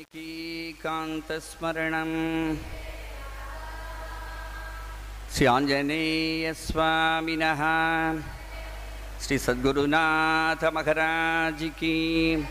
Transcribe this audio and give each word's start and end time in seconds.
वाल्मीकिकान्तस्मरणं 0.00 2.10
श्रीञ्जनेयस्वामिनः 5.34 7.62
श्रीसद्गुरुनाथमहराज 9.20 11.62
की 11.62 12.48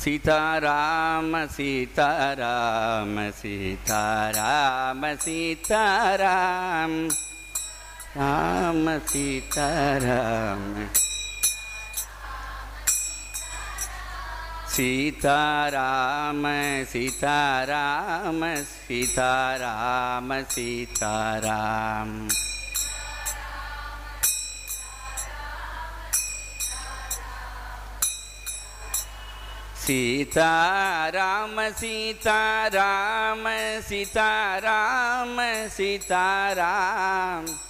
सीताराम 0.00 1.46
सीताराम 1.46 3.30
सीताराम 3.30 5.16
सीताराम। 5.16 7.08
राम 8.16 8.98
सीताराम। 8.98 10.88
सीता 10.88 11.09
सीताराम 14.80 16.42
सीताराम 16.84 18.64
सीताराम 18.64 20.42
सीताराम। 20.42 22.28
सीताराम 29.80 31.70
सीताराम 31.70 33.44
सीताराम 33.80 35.36
सीताराम। 35.68 37.69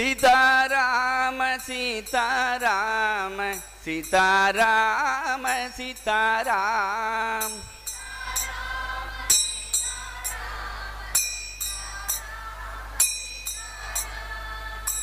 सीताराम 0.00 1.58
सीताराम 1.58 3.58
सीताराम 3.58 5.68
सीताराम। 5.68 7.60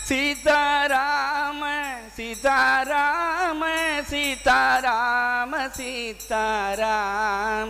सीताराम 0.08 2.10
सीताराम 2.10 4.02
सीताराम 4.02 5.68
सीताराम। 5.68 7.70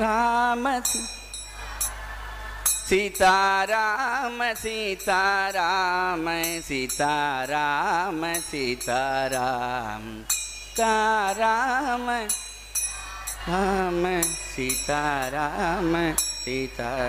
राम 0.00 0.80
सी- 0.80 1.19
सीताराम 2.90 4.54
सीताराम 4.54 6.24
सीताराम 6.60 8.38
सीताराम। 8.38 10.24
ताराम 10.78 12.10
राम 13.48 14.22
सीताराम 14.22 16.14
सीता। 16.14 17.08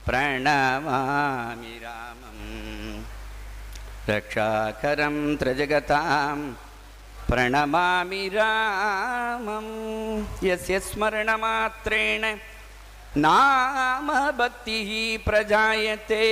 प्रणमामि 0.06 1.75
रामम्। 1.84 3.03
रक्षाकरं 4.10 5.16
त्रजगतां 5.41 6.38
प्रणमामि 7.28 8.25
रामं 8.34 9.69
यस्य 10.48 10.75
स्मरणमात्रेण 10.88 12.25
नाम 13.25 14.09
भक्तिः 14.38 14.91
प्रजायते 15.27 16.27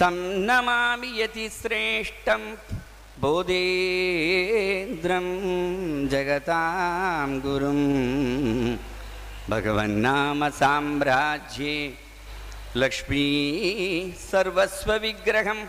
तं 0.00 0.16
नमामि 0.46 1.10
यतिश्रेष्ठं 1.20 2.42
बोधेन्द्रं 3.20 5.26
जगतां 6.12 7.28
गुरुं। 7.44 7.80
भगवन्नाम 9.50 10.40
साम्राज्ये 10.60 11.76
लक्ष्मी 12.76 13.26
सर्वस्वविग्रहं 14.30 15.60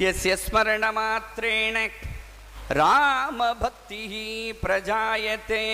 यस्य 0.00 0.36
स्मरणमात्रेण 0.36 1.76
रामभक्तिः 2.70 4.12
प्रजायते। 4.62 5.64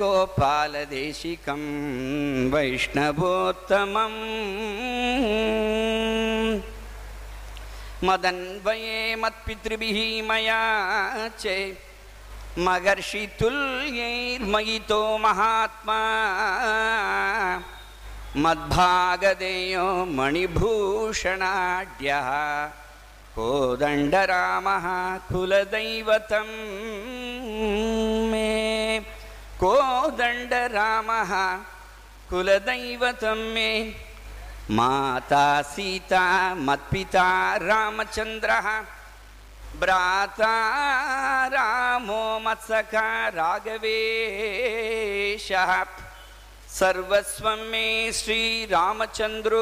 वैष्णवोत्तमम्। 2.52 4.18
मदन्वये 8.04 8.98
मत्पितृभिः 9.22 9.98
मया 10.28 10.62
च 11.40 11.42
महर्षितुल्यैर्मयितो 12.66 15.00
महात्मा 15.18 16.00
मद्भागदेयो 18.38 20.04
मणिभूषणाढ्यः। 20.04 22.28
कोदण्डरामः 23.34 24.86
कुलदैवतं 25.18 26.48
मे। 28.30 29.00
कोदण्डरामः 29.60 31.32
कुलदैवतं 32.30 33.54
मे। 33.54 33.94
माता 34.70 35.62
सीता 35.62 36.54
मत्पिता 36.54 37.56
रामचन्द्रः। 37.56 38.68
भ्राता 39.80 40.54
रामो 41.46 42.40
मत्सखा 42.40 43.28
राघवेशः 43.28 45.84
सर्वस्वं 46.78 47.60
मे 47.70 48.12
श्रीरामचन्द्रो 48.12 49.60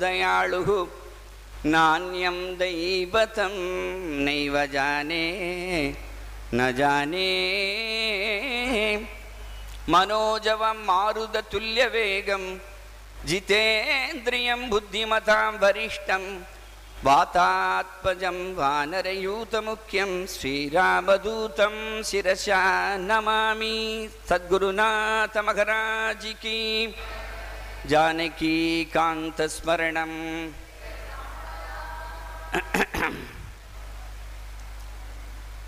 दयाळुः 0.00 0.70
नान्यं 1.64 2.38
दैवतं 2.58 3.54
नैव 4.24 4.56
जाने 4.72 5.26
न 6.54 6.70
जाने। 6.78 7.28
मनोजवं 9.94 10.78
मारुदतुल्यवेगं 10.88 12.44
जितेन्द्रियं 13.30 14.68
बुद्धिमतां 14.70 15.52
वरिष्ठं 15.62 16.24
वातात्मजं 17.05 18.37
वानरयूतमुख्यं 18.55 20.11
श्रीरामदूतं 20.33 21.75
शिरसा 22.09 22.61
नमामि 23.01 23.75
सद्गुरुनाथमहराजिकी 24.29 26.59
जानकीकान्तस्मरणम् 27.91 30.19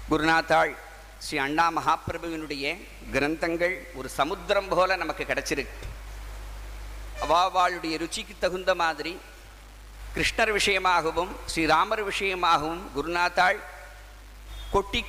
குருநாத்தாள் 0.09 0.71
ஸ்ரீ 1.23 1.37
அண்ணா 1.45 1.65
மகாபிரபுவினுடைய 1.77 2.65
கிரந்தங்கள் 3.13 3.75
ஒரு 3.99 4.09
சமுத்திரம் 4.17 4.69
போல 4.69 4.95
நமக்கு 4.95 5.23
கிடைச்சிருக்கு 5.25 5.87
அவாவாளுடைய 7.25 7.95
ருச்சிக்கு 8.03 8.33
தகுந்த 8.39 8.75
மாதிரி 8.75 9.13
கிருஷ்ணர் 10.14 10.52
விஷயமாகவும் 10.58 11.32
ஸ்ரீராமர் 11.52 12.02
விஷயமாகவும் 12.10 12.82
குருநாத்தாள் 12.96 13.58
கொட்டி 14.74 15.00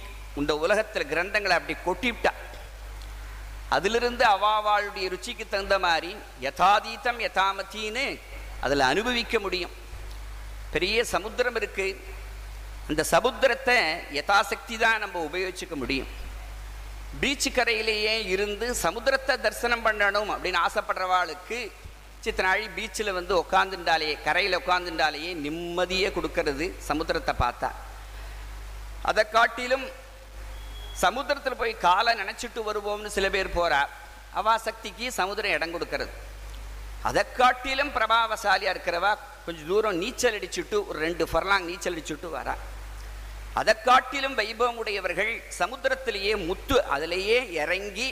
இந்த 0.42 0.52
உலகத்தில் 0.64 1.10
கிரந்தங்களை 1.12 1.56
அப்படி 1.60 1.76
கொட்டிவிட்டா. 1.88 2.32
அதிலிருந்து 3.76 4.24
அவாவாளுடைய 4.36 5.06
ருச்சிக்கு 5.14 5.46
தகுந்த 5.50 5.78
மாதிரி 5.86 6.12
யதாதீதம் 6.46 7.20
யதாமத்தின்னு 7.26 8.06
அதில் 8.66 8.90
அனுபவிக்க 8.92 9.36
முடியும். 9.46 9.74
பெரிய 10.74 10.98
சமுத்திரம் 11.14 11.58
இருக்குது 11.62 12.00
அந்த 12.90 13.02
சமுத்திரத்தை 13.14 13.78
யதாசக்தி 14.18 14.76
தான் 14.78 15.02
நம்ம 15.04 15.20
உபயோகிச்சுக்க 15.30 15.76
முடியும். 15.84 16.12
பீச்சு 17.22 17.50
கரையிலேயே 17.56 18.16
இருந்து 18.34 18.68
சமுத்திரத்தை 18.86 19.34
தரிசனம் 19.46 19.86
பண்ணணும் 19.86 20.32
அப்படின்னு 20.34 20.64
ஆசைப்படுறவாளுக்கு 20.68 21.60
சித்தனாழி 22.26 22.66
பீச்சில் 22.76 23.16
வந்து 23.18 23.34
உட்காந்துட்டாலேயே 23.44 24.14
கரையில் 24.26 24.60
உட்காந்துட்டாலேயே 24.60 25.32
நிம்மதியே 25.46 26.10
கொடுக்கறது 26.18 26.66
சமுத்திரத்தை 26.90 27.34
பார்த்தா. 27.42 27.70
அதை 29.10 29.24
காட்டிலும் 29.36 29.86
சமுத்திரத்தில் 31.04 31.60
போய் 31.62 31.74
காலை 31.86 32.12
நினச்சிட்டு 32.22 32.62
வருவோம்னு 32.68 33.10
சில 33.16 33.30
பேர் 33.36 33.56
போறா. 33.58 33.82
அவா 34.40 34.54
சக்திக்கு 34.68 35.06
சமுத்திரம் 35.20 35.56
இடம் 35.58 35.74
கொடுக்கறது. 35.76 36.14
அதை 37.10 37.24
காட்டிலும் 37.40 37.92
பிரபாவசாலியாக 37.96 38.74
இருக்கிறவா 38.76 39.12
கொஞ்சம் 39.46 39.70
தூரம் 39.72 39.98
நீச்சல் 40.04 40.38
அடிச்சுட்டு 40.38 40.78
ஒரு 40.90 40.98
ரெண்டு 41.06 41.26
ஃபர்லாங் 41.32 41.66
நீச்சல் 41.72 41.96
அடிச்சுட்டு 41.96 42.30
வரா. 42.38 42.56
அதை 43.62 43.74
காட்டிலும் 43.90 44.38
வைபவம் 44.40 44.80
உடையவர்கள் 44.84 45.34
சமுத்திரத்திலேயே 45.62 46.36
முத்து 46.46 46.78
அதிலேயே 46.96 47.40
இறங்கி 47.64 48.08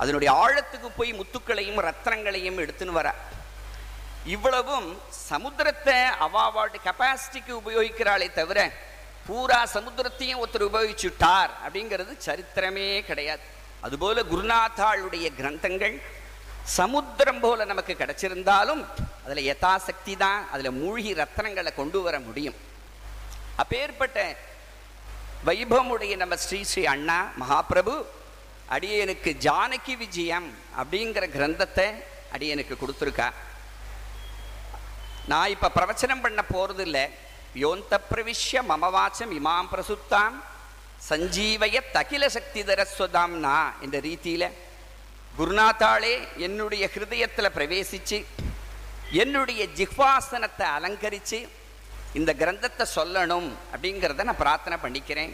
அதனுடைய 0.00 0.30
ஆழத்துக்கு 0.42 0.88
போய் 0.98 1.12
முத்துக்களையும் 1.20 1.80
ரத்னங்களையும் 1.88 2.60
எடுத்துன்னு 2.64 2.98
வரா. 3.00 3.14
இவ்வளவும் 4.34 4.88
சமுத்திரத்தை 5.28 5.96
அவாவாட்டு 6.26 6.78
கெப்பாசிட்டிக்கு 6.86 7.52
உபயோகிக்கிறாளே 7.62 8.28
தவிர 8.38 8.58
பூரா 9.26 9.58
சமுத்திரத்தையும் 9.74 10.40
ஒருத்தர் 10.42 10.68
உபயோகிச்சுட்டார் 10.68 11.50
அப்படிங்கிறது 11.64 12.12
சரித்திரமே 12.26 12.86
கிடையாது. 13.08 13.44
அதுபோல 13.86 14.22
குருநாதாளுடைய 14.32 15.26
கிரந்தங்கள் 15.38 15.96
சமுத்திரம் 16.78 17.40
போல 17.44 17.64
நமக்கு 17.70 17.92
கிடைச்சிருந்தாலும் 18.00 18.82
அதில் 19.24 19.48
யதாசக்தி 19.50 20.14
தான் 20.24 20.42
அதில் 20.52 20.76
மூழ்கி 20.80 21.12
ரத்னங்களை 21.22 21.70
கொண்டு 21.80 22.00
வர 22.06 22.16
முடியும். 22.26 22.58
அப்பேற்பட்ட 23.62 24.18
வைபவமுடைய 25.46 26.16
நம்ம 26.16 26.34
ஸ்ரீ 26.44 26.60
ஸ்ரீ 26.72 26.82
அண்ணா 26.94 27.20
மகாபிரபு 27.42 27.96
அடியனுக்கு 28.74 29.30
ஜானகி 29.46 29.96
விஜயம் 30.02 30.50
அப்படிங்கிற 30.80 31.24
கிரந்தத்தை 31.36 31.88
அடியனுக்கு 32.34 32.76
கொடுத்துருக்கா. 32.82 33.28
நான் 35.30 35.52
இப்போ 35.54 35.68
பிரவச்சனம் 35.74 36.24
பண்ண 36.24 36.40
போகிறது 36.44 36.82
இல்லை 36.86 37.04
யோந்த 37.62 37.94
பிரவிஷ்ய 38.10 38.60
மமவாச்சம் 38.70 39.32
இமாம் 39.38 39.70
பிரசுத்தாம். 39.72 40.36
சஞ்சீவய 41.08 41.76
தகில 41.96 42.24
சக்தி 42.36 42.60
தரஸ்வதாம்னா 42.68 43.56
என்ற 43.84 43.96
ரீதியில் 44.08 44.48
குருநாத்தாளே 45.38 46.14
என்னுடைய 46.46 46.84
ஹிருதயத்தில் 46.94 47.54
பிரவேசிச்சு 47.56 48.18
என்னுடைய 49.22 49.62
ஜிஹ்வாசனத்தை 49.78 50.66
அலங்கரித்து 50.76 51.40
இந்த 52.18 52.30
கிரந்தத்தை 52.42 52.84
சொல்லணும் 52.98 53.48
அப்படிங்கிறத 53.72 54.24
நான் 54.28 54.42
பிரார்த்தனை 54.42 54.76
பண்ணிக்கிறேன். 54.84 55.32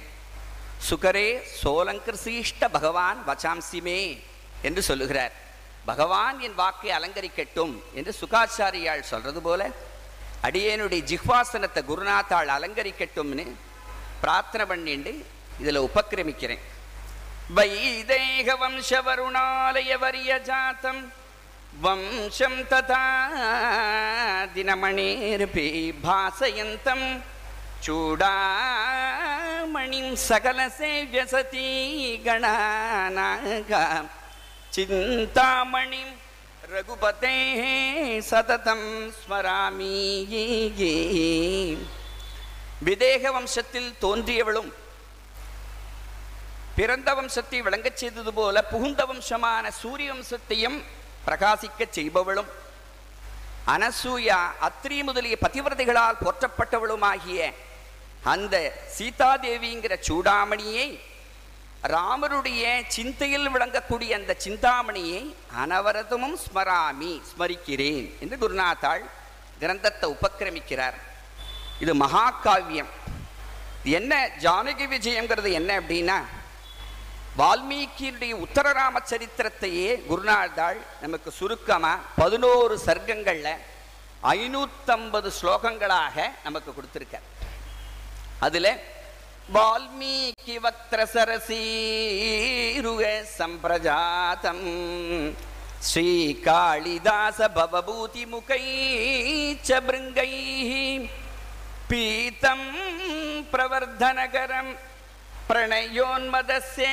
சுகரே 0.88 1.28
சோலங்கிருசீஷ்ட 1.62 2.64
பகவான் 2.76 3.20
வச்சாம்சிமே 3.28 4.00
என்று 4.68 4.82
சொல்லுகிறார். 4.82 5.34
பகவான் 5.88 6.38
என் 6.40 6.54
வாக்கை 6.54 6.90
அலங்கரிக்கட்டும் 6.90 7.74
என்று 7.94 8.12
சுகாச்சாரியால் 8.20 9.10
சொல்றது 9.10 9.40
போல 9.42 9.60
அடியேனுடைய 10.42 11.00
ஜிஹ்வாசனத்தை 11.10 11.82
குருநாத்தாள் 11.82 12.50
அலங்கரிக்கட்டும்னு 12.56 13.44
பிரார்த்தனை 14.22 14.64
பண்ணிண்டு 14.66 15.12
இதில் 15.58 15.86
உபக்கிரமிக்கிறேன். 15.86 16.62
வைதேக 17.54 18.48
வம்சவருணாலய 18.62 19.90
வரிய 19.98 20.30
ஜாத்தம் 20.48 21.00
வம்சம் 21.80 22.60
ததா 22.70 23.02
தினமணேர்பி 24.54 25.66
பாசயந்தம் 26.04 27.06
சூடாமணிம் 28.80 30.14
சகல 30.28 30.58
சேவிய 30.78 31.20
சதீ 31.32 31.66
கணானாக 32.26 33.70
சிந்தாமணி 34.78 36.02
ரகுபதே 36.72 37.36
சததம் 38.28 38.84
ஸ்மராமி 39.16 39.94
விதேக 42.86 43.22
வம்சத்தில் 43.36 43.88
தோன்றியவளும் 44.00 44.70
பிறந்த 46.76 47.10
வம்சத்தை 47.14 47.60
விளங்கச் 47.62 48.00
செய்தது 48.02 48.32
போல 48.32 48.62
புகுந்த 48.70 49.02
வம்சமான 49.06 49.72
சூரிய 49.80 50.10
வம்சத்தையும் 50.12 50.78
பிரகாசிக்க 51.24 51.88
செய்பவளும் 51.90 52.50
அனசூயா 53.74 54.40
அத்ரி 54.68 55.00
முதலிய 55.02 55.38
பதிவிரதைகளால் 55.42 56.22
போற்றப்பட்டவளுமாகிய 56.22 57.40
அந்த 58.28 58.54
சீதாதேவிங்கிற 58.96 59.96
சூடாமணியை 60.08 60.88
ராமருடைய 61.82 62.82
சிந்தையில் 62.88 63.54
விளங்கக்கூடிய 63.54 64.10
அந்த 64.10 64.34
சிந்தாமணியை 64.38 65.36
அனவரதமும் 65.56 66.36
ஸ்மராமி 66.44 67.22
ஸ்மரிக்கிறேன் 67.30 68.18
என்று 68.20 68.36
குருநாதாள் 68.36 69.02
கிரந்தத்தை 69.60 70.16
உபக்கிரமிக்கிறார். 70.16 70.94
இது 71.80 71.94
மகாகாவியம். 71.94 72.90
என்ன? 73.84 74.30
ஜானகி 74.40 74.86
விஜயங்கிறது 74.94 75.52
என்ன 75.52 75.80
அப்படின்னா 75.80 76.18
வால்மீகியுடைய 77.38 78.32
உத்தரராம 78.44 79.02
சரித்திரத்தையே 79.10 80.02
குருநாதாள் 80.10 80.76
நமக்கு 81.00 81.30
சுருக்கமா 81.30 81.98
பதினோரு 82.16 82.80
சர்க்கங்கள்ல 82.86 83.56
ஐநூத்தம்பது 84.22 85.30
ஸ்லோகங்களாக 85.42 86.30
நமக்கு 86.44 86.72
கொடுத்துருக்கார். 86.72 87.26
அதுல 88.38 88.78
वाल्मीकि 89.56 90.56
सम्प्रजातम् 93.38 94.64
श्रीकालिदास 95.90 97.38
भवभूतिमुखैः 97.56 99.04
च 99.66 99.68
भृङ्गैः 99.88 100.70
पीतं 101.90 102.60
प्रवर्धनकरं 103.52 104.68
प्रणयोन्मदस्य 105.48 106.86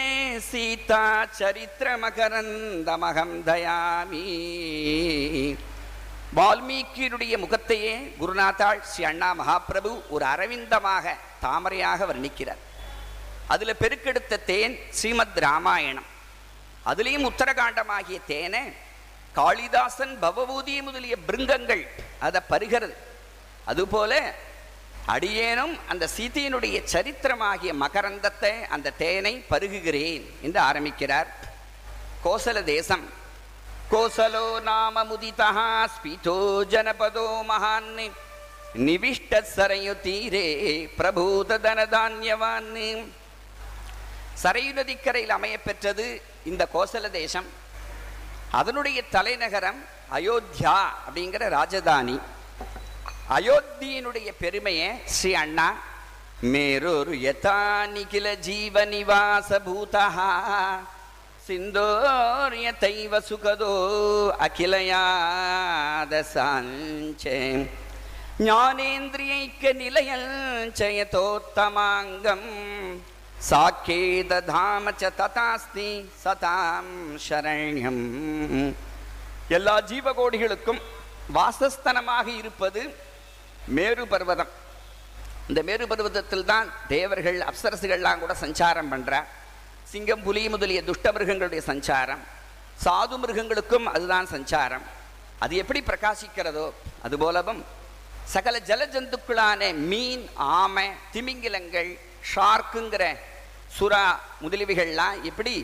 सीताचरित्रमकरन्दमहं 0.49 3.31
दयामि 3.49 4.25
தயாமி 6.35 6.85
வால்மீகியுடைய 6.85 7.37
முகத்தையே 7.37 8.15
குருநாத்தாள் 8.19 8.81
ஸ்ரீ 8.81 9.03
அண்ணா 9.03 9.29
மகாபிரபு 9.39 10.01
ஒரு 10.09 10.25
அரவிந்தமாக 10.25 11.15
தாமரையாக 11.41 12.05
வர்ணிக்கிறார். 12.05 12.61
அதில் 13.47 13.79
பெருக்கெடுத்த 13.81 14.43
தேன் 14.45 14.77
ஸ்ரீமத் 14.89 15.37
ராமாயணம். 15.37 16.05
அதுலேயும் 16.85 17.27
உத்தரகாண்டமாகிய 17.29 18.21
தேனை 18.27 18.63
காளிதாசன் 19.33 20.17
பவபூதி 20.21 20.81
முதலிய 20.81 21.15
பிருங்கங்கள் 21.27 21.87
அதை 22.19 22.41
பருகிறது. 22.49 22.93
அதுபோல 23.65 24.33
அடியேனும் 25.05 25.79
அந்த 25.87 26.09
சீதையினுடைய 26.17 26.77
சரித்திரமாகிய 26.93 27.73
மகரந்தத்தை 27.83 28.53
அந்த 28.69 28.89
தேனை 28.91 29.45
பருகுகிறேன் 29.49 30.25
என்று 30.41 30.59
ஆரம்பிக்கிறார். 30.59 31.27
கோசல 32.25 32.63
தேசம் 32.63 33.23
கோசலோ 33.91 34.45
நாம 34.67 35.03
முதிதா 35.09 35.49
ஸ்பீதோ 35.93 36.37
ஜனபதோ 36.71 37.25
மகான் 37.49 37.91
நிவிஷ்ட 38.85 39.41
சரையு 39.55 39.93
தீரே 40.05 40.47
பிரபூத 40.97 41.59
தனதான்யவான் 41.65 42.71
சரையு 44.43 44.71
நதிக்கரையில் 44.77 45.35
அமையப்பெற்றது 45.37 46.05
இந்த 46.51 46.63
கோசல 46.73 47.09
தேசம். 47.19 47.47
அதனுடைய 48.59 48.99
தலைநகரம் 49.15 49.79
அயோத்தியா 50.17 50.75
அப்படிங்கிற 51.05 51.43
ராஜதானி. 51.57 52.17
அயோத்தியினுடைய 53.37 54.29
பெருமையை 54.41 54.89
ஸ்ரீ 55.15 55.31
அண்ணா 55.43 55.69
மேரூர் 56.53 57.13
யதா 57.27 57.61
நிகில 57.95 58.35
ஜீவ 58.47 58.85
நிவாச 58.93 59.49
பூதா 59.67 60.05
சிந்தோரியத்தைவ 61.47 63.13
சுகதோ 63.29 63.73
அகிலயாத 64.45 66.13
சாஞ்சே. 66.33 67.35
ஞானேந்திரியைக்க 68.47 69.73
நிலையல் 69.81 70.25
ஜயதோத்தமாங்கம் 70.79 72.49
சாக்கேதாம 73.49 74.93
ச 75.01 75.11
ததாஸ்தி 75.19 75.91
சதாம் 76.23 76.91
சரண்யம். 77.27 78.03
எல்லா 79.57 79.77
ஜீவகோடிகளுக்கும் 79.91 80.81
வாசஸ்தனமாக 81.37 82.27
இருப்பது 82.41 82.81
மேரு 83.77 84.03
பர்வதம். 84.07 84.51
இந்த 85.49 85.61
மேரு 85.63 85.85
பர்வதத்தில் 85.87 86.49
தான் 86.51 86.67
தேவர்கள் 86.87 87.39
அப்சரசுகள்லாம் 87.49 88.21
கூட 88.25 88.35
சஞ்சாரம் 88.45 88.93
பண்ணுறார் 88.93 89.27
சிங்கம் 89.95 90.23
புலி 90.23 90.41
முதலிய 90.49 90.79
துஷ்ட 90.83 91.11
மிருகங்களுடைய 91.15 91.61
சஞ்சாரம். 91.67 92.23
சாது 92.85 93.17
மிருகங்களுக்கும் 93.17 93.85
அதுதான் 93.91 94.27
சஞ்சாரம். 94.31 94.83
அது 95.43 95.53
எப்படி 95.61 95.79
பிரகாசிக்கிறதோ 95.89 96.65
அதுபோலவும் 97.05 97.61
சகல 98.33 98.59
ஜலஜந்துக்களான 98.69 99.61
மீன் 99.91 100.25
ஆமை 100.35 100.87
திமிங்கிலங்கள் 101.13 101.89
ஷார்க்குங்கிற 102.31 103.03
சுறா 103.77 104.03
முதலியவைகள்லாம் 104.43 105.21
எப்படி 105.21 105.55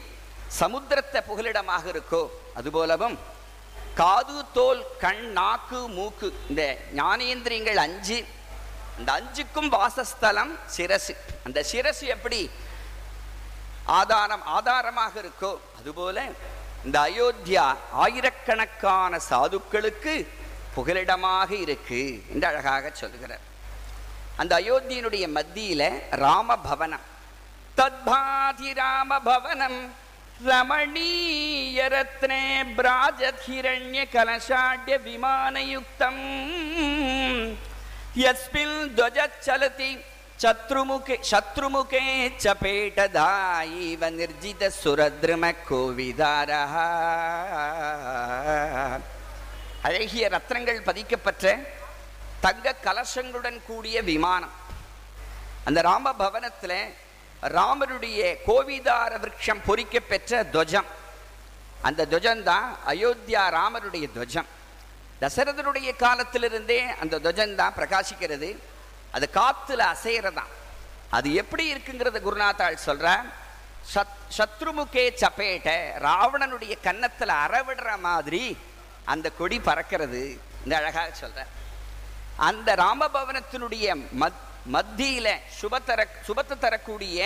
சமுத்திரத்தை 0.62 1.22
புகலிடமாக 1.30 1.84
இருக்கோ 1.96 2.24
அதுபோலவும் 2.56 3.20
காது 4.02 4.40
தோல் 4.54 4.84
கண் 5.06 5.24
நாக்கு 5.40 5.88
மூக்கு 5.98 6.34
இந்த 6.50 6.64
ஞானேந்திரியங்கள் 6.96 7.84
அஞ்சு. 7.88 8.26
அந்த 8.98 9.12
அஞ்சுக்கும் 9.20 9.72
வாசஸ்தலம் 9.78 10.58
சிரசு. 10.78 11.16
அந்த 11.44 11.66
சிரசு 11.72 12.06
எப்படி 12.18 12.42
ஆதாரம் 13.86 14.46
ஆதாரமாக 14.46 15.22
இருக்கோ? 15.22 15.58
அதுபோல 15.78 16.24
இந்த 16.86 17.00
அயோத்தியா 17.00 17.76
ஆயிரக்கணக்கான 17.92 19.20
சாதுக்களுக்கு 19.30 20.28
புகலிடமாக 20.76 21.52
இருக்கு 21.52 22.24
என்று 22.30 22.48
அழகாக 22.48 22.90
சொல்கிறார் 22.94 23.50
அந்த 24.36 24.60
அயோத்தியினுடைய 24.60 25.28
மத்தியில 25.36 26.02
ராமபவனம். 26.12 27.06
தத்பாதி 27.78 28.74
ராமபவனம். 28.74 29.90
ரமணீய 30.46 31.82
ரத்னே 31.88 32.66
பிராஜத் 32.78 33.42
ஹிரண்ய 33.48 34.06
கலசாட்ய 34.12 34.98
விமானயுக்தம். 35.06 36.22
யஸ்மின் 38.16 38.92
துவஜச்சலதி 38.96 40.02
சத்ருமுகே 40.42 41.24
சத்ருமுகே 41.32 42.32
சபேட்டதாயிவ 42.44 44.02
நிர்ஜித 44.12 44.72
சுரத்ரும 44.84 45.56
கோவிதாரஹ. 45.70 46.74
அழகிய 49.82 50.30
ரத்னங்கள் 50.30 50.84
பதிக்கப்பட்ட 50.84 51.60
தங்க 52.40 52.76
கலசங்களுடன் 52.84 53.62
கூடிய 53.66 54.02
விமானம். 54.02 54.50
அந்த 55.64 55.82
ராம 55.82 56.14
பவனத்தில் 56.14 56.94
ராமருடைய 57.42 58.36
கோவிதார 58.48 59.20
விரக்ஷம் 59.20 59.62
பொறிக்க 59.68 60.00
பெற்ற 60.00 60.44
துவஜம். 60.44 60.90
அந்த 61.82 62.06
துவஜம்தான் 62.06 62.66
அயோத்தியா 62.88 63.50
ராமருடைய 63.50 64.10
துவஜம். 64.16 64.46
தசரதனுடைய 65.22 65.96
காலத்திலிருந்தே 65.96 66.86
அந்த 67.00 67.20
துவஜம்தான் 67.20 67.76
பிரகாசிக்கிறது. 67.78 68.58
அது 69.12 69.30
காத்துல 69.34 69.82
அசைறதான் 69.94 70.51
அது 71.10 71.34
எப்படி 71.34 71.74
இருக்குங்கிறத 71.74 72.20
குருநாத்தாள் 72.22 72.86
சொல்ற 72.86 73.08
சத் 73.94 74.18
சத்ருமுகே 74.38 75.06
சப்பேட்டை 75.22 75.75
ராவணனுடைய 76.00 76.74
கன்னத்துல 76.84 77.32
அறவிடுற 77.46 78.00
மாதிரி 78.00 78.44
அந்த 79.06 79.32
கொடி 79.32 79.60
பறக்கிறது 79.60 80.22
இந்த 80.63 80.74
அழகாக 80.77 81.12
சொல்ற. 81.22 81.39
அந்த 82.39 82.75
ராமபவனத்தினுடைய 82.75 83.88
மத் 84.20 84.41
மத்தியில 84.74 85.27
சுபத்தர 85.62 86.00
சுபத்தை 86.27 86.60
தரக்கூடிய 86.60 87.20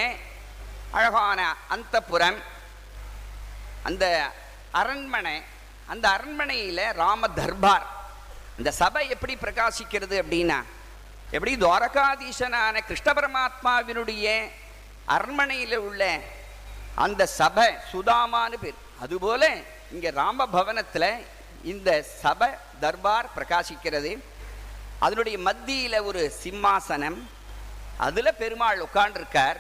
அழகான 0.92 1.40
அந்தப்புறம் 1.70 2.38
அந்த 3.84 4.06
அரண்மனை 4.72 5.36
அந்த 5.88 6.06
அரண்மனையில 6.10 6.94
ராம 6.94 7.28
தர்பார் 7.32 7.86
இந்த 8.58 8.72
சபை 8.72 9.10
எப்படி 9.10 9.36
பிரகாசிக்கிறது 9.36 10.16
அப்படின்னா 10.22 10.60
எப்படி 11.32 11.56
துவாரகாதீசனான 11.56 12.82
கிருஷ்ண 12.86 13.14
பரமாத்மாவினுடைய 13.14 14.50
அரண்மனையில் 15.06 15.78
உள்ள 15.78 16.20
அந்த 16.96 17.26
சபை 17.26 17.68
சுதாமான்னு 17.94 18.58
பேர். 18.62 18.80
அதுபோல 19.00 19.50
இங்கே 19.92 20.10
ராம 20.10 20.48
பவனத்தில் 20.48 21.26
இந்த 21.64 21.90
சபை 22.04 22.50
தர்பார் 22.80 23.30
பிரகாசிக்கிறது. 23.36 24.12
அதனுடைய 25.00 25.38
மத்தியில் 25.38 26.00
ஒரு 26.02 26.34
சிம்மாசனம். 26.44 27.20
அதில் 27.98 28.38
பெருமாள் 28.42 28.86
உட்காண்டிருக்கார் 28.88 29.60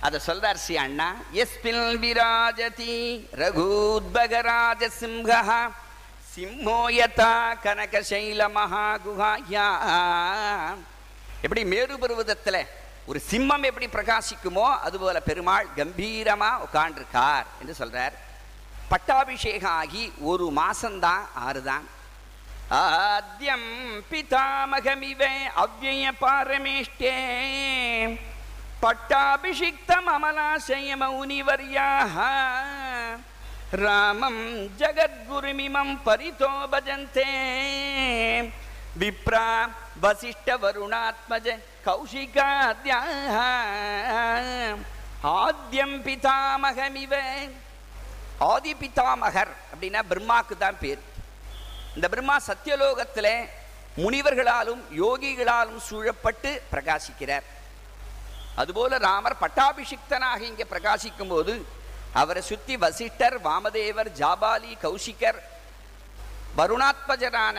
அதை 0.00 0.20
சொல்றார் 0.26 0.60
ஸ்ரீ 0.64 0.76
அண்ணா 0.76 1.08
எஸ்பில் 1.32 1.96
விராஜதி 2.04 2.94
ரகூத்பகராஜ 3.42 4.88
சிம்ஹா. 5.00 5.60
சிம்மோயதா 6.34 7.32
கனகசைல 7.64 8.42
மகாகுகாயா 8.54 9.66
எப்படி 11.42 11.64
மேரு 11.64 11.98
பருவதத்தில் 11.98 12.66
ஒரு 13.06 13.22
சிம்மம் 13.30 13.64
எப்படி 13.70 13.86
பிரகாசிக்குமோ 13.86 14.66
அதுபோல 14.86 15.20
பெருமாள் 15.20 15.66
கம்பீரமாக 15.76 16.64
உட்காண்டிருக்கார் 16.66 17.44
என்று 17.60 17.74
சொல்றார். 17.78 18.14
பட்டாபிஷேகம் 18.88 19.70
ஆகி 19.70 20.12
ஒரு 20.20 20.46
மாசம்தான் 20.56 21.24
ஆறுதான். 21.46 21.86
ஆத்யம் 22.70 23.68
பிதாமகமிவே 24.10 25.34
அவ்வய 25.64 26.10
பாரமேஷ்டே. 26.20 27.14
பட்டாபிஷிக்தம் 28.82 30.08
அமலாசய 30.16 30.96
மௌனிவர்யாக 31.04 32.16
ராமம் 33.82 34.42
ஜகத்குருமிமம் 34.80 35.94
பரிதோபஜந்தே 36.06 37.30
விப்ரா 39.00 39.46
வசிஷ்ட 40.02 40.56
வருணாத்மஜ 40.64 41.46
கௌஷிகாத்யா 41.86 42.98
ஆத்யம் 45.42 45.96
பிதாமகமிவ 46.06 47.12
ஆதி 48.50 48.72
பிதாமகர் 48.82 49.52
அப்படின்னா 49.72 50.00
பிரம்மாக்கு 50.10 50.54
தான் 50.58 50.80
பேர். 50.80 51.02
இந்த 51.94 52.06
பிரம்மா 52.14 52.36
சத்தியலோகத்தில் 52.48 53.32
முனிவர்களாலும் 54.04 54.82
யோகிகளாலும் 55.02 55.80
சூழப்பட்டு 55.88 56.50
பிரகாசிக்கிறார். 56.72 57.46
அதுபோல 58.62 58.98
ராமர் 59.08 59.42
பட்டாபிஷிக்தனாக 59.44 60.40
இங்கே 60.50 60.66
பிரகாசிக்கும் 60.74 61.32
போது 61.34 61.54
அவரை 62.14 62.42
சுத்தி 62.42 62.74
வசிஷ்டர் 62.76 63.36
வாமதேவர் 63.42 64.10
ஜாபாலி 64.18 64.72
கௌஷிகர் 64.82 65.40
வருணாத்மஜரான 66.56 67.56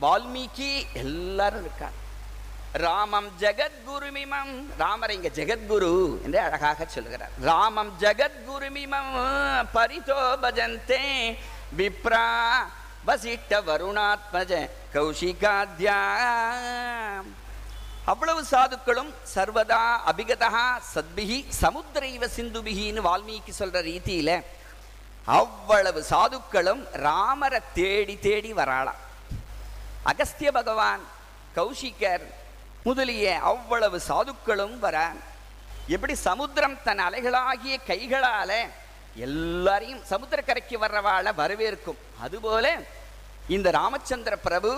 வால்மீகி 0.00 0.70
எல்லாரும் 0.94 1.60
இருக்கார். 1.60 1.98
ராமம் 2.84 3.28
ஜெகத்குருமிமம் 3.40 4.54
ராமர் 4.78 5.10
இங்க 5.10 5.28
ஜெகத்குரு 5.36 5.90
என்று 6.24 6.38
அழகாக 6.40 6.86
சொல்கிறார் 6.86 7.34
ராமம் 7.42 7.92
ஜெகத்குருமிமம் 8.00 9.12
பரிதோ 9.72 10.18
பஜந்தே 10.42 11.04
விப்ரா 11.78 12.26
வசிஷ்ட 13.06 13.52
வருணாத்மஜ 13.68 14.52
கௌஷிகாத்யா 14.94 15.98
அவ்வளவு 18.10 18.40
சாதுக்களும் 18.50 19.10
சர்வதா 19.34 19.84
அபிகதா 20.10 20.64
சத்பிகி 20.94 21.38
சமுத்திரைவ 21.60 22.24
சிந்துபிகின்னு 22.36 23.00
வால்மீகி 23.06 23.52
சொல்ற 23.58 23.78
ரீதியில 23.90 24.30
அவ்வளவு 25.24 26.00
சாதுக்களும் 26.10 26.82
ராமரை 27.06 27.60
தேடி 27.74 28.16
தேடி 28.26 28.50
வராளாம். 28.52 29.00
அகஸ்திய 30.10 30.52
பகவான் 30.52 31.04
கௌஷிகர் 31.56 32.26
முதலிய 32.82 33.38
அவ்வளவு 33.52 34.00
சாதுக்களும் 34.08 34.76
வர 34.78 34.96
எப்படி 35.94 36.14
சமுத்திரம் 36.14 36.76
தன் 36.84 37.02
அலைகளாகிய 37.06 37.76
கைகளால 37.90 38.50
எல்லாரையும் 39.26 40.02
சமுத்திரக்கரைக்கு 40.10 40.76
வர்றவாழ 40.84 41.26
வரவேற்கும். 41.40 42.02
அதுபோல 42.20 42.66
இந்த 43.56 43.70
ராமச்சந்திர 43.78 44.36
பிரபு 44.48 44.70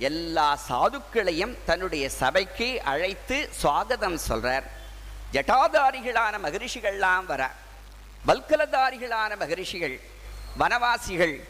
எல்லா 0.00 0.58
சாதுக்களையும் 0.68 1.56
தன்னுடைய 1.66 2.08
சபைக்கு 2.08 2.82
அழைத்து 2.82 3.50
சுவாகதம் 3.62 4.18
சொல்றார். 4.28 4.62
ஜட்டாதாரிகளான 5.32 6.38
மகரிஷிகள்லாம் 6.44 7.24
வர 7.24 7.50
வல்கலதாரிகளான 8.26 9.36
மகரிஷிகள் 9.38 10.00
வனவாசிகள் 10.58 11.48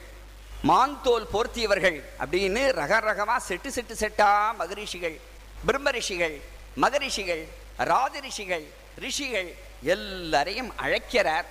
மாந்தோல் 0.62 1.26
போர்த்தியவர்கள் 1.32 2.04
அப்படின்னு 2.18 2.72
ரக 2.72 3.00
ரகமா 3.00 3.40
செட்டு 3.48 3.68
செட்டு 3.74 3.92
செட்டா 3.92 4.54
மகரிஷிகள் 4.54 5.20
பிரம்மரிஷிகள் 5.66 6.40
மகரிஷிகள் 6.74 7.48
ராஜரிஷிகள் 7.78 8.64
ரிஷிகள் 8.98 9.54
எல்லாரையும் 9.82 10.76
அழைக்கிறார். 10.76 11.44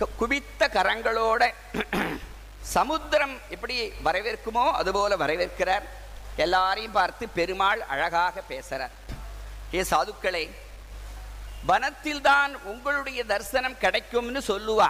கு- 0.00 0.16
குவித்த 0.16 0.68
கரங்களோட 0.68 1.50
சமுத்திரம் 2.74 3.34
எப்படி 3.54 3.76
வரவேற்குமோ 4.06 4.64
அதுபோல 4.80 5.16
வரவேற்கிறார். 5.22 5.84
எல்லாரையும் 6.44 6.96
பார்த்து 6.98 7.24
பெருமாள் 7.38 7.82
அழகாக 7.94 8.42
பேசுறார். 8.52 8.94
ஏ 9.76 9.82
சாதுக்களே 9.90 10.44
வனத்தில்தான் 11.70 12.52
உங்களுடைய 12.72 13.20
தரிசனம் 13.32 13.80
கிடைக்கும்னு 13.84 14.40
சொல்லுவா. 14.50 14.88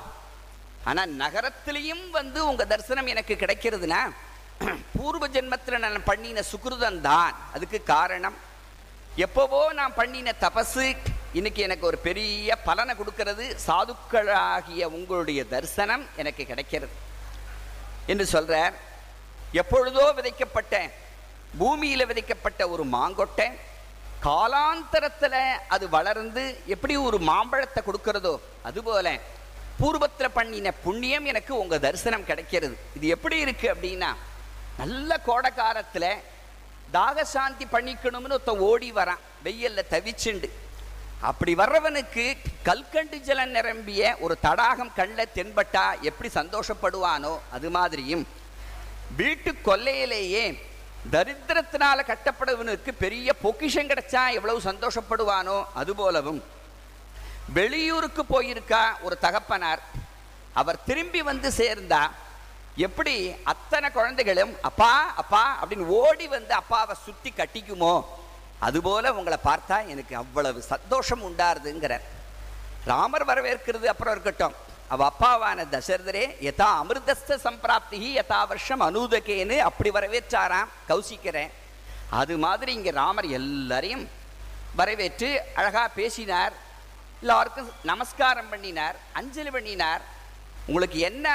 ஆனால் 0.89 1.13
நகரத்திலையும் 1.23 2.05
வந்து 2.19 2.39
உங்கள் 2.49 2.71
தரிசனம் 2.73 3.11
எனக்கு 3.13 3.35
கிடைக்கிறதுனா 3.43 4.01
பூர்வ 4.97 5.25
ஜென்மத்தில் 5.37 5.83
நான் 5.85 6.07
பண்ணின 6.11 6.43
சுகிருதம் 6.51 7.01
தான் 7.09 7.33
அதுக்கு 7.55 7.79
காரணம் 7.95 8.37
எப்போவோ 9.25 9.61
நான் 9.79 9.97
பண்ணின 10.01 10.35
தபசு 10.45 10.87
இன்னைக்கு 11.39 11.61
எனக்கு 11.69 11.85
ஒரு 11.91 11.99
பெரிய 12.07 12.57
பலனை 12.69 12.93
கொடுக்கறது 13.01 13.47
சாதுக்களாகிய 13.67 14.85
உங்களுடைய 14.99 15.41
தரிசனம் 15.55 16.05
எனக்கு 16.23 16.43
கிடைக்கிறது. 16.53 16.95
என்று 18.13 18.27
சொல்கிறார் 18.35 18.75
எப்பொழுதோ 19.63 20.05
விதைக்கப்பட்ட 20.19 20.75
பூமியில் 21.61 22.09
விதைக்கப்பட்ட 22.11 22.63
ஒரு 22.75 22.85
மாங்கொட்டை 22.97 23.47
காலாந்தரத்தில் 24.27 25.41
அது 25.75 25.85
வளர்ந்து 25.97 26.45
எப்படி 26.75 26.95
ஒரு 27.09 27.19
மாம்பழத்தை 27.31 27.81
கொடுக்கிறதோ 27.89 28.35
அதுபோல 28.69 29.09
பூர்வத்தில் 29.81 30.35
பண்ணின 30.37 30.73
புண்ணியம் 30.85 31.27
எனக்கு 31.31 31.53
உங்கள் 31.63 31.83
தரிசனம் 31.87 32.29
கிடைக்கிறது. 32.29 32.77
இது 32.97 33.07
எப்படி 33.17 33.37
இருக்குது 33.45 33.73
அப்படின்னா 33.75 34.11
நல்ல 34.81 35.19
கோடைக்காலத்துல 35.27 36.07
தாகசாந்தி 36.97 37.67
பண்ணிக்கணும்னு 37.75 38.37
ஒருத்தன் 38.37 38.65
ஓடி 38.71 38.89
வரான் 38.99 39.23
வெயில்ல 39.45 39.85
தவிச்சுண்டு. 39.95 40.49
அப்படி 41.27 41.53
வர்றவனுக்கு 41.55 42.25
கல்கண்டு 42.63 43.19
ஜலம் 43.21 43.51
நிரம்பிய 43.51 44.17
ஒரு 44.21 44.35
தடாகம் 44.41 44.95
கண்ணில் 44.95 45.33
தென்பட்டா 45.35 45.85
எப்படி 46.03 46.29
சந்தோஷப்படுவானோ 46.35 47.33
அது 47.51 47.71
மாதிரியும் 47.71 48.25
வீட்டு 49.17 49.51
கொல்லையிலேயே 49.65 50.45
தரித்திரத்தினால 51.13 51.99
கட்டப்படுவனுக்கு 52.07 52.93
பெரிய 52.95 53.35
பொக்கிஷம் 53.43 53.91
கிடைச்சா 53.91 54.23
எவ்வளவு 54.33 54.61
சந்தோஷப்படுவானோ 54.61 55.57
அதுபோலவும் 55.75 56.41
வெளியூருக்கு 57.53 58.23
போயிருக்கா 58.31 58.83
ஒரு 59.03 59.19
தகப்பனார் 59.19 59.83
அவர் 60.53 60.85
திரும்பி 60.85 61.21
வந்து 61.23 61.51
சேர்ந்தா 61.53 62.03
எப்படி 62.79 63.15
அத்தனை 63.45 63.89
குழந்தைகளும் 63.91 64.53
அப்பா 64.63 64.91
அப்பா 65.17 65.45
அப்படின்னு 65.61 65.87
ஓடி 65.99 66.27
வந்து 66.27 66.55
அப்பாவை 66.55 66.95
சுத்தி 67.07 67.31
கட்டிக்குமோ? 67.31 67.95
அதுபோல் 68.59 69.15
உங்களை 69.19 69.39
பார்த்தா 69.45 69.77
எனக்கு 69.93 70.17
அவ்வளவு 70.17 70.63
சந்தோஷம் 70.63 71.25
உண்டாருதுங்கிறார் 71.29 72.07
ராமர் 72.85 73.29
வரவேற்கிறது 73.31 73.87
அப்புறம் 73.93 74.15
இருக்கட்டும். 74.15 74.55
அவ 74.89 75.11
அப்பாவான 75.11 75.65
தசரதரே 75.75 76.25
யதா 76.47 76.69
அமிர்தஸ்த 76.83 77.39
சம்பிராப்தி 77.47 77.99
யதா 78.19 78.47
வருஷம் 78.51 78.83
அனூதகேன்னு 78.89 79.57
அப்படி 79.69 79.91
வரவேற்றாராம். 79.91 80.71
கௌசிக்கிறேன். 80.89 81.51
அது 82.11 82.35
மாதிரி 82.45 82.73
இங்கே 82.73 82.91
ராமர் 82.91 83.29
எல்லாரையும் 83.39 84.05
வரவேற்று 84.81 85.29
அழகாக 85.55 85.89
பேசினார். 85.89 86.55
எல்லாருக்கும் 87.21 87.71
நமஸ்காரம் 87.83 88.49
பண்ணினார் 88.49 88.97
அஞ்சலி 89.13 89.51
பண்ணினார். 89.51 90.03
உங்களுக்கு 90.67 90.99
என்ன 90.99 91.27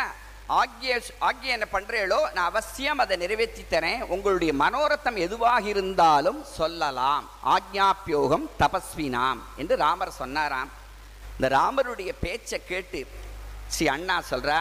ஆக்கிய 0.47 1.01
ஆக்கிய 1.19 1.57
என்ன 1.57 1.67
பண்றீங்களோ 1.73 2.19
நான் 2.33 2.49
அவசியம் 2.51 2.99
அதை 2.99 3.17
நிறைவேற்றி 3.17 3.63
தரேன். 3.69 4.01
உங்களுடைய 4.01 4.53
மனோரத்தம் 4.53 5.17
எதுவாக 5.25 5.63
இருந்தாலும் 5.67 6.43
சொல்லலாம். 6.43 7.29
ஆக்ஞாப்பியோகம் 7.55 8.45
தபஸ்வினாம் 8.61 9.41
என்று 9.57 9.75
ராமர் 9.75 10.19
சொன்னாராம். 10.21 10.71
இந்த 11.35 11.49
ராமருடைய 11.57 12.11
பேச்சை 12.19 12.59
கேட்டு 12.65 13.07
ஸ்ரீ 13.73 13.85
அண்ணா 13.87 14.15
சொல்றா 14.29 14.57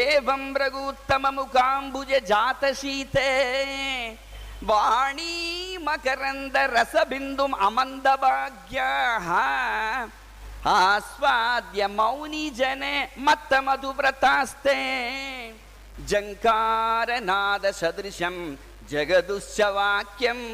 ஏவம் 0.00 0.48
ரகுத்தம 0.62 1.30
முகாம்புஜ 1.38 2.12
ஜாத 2.32 2.72
சீதே 2.80 3.30
வாணி 4.70 5.34
மகரந்த 5.86 6.56
ரசபிந்தும் 6.76 7.54
அமந்த 7.68 8.08
பாக்யா 8.24 8.90
ஆஸ்வாத்ய 10.62 11.82
மௌனி 11.96 12.46
ஜனே 12.56 12.94
மத்த 13.26 13.60
மதுவிரதாஸ்தே 13.62 14.78
ஜங்கார 16.10 17.20
நாத 17.20 17.72
சதிருஷம் 17.80 18.42
ஜெகதுஷ 18.90 19.66
வாக்கியம் 19.72 20.44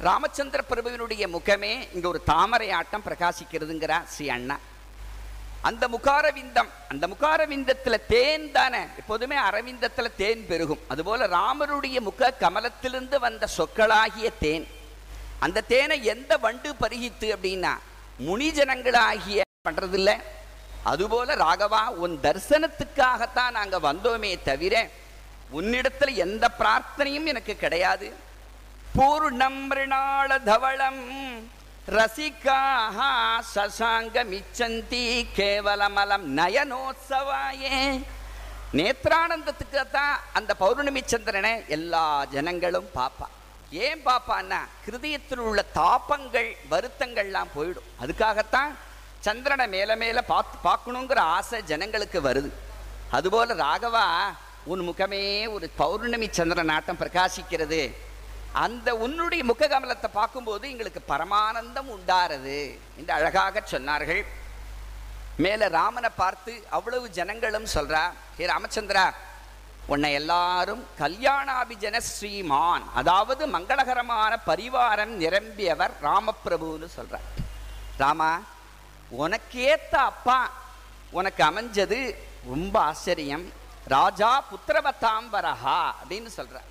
ராமச்சந்திர 0.00 0.60
பிரபுவினுடைய 0.70 1.24
முகமே 1.28 1.72
இங்க 1.94 2.06
ஒரு 2.08 2.20
தாமரை 2.24 2.68
ஆட்டம் 2.72 3.04
பிரகாசிக்கிறதுங்கிறா 3.06 3.98
ஸ்ரீ 4.04 4.26
அண்ணா 4.28 4.56
அந்த 5.62 5.84
முகாரவிந்தம் 5.88 6.70
அந்த 6.88 7.04
முகாரவிந்தத்தில் 7.06 8.04
தேன் 8.08 8.48
தானே 8.52 8.82
எப்போதுமே 9.00 9.36
அரவிந்தத்தில் 9.40 10.16
தேன் 10.16 10.42
பெருகும் 10.46 10.82
அதுபோல 10.88 11.28
ராமருடைய 11.28 12.00
முக 12.00 12.32
கமலத்திலிருந்து 12.40 13.18
வந்த 13.18 13.48
சொற்களாகிய 13.56 14.30
தேன் 14.38 14.66
அந்த 15.44 15.64
தேனை 15.72 15.96
எந்த 16.14 16.32
வண்டு 16.44 16.70
பருகித்து 16.82 17.28
அப்படின்னா 17.36 17.72
முனிஜனங்களாகிய 18.26 19.40
பண்றதில்ல. 19.68 20.10
அதுபோல 20.90 21.34
ராகவா 21.44 21.82
உன் 22.02 22.14
தரிசனத்துக்காகத்தான் 22.24 23.56
நாங்கள் 23.58 23.86
வந்தோமே 23.88 24.32
தவிர 24.48 24.74
உன்னிடத்தில் 25.58 26.20
எந்த 26.24 26.44
பிரார்த்தனையும் 26.60 27.28
எனக்கு 27.32 27.54
கிடையாது. 27.64 28.08
பூர்ணம் 28.96 29.60
மிருணாள 29.68 30.30
தவளம் 30.50 31.02
ரசிகாக 31.96 32.98
சசாங்கமிச்சந்தி 33.54 35.04
கேவலமலம் 35.38 36.26
நயனோத்சவாயே. 36.38 37.78
நேத்ரானந்தத்துக்கு 38.78 39.82
தான் 39.96 40.14
அந்த 40.38 40.52
பௌர்ணமி 40.62 41.02
சந்திரனை 41.12 41.54
எல்லா 41.76 42.04
ஜனங்களும் 42.34 42.88
பாப்பா 42.98 43.26
ஏன் 43.70 44.00
பாப்பான்னா 44.06 44.60
கிருதயத்தில் 44.86 45.44
உள்ள 45.48 45.64
தாப்பங்கள் 45.74 46.56
வருத்தங்கள்லாம் 46.70 47.54
போயிடும். 47.56 47.88
அதுக்காகத்தான் 48.02 48.72
சந்திரனை 49.20 49.68
மேல 49.68 49.96
மேல 49.96 50.22
பார்த்து 50.22 50.56
பார்க்கணுங்கிற 50.68 51.18
ஆசை 51.18 51.62
ஜனங்களுக்கு 51.62 52.20
வருது. 52.20 52.50
அதுபோல 53.10 53.54
ராகவா 53.54 54.06
உன் 54.64 54.82
முகமே 54.88 55.50
ஒரு 55.52 55.70
பௌர்ணமி 55.76 56.28
சந்திர 56.30 56.62
நாட்டம் 56.62 57.00
பிரகாசிக்கிறது. 57.00 57.94
அந்த 58.52 58.96
உன்னுடைய 58.96 59.44
முககமலத்தை 59.44 60.08
பார்க்கும்போது 60.12 60.70
எங்களுக்கு 60.70 61.00
பரமானந்தம் 61.08 61.88
உண்டாரது 61.96 62.58
என்று 62.96 63.12
அழகாக 63.12 63.62
சொன்னார்கள். 63.70 64.24
மேல 65.36 65.68
ராமனை 65.68 66.10
பார்த்து 66.16 66.52
அவ்வளவு 66.70 67.10
ஜனங்களும் 67.10 67.72
சொல்றா 67.74 68.02
ஹே 68.36 68.46
ராமச்சந்திரா 68.46 69.12
உன்னை 69.86 70.12
எல்லாரும் 70.12 70.82
கல்யாணாபிஜன 70.98 71.96
ஸ்ரீமான் 72.10 72.84
அதாவது 73.00 73.42
மங்களகரமான 73.46 74.32
பரிவாரம் 74.46 75.14
நிரம்பியவர் 75.22 75.94
ராமபிரபுன்னு 76.02 76.88
சொல்கிறார் 76.98 77.26
ராமா 77.98 78.30
உனக்கேத்த 79.22 79.94
அப்பா 80.10 80.38
உனக்கு 81.18 81.42
அமைஞ்சது 81.44 81.98
ரொம்ப 82.52 82.74
ஆச்சரியம். 82.80 83.44
ராஜா 83.86 84.30
புத்திரவத்தாம்பரஹா 84.50 85.80
அப்படின்னு 86.00 86.30
சொல்கிறார் 86.38 86.70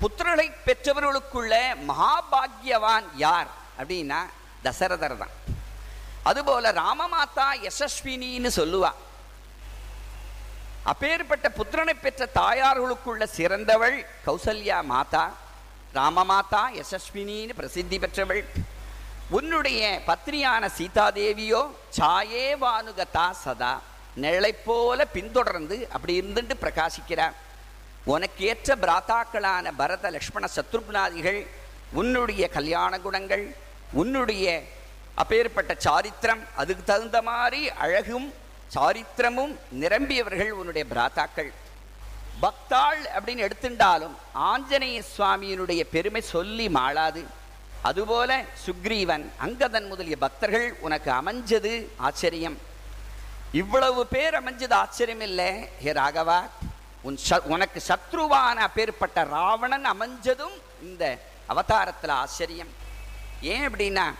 புத்திரனை 0.00 0.46
பெற்றவர்களுக்குள்ள 0.66 1.54
மகாபாகியவான் 1.90 3.06
யார் 3.24 3.50
அப்படின்னா 3.78 4.20
தசரதர் 4.64 5.16
தான். 5.22 5.34
அதுபோல 6.22 6.72
ராமமாதா 6.72 7.48
யசஸ்வினின்னு 7.66 8.50
சொல்லுவா. 8.60 8.90
அப்பேற்பட்ட 10.84 11.48
புத்திரனை 11.48 11.94
பெற்ற 12.00 12.28
தாயார்களுக்குள்ள 12.34 13.24
சிறந்தவள் 13.24 14.04
கௌசல்யா 14.26 14.78
மாதா 14.82 15.24
ராமமாதா 15.94 16.62
யசஸ்வினின்னு 16.76 17.54
பிரசித்தி 17.54 17.98
பெற்றவள். 17.98 18.42
உன்னுடைய 19.30 20.00
பத்னியான 20.06 20.68
சீதாதேவியோ 20.78 21.70
சாயே 21.90 22.54
வானுகதா 22.60 23.32
சதா 23.44 23.80
நிழலை 24.16 24.52
போல 24.64 25.04
பின்தொடர்ந்து 25.04 25.88
அப்படி 25.90 26.20
இருந்துட்டு 26.20 26.54
பிரகாசிக்கிறார் 26.54 27.36
உனக்கேற்ற 28.06 28.76
பிராத்தாக்களான 28.76 29.72
பரத 29.76 30.10
லக்ஷ்மண 30.10 30.46
சத்ருக்னாதிகள் 30.56 31.46
உன்னுடைய 31.92 32.48
கல்யாண 32.48 32.98
குணங்கள் 32.98 33.44
உன்னுடைய 33.92 34.46
அப்பேற்பட்ட 35.14 35.74
சாரித்திரம் 35.78 36.42
அதுக்கு 36.56 36.84
தகுந்த 36.84 37.22
மாதிரி 37.22 37.68
அழகும் 37.76 38.32
சாரித்திரமும் 38.74 39.58
நிரம்பியவர்கள் 39.80 40.50
உன்னுடைய 40.50 40.86
பிராத்தாக்கள். 40.94 41.52
பக்தாள் 42.42 43.08
அப்படின்னு 43.16 43.50
எடுத்துட்டாலும் 43.50 44.14
ஆஞ்சநேய 44.32 45.02
சுவாமியினுடைய 45.18 45.84
பெருமை 45.90 46.20
சொல்லி 46.20 46.68
மாளாது. 46.68 47.26
அதுபோல 47.82 48.44
சுக்ரீவன் 48.66 49.30
அங்கதன் 49.44 49.88
முதலிய 49.88 50.16
பக்தர்கள் 50.16 50.76
உனக்கு 50.80 51.12
அமைஞ்சது 51.12 51.86
ஆச்சரியம். 51.96 52.58
இவ்வளவு 53.52 54.06
பேர் 54.06 54.34
அமைஞ்சது 54.34 54.72
ஆச்சரியம் 54.72 55.20
இல்லை 55.20 55.68
ஹே 55.80 55.92
ராகவா 55.92 56.48
உன் 57.00 57.18
ச- 57.30 57.38
உனக்கு 57.38 57.82
சத்ருவான 57.88 58.54
அப்பேற்பட்ட 58.54 59.24
ராவணன் 59.24 59.86
அமைஞ்சதும் 59.86 60.60
இந்த 60.82 61.18
அவதாரத்துல 61.48 62.08
ஆச்சரியம். 62.08 62.68
ஏன் 63.40 63.68
அப்படின்னா 63.68 64.14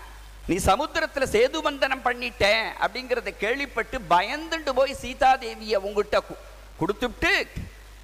நீ 0.49 0.57
சமுத்திரத்துல 0.57 1.25
சேது 1.33 1.59
பந்தனம் 1.63 2.05
பண்ணிட்டேன் 2.05 2.73
அப்படிங்கிறத 2.81 3.37
கேள்விப்பட்டு 3.37 3.99
பயந்துண்டு 4.11 4.71
போய் 4.75 4.97
சீதாதேவியை 5.03 5.77
உங்ககிட்ட 5.77 6.23
கு- 6.29 6.39
கொடுத்துட்டு 6.81 7.33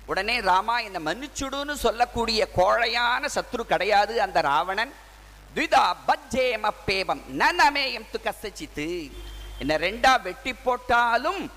உடனே 0.07 0.41
ராமா 0.41 0.79
என்னை 0.79 1.01
மன்னிச்சுடுன்னு 1.05 1.73
சொல்லக்கூடிய 1.73 2.49
கோழையான 2.57 3.29
சத்ரு 3.35 3.61
கிடையாது 3.63 4.23
அந்த 4.23 4.41
ராவணன். 4.41 4.93
துவிதா 5.57 5.95
பஜ்ஜேமப்பேவம் 6.09 7.23
நனமேயம் 7.39 8.07
து 8.13 8.19
கசச்சித்து. 8.25 9.13
என்னை 9.59 9.77
ரெண்டா 9.77 10.23
வெட்டி 10.23 10.55
போட்டாலும் 10.55 11.51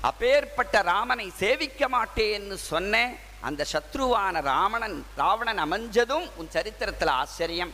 அப்பேற்பட்ட 0.00 0.82
ராமனை 0.82 1.32
சேவிக்க 1.36 1.88
மாட்டேன்னு 1.88 2.54
சொன்ன 2.54 3.12
அந்த 3.40 3.66
சத்ருவான 3.72 4.42
ராமணன் 4.42 5.06
ராவணன் 5.16 5.58
அமைஞ்சதும் 5.58 6.30
உன் 6.36 6.48
சரித்திரத்துல 6.52 7.08
ஆச்சரியம். 7.08 7.72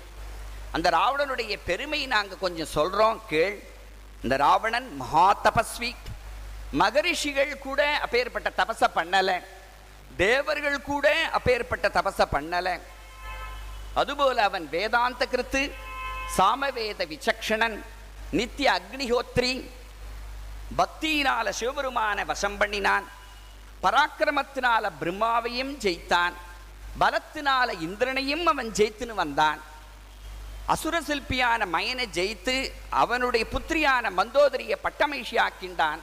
அந்த 0.76 0.90
ராவணனுடைய 0.90 1.58
பெருமை 1.66 2.06
நாங்கள் 2.06 2.38
கொஞ்சம் 2.38 2.66
சொல்கிறோம் 2.66 3.22
கேள். 3.28 3.62
இந்த 4.22 4.36
ராவணன் 4.36 4.96
மகா 4.96 5.40
தபஸ்வி. 5.44 5.94
மகரிஷிகள் 6.70 7.58
கூட 7.58 7.98
அப்பேற்பட்ட 7.98 8.52
தபச 8.56 8.84
பண்ணல. 8.94 9.44
தேவர்கள் 10.16 10.82
கூட 10.82 11.28
அப்பேற்பட்ட 11.32 11.88
தபச 11.88 12.24
பண்ணல. 12.32 12.80
அதுபோல் 13.94 14.38
அவன் 14.38 14.68
வேதாந்த 14.68 15.26
கிருத்து 15.30 15.72
சாமவேத 16.38 17.04
விசக்ஷணன் 17.06 17.82
நித்திய 18.30 18.80
அக்னிஹோத்ரி 18.80 19.70
பக்தியினால 20.78 21.52
சிவபெருமான 21.60 22.24
வசம் 22.24 22.56
பண்ணினான். 22.56 23.08
பராக்கிரமத்தினால 23.82 24.90
பிரம்மாவையும் 25.00 25.76
ஜெயித்தான். 25.78 26.32
பலத்தினால 27.00 27.80
இந்திரனையும் 27.80 28.46
அவன் 28.46 28.70
ஜெயித்துன்னு 28.70 29.14
வந்தான். 29.14 29.74
அசுர 30.66 31.00
சிற்பியான 31.00 31.66
மயனை 31.72 32.07
ஜெயித்து 32.12 32.72
அவனுடைய 32.88 33.48
புத்திரியான 33.48 34.11
மந்தோதரியை 34.11 34.76
பட்டமைஷியாக்கின்றான். 34.85 35.98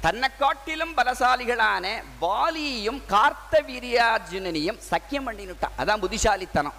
தன்னை 0.00 0.28
காட்டிலும் 0.38 0.96
பலசாலிகளான 0.96 2.02
வாலியையும் 2.20 3.06
கார்த்த 3.06 3.62
வீரியார்ஜுனனையும் 3.62 4.80
சக்கியம் 4.90 5.26
பண்ணினுட்டான். 5.26 5.70
அதான் 5.78 5.98
புத்திசாலித்தனம். 5.98 6.72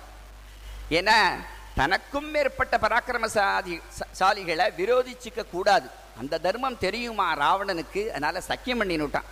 ஏன்னா 0.89 1.35
தனக்கும் 1.75 2.29
மேற்பட்ட 2.29 2.77
பராக்கிரமசாதி 2.77 3.81
ச- 3.99 4.21
சாலிகளை 4.21 4.73
விரோதிச்சிக்க 4.77 5.49
கூடாது. 5.49 5.89
அந்த 6.19 6.37
தர்மம் 6.37 6.77
தெரியுமா 6.77 7.35
ராவணனுக்கு? 7.37 8.07
அதனால 8.09 8.43
சக்கியம் 8.47 8.81
பண்ணினுட்டான். 8.81 9.23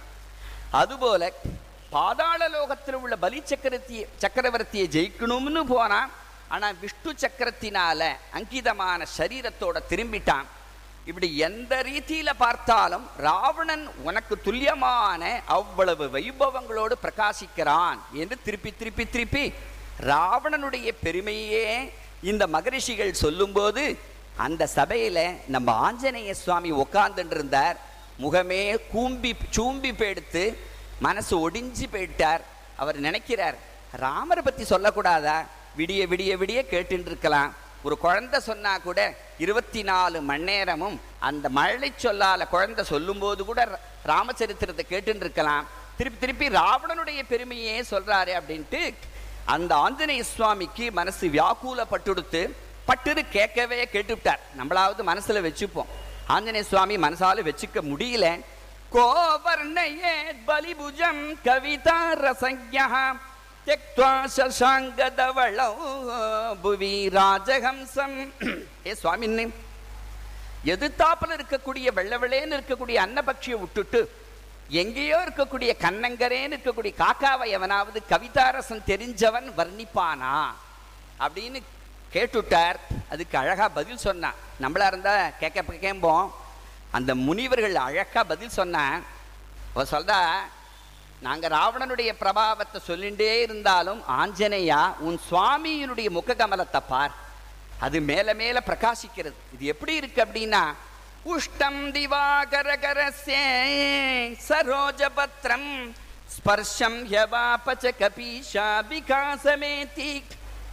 அதுபோல 0.72 1.32
பாதாள 1.90 2.48
லோகத்தில் 2.48 2.96
உள்ள 2.96 3.16
பலி 3.16 3.40
சக்கரத்தி 3.40 4.06
சக்கரவர்த்தியை 4.20 4.88
ஜெயிக்கணும்னு 4.88 5.63
போனான் 5.63 6.10
ஆனா 6.50 6.68
விஷ்ணு 6.82 7.12
சக்கரத்தினால 7.24 8.02
அங்கிதமான 8.34 9.06
சரீரத்தோட 9.18 9.78
திரும்பிட்டான். 9.90 10.48
இப்படி 11.06 11.38
எந்த 11.38 11.74
ரீதியில 11.84 12.30
பார்த்தாலும் 12.38 13.06
ராவணன் 13.18 13.86
உனக்கு 14.04 14.36
துல்லியமான 14.42 15.42
அவ்வளவு 15.46 16.06
வைபவங்களோடு 16.16 16.96
பிரகாசிக்கிறான் 17.04 18.00
என்று 18.14 18.38
திருப்பி 18.46 18.72
திருப்பி 18.78 19.06
திருப்பி 19.10 19.54
ராவணனுடைய 20.12 20.92
பெருமையே 21.04 21.94
இந்த 22.24 22.48
மகரிஷிகள் 22.48 23.22
சொல்லும்போது 23.24 23.84
அந்த 24.46 24.70
சபையில 24.76 25.20
நம்ம 25.48 25.72
ஆஞ்சநேய 25.72 26.34
சுவாமி 26.34 26.72
உட்கார்ந்துட்டு 26.72 27.36
இருந்தார் 27.40 27.78
முகமே 28.22 28.62
கூம்பி 28.92 29.32
சூம்பி 29.56 29.92
போயிடுத்து 29.94 30.44
மனசு 31.00 31.34
ஒடிஞ்சு 31.50 31.86
போயிட்டார். 31.92 32.44
அவர் 32.76 32.98
நினைக்கிறார் 32.98 33.58
ராமரை 33.92 34.44
பத்தி 34.44 34.64
சொல்லக்கூடாதா? 34.64 35.38
விடிய 35.78 36.02
விடிய 36.12 36.32
விடிய 36.42 36.60
கேட்டுட்டு 36.72 37.12
இருக்கலாம் 37.12 37.56
ஒரு 37.84 37.98
குழந்தை 37.98 38.40
சொன்னா 38.40 38.78
கூட 38.78 39.00
இருபத்தி 39.38 39.82
நாலு 39.84 40.22
மணி 40.22 40.44
நேரமும் 40.44 41.02
அந்த 41.20 41.50
மழை 41.50 41.94
சொல்லால 42.04 42.48
குழந்தை 42.50 42.86
சொல்லும்போது 42.86 43.46
கூட 43.46 43.80
ராமச்சரித்திரத்தை 44.06 44.86
கேட்டுட்டு 44.90 45.26
இருக்கலாம் 45.26 45.68
திருப்பி 45.98 46.20
திருப்பி 46.20 46.48
ராவணனுடைய 46.50 47.22
பெருமையே 47.30 47.82
சொல்றாரு 47.82 48.34
அப்படின்ட்டு 48.40 48.94
அந்த 49.46 49.76
ஆஞ்சநேய 49.76 50.24
சுவாமிக்கு 50.24 50.92
மனசு 50.92 51.28
வியாக்குலப்பட்டுடுத்து 51.28 52.42
பட்டுரு 52.88 53.30
கேட்கவே 53.30 53.86
கேட்டுவிட்டார். 53.86 54.44
நம்மளாவது 54.58 55.02
மனசுல 55.06 55.40
வச்சுப்போம். 55.48 55.90
ஆஞ்சநேய 56.28 56.63
சுவாமி 56.63 56.98
மனசால 56.98 57.44
வச்சுக்க 57.50 57.82
முடியல. 57.92 58.28
கோவர்ணயே 58.94 60.13
பலிபுஜம் 60.46 61.24
கவிதா 61.46 61.98
ரசஞா 62.24 63.18
त्यक्त्वा 63.66 64.11
शशाङ्गदवळौ 64.37 65.68
புவி 66.62 66.95
ராஜஹம்சம் 67.16 68.16
ஏ 68.87 68.95
சுவாமின்னு 68.95 69.45
எதிர்த்தாப்புல 70.73 71.37
இருக்கக்கூடிய 71.38 71.87
வெள்ளை 71.99 72.16
வெள்ளேன்னு 72.23 72.57
இருக்கக்கூடிய 72.59 72.97
அன்னபக்ஷியை 73.05 73.57
விட்டுட்டு 73.61 74.01
எங்கேயோ 74.81 75.16
இருக்கக்கூடிய 75.27 75.71
கண்ணங்கரேன்னு 75.85 76.57
இருக்கக்கூடிய 76.57 76.92
காக்காவை 77.01 77.47
எவனாவது 77.57 77.99
கவிதாரசம் 78.12 78.87
தெரிஞ்சவன் 78.90 79.49
வர்ணிப்பானா 79.59 80.35
அப்படின்னு 81.25 81.59
கேட்டுட்டார் 82.12 82.79
அதுக்கு 83.12 83.37
அழகா 83.42 83.66
பதில் 83.79 84.05
சொன்னான் 84.07 84.40
நம்மளா 84.62 84.88
இருந்தா 84.92 85.14
கேட்க 85.42 85.77
கேம்போம் 85.85 86.27
அந்த 86.99 87.11
முனிவர்கள் 87.27 87.77
அழகா 87.85 88.23
பதில் 88.33 88.57
சொன்னான் 88.61 88.99
அவ 89.73 89.85
சொல்றா 89.92 90.18
நாங்க 91.25 91.45
ராவணனுடைய 91.47 92.10
பிரபாவத்தை 92.21 92.80
சொல்லிகிட்டே 92.88 93.30
இருந்தாலும் 93.45 94.01
ஆஞ்சநேயா 94.21 94.82
உன் 95.08 95.17
சுவாமியினுடைய 95.30 96.10
முககமலத்தை 96.17 96.82
பார். 96.91 97.13
அது 97.86 97.97
மேல 98.10 98.27
மேல 98.41 98.58
பிரகாசிக்கிறது. 98.69 99.38
இது 99.56 99.65
எப்படி 99.73 99.93
இருக்கு 100.01 100.19
அப்படின்னா 100.25 100.62
உஷ்டம் 101.34 101.82
திவாகரகரஸ்ய 101.95 103.38
சரோஜபத்ரம் 104.47 105.69
ஸ்பர்ஷம் 106.36 106.99
யவாபச்ச 107.13 107.86
கபீஷா 108.01 108.67
விகாசமேதி 108.89 110.12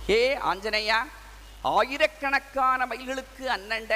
ஹே 0.08 0.20
ஆஞ்சநேயா 0.50 1.00
ஆயிரக்கணக்கான 1.76 2.80
மைல்களுக்கு 2.90 3.44
அன்னண்ட 3.56 3.92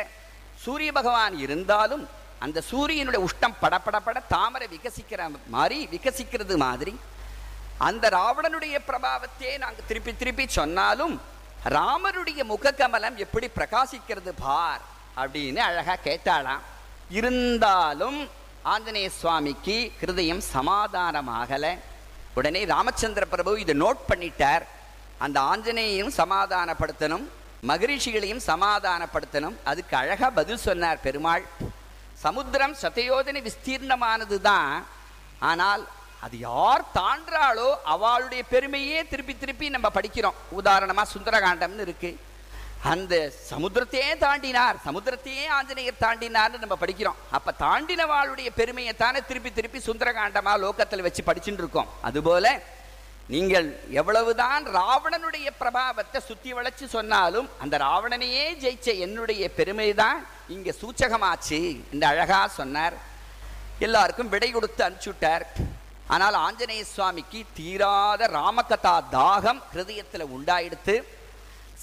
சூரிய 0.65 0.91
பகவான் 0.99 1.37
இருந்தாலும் 1.45 2.05
அந்த 2.39 2.61
சூரியனுடைய 2.61 3.27
உஷ்டம் 3.27 3.55
படபடபட 3.63 4.19
தாமரை 4.29 4.69
விகசிக்கிற 4.75 5.23
மாதிரி 5.49 5.87
விகசிக்கிறது 5.87 6.57
மாதிரி 6.57 7.01
அந்த 7.79 8.09
ராவணனுடைய 8.09 8.77
பிரபாவத்தையே 8.89 9.59
நாங்கள் 9.59 9.87
திருப்பி 9.87 10.17
திருப்பி 10.17 10.45
சொன்னாலும் 10.49 11.21
ராமருடைய 11.65 12.41
முகக்கமலம் 12.45 13.17
எப்படி 13.17 13.51
பிரகாசிக்கிறது 13.57 14.33
பார் 14.39 14.81
அப்படின்னு 15.17 15.57
அழகா 15.57 15.95
கேட்டாளாம். 16.05 16.65
இருந்தாலும் 17.11 18.29
ஆஞ்சநேய 18.63 19.11
சுவாமிக்கு 19.11 19.93
ஹிருதயம் 20.01 20.43
சமாதானமாகலை. 20.53 21.79
உடனே 22.35 22.65
ராமச்சந்திர 22.65 23.25
பிரபு 23.25 23.61
இதை 23.61 23.75
நோட் 23.81 24.05
பண்ணிட்டார். 24.09 24.65
அந்த 25.19 25.41
ஆஞ்சநேயையும் 25.41 26.13
சமாதானப்படுத்தணும் 26.17 27.27
மகரிஷிகளையும் 27.67 28.45
சமாதானப்படுத்தணும். 28.47 29.57
அதுக்கு 29.65 29.97
அழகா 29.97 30.31
பதில் 30.31 30.65
சொன்னார் 30.67 31.01
பெருமாள். 31.01 31.47
சமுத்திரம் 32.25 32.75
சதயோஜனை 32.83 33.41
விஸ்தீர்ணமானது 33.49 34.37
தான் 34.49 34.73
ஆனால் 35.51 35.83
அது 36.27 36.37
யார் 36.39 36.85
தாண்டாளோ 36.95 37.69
அவளுடைய 37.95 38.43
பெருமையே 38.53 39.01
திருப்பி 39.11 39.35
திருப்பி 39.43 39.67
நம்ம 39.75 39.89
படிக்கிறோம். 39.97 40.39
உதாரணமா 40.61 41.03
சுந்தரகாண்டம்னு 41.15 41.85
இருக்கு. 41.89 42.11
அந்த 42.93 43.15
சமுத்திரத்தையே 43.51 44.11
தாண்டினார். 44.25 44.77
சமுத்திரத்தையே 44.87 45.45
ஆஞ்சநேயர் 45.59 46.03
தாண்டினார்னு 46.05 46.63
நம்ம 46.65 46.77
படிக்கிறோம். 46.83 47.21
அப்ப 47.37 47.55
தாண்டினவாளுடைய 47.65 48.49
பெருமையை 48.59 48.93
தானே 49.05 49.21
திருப்பி 49.31 49.53
திருப்பி 49.53 49.79
சுந்தரகாண்டமா 49.87 50.55
லோக்கத்தில் 50.65 51.07
வச்சு 51.07 51.23
படிச்சுட்டு 51.29 51.63
இருக்கோம். 51.65 51.89
அதுபோல 52.09 52.47
நீங்கள் 53.33 53.67
எவ்வளவுதான் 54.01 54.63
ராவணனுடைய 54.77 55.49
பிரபாவத்தை 55.61 56.21
சுத்தி 56.29 56.51
வளைச்சு 56.57 56.87
சொன்னாலும் 56.97 57.49
அந்த 57.63 57.75
ராவணனையே 57.87 58.45
ஜெயிச்ச 58.63 58.89
என்னுடைய 59.07 59.43
பெருமை 59.59 59.89
தான் 60.03 60.21
இங்க 60.55 60.69
சூச்சகமாச்சு 60.81 61.61
என்று 61.93 62.07
அழகா 62.13 62.41
சொன்னார். 62.59 62.97
எல்லாருக்கும் 63.87 64.33
விடை 64.35 64.51
கொடுத்து 64.53 64.83
அனுப்பிச்சுட்டார். 64.87 65.45
ஆனால் 66.15 66.37
ஆஞ்சநேய 66.47 66.83
சுவாமிக்கு 66.95 67.41
தீராத 67.57 68.23
ராமகதா 68.39 68.97
தாகம் 69.17 69.63
ஹிருதயத்தில் 69.73 70.33
உண்டாயிடுத்து 70.37 70.97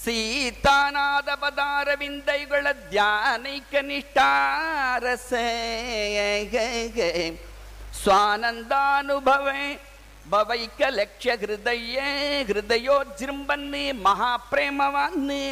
சீதாநாத 0.04 1.30
பதார 1.44 1.88
விந்தைகள 2.02 2.66
தியானைக்க 2.94 3.84
நிஷ்டாரச 3.90 5.32
சுவானந்தானுபவே 8.02 9.68
பவைக்க 10.32 10.82
லட்ச 10.98 11.34
ஹிருதய 11.42 11.96
ஹிருதயோ 12.50 12.96
ஜிரும்பன்னு 13.18 13.82
மகா 14.06 14.32
பிரேமவான்னு 14.52 15.44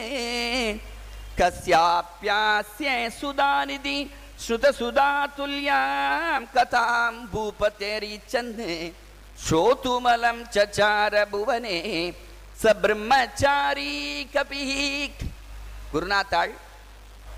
கஸ்யாப்யாஸ்ய 1.40 2.92
சுதாநிதி 3.20 3.98
ஸ்ருத 4.44 4.66
சுதா 4.80 5.10
துல்யாம் 5.38 6.48
கதாம் 6.56 7.20
பூபதேரீச்சன்னு. 7.34 8.72
ஸ்ரோதுமலம் 9.44 10.42
சச்சார 10.56 11.14
புவனே 11.34 11.80
ச 12.62 12.74
பிரம்மச்சாரி 12.84 13.94
கபிஹீக் 14.34 15.24
குருநாத்தாள் 15.94 16.54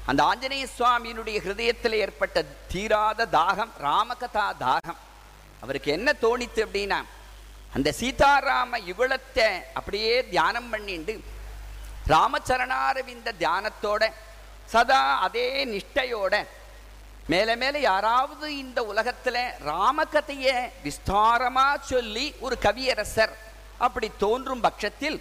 அந்த 0.09 0.21
ஆஞ்சநேய 0.29 0.65
சுவாமியினுடைய 0.77 1.37
ஹிருதயத்தில் 1.45 2.01
ஏற்பட்ட 2.05 2.37
தீராத 2.71 3.27
தாகம் 3.37 3.75
ராமகதா 3.85 4.47
தாகம். 4.63 4.99
அவருக்கு 5.63 5.89
என்ன 5.97 6.09
தோணித்து 6.23 6.61
அப்படின்னா 6.65 6.99
அந்த 7.75 7.89
சீதாராம 7.99 8.77
யுகலத்தை 8.89 9.47
அப்படியே 9.77 10.13
தியானம் 10.29 10.69
பண்ணிண்டு 10.73 11.13
ராமச்சரணாரவிந்த 12.11 13.29
தியானத்தோட 13.41 14.03
சதா 14.69 15.01
அதே 15.25 15.47
நிஷ்டையோட 15.71 16.35
மேலே 17.25 17.53
மேலே 17.55 17.79
யாராவது 17.83 18.47
இந்த 18.55 18.79
உலகத்துல 18.91 19.37
ராமகதையை 19.69 20.55
விஸ்தாரமா 20.83 21.67
சொல்லி 21.91 22.25
ஒரு 22.39 22.55
கவியரசர் 22.65 23.33
அப்படி 23.77 24.07
தோன்றும் 24.17 24.63
பட்சத்தில் 24.65 25.17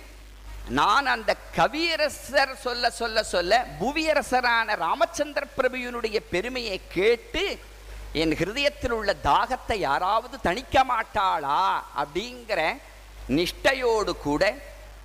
நான் 0.71 1.07
அந்த 1.07 1.33
கவியரசர் 1.57 2.53
சொல்ல 2.61 2.91
சொல்ல 2.93 3.23
சொல்ல 3.33 3.55
புவியரசரான 3.81 4.77
ராமச்சந்திர 4.79 5.45
பிரபுவினுடைய 5.57 6.19
பெருமையை 6.31 6.77
கேட்டு 6.93 7.45
என் 8.23 8.35
ஹிருதயத்தில் 8.41 8.95
உள்ள 8.97 9.13
தாகத்தை 9.29 9.77
யாராவது 9.89 10.37
தணிக்க 10.47 10.77
மாட்டாளா 10.91 11.63
அப்படிங்கிற 12.01 12.61
நிஷ்டையோடு 13.39 14.13
கூட 14.27 14.43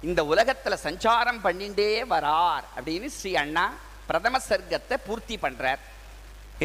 இந்த 0.09 0.21
உலகத்தில் 0.31 0.83
சஞ்சாரம் 0.83 1.39
பண்ணிண்டே 1.45 1.87
வரார் 2.13 2.65
அப்படின்னு 2.75 3.07
ஸ்ரீ 3.17 3.31
அண்ணா 3.43 3.65
பிரதம 4.09 4.41
சர்க்கத்தை 4.49 4.97
பூர்த்தி 5.07 5.37
பண்ணுறார் 5.45 5.81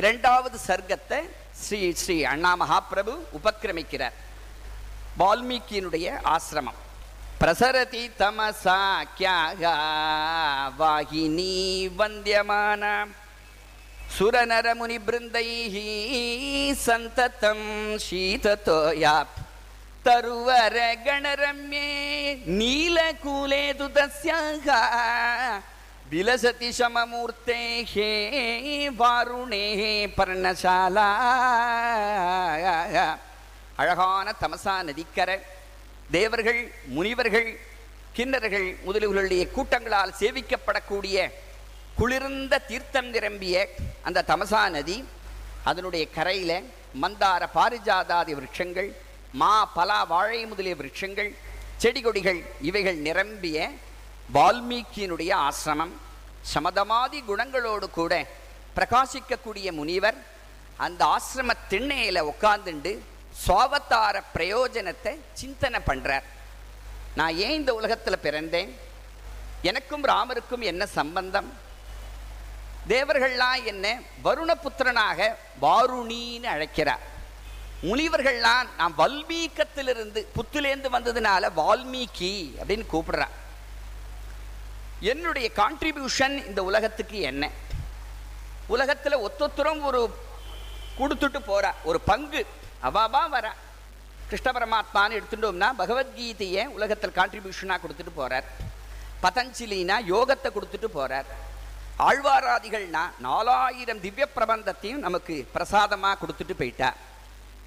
இரண்டாவது 0.00 0.59
சர்க்கத்தை 0.68 1.20
ஸ்ரீ 1.62 1.80
ஸ்ரீ 2.02 2.16
அண்ணா 2.33 2.52
மகாபிரபு 2.62 3.14
உபக்கிரமிக்கிறார். 3.38 4.16
வால்மீகியினுடைய 5.20 6.07
ஆசிரமம். 6.35 6.78
பிரசரதி 7.40 8.04
தமசா 8.20 8.80
கியாக 9.18 9.62
வாகினி 10.78 11.54
வந்தியமான 12.00 12.83
சுரநர 14.16 14.66
முனி 14.74 14.96
பிருந்தைः 15.07 15.77
சந்ததம் 16.81 17.68
ஷீததோயா 18.05 19.14
தருவர 20.07 20.77
கணரம்யே 21.05 21.88
நீலகூலேது 22.59 23.87
தஸ்யாக 23.96 24.68
விலசதி 26.12 26.70
சமமூர்த்தேः 26.79 27.92
வாருணே 29.00 29.64
பர்ணசாலா 30.16 31.09
அழகான 33.79 34.27
தமசா 34.42 34.74
நதிக்கரை 34.88 35.38
தேவர்கள் 36.11 36.61
முனிவர்கள் 36.88 37.48
கிண்ணறர்கள் 38.14 38.68
முதலியவர்களுடைய 38.85 39.44
கூட்டங்களால் 39.55 40.18
சேவிக்கப்படக்கூடிய 40.20 41.16
குளிர்ந்த 41.98 42.54
தீர்த்தம் 42.59 43.11
நிரம்பிய 43.14 43.57
அந்த 44.02 44.24
தமசா 44.30 44.62
நதி 44.76 44.96
அதனுடைய 45.70 46.04
கரையில 46.16 46.52
மந்தார 47.02 47.42
பாரிஜாதாதி 47.57 48.33
விருட்சங்கள் 48.38 48.88
மா 49.40 49.52
பலா 49.76 50.00
வாழை 50.12 50.40
முதலிய 50.46 50.74
விருட்சங்கள் 50.80 51.30
செடி 51.83 52.00
கொடிகள் 52.00 52.40
இவைகள் 52.61 52.98
நிரம்பிய 53.07 53.70
வால்மீகியினுடைய 54.35 55.33
ஆசிரமம். 55.48 55.94
சமதமாதி 56.54 57.18
குணங்களோடு 57.28 57.87
கூட 57.90 58.12
பிரகாசிக்கக்கூடிய 58.76 59.68
முனிவர் 59.72 60.18
அந்த 60.76 61.00
ஆசிரம 61.16 61.52
திண்ணையில் 61.68 62.28
உட்கார்ந்துண்டு 62.30 62.92
சுவாவத்தார 63.46 64.16
பிரயோஜனத்தை 64.35 65.12
சிந்தனை 65.33 65.80
பண்றார். 65.87 66.26
நான் 67.18 67.37
ஏன் 67.37 67.59
இந்த 67.61 67.72
உலகத்துல 67.80 68.16
பிறந்தேன்? 68.26 68.70
எனக்கும் 69.62 70.04
ராமருக்கும் 70.04 70.64
என்ன 70.70 70.87
சம்பந்தம்? 70.87 71.50
தேவர்கள்லாம் 72.88 73.64
என்ன 73.64 73.98
வருணபுத்திரனாக 74.24 75.34
வாருணின்னு 75.62 76.44
அழைக்கிறார். 76.44 77.12
முனிவர்கள்லாம் 77.82 78.66
நான் 78.76 78.94
வல்மீகத்திலிருந்து 78.98 80.26
புத்துலேருந்து 80.36 80.88
வந்ததுனால 80.92 81.50
வால்மீகி 81.56 82.52
அப்படின்னு 82.62 82.84
கூப்பிடுறான் 82.92 83.34
என்னுடைய 85.00 85.50
கான்ட்ரிபியூஷன் 85.56 86.46
இந்த 86.46 86.64
உலகத்துக்கு 86.64 87.20
என்ன? 87.20 87.50
உலகத்துல 88.68 89.28
ஒத்தொத்தரும் 89.28 89.82
ஒரு 89.82 90.14
கொடுத்துட்டு 90.98 91.40
போகிறா 91.46 91.72
ஒரு 91.84 92.00
பங்கு. 92.00 92.46
அவாபா 92.82 93.18
வரா. 93.32 93.50
கிருஷ்ண 94.28 94.50
பரமாத்மான்னு 94.50 95.20
எடுத்துட்டோம்னா 95.20 95.70
பகவத்கீதையை 95.78 96.66
உலகத்தில் 96.66 97.10
கான்ட்ரிபியூஷனாக 97.10 97.78
கொடுத்துட்டு 97.78 98.18
போறார். 98.18 98.44
பதஞ்சலினா 99.22 99.96
யோகத்தை 100.08 100.48
கொடுத்துட்டு 100.50 100.86
போறார். 100.94 101.24
ஆழ்வாராதிகள்னா 101.98 103.02
நாலாயிரம் 103.18 104.00
திவ்ய 104.00 104.28
பிரபந்தத்தையும் 104.37 105.04
நமக்கு 105.07 105.46
பிரசாதமாக 105.52 106.18
கொடுத்துட்டு 106.20 106.54
போயிட்டா. 106.59 106.94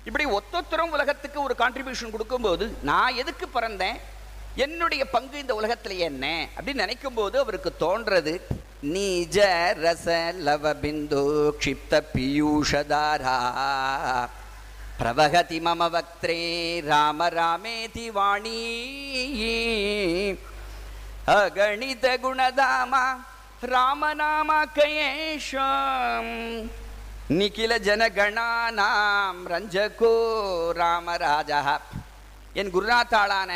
இப்படி 0.05 0.25
ஒத்தொத்தரும் 0.25 0.91
உலகத்துக்கு 0.91 1.41
ஒரு 1.41 1.55
கான்ட்ரிபியூஷன் 1.57 2.11
கொடுக்கும்போது 2.11 2.77
நான் 2.81 3.15
எதுக்கு 3.15 3.47
பிறந்தேன்? 3.47 3.97
என்னுடைய 4.55 5.09
பங்கு 5.09 5.37
இந்த 5.37 5.53
உலகத்துல 5.61 5.97
என்ன? 5.97 6.47
அப்படின்னு 6.55 6.73
நினைக்கும் 6.73 7.13
போது 7.13 7.39
அவருக்கு 7.39 7.71
தோன்றது 7.79 8.41
நீஜ 8.83 9.37
ரச 9.73 10.33
லவ 10.33 10.73
பிந்து 10.73 11.23
க்ஷிப்த 11.59 12.01
பியூஷதாரா 12.13 13.37
பிரபகதி 14.99 15.59
மம 15.59 15.89
வக்திரே 15.95 16.81
ராம 16.81 17.29
ராமேதி 17.29 18.11
வாணி 18.11 18.61
அகணித 21.25 22.17
குணதாமா 22.17 23.05
ராமநாம 23.61 24.49
கயேஷம் 24.73 26.33
நிகில 27.37 27.71
ஜனகணானாம் 27.85 29.39
ரஞ்சகோ 29.51 30.11
ராமராஜா 30.79 31.61
என் 32.59 32.69
குருநாத்தாளான 32.75 33.51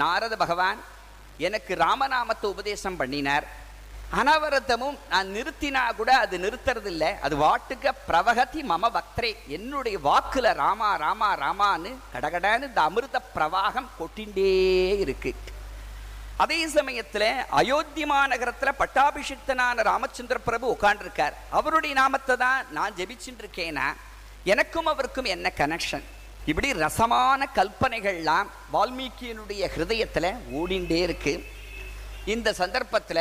நாரத 0.00 0.36
பகவான் 0.42 0.80
எனக்கு 1.46 1.72
ராமநாமத்தை 1.84 2.46
உபதேசம் 2.54 2.98
பண்ணினார். 3.00 3.46
அனவரதமும் 4.20 4.98
நான் 5.12 5.28
நிறுத்தினா 5.36 5.82
கூட 5.98 6.10
அது 6.24 6.36
நிறுத்துறது 6.44 6.90
இல்லை 6.94 7.10
அது 7.26 7.36
வாட்டுக்க 7.44 7.92
பிரவகதி 8.08 8.60
மம 8.70 8.90
பக்தரே 8.96 9.30
என்னுடைய 9.56 9.98
வாக்குல 10.08 10.54
ராமா 10.62 10.90
ராமா 11.04 11.30
ராமான்னு 11.44 11.92
கடகடான்னு 12.14 12.68
இந்த 12.70 12.82
அமிர்த 12.88 13.20
பிரவாகம் 13.36 13.88
கொட்டிண்டே 14.00 14.50
இருக்கு. 15.04 15.32
அதே 16.42 16.58
சமயத்துல 16.74 17.24
அயோத்தி 17.60 18.04
மாநகரத்தில் 18.10 18.78
பட்டாபிஷிக்தனான 18.80 19.82
ராமச்சந்திர 19.90 20.38
பிரபு 20.48 20.66
உட்காண்டிருக்கார் 20.74 21.34
அவருடைய 21.58 21.94
நாமத்தை 22.00 22.34
தான் 22.44 22.60
நான் 22.76 22.96
ஜெபிச்சுட்டு 22.98 23.42
இருக்கேனா 23.44 23.86
எனக்கும் 24.52 24.90
அவருக்கும் 24.92 25.28
என்ன 25.34 25.52
கனெக்ஷன் 25.60 26.06
இப்படி 26.50 26.68
ரசமான 26.84 27.48
கல்பனைகள்லாம் 27.58 28.48
வால்மீகியினுடைய 28.74 29.62
ஹிருதயத்துல 29.74 30.26
ஓடிண்டே 30.58 31.00
இருக்கு. 31.06 31.34
இந்த 32.34 32.54
சந்தர்ப்பத்துல 32.60 33.18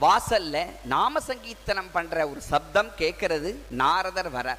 வாசல்ல 0.00 0.56
நாம 0.92 1.20
சங்கீர்த்தனம் 1.28 1.90
பண்ற 1.92 2.26
ஒரு 2.28 2.40
சப்தம் 2.50 2.90
கேட்கறது 3.00 3.50
நாரதர் 3.82 4.30
வர 4.36 4.58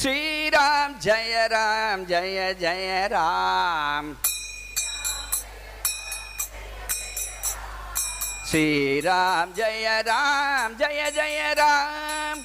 ஸ்ரீராம் 0.00 0.96
ஜெய 1.06 1.46
ராம் 1.54 2.04
ஜெய 2.12 2.38
ஜெய 2.64 2.90
ராம். 3.14 4.10
ஸ்ரீராம் 8.50 9.50
ஜெய 9.56 9.88
ராம் 10.06 10.72
ஜெய 10.78 11.02
ஜெய 11.16 11.40
ராம் 11.58 12.40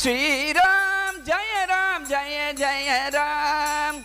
ஸ்ரீராம் 0.00 1.18
ஜெய 1.28 1.54
ராம் 1.70 2.04
ஜெய 2.10 2.38
ஜெய 2.60 2.90
ராம் 3.16 3.98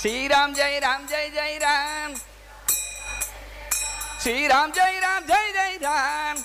ஸ்ரீராம் 0.00 0.56
ஜெய 0.58 0.74
ராம் 0.80 1.06
ஜெய 1.06 1.28
ஜெய 1.36 1.54
ராம் 1.64 2.16
ஸ்ரீராம் 4.22 4.74
ஜெய 4.74 4.98
ராம் 5.04 5.26
ஜெய 5.30 5.48
ஜெய 5.56 5.78
ராம் 5.86 6.42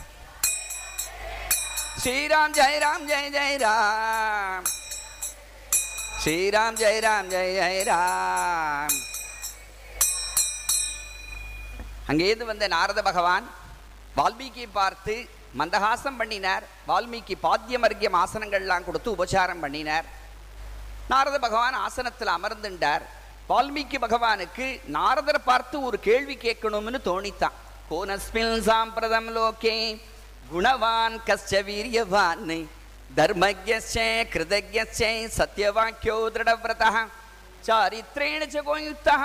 ஸ்ரீராம் 1.97 2.55
ஜெய 2.55 2.79
ராம் 2.79 3.05
ஜெய 3.07 3.27
ஜெய 3.35 3.51
ராம் 3.65 4.65
ஸ்ரீராம் 6.23 6.75
ஜெய 6.79 6.97
ராம் 7.03 7.29
ஜெய 7.31 7.47
ஜெய 7.55 7.79
ராம். 7.87 8.93
அங்கேருந்து 12.09 12.45
வந்த 12.49 12.67
நாரத 12.73 12.99
பகவான் 13.07 13.45
வால்மீகியை 14.17 14.67
பார்த்து 14.77 15.15
மந்தகாசம் 15.59 16.19
பண்ணினார். 16.21 16.63
வால்மீகி 16.89 17.35
பாத்தியமர்க்கியம் 17.45 18.17
ஆசனங்கள்லாம் 18.21 18.85
கொடுத்து 18.85 19.09
உபச்சாரம் 19.15 19.63
பண்ணினார். 19.63 20.05
நாரத 21.11 21.39
பகவான் 21.45 21.75
ஆசனத்தில் 21.87 22.31
அமர்ந்துண்டார். 22.37 23.03
வால்மீகி 23.49 23.99
பகவானுக்கு 24.05 24.67
நாரதரை 24.97 25.41
பார்த்து 25.49 25.75
ஒரு 25.89 25.99
கேள்வி 26.07 26.37
கேட்கணும்னு 26.45 27.01
தோணித்தான். 27.09 27.57
கோனஸ்மின் 27.91 28.55
சாம்பிரதம் 28.69 29.29
லோகே 29.39 29.75
குணவான் 30.53 31.17
கஷ்ட 31.31 31.61
வீரியவான். 31.71 32.47
धर्मज्ञस्य 33.17 34.01
सत्यवाक्यो 35.29 36.15
दृढव्रतः, 36.29 36.95
चारित्रेण 37.65 38.45
च 38.45 38.63
कोयुक्तः 38.65 39.23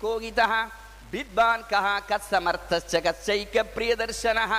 कोगिता 0.00 0.46
विद्वान् 1.12 1.68
कः 1.70 1.86
कस्समर्थश्च 2.08 2.92
कस्यैकप्रियदर्शनः 3.06 4.52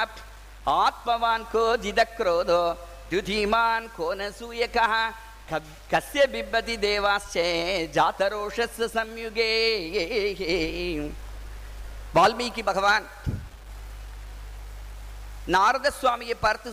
आत्मवान् 0.72 1.50
को 1.52 1.66
जिदक्रोधो 1.78 2.64
द्युधीमान् 3.10 3.88
को 3.88 4.14
न 4.14 4.32
सूयकः 4.32 4.94
कस्य 5.94 6.26
जातरोषस्य 7.94 8.88
संयुगे। 8.88 9.52
वाल्मीकि 12.16 12.64
भगवान् 12.64 13.08
நாரத 15.48 15.88
சுவாமியை 15.90 16.36
பார்த்து 16.42 16.70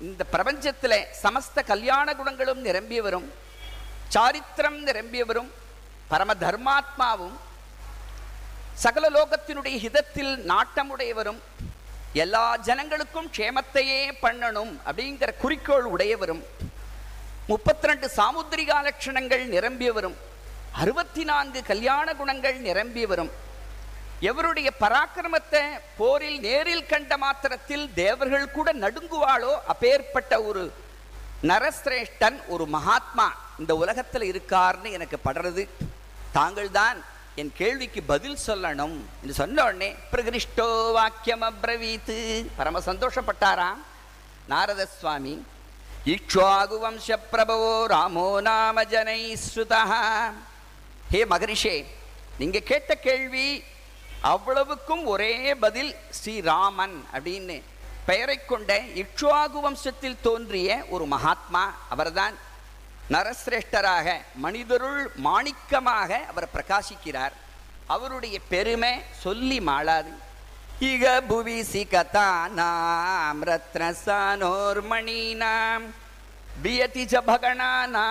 இந்த 0.00 0.22
பிரபஞ்சத்தில் 0.32 0.98
சமஸ்த 1.22 1.62
கல்யாண 1.62 2.08
குணங்களும் 2.14 2.60
நிரம்பியவரும் 2.62 3.28
சாரித்திரம் 4.10 4.78
நிரம்பியவரும் 4.88 5.50
பரம 6.10 6.34
தர்மாத்மாவும் 6.42 7.36
சகல 8.76 9.04
லோகத்தினுடைய 9.10 9.76
ஹிதத்தில் 9.78 10.32
நாட்டமுடையவரும் 10.50 11.40
எல்லா 12.14 12.44
ஜனங்களுக்கும் 12.66 13.30
க்ஷேமத்தையே 13.32 14.00
பண்ணணும் 14.22 14.72
அப்படிங்கிற 14.86 15.30
குறிக்கோள் 15.38 15.86
உடையவரும் 15.86 16.42
முப்பத்தி 17.48 17.88
ரெண்டு 17.88 18.06
சாமுத்திரிகா 18.16 18.78
லட்சணங்கள் 18.82 19.44
நிரம்பியவரும் 19.46 20.16
அறுபத்தி 20.74 21.24
நான்கு 21.24 21.60
கல்யாண 21.62 22.14
குணங்கள் 22.14 22.56
நிரம்பியவரும் 22.60 23.32
எவருடைய 24.22 24.68
பராக்கிரமத்தை 24.80 25.62
போரில் 25.96 26.38
நேரில் 26.40 26.86
கண்ட 26.86 27.16
மாத்திரத்தில் 27.16 27.84
தேவர்கள் 27.94 28.54
கூட 28.56 28.72
நடுங்குவாளோ? 28.84 29.52
அப்பேற்பட்ட 29.72 30.42
ஒரு 30.42 30.72
நரசிரேஷ்டன் 31.50 32.38
ஒரு 32.48 32.66
மகாத்மா 32.76 33.26
இந்த 33.58 33.76
உலகத்தில் 33.82 34.30
இருக்கார்னு 34.32 34.90
எனக்கு 34.98 35.18
படுறது. 35.26 35.64
தாங்கள் 36.32 36.70
தான் 36.70 36.98
என் 37.40 37.52
கேள்விக்கு 37.60 38.02
பதில் 38.12 38.38
சொல்லணும் 38.46 38.96
என்று 39.22 39.34
சொன்ன 39.40 39.64
உடனே 39.64 39.90
பிரகிருஷ்டோ 40.12 40.68
வாக்கியம் 40.98 41.44
அப்ரவீத்து. 41.50 42.16
பரம 42.56 42.82
சந்தோஷப்பட்டாராம். 42.90 43.80
நாரத 44.48 44.82
சுவாமி 44.98 45.36
இக்ஷ்வாகு 46.14 46.76
வம்ச 46.82 47.16
பிரபவோ 47.30 47.72
ராமோ 47.94 48.40
நாம 48.48 48.84
ஜனை 48.92 49.20
ஸ்ருதா 49.44 49.80
ஹே 51.12 51.20
மகரிஷே 51.32 51.76
நீங்கள் 52.38 52.68
கேட்ட 52.70 52.94
கேள்வி 53.06 53.46
அவ்வளவுக்கும் 54.32 55.04
ஒரே 55.12 55.32
பதில் 55.64 55.92
ஸ்ரீராமன் 56.18 56.96
அப்படின்னு 57.12 57.56
பெயரை 58.08 58.38
கொண்ட 58.44 58.70
இக்ஷுவாகு 59.02 59.58
வம்சத்தில் 59.64 60.22
தோன்றிய 60.26 60.68
ஒரு 60.94 61.04
மகாத்மா 61.14 61.64
அவர்தான் 61.94 62.36
நரசிரேஷ்டராக 63.10 64.14
மனிதருள் 64.44 65.02
மாணிக்கமாக 65.26 66.10
அவர் 66.30 66.48
பிரகாசிக்கிறார். 66.54 67.34
அவருடைய 67.94 68.36
பெருமை 68.48 68.92
சொல்லி 69.22 69.58
மாளாது. 69.60 70.12
இக 70.80 71.04
புவிசி 71.28 71.82
கதானாம் 71.94 73.42
ரத்னசானோர்மணீனாம் 73.50 75.86
பியதி 76.62 77.04
ச 77.12 77.14
பகணானா 77.30 78.06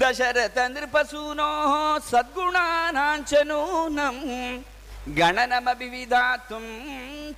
దశరథ 0.00 0.60
నృపసూనో 0.74 1.50
సద్గుణానాంచనూనం 2.12 4.16
గణనమభి 5.18 5.88
విధాతుం 5.92 6.64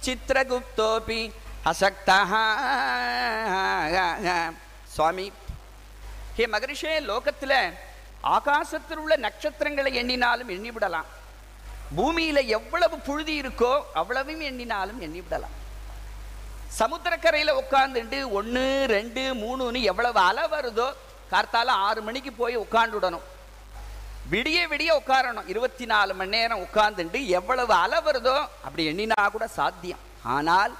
చిత్రగుప్తోపి 0.04 1.20
అసక్త 1.70 2.10
சுவாமி 4.94 5.26
ஹே 6.36 6.44
மகரிஷே 6.54 6.94
லோகத்தில் 7.10 7.58
ஆகாசத்தில் 8.36 9.00
உள்ள 9.02 9.14
நட்சத்திரங்களை 9.26 9.90
எண்ணினாலும் 10.00 10.52
எண்ணிவிடலாம். 10.56 11.08
பூமியில் 11.96 12.50
எவ்வளவு 12.58 12.96
புழுதி 13.08 13.34
இருக்கோ 13.42 13.72
அவ்வளவும் 14.00 14.44
எண்ணினாலும் 14.50 15.00
எண்ணிவிடலாம். 15.06 15.56
சமுத்திரக்கரையில் 16.80 17.58
உட்காந்துட்டு 17.62 18.18
ஒன்று 18.38 18.64
ரெண்டு 18.94 19.22
மூணுன்னு 19.42 19.80
எவ்வளவு 19.90 20.18
அலை 20.28 20.46
வருதோ 20.54 20.88
கார்த்தால 21.32 21.66
ஆறு 21.88 22.02
மணிக்கு 22.02 22.32
போய் 22.32 22.56
உட்காந்துடணும் 22.56 23.26
விடிய 24.30 24.58
விடிய 24.70 24.90
உட்காரணும். 25.00 25.46
இருபத்தி 25.46 25.84
நாலு 25.84 26.14
மணி 26.14 26.30
நேரம் 26.30 26.62
உட்கார்ந்துட்டு 26.66 27.18
எவ்வளவு 27.38 27.74
அளவுறதோ 27.74 28.04
வருதோ 28.06 28.36
அப்படி 28.64 28.82
எண்ணினா 28.90 29.30
கூட 29.30 29.46
சாத்தியம். 29.46 30.02
ஆனால் 30.22 30.72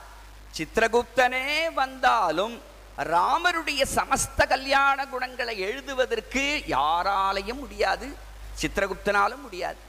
சித்திரகுப்தனே 0.57 1.73
வந்தாலும் 1.75 2.63
ராமருடைய 2.99 3.83
சமஸ்த 3.95 4.47
கல்யாண 4.49 5.07
குணங்களை 5.07 5.59
எழுதுவதற்கு 5.59 6.45
யாராலையும் 6.67 7.63
முடியாது. 7.65 8.17
சித்திரகுப்தனாலும் 8.61 9.45
முடியாது. 9.47 9.81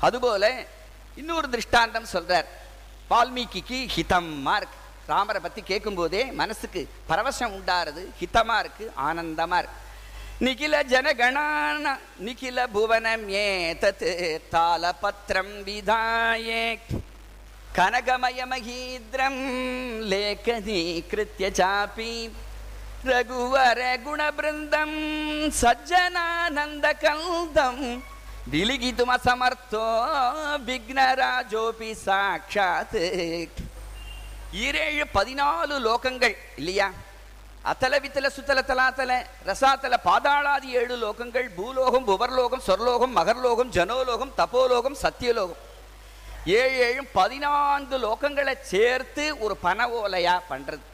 அதுபோல 0.00 0.66
இன்னொரு 1.14 1.48
திருஷ்டாந்தம் 1.48 2.12
சொல்றார். 2.12 2.48
வால்மீகிக்கு 3.10 3.78
ஹிதம் 3.96 4.56
இருக்கு 4.56 4.81
ராமரை 5.06 5.40
பற்றி 5.40 5.62
கேட்கும்போதே 5.62 6.24
மனசுக்கு 6.24 6.88
பரவசம் 7.08 7.54
உண்டாருது 7.54 8.06
ஹிதமாக 8.20 8.58
இருக்கு 8.58 8.92
ஆனந்தமாக 8.94 9.58
இருக்கு. 9.58 9.80
நிகில 10.40 10.82
ஜனகணான 10.82 11.98
நிகில 12.24 12.66
புவனம் 12.72 13.28
ஏதத் 13.28 14.40
தாளபத்திரம் 14.52 15.64
விதாயே. 15.64 16.78
கனகமயமகீந்திரம் 17.74 19.40
லேகனீகிருத்ய 20.12 21.50
சாபி. 21.52 22.30
ரகுவர 23.04 23.98
குணபிருந்தம் 24.02 24.96
சஜ்ஜனானந்த 25.60 26.92
கல்தம். 27.00 28.02
விலிகிதுமசமர்த்தோ 28.52 30.04
விக்னராஜோபி 30.66 31.92
சாட்சாத் 31.92 32.96
ஈரேழு 34.52 35.04
பதினாலு 35.14 35.74
லோகங்கள் 35.86 36.36
இல்லையா? 36.56 36.90
அத்தல 37.62 37.98
வித்தல 37.98 38.26
சுத்தல 38.26 38.64
தலாத்தல 38.68 39.26
ரசாத்தல 39.46 39.94
பாதாளாதி 40.04 40.66
ஏழு 40.66 40.96
லோகங்கள் 41.04 41.48
பூலோகம் 41.54 42.06
புவர்லோகம் 42.06 42.62
சொர்லோகம் 42.66 43.16
மகர்லோகம் 43.16 43.70
ஜனோலோகம் 43.72 44.32
தபோலோகம் 44.36 44.96
சத்தியலோகம். 45.02 45.60
ஏழு 46.44 46.78
ஏழும் 46.86 47.08
பதினான்கு 47.12 47.98
லோகங்களை 47.98 48.60
சேர்த்து 48.60 49.38
ஒரு 49.38 49.56
பன 49.62 49.86
ஓலையா 49.86 50.40
பண்றது. 50.50 50.84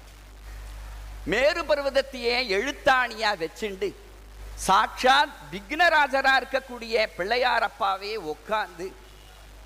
மேரு 1.24 1.62
பர்வதத்தையே 1.62 2.36
எழுத்தாணியா 2.58 3.32
வச்சுண்டு 3.42 3.94
சாட்சாத் 4.54 5.34
விக்னராஜரா 5.52 6.32
இருக்கக்கூடிய 6.40 7.06
பிள்ளையாரப்பாவே 7.18 8.14
உட்காந்து 8.16 8.26
உட்கார்ந்து 8.34 8.92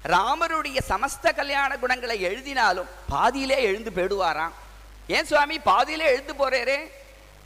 ராமருடைய 0.04 0.78
சமஸ்த 0.88 1.34
கல்யாண 1.34 1.76
குணங்களை 1.76 2.20
எழுதினாலும் 2.20 2.88
பாதியிலே 3.08 3.62
எழுந்து 3.62 3.90
போயிடுவாராம். 3.90 4.50
ஏன் 5.06 5.24
சுவாமி? 5.24 5.58
பாதியிலே 5.58 6.04
எழுந்து 6.04 6.34
போறேரே. 6.34 6.78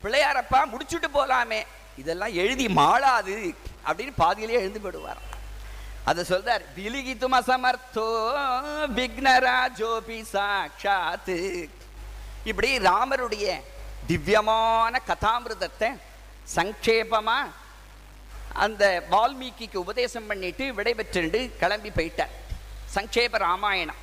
பிள்ளையாரப்பா 0.03 0.59
முடிச்சுட்டு 0.71 1.07
போலாமே. 1.13 1.63
இதெல்லாம் 1.97 2.33
எழுதி 2.33 2.65
மாளாது 2.65 3.55
அப்படின்னு 3.85 4.13
பாதியிலே 4.15 4.53
எழுந்து 4.53 4.79
போயிடுவாராம். 4.79 5.25
அதை 6.03 6.23
சொல்றார் 6.29 6.61
விலிகித்தும் 6.75 7.37
அசமர்த்தோ 7.39 8.07
விக்னராஜோபி 8.95 10.25
சாட்சாத்து. 10.33 11.69
இப்படி 12.43 12.77
ராமருடைய 12.77 13.61
திவ்யமான 14.07 15.01
கதாமிருதத்தை 15.07 15.99
சங்கேபமா 16.55 17.37
அந்த 18.53 19.03
வால்மீகிக்கு 19.11 19.75
உபதேசம் 19.75 20.27
பண்ணிட்டு 20.27 20.73
விடைபெற்றுண்டு 20.73 21.51
கிளம்பி 21.59 21.89
போயிட்டார். 21.89 22.35
சங்கேப 22.95 23.37
ராமாயணம். 23.47 24.01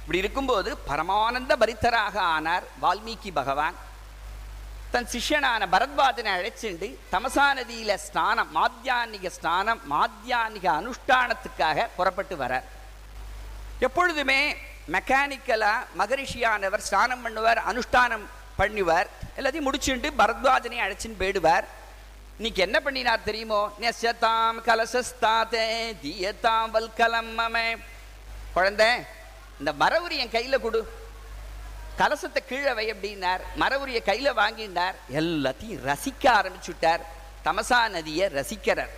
இப்படி 0.00 0.18
இருக்கும்போது 0.22 0.70
பரமானந்த 0.90 1.52
பரித்தராக 1.62 2.16
ஆனார் 2.36 2.64
வால்மீகி 2.82 3.30
பகவான். 3.40 3.76
தன் 4.92 5.08
சிஷ்யனான 5.12 5.62
பரத்வாஜனை 5.74 6.30
அழைச்சிண்டு 6.36 6.88
தமசா 7.12 7.46
நதியில 7.58 7.94
ஸ்நானம் 8.04 8.50
மாத்தியானிக 8.58 9.30
ஸ்நானம் 9.38 9.80
மாத்தியானிக 9.92 10.66
அனுஷ்டானத்துக்காக 10.80 11.86
புறப்பட்டு 11.96 12.36
வரார். 12.42 12.66
எப்பொழுதுமே 13.86 14.40
மெக்கானிக்கலா 14.94 15.74
மகரிஷியானவர் 16.00 16.86
ஸ்நானம் 16.88 17.24
பண்ணுவார் 17.24 17.60
அனுஷ்டானம் 17.70 18.24
பண்ணுவார் 18.60 19.08
எல்லாத்தையும் 19.38 19.68
முடிச்சுட்டு 19.68 20.10
பரத்வாஜனை 20.22 20.78
அழைச்சின்னு 20.84 21.20
போயிடுவார். 21.22 21.66
இன்னைக்கு 22.38 22.62
என்ன 22.62 22.80
பண்ணினார் 22.80 23.22
தெரியுமோ? 23.22 23.70
நெசதாம் 23.80 24.58
கலசஸ்தாதே 24.66 25.94
தீயதாம் 26.02 26.74
வல்கலம் 26.74 27.38
மமே. 27.38 27.76
குழந்தை 28.52 28.86
இந்த 29.58 29.72
மரவுரி 29.80 30.16
என் 30.16 30.30
கையில் 30.30 30.60
கொடு. 30.60 30.88
கலசத்தை 31.98 32.40
கீழே 32.48 32.72
வை 32.72 32.92
அப்படின்னார். 32.92 33.40
மரவுரிய 33.58 34.04
கையில் 34.04 34.32
வாங்கினார். 34.32 34.94
எல்லாத்தையும் 35.12 35.90
ரசிக்க 35.90 36.22
ஆரம்பிச்சுட்டார். 36.22 37.00
தமசா 37.44 37.88
நதியை 37.88 38.28
ரசிக்கிறார். 38.28 38.90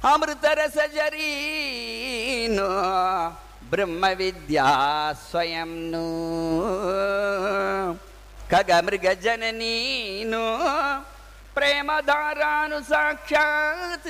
அமிர்த 0.00 0.54
ரசஜரீனோ 0.62 2.70
பிரம்ம 3.70 4.14
வித்யா 4.14 5.14
ஸ்வயம் 5.32 5.64
நூ 5.64 6.06
ககமிருக 8.50 9.14
ஜனநீனோ 9.24 10.46
பிரேமதாரானு 11.56 12.78
சாட்சாத். 12.88 14.08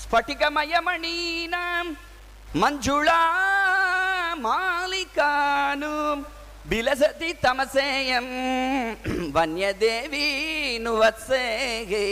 ஸ்பட்டிகமயமணீனாம் 0.00 1.90
மஞ்சுளா 2.60 3.22
மாலிகானும் 4.44 6.22
பிலசதி 6.70 7.30
தமசேயம் 7.44 8.32
வன்யதேவி 9.36 10.26
நுவத்சேகே. 10.86 12.04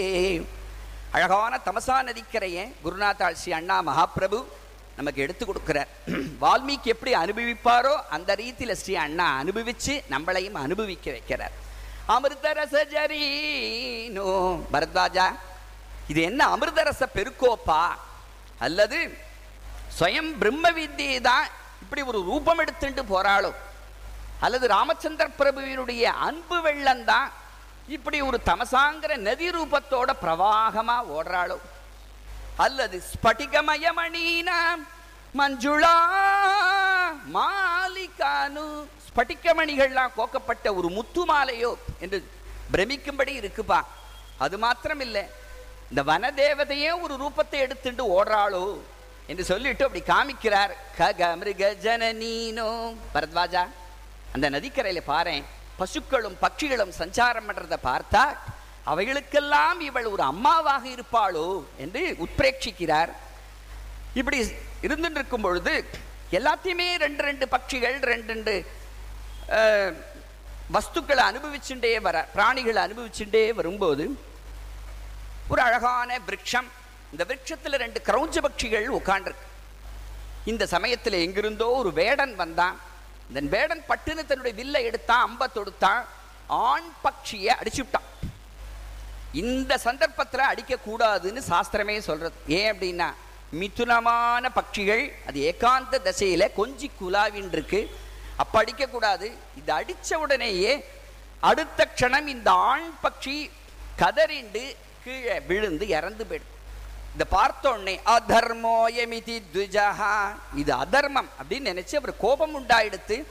அழகான 1.16 1.52
தமசா 1.66 1.96
நதிக்கரையை 2.08 2.64
குருநாத்தாள் 2.84 3.38
ஸ்ரீ 3.42 3.52
அண்ணா 3.58 3.76
மகாபிரபு 3.88 4.40
நமக்கு 4.96 5.22
எடுத்து 5.26 5.44
கொடுக்குறார். 5.46 5.92
வால்மீகி 6.42 6.88
எப்படி 6.94 7.14
அனுபவிப்பாரோ 7.22 7.94
அந்த 8.16 8.30
ரீதியில் 8.42 8.80
ஸ்ரீ 8.82 8.96
அண்ணா 9.04 9.28
அனுபவிச்சு 9.42 9.94
நம்மளையும் 10.14 10.58
அனுபவிக்க 10.64 11.06
வைக்கிறார். 11.16 11.56
அமிர்தரசஜரீனோ. 12.14 13.08
பரத்வாஜா 14.72 15.26
இது 16.08 16.20
என்ன 16.22 16.40
அமிர்தரச 16.56 17.02
பெருக்கோப்பா? 17.14 17.82
அல்லது 18.58 18.98
ஸ்வயம் 19.98 20.30
பிரம்ம 20.38 20.70
வித்தியை 20.70 21.20
தான் 21.20 21.46
இப்படி 21.82 22.02
ஒரு 22.02 22.22
ரூபம் 22.22 22.58
எடுத்துட்டு 22.58 23.02
போறாளோ? 23.02 23.50
அல்லது 24.40 24.66
ராமச்சந்திர 24.68 25.26
பிரபுவினுடைய 25.38 26.02
அன்பு 26.02 26.60
வெள்ளம் 26.60 27.04
தான் 27.04 27.32
இப்படி 27.86 28.20
ஒரு 28.20 28.38
தமசாங்கிற 28.46 29.16
நதி 29.16 29.48
ரூபத்தோட 29.50 30.10
பிரவாகமா 30.22 30.96
ஓடுறாளோ? 31.16 31.58
அல்லது 32.56 33.02
ஸ்பட்டிகமயமணீனாம் 33.12 34.82
மஞ்சுளா 35.38 35.94
மாலிகானு. 37.36 38.66
ஸ்பட்டிகமணிகள்லாம் 39.06 40.14
கோக்கப்பட்ட 40.18 40.66
ஒரு 40.78 40.88
முத்து 40.96 41.22
மாலையோ 41.32 41.70
என்று 42.04 42.18
பிரமிக்கும்படி 42.72 43.32
இருக்குப்பா. 43.40 43.80
அது 44.44 44.56
மாத்திரம் 44.64 45.02
இல்லை 45.06 45.24
இந்த 45.90 46.02
வனதேவதையே 46.10 46.90
ஒரு 47.04 47.14
ரூபத்தை 47.22 47.58
எடுத்துட்டு 47.66 48.04
ஓடுறாளோ 48.16 48.64
என்று 49.30 49.44
சொல்லிட்டு 49.50 49.86
அப்படி 49.86 50.02
காமிக்கிறார். 50.12 50.72
கக 50.98 51.20
மிருக 51.40 51.70
ஜனனீனோ. 51.84 52.70
பரத்வாஜா 53.14 53.62
அந்த 54.34 54.46
நதிக்கரையில 54.56 55.02
பாரேன். 55.12 55.44
பசுக்களும் 55.80 56.36
பட்சிகளும் 56.44 56.96
சஞ்சாரம் 57.00 57.48
பண்றதை 57.48 57.78
பார்த்தா 57.90 58.24
அவைகளுக்கெல்லாம் 58.92 59.78
இவள் 59.88 60.12
ஒரு 60.14 60.22
அம்மாவாக 60.32 60.84
இருப்பாளோ 60.96 61.46
என்று 61.84 62.02
உட்பிரேட்சிக்கிறார். 62.24 63.12
இப்படி 64.20 64.38
இருந்துருக்கும் 64.86 65.40
பொழுது 65.40 65.74
எல்லாத்தையுமே 66.32 66.96
ரெண்டு 66.96 67.22
ரெண்டு 67.22 67.46
பட்சிகள் 67.48 67.96
ரெண்டு 68.04 68.28
ரெண்டு 68.32 68.54
அஹ், 69.56 69.92
வஸ்துக்களை 70.72 71.22
அனுபவிச்சுட்டே 71.30 72.00
வர 72.00 72.28
பிராணிகளை 72.34 72.80
அனுபவிச்சுட்டே 72.82 73.54
வரும்போது 73.54 74.04
ஒரு 75.48 75.60
அழகான 75.62 76.18
விரக்ஷம். 76.26 76.68
இந்த 77.12 77.24
விரக்ஷத்தில் 77.24 77.78
ரெண்டு 77.78 78.00
கிரௌஞ்ச 78.04 78.38
பட்சிகள் 78.40 78.86
உட்காண்டிருக்கு 78.96 79.44
இந்த 80.44 80.64
சமயத்துல 80.70 81.20
எங்கிருந்தோ 81.20 81.68
ஒரு 81.76 81.92
வேடன் 81.92 82.34
வந்தான். 82.34 82.76
இந்த 83.28 83.40
வேடன் 83.48 83.82
பட்டுன்னு 83.88 84.24
தன்னுடைய 84.26 84.54
வில்லை 84.54 84.84
எடுத்தான் 84.84 85.22
அம்ப 85.22 85.48
தொடுத்தான். 85.54 86.02
ஆண் 86.66 86.90
பட்சியை 87.04 87.52
அடிச்சு 87.56 87.80
விட்டான் 87.80 88.08
இந்த 89.34 89.72
சந்தர்ப்பத்துல 89.84 90.44
அடிக்கக்கூடாதுன்னு 90.50 91.40
சாஸ்திரமே 91.48 91.96
சொல்றது. 92.00 92.36
ஏன் 92.50 92.70
அப்படின்னா 92.72 93.08
மிதுனமான 93.52 94.50
பட்சிகள் 94.56 95.12
அது 95.28 95.40
ஏகாந்த 95.40 96.00
தசையில 96.04 96.48
கொஞ்சி 96.56 96.90
குலாவின் 97.00 97.52
இருக்கு 97.52 97.96
அப்போ 98.36 98.62
அடிக்கக்கூடாது. 98.62 99.32
இது 99.56 99.72
அடித்த 99.72 100.18
உடனேயே 100.18 100.84
அடுத்த 101.40 101.88
க்ஷணம் 101.96 102.26
இந்த 102.26 102.50
ஆண் 102.50 102.90
பட்சி 103.02 103.50
கதறிண்டு 104.00 104.76
கீழே 105.04 105.40
விழுந்து 105.40 105.88
இறந்து 105.88 106.24
போயிடும். 106.24 106.52
இதை 107.14 107.26
பார்த்தோடனே 107.30 107.94
அதர்மோயமிதி 108.16 109.42
துஜஹா. 109.54 110.34
இது 110.54 110.72
அதர்மம் 110.72 111.28
அப்படின்னு 111.38 111.70
நினைச்சு 111.72 111.96
அவர் 111.96 112.16
கோபம் 112.16 112.54
உண்டாயிடுத்து 112.60 113.24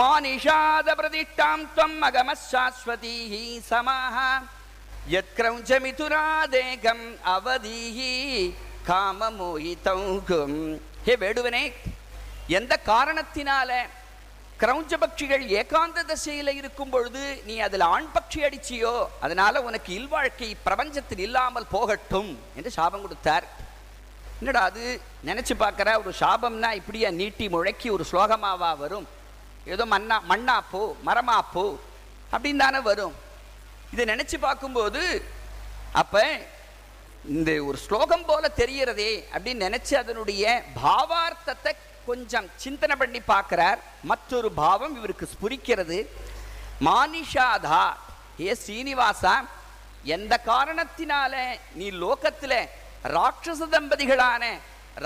மானிஷாத 0.00 0.88
பிரதிஷ்டாம் 1.00 1.64
துவம் 1.76 1.98
அகம 2.08 2.32
சாஸ்வதீஹி 2.50 3.60
சமாஹா. 3.70 4.42
யத் 5.10 5.32
கிரௌஞ்சமிதுராதேகம் 5.36 7.06
அவதீஹி. 7.24 8.54
காமமோகிதௌகும். 8.86 10.58
ஹே 11.04 11.16
வேடுவனே 11.16 11.72
எந்த 12.46 12.80
காரணத்தினால 12.86 13.70
கிரௌஞ்ச 14.60 14.92
பட்சிகள் 15.00 15.44
ஏகாந்த 15.60 16.04
தசையில 16.08 16.48
இருக்கும் 16.48 16.90
பொழுது 16.90 17.42
நீ 17.44 17.58
அதுல 17.58 17.84
ஆண் 17.84 18.08
பட்சி 18.14 18.38
அடிச்சியோ 18.38 19.06
அதனால 19.20 19.62
உனக்கு 19.62 19.94
இல்வாழ்க்கை 19.94 20.56
பிரபஞ்சத்தில் 20.64 21.18
இல்லாமல் 21.18 21.66
போகட்டும் 21.66 22.38
என்று 22.54 22.70
சாபம் 22.70 23.00
கொடுத்தார். 23.00 23.46
என்னடா 24.38 24.62
அது? 24.62 25.00
நினைச்சு 25.26 25.54
பார்க்குற 25.58 25.98
ஒரு 25.98 26.14
சாபம்னா 26.20 26.72
இப்படியா 26.72 27.10
நீட்டி 27.10 27.48
முழக்கி 27.48 27.90
ஒரு 27.90 28.04
ஸ்லோகமாவா 28.12 28.76
வரும்? 28.76 29.06
ஏதோ 29.64 29.84
மண்ணா 29.84 30.16
மண்ணா 30.28 30.60
போ 30.70 30.96
மரமா 31.06 31.40
போ 31.52 31.78
அப்படின்னு 32.32 32.56
தானே 32.56 32.78
வரும். 32.78 33.14
இதை 33.92 34.04
நினைச்சு 34.04 34.38
பார்க்கும்போது 34.38 35.24
அப்ப 35.92 36.22
இந்த 37.32 37.50
ஒரு 37.64 37.78
ஸ்லோகம் 37.78 38.24
போல 38.24 38.44
தெரிகிறதே 38.56 39.12
அப்படின்னு 39.34 39.66
நினைச்சு 39.66 39.94
அதனுடைய 40.00 40.62
பாவார்த்தத்தை 40.82 41.72
கொஞ்சம் 42.08 42.48
சிந்தனை 42.56 42.96
பண்ணி 42.96 43.20
பார்க்கிறார். 43.20 43.78
மற்றொரு 44.10 44.48
பாவம் 44.52 44.96
இவருக்கு 44.96 45.28
ஸ்புரிக்கிறது. 45.34 45.98
மானிஷாதா 46.86 47.84
ஏ 48.40 48.54
சீனிவாசா 48.66 49.34
எந்த 50.16 50.34
காரணத்தினால 50.46 51.34
நீ 51.78 51.86
லோகத்துல 52.04 52.54
ராட்சச 53.16 53.68
தம்பதிகளான 53.74 54.44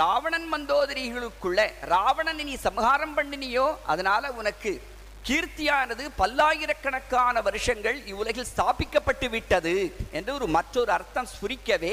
ராவணன் 0.01 0.49
மந்தோதரிகளுக்குள்ள 0.53 1.61
ராவணனை 1.95 2.45
நீ 2.45 2.55
சம்ஹாரம் 2.69 3.17
பண்ணினியோ 3.19 3.67
அதனால 3.93 4.31
உனக்கு 4.41 4.73
கீர்த்தியானது 5.29 6.05
பல்லாயிரக்கணக்கான 6.19 7.41
வருஷங்கள் 7.47 7.97
இவ்வுலகில் 8.11 8.49
ஸ்தாபிக்கப்பட்டு 8.51 9.27
விட்டது 9.35 9.75
என்று 10.19 10.31
ஒரு 10.37 10.47
மற்றொரு 10.57 10.91
அர்த்தம் 10.97 11.29
ஸ்புரிக்கவே 11.33 11.93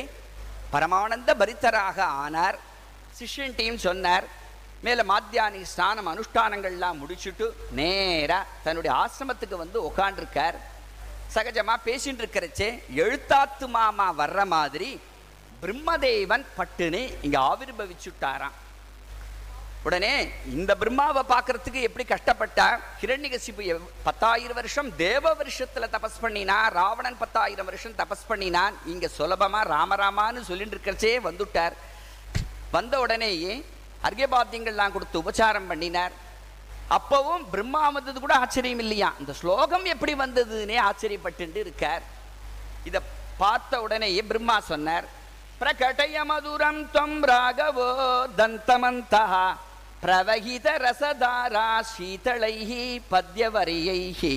பரமானந்த 0.73 1.31
பரித்தராக 1.41 1.97
ஆனார். 2.23 2.57
சிஷ்யன்டையும் 3.17 3.81
சொன்னார். 3.87 4.25
மேலே 4.85 5.03
மாத்தியானி 5.11 5.61
ஸ்நானம் 5.73 6.09
அனுஷ்டானங்கள்லாம் 6.13 6.99
முடிச்சுட்டு 7.01 7.45
நேராக 7.79 8.51
தன்னுடைய 8.65 8.93
ஆசிரமத்துக்கு 9.01 9.57
வந்து 9.63 9.77
உக்காண்டிருக்கார். 9.89 10.57
சகஜமா 11.35 11.75
பேசிட்டு 11.87 12.21
இருக்கிறச்சே 12.23 12.69
எழுத்தாத்து 13.03 13.67
மாமா 13.77 14.07
வர்ற 14.21 14.41
மாதிரி 14.55 14.91
பிரம்மதேவன் 15.61 16.45
பட்டுன்னு 16.59 17.01
இங்கே 17.25 17.39
ஆவிர்பவிச்சுட்டாராம் 17.51 18.57
உடனே 19.85 20.29
இந்த 20.49 20.75
பிரம்மாவை 20.79 21.21
பார்க்கறதுக்கு 21.29 21.81
எப்படி 21.81 22.07
கஷ்டப்பட்டா? 22.07 22.79
ஹிரண்யகசிபு 23.01 23.57
எவ்- 23.57 23.89
பத்தாயிரம் 24.03 24.55
வருஷம் 24.55 24.95
தேவ 24.95 25.35
வருஷத்துல 25.35 25.87
தபஸ் 25.91 26.19
பண்ணினா 26.21 26.69
ராவணன் 26.69 27.17
பத்தாயிரம் 27.17 27.65
வருஷம் 27.65 27.91
தபஸ் 27.91 28.25
பண்ணினான் 28.27 28.73
இங்க 28.85 29.09
சுலபமா 29.17 29.63
ராமராமான்னு 29.63 30.41
சொல்லிட்டு 30.41 30.77
இருக்கிறச்சே 30.77 31.25
வந்துட்டார். 31.25 31.71
வந்த 32.71 32.99
உடனேயே 32.99 33.65
அர்கபாத்தியங்கள்லாம் 34.03 34.91
கொடுத்து 34.91 35.19
உபச்சாரம் 35.19 35.67
பண்ணினார். 35.67 36.11
அப்பவும் 36.89 37.49
பிரம்மா 37.51 37.89
வந்தது 37.89 38.19
கூட 38.19 38.33
ஆச்சரியம் 38.33 38.79
இல்லையா? 38.79 39.13
இந்த 39.19 39.33
ஸ்லோகம் 39.33 39.85
எப்படி 39.85 40.13
வந்ததுன்னே 40.13 40.79
ஆச்சரியப்பட்டு 40.79 41.55
இருக்கார். 41.55 42.01
இத 42.83 43.01
பார்த்த 43.37 43.81
உடனேயே 43.81 44.21
பிரம்மா 44.21 44.59
சொன்னார் 44.59 45.23
பிரகடய 45.59 46.25
மதுரம் 46.29 46.91
தொம் 46.91 47.23
ராகவோ 47.23 48.25
தந்தமந்தா 48.37 49.55
பிரவகித 50.05 50.67
ரசதாரா 50.85 51.67
சீதளைஹி 51.91 52.83
பத்யவரியைஹி. 53.11 54.33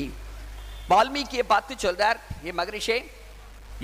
வால்மீகியை 0.90 1.44
பார்த்து 1.50 1.74
சொல்றார் 1.84 2.18
ஏ 2.46 2.52
மகரிஷே 2.60 2.96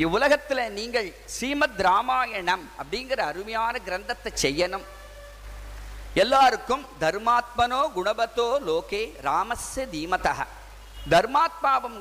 இவ்வுலகத்துல 0.03 0.61
நீங்கள் 0.79 1.09
ஸ்ரீமத் 1.35 1.81
ராமாயணம் 1.87 2.65
அப்படிங்கிற 2.81 3.21
அருமையான 3.31 3.75
கிரந்தத்தை 3.89 4.31
செய்யணும். 4.45 4.87
எல்லாருக்கும் 6.23 6.85
தர்மாத்மனோ 7.03 7.81
குணபத்தோ 7.97 8.49
லோகே 8.69 9.03
ராமஸ்ய 9.29 9.85
தீமதக 9.95 10.47
தர்மாத்மாவும் 11.13 11.99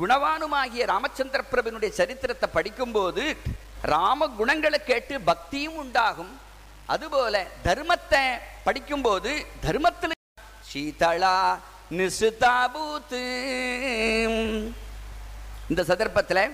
குணவானுமாகிய 0.00 0.82
ராமச்சந்திர 0.92 1.42
பிரபுனுடைய 1.52 1.92
சரித்திரத்தை 2.00 2.48
படிக்கும்போது 2.56 3.24
ராம 3.92 4.28
குணங்களை 4.40 4.80
கேட்டு 4.90 5.14
பக்தியும் 5.30 5.78
உண்டாகும். 5.82 6.32
அதுபோல 6.94 7.34
தர்மத்தை 7.66 8.22
படிக்கும்போது 8.66 9.30
தர்மத்தில் 9.66 10.16
சீதளா 10.70 11.36
நிசுதாபூத்து. 11.98 13.22
இந்த 15.70 15.82
சந்தர்ப்பத்தில் 15.90 16.44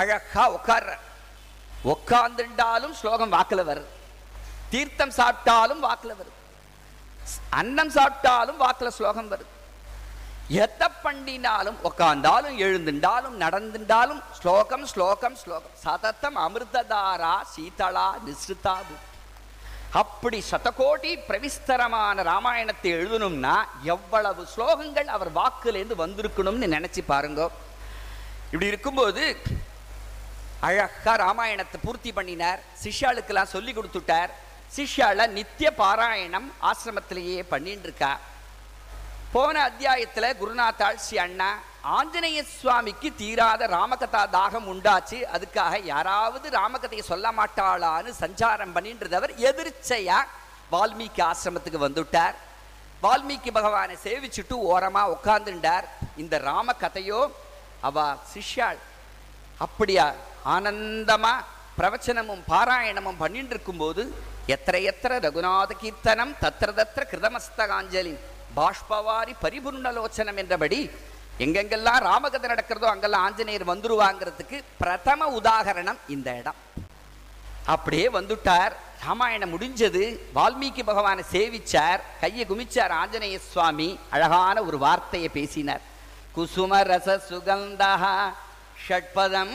அழகா 0.00 0.44
உட்கார்ற 0.56 0.92
உட்கார்ந்துட்டாலும் 1.92 2.94
ஸ்லோகம் 3.00 3.34
வாக்கில் 3.36 3.68
வருது 3.68 3.90
தீர்த்தம் 4.72 5.14
சாப்பிட்டாலும் 5.18 5.82
வாக்கில் 5.86 6.18
வருது 6.20 6.34
அன்னம் 7.60 7.92
சாப்பிட்டாலும் 7.96 8.58
வாக்கில் 8.64 8.96
ஸ்லோகம் 8.98 9.30
வருது 9.32 9.52
எத்த 10.64 10.82
பண்ணினாலும் 11.04 11.78
உட்கார்ந்தாலும் 11.88 12.56
எழுந்துண்டாலும் 12.66 13.36
நடந்துண்டாலும் 13.44 14.20
ஸ்லோகம் 14.38 14.86
ஸ்லோகம் 14.92 15.36
ஸ்லோகம். 15.42 15.74
சதத்தம் 15.84 16.36
அமிர்ததாரா 16.46 17.34
சீதளா 17.54 18.08
நிஸ்ருதாபு 18.26 18.96
அப்படி 20.00 20.38
சதகோடி 20.50 21.10
பிரவிஸ்தரமான 21.28 22.22
ராமாயணத்தை 22.30 22.88
எழுதணும்னா 22.96 23.54
எவ்வளவு 23.94 24.42
ஸ்லோகங்கள் 24.54 25.08
அவர் 25.16 25.30
வாக்குலேருந்து 25.38 25.96
வந்திருக்கணும்னு 26.02 26.66
நினைச்சு 26.74 27.02
பாருங்க. 27.12 27.42
இப்படி 28.46 28.66
இருக்கும்போது 28.72 29.22
அழகா 30.68 31.14
ராமாயணத்தை 31.24 31.78
பூர்த்தி 31.84 32.12
பண்ணினார். 32.18 32.60
சிஷ்யாளுக்கெல்லாம் 32.82 33.52
சொல்லி 33.54 33.72
கொடுத்துட்டார். 33.74 34.32
சிஷ்யால 34.76 35.26
நித்திய 35.38 35.68
பாராயணம் 35.82 36.48
ஆசிரமத்திலேயே 36.70 37.42
பண்ணிட்டு 37.52 37.86
இருக்கா. 37.88 38.12
போன 39.34 39.54
அத்தியாயத்துல 39.68 40.26
குருநாத்தாள் 40.42 41.02
ஸ்ரீ 41.06 41.16
அண்ணா 41.26 41.50
ஆஞ்சநேய 41.94 42.38
சுவாமிக்கு 42.58 43.08
தீராத 43.18 43.62
ராமகதா 43.74 44.22
தாகம் 44.36 44.68
உண்டாச்சு. 44.72 45.18
அதுக்காக 45.34 45.74
யாராவது 45.92 46.46
ராமகதையை 46.58 47.04
சொல்ல 47.10 47.26
மாட்டாளான்னு 47.38 48.12
சஞ்சாரம் 48.22 48.74
பண்ணின்றதவர் 48.76 49.32
எதிர்ச்சையா 49.48 50.18
வால்மீகி 50.72 51.22
ஆசிரமத்துக்கு 51.28 51.80
வந்துட்டார். 51.86 52.36
வால்மீகி 53.04 53.50
பகவானை 53.58 53.96
சேவிச்சுட்டு 54.06 54.54
ஓரமா 54.72 55.02
உட்கார்ந்துட்டார் 55.14 55.86
இந்த 56.22 56.34
ராம 56.48 56.74
கதையோ 56.82 57.20
அவ 57.88 58.06
சிஷ்யாள் 58.32 58.80
அப்படியா 59.64 60.06
ஆனந்தமாக 60.54 61.44
பிரவச்சனமும் 61.78 62.42
பாராயணமும் 62.52 63.20
பண்ணிட்டு 63.22 63.54
இருக்கும்போது 63.54 64.02
எத்தனை 64.54 64.80
எத்தனை 64.90 65.16
ரகுநாத 65.26 65.72
கீர்த்தனம் 65.82 66.32
தத்திர 66.42 66.70
தத்திர 66.80 67.02
கிருதமஸ்தகாஞ்சலி 67.12 68.14
பாஷ்பவாரி 68.56 69.34
பரிபூர்ணலோச்சனம் 69.44 70.38
என்றபடி 70.42 70.80
எங்கெங்கெல்லாம் 71.38 71.98
ராமகதை 71.98 72.50
நடக்கிறதோ 72.50 72.84
அங்கெல்லாம் 72.84 73.22
ஆஞ்சநேயர் 73.22 73.66
வந்துருவாங்கிறதுக்கு 73.66 74.62
பிரதம 74.78 75.38
உதாகரணம் 75.40 75.98
இந்த 76.08 76.36
இடம். 76.36 76.54
அப்படியே 77.66 78.08
வந்துட்டார். 78.08 78.72
ராமாயணம் 79.04 79.58
முடிஞ்சது. 79.58 80.18
வால்மீகி 80.34 80.82
பகவானை 80.84 81.24
சேவிச்சார். 81.32 82.00
கையை 82.20 82.46
குமிச்சார் 82.48 82.88
ஆஞ்சநேய 82.88 83.38
சுவாமி. 83.38 83.98
அழகான 84.10 84.62
ஒரு 84.62 84.78
வார்த்தையை 84.78 85.28
பேசினார். 85.28 85.80
குசும 86.32 86.82
ரச 86.82 87.20
சுகந்தா 87.28 88.32
ஷட்பதம் 88.88 89.54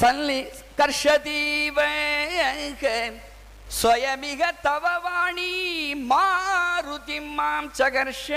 சல்லி 0.00 0.48
கர்ஷதீவ 0.78 1.78
ஸ்வயமிக 3.82 4.42
தவவாணி 4.64 5.52
மாருதி 6.10 7.18
மாம் 7.34 7.70
சகர்ஷ 7.78 8.28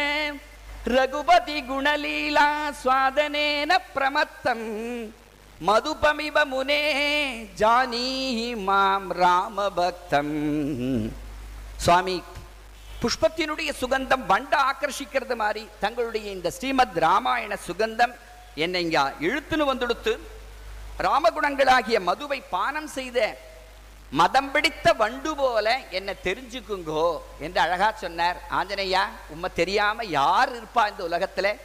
ரகுபதி 0.90 1.58
குணலீலா 1.70 2.46
சுவாதனேன 2.82 3.72
பிரமத்தம். 3.96 4.64
மதுபமிவ 5.68 6.38
முனே 6.54 6.80
ஜானீ 7.60 8.08
மாம் 8.68 9.12
ராம 9.20 9.68
பக்தம் 9.78 10.34
சுவாமி 11.86 12.18
புஷ்பத்தினுடைய 13.02 13.70
சுகந்தம் 13.82 14.26
வண்ட 14.32 14.54
ஆக்கர்ஷிக்கிறது 14.70 15.36
மாதிரி 15.44 15.64
தங்களுடைய 15.84 16.26
இந்த 16.38 16.50
ஸ்ரீமத் 16.58 16.98
ராமாயண 17.06 17.54
சுகந்தம் 17.68 18.16
என்னை 18.56 18.82
இங்க 18.86 19.00
இழுத்துன்னு 19.28 19.72
வந்துடுத்து. 19.72 20.16
ராமகுணங்களாகிய 21.08 22.00
மதுவை 22.10 22.42
பானம் 22.56 22.92
செய்த 22.98 23.20
மதம் 24.20 24.52
பிடித்த 24.52 24.94
வண்டு 24.94 25.36
போல 25.36 25.80
என்னை 25.90 26.14
தெரிஞ்சுக்குங்கோ 26.24 27.18
என்று 27.40 27.60
அழகா 27.60 27.92
சொன்னார். 27.92 28.38
ஆஞ்சநேயா 28.50 29.04
உம்மை 29.30 29.50
தெரியாம 29.54 30.04
யார் 30.04 30.52
இருப்பா 30.56 30.84
இந்த 30.90 31.04
உலகத்துல? 31.10 31.58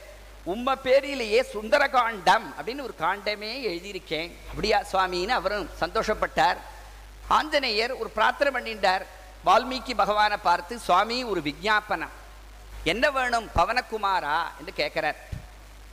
உம்ம 0.46 0.74
பேரிலேயே 0.82 1.42
சுந்தர 1.42 1.88
காண்டம் 1.88 2.54
அப்படின்னு 2.58 2.82
ஒரு 2.82 2.94
காண்டமே 3.00 3.52
எழுதியிருக்கேன். 3.70 4.30
அப்படியா 4.48 4.82
சுவாமின்னு 4.92 5.28
அவரும் 5.28 5.70
சந்தோஷப்பட்டார். 5.80 6.56
ஆஞ்சநேயர் 7.28 7.92
ஒரு 7.92 8.10
பிரார்த்தனை 8.10 8.50
பண்ணிட்டார். 8.52 9.04
வால்மீகி 9.46 9.94
பகவானை 9.96 10.36
பார்த்து 10.36 10.78
சுவாமி 10.78 11.24
ஒரு 11.24 11.40
விஜாபனம் 11.40 12.14
என்ன 12.84 13.10
வேணும் 13.10 13.50
பவனகுமாரா? 13.56 14.38
என்று 14.58 14.72
கேட்கிறார். 14.72 15.16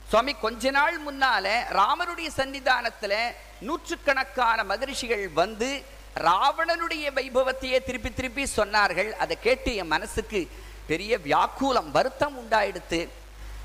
சுவாமி 0.08 0.34
கொஞ்ச 0.34 0.70
நாள் 0.70 1.00
முன்னால 1.06 1.46
ராமருடைய 1.70 2.28
சன்னிதானத்தில் 2.36 3.34
நூற்றுக்கணக்கான 3.60 4.64
மகரிஷிகள் 4.64 5.28
வந்து 5.28 5.84
ராவணனுடைய 6.14 7.06
வைபவத்தையே 7.14 7.84
திருப்பி 7.84 8.10
திருப்பி 8.12 8.46
சொன்னார்கள். 8.56 9.12
அதை 9.12 9.36
கேட்டு 9.40 9.74
என் 9.74 9.86
மனசுக்கு 9.86 10.50
பெரிய 10.86 11.18
வியாக்குலம் 11.18 11.90
வருத்தம் 11.90 12.38
உண்டாயிடுத்து. 12.38 13.08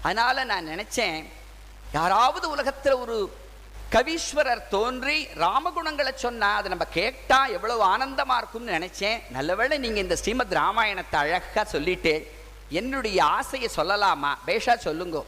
அதனால் 0.01 0.45
நான் 0.45 0.67
நினச்சேன் 0.67 1.25
யாராவது 1.91 2.49
உலகத்தில் 2.49 2.93
ஒரு 2.93 3.37
கவீஸ்வரர் 3.91 4.67
தோன்றி 4.69 5.27
ராமகுணங்களை 5.35 6.13
சொன்னால் 6.15 6.55
அதை 6.55 6.69
நம்ம 6.69 6.85
கேட்டால் 6.85 7.51
எவ்வளவு 7.51 7.81
ஆனந்தமாக 7.81 8.37
இருக்கும்னு 8.41 8.77
நினச்சேன். 8.77 9.21
நல்லவேளை 9.29 9.77
நீங்கள் 9.77 10.03
இந்த 10.03 10.15
ஸ்ரீமத் 10.15 10.53
ராமாயணத்தை 10.53 11.19
அழகாக 11.19 11.69
சொல்லிட்டு 11.69 12.31
என்னுடைய 12.69 13.23
ஆசையை 13.23 13.69
சொல்லலாமா? 13.75 14.31
பேஷா 14.45 14.75
சொல்லுங்கோ. 14.83 15.25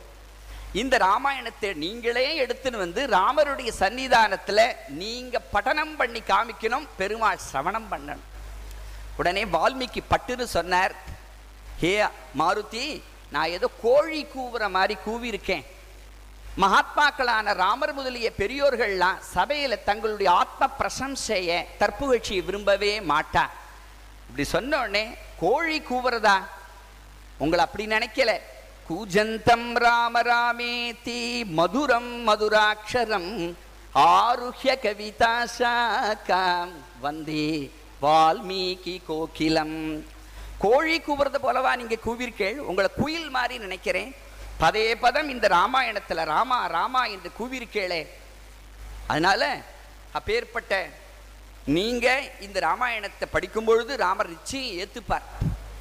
இந்த 0.80 0.97
ராமாயணத்தை 0.97 1.69
நீங்களே 1.84 2.26
எடுத்துன்னு 2.43 2.78
வந்து 2.78 3.01
ராமருடைய 3.07 3.72
சன்னிதானத்தில் 3.80 4.76
நீங்க 4.88 5.41
பட்டனம் 5.53 5.95
பண்ணி 5.97 6.22
காமிக்கணும் 6.28 6.86
பெருமாள் 6.99 7.41
சிரவணம் 7.51 7.89
பண்ணணும். 7.91 8.24
உடனே 9.19 9.43
வால்மீகி 9.55 10.01
பட்டுன்னு 10.11 10.45
சொன்னார் 10.57 10.93
ஹே 11.82 11.91
மாருதி 12.39 12.86
நான் 13.34 13.53
ஏதோ 13.57 13.67
கோழி 13.82 14.22
கூவுற 14.36 14.69
மாதிரி 14.69 14.95
கூவியிருக்கேன். 15.07 15.65
மகாத்மாக்களான 16.63 17.53
ராமர் 17.63 17.93
முதலிய 17.93 18.32
பெரியோர்கள்லாம் 18.38 19.19
சபையில் 19.36 19.84
தங்களுடைய 19.84 20.32
ஆத்ம 20.32 20.69
பிரசம்சையை 20.80 21.59
தற்புகழ்ச்சியை 21.82 22.41
விரும்பவே 22.47 22.93
மாட்டா. 23.11 23.45
இப்படி 24.30 24.43
சொன்ன 24.55 24.80
உடனே 24.80 25.05
கோழி 25.43 25.78
கூவுறதா? 25.89 26.38
உங்களை 27.38 27.63
அப்படி 27.65 27.86
நினைக்கல. 27.88 28.34
கூஜந்தம் 28.91 29.67
ராம 29.73 30.21
ராமேதி 30.21 31.43
மதுரம் 31.57 32.09
மதுராட்சரம் 32.27 33.55
ஆருஹ்ய 33.95 34.71
கவிதா 34.85 35.35
சாக்காம் 35.57 36.73
வந்தே 37.01 37.71
வால்மீகி 38.01 38.95
கோகிலம். 39.07 40.03
கோழி 40.59 40.95
கூவுறது 40.99 41.39
போலவா 41.43 41.75
நீங்க 41.75 41.97
கூவிருக்கேள் 42.05 42.57
உங்களை 42.69 42.89
குயில் 42.95 43.29
மாதிரி 43.29 43.57
நினைக்கிறேன். 43.57 44.11
பதே 44.59 44.95
பதம் 44.95 45.29
இந்த 45.29 45.47
ராமாயணத்துல 45.47 46.25
ராமா 46.33 46.65
ராமா 46.65 47.05
என்று 47.05 47.31
கூவிருக்கேளே. 47.39 48.07
அதனால 49.07 49.61
அப்பேற்பட்ட 50.11 50.89
நீங்க 51.65 52.21
இந்த 52.41 52.59
ராமாயணத்தை 52.59 53.27
படிக்கும் 53.31 53.65
பொழுது 53.65 53.97
ராமர் 53.97 54.33
நிச்சயம் 54.35 54.77
ஏத்துப்பார். 54.81 55.27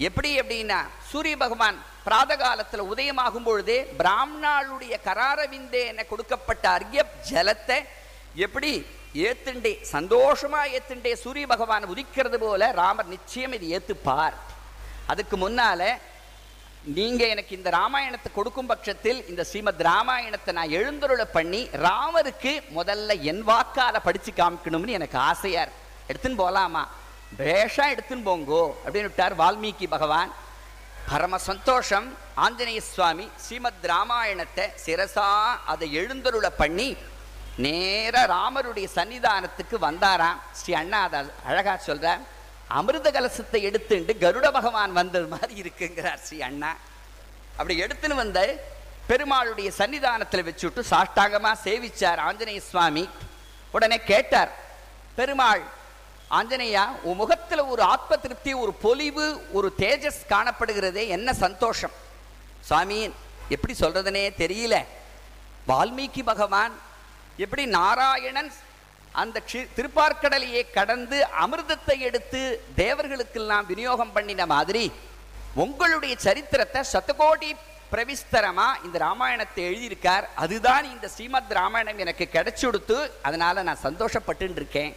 எப்படி 0.07 0.31
அப்படின்னா 0.41 0.79
சூரிய 1.11 1.37
பகவான் 1.37 1.79
பிராத 2.05 2.37
காலத்தில் 2.37 2.89
உதயமாகும் 2.93 3.47
பொழுதே 3.49 3.79
பிராமணாளுடைய 3.99 4.95
கராரவிந்தே 5.07 5.83
என 5.93 6.05
கொடுக்கப்பட்ட 6.05 6.65
அர்க்ய 6.77 7.01
ஜலத்தை 7.31 7.79
எப்படி 8.47 8.71
ஏத்துண்டே 9.27 9.73
சந்தோஷமா 9.93 10.61
ஏத்துண்டே 10.77 11.13
சூரிய 11.25 11.47
பகவான் 11.47 11.91
உதிக்கிறது 11.95 12.39
போல 12.39 12.71
ராமர் 12.81 13.13
நிச்சயம் 13.15 13.53
இது 13.53 13.67
ஏத்துப்பார். 13.77 14.37
அதுக்கு 15.07 15.37
முன்னால 15.37 15.83
நீங்க 16.97 17.23
எனக்கு 17.27 17.57
இந்த 17.57 17.71
ராமாயணத்தை 17.71 18.31
கொடுக்கும் 18.33 18.67
பட்சத்தில் 18.67 19.29
இந்த 19.29 19.45
ஸ்ரீமத் 19.45 19.83
ராமாயணத்தை 19.83 20.53
நான் 20.53 20.75
எழுந்தருள 20.79 21.25
பண்ணி 21.37 21.61
ராமருக்கு 21.87 22.53
முதல்ல 22.79 23.21
என் 23.33 23.43
வாக்கால 23.49 23.97
படிச்சு 24.07 24.33
காமிக்கணும்னு 24.33 24.97
எனக்கு 24.99 25.19
ஆசையா 25.19 25.63
இருக்கு. 25.63 25.83
எடுத்துன்னு 26.11 26.43
போலாமா? 26.45 26.85
பேஷா 27.39 27.85
எடுத்துன்னு 27.95 28.29
போங்கோ 28.31 28.63
அப்படின்னு 28.85 29.09
விட்டார் 29.11 29.35
வால்மீகி 29.41 29.87
பகவான். 29.97 30.31
பரம 31.11 31.39
சந்தோஷம். 31.51 32.09
ஆஞ்சநேய 32.45 32.81
சுவாமி 32.95 33.27
ஸ்ரீமத் 33.45 33.87
ராமாயணத்தை 33.93 34.65
சிரசா 34.85 35.29
அதை 35.73 35.87
எழுந்தருளை 36.01 36.51
பண்ணி 36.61 36.89
நேர 37.65 38.15
ராமருடைய 38.35 38.87
சன்னிதானத்துக்கு 38.97 39.77
வந்தாராம். 39.87 40.39
ஸ்ரீ 40.59 40.73
அண்ணா 40.81 41.01
அதை 41.09 41.21
அழகா 41.49 41.75
சொல்ற 41.87 42.19
அமிர்த 42.79 43.09
கலசத்தை 43.17 43.61
எடுத்துட்டு 43.69 44.13
கருட 44.25 44.47
பகவான் 44.59 44.93
வந்தது 45.01 45.27
மாதிரி 45.35 45.55
இருக்குங்கிறார் 45.63 46.21
ஸ்ரீ 46.27 46.39
அண்ணா. 46.49 46.71
அப்படி 47.57 47.75
எடுத்துன்னு 47.85 48.23
வந்த 48.25 48.41
பெருமாளுடைய 49.11 49.69
சன்னிதானத்தில் 49.81 50.47
வச்சுட்டு 50.49 50.81
சாஷ்டாங்கமா 50.93 51.53
சேவிச்சார் 51.65 52.21
ஆஞ்சநேய 52.29 52.61
சுவாமி. 52.71 53.05
உடனே 53.77 53.99
கேட்டார் 54.11 54.53
பெருமாள் 55.19 55.63
ஆஞ்சநேயா 56.31 56.85
உன் 57.03 57.17
முகத்தில் 57.17 57.59
ஒரு 57.59 57.83
ஆத்ம 57.83 58.17
திருப்தி 58.17 58.53
ஒரு 58.53 58.73
பொலிவு 58.73 59.47
ஒரு 59.53 59.73
தேஜஸ் 59.79 60.27
காணப்படுகிறதே 60.29 61.09
என்ன 61.09 61.35
சந்தோஷம். 61.35 61.91
சுவாமி 62.61 63.11
எப்படி 63.49 63.75
சொல்றதுனே 63.81 64.33
தெரியல. 64.39 64.85
வால்மீகி 65.69 66.23
பகவான் 66.25 66.73
எப்படி 67.37 67.67
நாராயணன் 67.67 68.53
அந்த 69.13 69.43
க்ஷி- 69.53 69.69
திருப்பார்க்கடலையே 69.77 70.71
கடந்து 70.71 71.27
அமிர்தத்தை 71.41 71.99
எடுத்து 71.99 72.63
தேவர்களுக்கெல்லாம் 72.77 73.67
விநியோகம் 73.67 74.13
பண்ணின 74.13 74.47
மாதிரி 74.47 74.93
உங்களுடைய 75.55 76.17
சரித்திரத்தை 76.19 76.83
சத்தகோடி 76.93 77.57
பிரவிஸ்தரமா 77.93 78.85
இந்த 78.85 78.99
ராமாயணத்தை 78.99 79.65
எழுதியிருக்கார். 79.65 80.29
அதுதான் 80.35 80.85
இந்த 80.85 81.09
ஸ்ரீமத் 81.09 81.53
ராமாயணம் 81.53 81.99
எனக்கு 81.99 82.29
கிடைச்சு 82.33 82.63
கொடுத்து 82.63 83.13
அதனால 83.23 83.63
நான் 83.63 83.79
சந்தோஷப்பட்டு 83.83 84.51
இருக்கேன். 84.51 84.97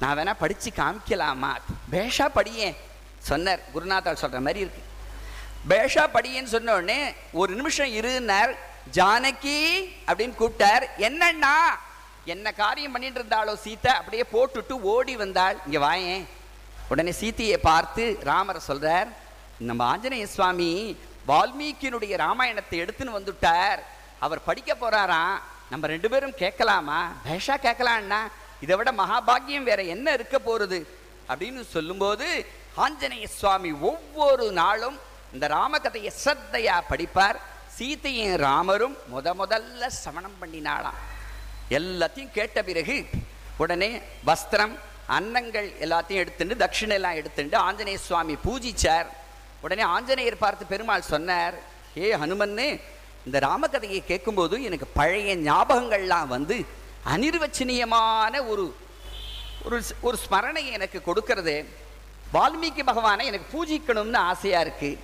நான் 0.00 0.18
வேணா 0.18 0.34
படித்து 0.38 0.72
காமிக்கலாமா? 0.76 1.52
பேஷா 1.92 2.26
படியேன் 2.34 2.76
சொன்னார். 3.18 3.60
குருநாதால் 3.74 4.20
சொல்கிற 4.22 4.40
மாதிரி 4.40 4.60
இருக்கு. 4.60 4.82
பேஷா 5.68 6.04
படியேன்னு 6.14 6.54
சொன்ன 6.54 6.72
உடனே 6.72 7.14
ஒரு 7.32 7.54
நிமிஷம் 7.54 7.92
இருன்னார். 7.92 8.54
ஜானகி 8.92 9.58
அப்படின்னு 10.06 10.34
கூப்பிட்டார். 10.40 10.84
என்னண்ணா? 10.98 11.56
என்ன 12.24 12.52
காரியம் 12.52 12.92
பண்ணிட்டு 12.92 13.22
இருந்தாலோ 13.22 13.54
சீத்தை 13.64 13.86
அப்படியே 13.86 14.24
போட்டுட்டு 14.32 14.72
ஓடி 14.72 15.16
வந்தாள். 15.16 15.56
இங்கே 15.64 15.78
வாயேன். 15.78 16.24
உடனே 16.88 17.10
சீத்தையை 17.10 17.56
பார்த்து 17.56 18.18
ராமரை 18.22 18.60
சொல்கிறார் 18.60 19.08
நம்ம 19.58 19.84
ஆஞ்சநேய 19.84 20.26
சுவாமி 20.26 20.98
வால்மீகியினுடைய 21.28 22.16
ராமாயணத்தை 22.16 22.80
எடுத்துன்னு 22.80 23.18
வந்துட்டார். 23.18 23.78
அவர் 24.18 24.44
படிக்க 24.44 24.74
போறாராம். 24.74 25.36
நம்ம 25.70 25.86
ரெண்டு 25.86 26.08
பேரும் 26.08 26.34
கேட்கலாமா? 26.34 27.12
பேஷா 27.28 27.54
கேட்கலான்னா 27.62 28.18
இதை 28.64 28.74
விட 28.78 28.90
மகாபாகியம் 29.00 29.68
வேற 29.70 29.80
என்ன 29.94 30.06
இருக்க 30.18 30.36
போறது 30.48 30.78
அப்படின்னு 31.30 31.62
சொல்லும்போது 31.74 32.26
ஆஞ்சநேய 32.84 33.26
சுவாமி 33.40 33.70
ஒவ்வொரு 33.90 34.46
நாளும் 34.60 34.96
இந்த 35.34 35.46
ராமகதையை 35.56 36.10
ஸ்ரத்தையா 36.22 36.76
படிப்பார். 36.90 37.38
சீதையும் 37.76 38.36
ராமரும் 38.46 38.96
முத 39.12 39.28
முதல்ல 39.40 39.86
சமணம் 40.02 40.36
பண்ணினாளாம். 40.40 40.98
எல்லாத்தையும் 41.78 42.34
கேட்ட 42.36 42.58
பிறகு 42.68 42.96
உடனே 43.62 43.90
வஸ்திரம் 44.28 44.74
அன்னங்கள் 45.16 45.68
எல்லாத்தையும் 45.84 46.22
எடுத்துட்டு 46.24 46.54
தட்சிணை 46.62 46.96
எல்லாம் 46.98 47.18
எடுத்துட்டு 47.20 47.56
ஆஞ்சநேய 47.66 47.98
சுவாமி 48.08 48.34
பூஜிச்சார். 48.46 49.08
உடனே 49.64 49.84
ஆஞ்சநேயர் 49.96 50.42
பார்த்து 50.44 50.64
பெருமாள் 50.72 51.10
சொன்னார் 51.12 51.56
ஏ 52.04 52.08
ஹனுமன்னு 52.22 52.66
இந்த 53.26 53.38
ராமகதையை 53.48 54.00
கேட்கும்போது 54.10 54.56
எனக்கு 54.68 54.86
பழைய 54.98 55.34
ஞாபகங்கள்லாம் 55.48 56.32
வந்து 56.36 56.56
அனிர்வச்சனீயமான 57.12 58.34
ஒரு 58.52 58.64
ஒரு 59.66 59.78
ஒரு 60.00 60.16
ஸ்மரணையை 60.24 60.70
எனக்கு 60.78 60.98
கொடுக்கறது. 61.08 61.56
வால்மீகி 62.34 62.82
பகவானை 62.90 63.26
எனக்கு 63.30 63.48
பூஜிக்கணும்னு 63.54 64.20
ஆசையாக 64.30 64.64
இருக்குது 64.66 64.98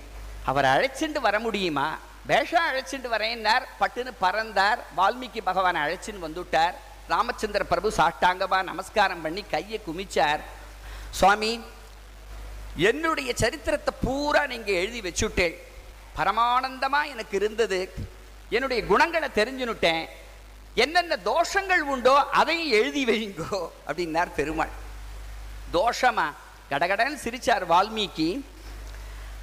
அவர் 0.49 0.65
அழைச்சிட்டு 0.65 1.19
வர 1.27 1.39
முடியுமா? 1.39 1.87
வேஷா 2.29 2.61
அழைச்சிட்டு 2.69 3.09
வரேன்னார் 3.15 3.65
பட்டுன்னு 3.81 4.11
பறந்தார் 4.23 4.79
வால்மீகி 4.97 5.41
பகவானை 5.49 5.81
அழைச்சின்னு 5.81 6.25
வந்துட்டார். 6.27 6.75
ராமச்சந்திர 7.13 7.63
பிரபு 7.71 7.89
சாஷ்டாங்கமா 7.99 8.59
நமஸ்காரம் 8.71 9.21
பண்ணி 9.21 9.43
கையை 9.53 9.79
குமிச்சார். 9.87 10.41
சுவாமி 11.19 11.51
என்னுடைய 12.89 13.31
சரித்திரத்தை 13.43 13.93
பூரா 14.05 14.45
நீங்கள் 14.45 14.79
எழுதி 14.81 15.01
வச்சுட்டேன். 15.07 15.55
பரமானந்தமாக 16.17 17.11
எனக்கு 17.13 17.35
இருந்தது. 17.41 17.79
என்னுடைய 18.49 18.85
குணங்களை 18.91 19.29
தெரிஞ்சுனுட்டேன். 19.39 20.03
என்னென்ன 20.73 21.17
தோஷங்கள் 21.25 21.79
உண்டோ 21.79 22.29
அதையும் 22.29 22.71
எழுதி 22.71 23.05
வைங்கோ 23.05 23.69
அப்படின்னார் 23.87 24.33
பெருமாள். 24.35 24.69
தோஷமா? 25.73 26.31
கடகடன் 26.69 27.17
சிரிச்சார் 27.23 27.63
வால்மீகி. 27.69 28.41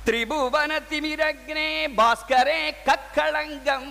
திரிபுவன 0.07 0.81
திமிரக்னே 0.91 1.69
பாஸ்கரே 1.97 2.61
கக்களங்கம் 2.85 3.91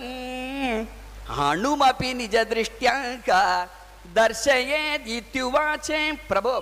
அணுமபி 1.38 2.14
நிஜ 2.14 2.44
திருஷ்டியாக 2.44 3.68
தர்ஷயே 4.14 4.82
தித்யுவாச்சே 5.06 6.18
பிரபோ. 6.28 6.60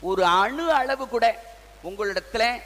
ஒரு 0.00 0.24
அணு 0.24 0.72
அளவு 0.72 1.08
கூட 1.08 1.42
உங்களிடத்துல 1.84 2.60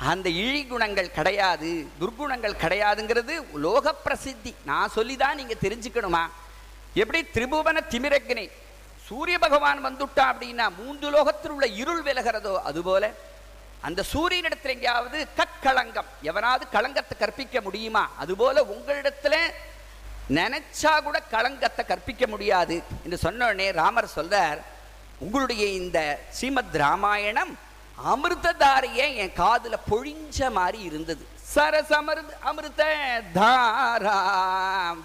அந்த 0.00 0.28
இழி 0.28 0.66
குணங்கள் 0.66 1.10
கிடையாது 1.10 1.86
துர்குணங்கள் 2.00 2.60
கிடையாதுங்கிறது 2.64 3.44
லோக 3.54 3.94
பிரசித்தி. 3.94 4.54
நான் 4.64 4.90
சொல்லிதான் 4.90 5.34
நீங்க 5.34 5.54
தெரிஞ்சுக்கணுமா? 5.62 6.26
எப்படி 6.94 7.24
திரிபுவன 7.24 7.80
திமிரக்னே 7.90 8.50
சூரிய 9.06 9.38
பகவான் 9.38 9.84
வந்துட்டா 9.86 10.24
அப்படின்னா 10.32 10.68
மூன்று 10.76 11.10
லோகத்தில் 11.10 11.50
உள்ள 11.50 11.66
இருள் 11.66 12.02
விலகிறதோ 12.02 12.54
அதுபோல 12.62 13.14
அந்த 13.80 14.04
சூரியனிடத்தில் 14.12 14.74
எங்கேயாவது 14.74 15.26
கக்களங்கம் 15.36 16.06
எவனாவது 16.22 16.68
களங்கத்தை 16.68 17.18
கற்பிக்க 17.18 17.60
முடியுமா? 17.60 18.10
அதுபோல 18.16 18.62
உங்களிடத்துல 18.62 19.36
நினைச்சா 20.28 21.02
கூட 21.02 21.20
களங்கத்தை 21.20 21.86
கற்பிக்க 21.86 22.26
முடியாது 22.26 22.82
என்று 23.04 23.18
சொன்ன 23.18 23.44
உடனே 23.44 23.70
ராமர் 23.70 24.16
சொல்றார் 24.16 24.58
உங்களுடைய 25.18 25.66
இந்த 25.66 26.18
ஸ்ரீமத் 26.30 26.76
ராமாயணம் 26.76 27.58
அமிர்ததாரியை 28.04 29.14
என் 29.14 29.32
காதில் 29.32 29.84
பொழிஞ்ச 29.90 30.50
மாதிரி 30.50 30.82
இருந்தது. 30.82 31.26
सरसमृद् 31.54 32.32
अमृत 32.48 32.80
धारा 33.34 34.18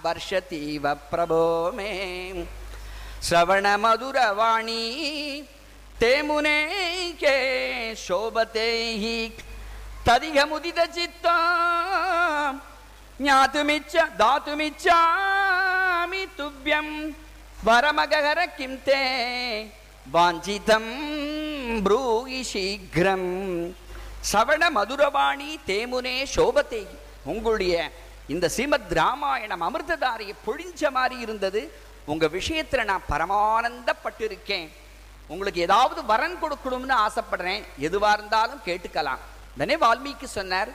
वर्षतीव 0.05 0.85
प्रभो 1.11 1.45
मे 1.75 1.91
श्रवणमधुरवाणी 3.27 4.85
ते 5.99 6.11
मुने 6.27 6.59
के 7.23 7.35
शोभते 8.05 8.69
हि 9.01 9.17
तदिहमुदितचित्ता 10.07 11.37
ज्ञातुमि 13.21 13.77
दातुमिच्छामि 14.21 16.23
तुभ्यं 16.37 16.87
वरमगहर 17.67 18.45
किं 18.57 18.73
ते 18.87 19.01
वाञ्छितं 20.15 20.85
ब्रूहि 21.83 22.43
शीघ्रम् 22.51 23.29
சவண 24.31 24.63
மதுரவாணி 24.75 25.49
தேமுனே 25.67 26.25
சோபத்தை. 26.35 26.87
உங்களுடைய 27.23 27.91
இந்த 28.27 28.49
ஸ்ரீமத் 28.49 28.91
ராமாயணம் 28.91 29.63
அமிர்ததாரியை 29.67 30.33
பொழிஞ்ச 30.47 30.91
மாதிரி 30.91 31.19
இருந்தது. 31.19 31.61
உங்க 32.05 32.25
விஷயத்துல 32.25 32.83
நான் 32.83 33.09
பரமானந்தப்பட்டிருக்கேன். 33.09 34.69
உங்களுக்கு 35.27 35.61
ஏதாவது 35.61 36.05
வரன் 36.05 36.37
கொடுக்கணும்னு 36.43 36.95
ஆசைப்படுறேன். 37.05 37.63
எதுவாக 37.77 38.17
இருந்தாலும் 38.19 38.61
கேட்டுக்கலாம். 38.65 39.21
உடனே 39.55 39.75
வால்மீகி 39.75 40.23
சொன்னார் 40.23 40.69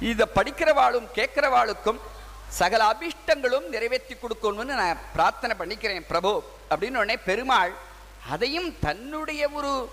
இதை 0.00 0.26
படிக்கிறவாளும் 0.34 1.08
கேட்கிறவாளுக்கும் 1.14 2.00
சகல 2.48 2.94
அபிஷ்டங்களும் 2.94 3.66
நிறைவேற்றி 3.68 4.14
கொடுக்கணும்னு 4.14 4.64
நான் 4.64 4.98
பிரார்த்தனை 5.12 5.56
பண்ணிக்கிறேன் 5.58 6.06
பிரபு. 6.08 6.32
அப்படின்னு 6.70 7.00
உடனே 7.02 7.16
பெருமாள் 7.16 7.74
அதையும் 8.30 8.74
தன்னுடைய 8.80 9.48
ஒரு 9.48 9.90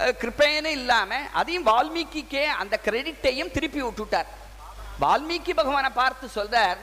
அஹ், 0.00 0.14
கிருபைன்னு 0.20 0.70
இல்லாம 0.76 1.10
அதையும் 1.34 1.66
வால்மீகிக்கே 1.66 2.44
அந்த 2.58 2.74
கிரெடிட்டையும் 2.84 3.52
திருப்பி 3.52 3.80
விட்டுட்டார். 3.82 4.30
வால்மீகி 5.00 5.52
பகவானை 5.54 5.90
பார்த்து 5.94 6.26
சொல்றார் 6.34 6.80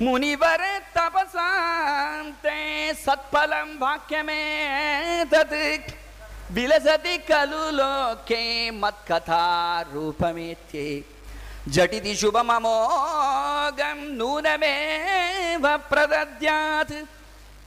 முனிவர 0.00 0.62
தபசாந்தே 0.96 2.58
சத்பலம் 3.04 3.74
வாக்கியமே 3.80 4.42
தது 5.30 5.62
விலசதி 6.50 7.14
கலு 7.24 7.62
லோகே 7.78 8.42
மத்கதா 8.82 9.44
ரூபமேத்யே 9.92 10.88
ஜடிதி 11.68 12.12
சுபமமோகம் 12.20 14.04
நூனமேவ 14.18 15.64
பிரதத்யாத் 15.90 16.96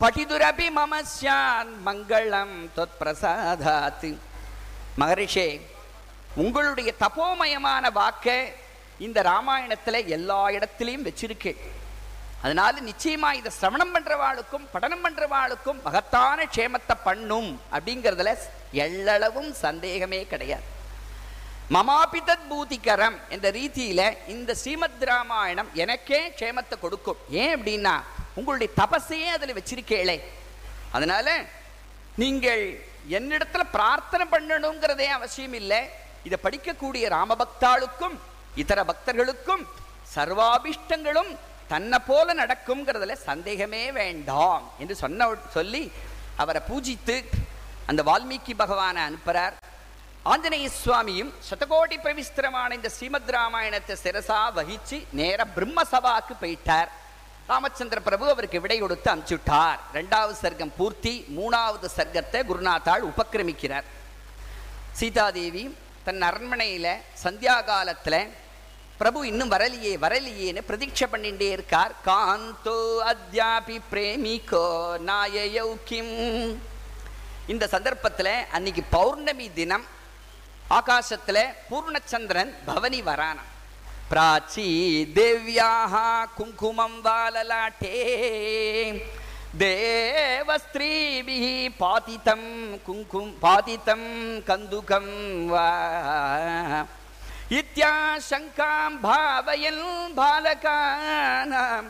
படிதுரபி 0.01 0.67
மம 0.71 1.01
ஸ்யான் 1.11 1.73
மங்களம் 1.85 2.55
தொத் 2.75 2.97
பிரசாதாத் 2.99 4.07
மகரிஷே 4.99 5.61
உங்களுடைய 6.35 6.93
தபோமயமான 6.99 7.91
வாக்கை 7.91 8.53
இந்த 8.99 9.21
ராமாயணத்துல 9.21 10.05
எல்லா 10.05 10.49
இடத்திலையும் 10.49 11.07
வச்சிருக்கேன். 11.07 11.57
அதனால 12.41 12.79
நிச்சயமா 12.81 13.33
இதை 13.33 13.51
சிரவணம் 13.61 13.93
பண்றவாளுக்கும் 13.93 14.65
படனம் 14.73 15.05
பண்றவாளுக்கும் 15.05 15.81
மகத்தான 15.83 16.43
க்ஷேமத்தை 16.55 16.95
பண்ணும் 17.03 17.61
அப்படிங்கிறதுல 17.71 18.37
எள்ளளவும் 18.73 19.51
சந்தேகமே 19.51 20.25
கிடையாது. 20.25 20.63
மமாபிதத் 21.71 22.45
பூதிகரம் 22.49 23.17
என்ற 23.29 23.51
ரீதியில 23.51 24.17
இந்த 24.27 24.55
ஸ்ரீமத் 24.55 25.03
ராமாயணம் 25.03 25.69
எனக்கே 25.73 26.29
க்ஷேமத்தை 26.29 26.79
கொடுக்கும். 26.79 27.17
ஏன் 27.29 27.63
அப்படின்னா 27.63 28.01
உங்களுடைய 28.35 28.73
தபஸையே 28.77 29.25
அதுல 29.25 29.53
வச்சிருக்கேளே. 29.53 30.21
அதனால 30.91 31.43
நீங்கள் 32.15 32.87
என்னிடத்துல 33.07 33.63
பிரார்த்தனை 33.71 34.25
பண்ணணுங்கிறதே 34.31 35.07
அவசியம் 35.17 35.53
இல்லை. 35.53 35.81
இதை 36.23 36.37
படிக்கக்கூடிய 36.43 37.05
ராமபக்தாளுக்கும் 37.15 38.15
இதர 38.55 38.83
பக்தர்களுக்கும் 38.83 39.63
சர்வாபிஷ்டங்களும் 40.15 41.31
தன்னை 41.67 41.99
போல 42.07 42.33
நடக்கும்ங்கிறதுல 42.33 43.13
சந்தேகமே 43.13 43.91
வேண்டாம் 43.91 44.71
என்று 44.77 44.95
சொன்ன 44.95 45.27
சொல்லி 45.53 45.91
அவரை 46.35 46.61
பூஜித்து 46.69 47.17
அந்த 47.85 48.01
வால்மீகி 48.03 48.53
பகவானை 48.55 49.01
அனுப்புறார். 49.09 49.55
ஆஞ்சநேய 50.23 50.69
சுவாமியும் 50.69 51.33
சதகோடி 51.49 51.97
பிரவிஸ்திரமான 52.03 52.73
இந்த 52.73 52.89
ஸ்ரீமத் 52.89 53.29
ராமாயணத்தை 53.29 53.95
சிரசா 54.03 54.39
வகிச்சு 54.57 54.97
நேர 55.11 55.45
பிரம்மசபாக்கு 55.55 56.33
போயிட்டார். 56.41 56.89
ராமச்சந்திர 57.51 57.99
பிரபு 58.07 58.25
அவருக்கு 58.29 58.61
விடை 58.63 58.77
கொடுத்து 58.79 59.09
அனுப்பிச்சுட்டார். 59.11 59.79
ரெண்டாவது 59.97 60.33
சர்க்கம் 60.41 60.75
பூர்த்தி 60.77 61.13
மூணாவது 61.37 61.87
சர்க்கத்தை 61.97 62.39
குருநாத்தாள் 62.49 63.05
உபக்கிரமிக்கிறார். 63.09 63.87
சீதாதேவி 64.99 65.63
தன் 66.03 66.21
அரண்மனையில 66.29 66.87
சந்தியாகாலத்துல 67.23 68.17
பிரபு 69.01 69.19
இன்னும் 69.27 69.51
வரலையே 69.51 69.91
வரலையேன்னு 70.05 70.61
பிரதீட்சை 70.69 71.05
பண்ணிட்டே 71.11 71.49
இருக்கார். 71.57 71.93
காந்தோ 72.07 72.79
அத்யாபி 73.11 73.77
பிரேமிகோ 73.91 74.65
நாயயௌ 75.09 75.69
கிம்? 75.89 76.15
இந்த 77.53 77.67
சந்தர்ப்பத்தில் 77.75 78.33
அன்னைக்கு 78.55 78.83
பௌர்ணமி 78.95 79.47
தினம் 79.59 79.85
ஆகாசத்துல 80.77 81.37
பூர்ணச்சந்திரன் 81.69 82.51
பவனி 82.65 82.99
வரானான் 83.01 83.49
பிராச்சி 84.11 84.67
தேவ்யாக 85.15 85.95
குங்குமம் 86.37 86.99
வாலலாட்டே 87.03 87.95
தேவஸ்திரீபிः 89.61 91.45
பாதிதம் 91.79 92.49
குங்கும் 92.85 93.31
பாதிதம் 93.41 94.09
கந்துகம் 94.47 95.13
வா 95.51 95.67
இத்தியாசங்காம் 97.59 98.97
பாவயல் 99.01 99.85
பாலகானாம் 100.17 101.89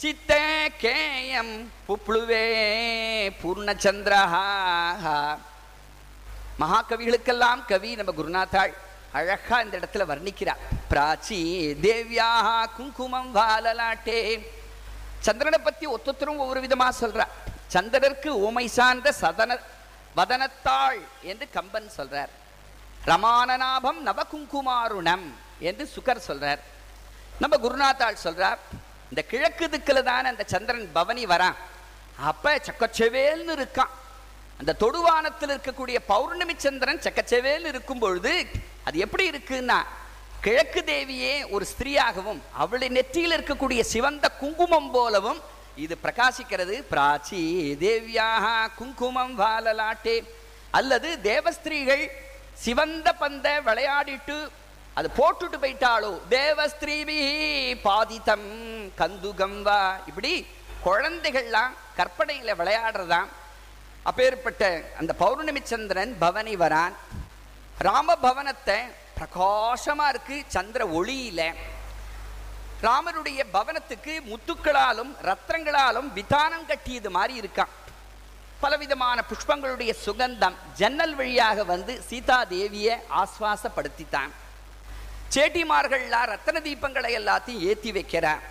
சித்தே 0.00 0.42
கேயம் 0.78 1.52
புப்ளுவே 1.86 2.46
பூர்ணச்சந்திரஹா 3.40 4.46
மகாகவிகளுக்கெல்லாம் 6.60 7.62
கவி 7.68 7.92
நம்ம 7.94 8.12
குருநாத்தாள் 8.14 8.74
அழகா 9.16 9.60
இந்த 9.60 9.76
இடத்துல 9.78 10.04
வர்ணிக்கிறார் 10.12 10.62
பிராச்சி 10.90 11.38
தேவியாக 11.84 12.66
குங்குமம் 12.76 13.30
வாலலாட்டே. 13.34 14.18
சந்திரனை 15.26 15.58
பத்தி 15.58 15.86
ஒத்தொத்தரும் 15.86 16.40
ஒவ்வொரு 16.42 16.60
விதமா 16.60 16.88
சொல்றா. 17.00 17.26
சந்திரருக்கு 17.72 18.30
ஊமை 18.46 18.66
சார்ந்த 18.76 19.12
சதன 19.12 19.58
வதனத்தாள் 20.16 21.00
என்று 21.22 21.46
கம்பன் 21.50 21.90
சொல்றார். 21.96 22.32
ரமானநாபம் 23.06 24.00
நவகுங்குமாருணம் 24.08 25.26
என்று 25.58 25.90
சுகர் 25.94 26.26
சொல்றார். 26.28 26.62
நம்ம 27.42 27.54
குருநாத்தாள் 27.56 28.22
சொல்றார் 28.24 28.60
இந்த 29.08 29.22
கிழக்கு 29.30 29.68
திக்கில் 29.68 30.06
தானே 30.10 30.28
அந்த 30.28 30.44
சந்திரன் 30.46 30.92
பவனி 30.92 31.26
வரான். 31.26 31.58
அப்ப 32.30 32.60
சக்கச்செவேல்னு 32.68 33.54
இருக்கான். 33.60 33.92
அந்த 34.60 34.76
தொடுவானத்தில் 34.80 35.54
இருக்கக்கூடிய 35.56 35.98
பௌர்ணமி 36.06 36.54
சந்திரன் 36.56 37.04
சக்கச்செவேல் 37.06 37.66
இருக்கும் 37.72 37.98
பொழுது 37.98 38.34
அது 38.86 38.98
எப்படி 39.04 39.24
இருக்குன்னா 39.30 39.78
கிழக்கு 40.44 40.80
தேவியே 40.86 41.34
ஒரு 41.54 41.64
ஸ்திரீயாகவும் 41.72 42.40
அவளை 42.62 42.88
நெற்றியில் 42.96 43.36
இருக்கக்கூடிய 43.38 43.80
சிவந்த 43.92 44.26
குங்குமம் 44.40 44.90
போலவும் 44.96 45.40
இது 45.84 45.94
பிரகாசிக்கிறது. 46.04 46.76
பிராச்சி 46.92 47.40
தேவியாக 47.84 48.46
குங்குமம் 48.76 49.34
வாலலாட்டே 49.40 50.16
அல்லது 50.78 51.08
தேவஸ்திரீகள் 51.22 52.04
சிவந்த 52.64 53.08
பந்த 53.20 53.46
விளையாடிட்டு 53.68 54.36
அது 54.98 55.08
போட்டுட்டு 55.16 55.58
போயிட்டாலோ 55.64 56.12
தேவஸ்திரீபி 56.36 57.18
பாதிதம் 57.88 58.48
கந்துகம் 59.00 59.58
வா. 59.66 59.80
இப்படி 60.06 60.32
குழந்தைகள்லாம் 60.86 61.74
கற்பனையில 61.98 62.54
விளையாடுறதாம். 62.60 63.30
அப்பேற்பட்ட 64.08 64.62
அந்த 65.00 65.12
பௌர்ணமி 65.22 65.60
சந்திரன் 65.64 66.12
பவனி 66.24 66.56
வரான். 66.64 66.96
ராமபவனத்தை 67.84 68.76
பிரகாசமாக 69.16 70.08
இருக்கு 70.08 70.36
சந்திர 70.48 70.82
ஒளியில. 70.98 71.40
ராமருடைய 72.82 73.40
பவனத்துக்கு 73.56 74.14
முத்துக்களாலும் 74.30 75.12
ரத்னங்களாலும் 75.28 76.08
விதானம் 76.18 76.66
கட்டியது 76.66 77.10
மாதிரி 77.10 77.34
இருக்கான். 77.40 77.72
பலவிதமான 78.60 79.22
புஷ்பங்களுடைய 79.30 79.92
சுகந்தம் 80.06 80.56
ஜன்னல் 80.78 81.14
வழியாக 81.14 81.64
வந்து 81.64 82.02
சீதா 82.08 82.38
தேவியை 82.54 82.96
ஆஸ்வாசப்படுத்தித்தான். 83.22 84.32
சேட்டிமார்கள்லாம் 85.34 86.28
ரத்தன 86.32 86.60
தீபங்களை 86.66 87.10
எல்லாத்தையும் 87.20 87.64
ஏத்தி 87.70 87.92
வைக்கிறார் 87.92 88.44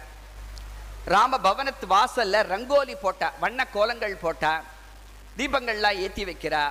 ராம 1.14 1.38
பவனத்து 1.38 1.86
வாசல்ல 1.96 2.42
ரங்கோலி 2.54 2.96
போட்டா 3.02 3.32
வண்ண 3.40 3.68
கோலங்கள் 3.74 4.24
போட்டா 4.26 4.54
தீபங்கள்லாம் 5.38 6.00
ஏத்தி 6.06 6.26
வைக்கிறா. 6.26 6.64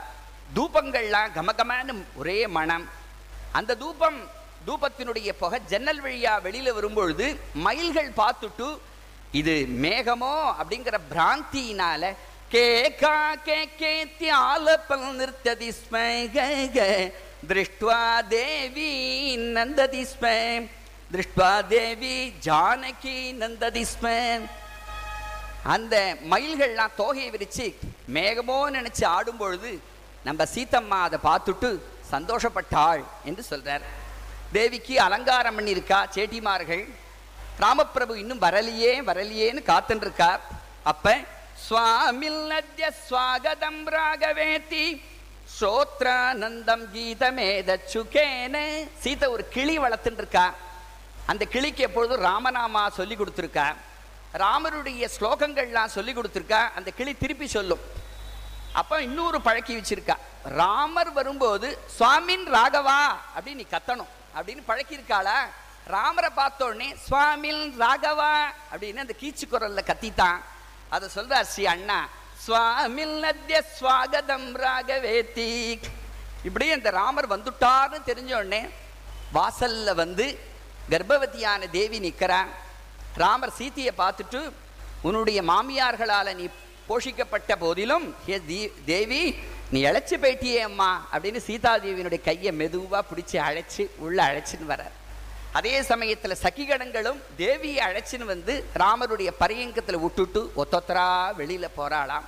தூபங்கள்லாம் 0.49 1.33
கமகமன்னு 1.35 2.05
ஒரே 2.17 2.47
மனம் 2.47 2.87
அந்த 3.53 3.75
தூபம் 3.75 4.19
தூபத்தினுடைய 4.67 5.33
புகை 5.33 5.61
ஜன்னல் 5.67 6.03
வழியா 6.03 6.41
வெளியில 6.43 6.73
வரும்பொழுது 6.73 7.27
மயில்கள் 7.55 8.11
பார்த்துட்டு 8.17 8.69
இது 9.33 9.55
மேகமோ? 9.83 10.35
அப்படிங்கிற 10.61 11.01
பிராந்தியினால 11.11 12.03
கேகா 12.51 13.35
கே 13.45 13.69
கேத்தி 13.79 14.29
ஆலப்பல் 14.45 15.13
நிறுத்ததி 15.13 15.71
திருஷ்டுவா 17.47 18.01
தேவி 18.29 18.91
நந்ததி 19.57 20.03
ஸ்ம 20.05 20.25
திருஷ்டுவா 21.13 21.67
தேவி 21.69 22.15
ஜானகி 22.47 23.33
நந்ததி 23.33 23.85
ஸ்ம. 23.85 24.07
அந்த 25.65 25.95
மயில்கள்லாம் 26.31 26.97
தோகையை 26.99 27.31
விரிச்சு 27.31 27.67
மேகமோ 28.13 28.59
நினைச்சு 28.71 29.05
ஆடும் 29.07 29.37
பொழுது 29.37 29.73
நம்ம 30.27 30.45
சீத்தம்மா 30.55 30.99
அதை 31.07 31.19
பார்த்துட்டு 31.29 31.69
சந்தோஷப்பட்டாள் 32.13 33.03
என்று 33.29 33.43
சொல்கிறார் 33.51 33.85
தேவிக்கு 34.57 34.95
அலங்காரம் 35.07 35.57
பண்ணியிருக்கா 35.59 35.99
சேட்டிமார்கள். 36.15 36.85
ராமப்பிரபு 37.63 38.15
இன்னும் 38.23 38.45
வரலையே 38.45 38.93
வரலையேன்னு 39.09 39.63
காத்துன்னு 39.71 40.05
இருக்கா 40.07 40.31
அப்ப 40.93 41.17
சுவாமில் 41.67 42.43
நத்ய 42.53 42.85
ஸ்வாகதம் 43.07 43.83
ராகவேத்தி 43.97 44.85
ஸ்ரோத்ரானந்தம் 45.55 46.85
கீதமேத 46.95 47.77
சுகேன 47.93 48.57
சீதை 49.03 49.27
ஒரு 49.35 49.45
கிளி 49.57 49.77
வளர்த்துட்டு 49.85 50.23
இருக்கா 50.23 50.47
அந்த 51.33 51.45
கிளிக்கு 51.55 51.83
எப்பொழுதும் 51.89 52.25
ராமநாமா 52.31 52.83
சொல்லி 52.99 53.17
கொடுத்துருக்கா. 53.17 53.67
ராமருடைய 54.43 55.09
ஸ்லோகங்கள்லாம் 55.17 55.95
சொல்லி 55.97 56.13
கொடுத்துருக்கா. 56.15 56.63
அந்த 56.79 56.91
கிளி 56.99 57.13
திருப்பி 57.23 57.47
சொல்லும். 57.57 57.85
அப்ப 58.75 58.95
இன்னொரு 59.03 59.39
பழக்கி 59.41 59.73
வச்சிருக்கா. 59.77 60.17
ராமர் 60.55 61.11
வரும்போது 61.13 61.69
சுவாமின் 61.97 62.47
ராகவா 62.55 63.01
அப்படின்னு 63.35 63.61
நீ 63.61 63.67
கத்தணும் 63.69 64.11
அப்படின்னு 64.37 64.63
பழக்கியிருக்காளா 64.69 65.37
ராமரை 65.87 66.31
பார்த்தோடனே 66.33 66.89
சுவாமின் 67.07 67.63
ராகவா 67.81 68.33
அப்படின்னு 68.73 69.05
அந்த 69.05 69.15
கீச்சு 69.21 69.47
குரல்ல 69.47 69.83
கத்தித்தான் 69.87 70.41
அதை 70.93 71.07
சொல்றார் 71.17 71.49
ஸ்ரீ 71.53 71.65
அண்ணா 71.67 71.99
சுவாமில் 72.45 73.15
நத்திய 73.25 73.59
ஸ்வாகதம் 73.75 74.49
ராகவேத்தி 74.65 75.49
இப்படி 76.45 76.67
அந்த 76.71 76.91
ராமர் 76.93 77.29
வந்துட்டார்னு 77.29 78.01
தெரிஞ்ச 78.09 78.33
உடனே 78.35 78.63
வாசல்ல 79.35 79.95
வந்து 79.95 80.27
கர்ப்பவதியான 80.91 81.71
தேவி 81.71 81.99
நிற்கிறான் 81.99 82.51
ராமர் 83.17 83.57
சீத்தையை 83.59 83.93
பார்த்துட்டு 83.97 84.41
உன்னுடைய 85.03 85.39
மாமியார்களால் 85.45 86.37
நீ 86.37 86.47
போஷிக்கப்பட்ட 86.89 87.53
போதிலும் 87.57 88.07
ஹே 88.27 88.37
தீ- 88.49 88.73
தேவி 88.85 89.23
நீ 89.71 89.85
அழைச்சி 89.85 90.17
போயிட்டியே 90.19 90.59
அம்மா 90.61 90.91
அப்படின்னு 91.13 91.41
சீதாதேவியினுடைய 91.47 92.21
கையை 92.21 92.53
மெதுவா 92.53 93.01
பிடிச்சி 93.11 93.37
அழைச்சு 93.45 93.85
உள்ள 93.99 94.19
அழைச்சின்னு 94.23 94.67
வரார் 94.67 94.95
அதே 95.53 95.83
சமயத்துல 95.83 96.37
சகிகணங்களும் 96.43 97.21
தேவியை 97.39 97.81
அழைச்சின்னு 97.81 98.25
வந்து 98.25 98.53
ராமருடைய 98.75 99.31
பரியங்கத்துல 99.41 100.01
விட்டுட்டு 100.01 100.41
ஒத்தொத்தரா 100.57 101.09
வெளியில 101.37 101.67
போராளாம் 101.77 102.27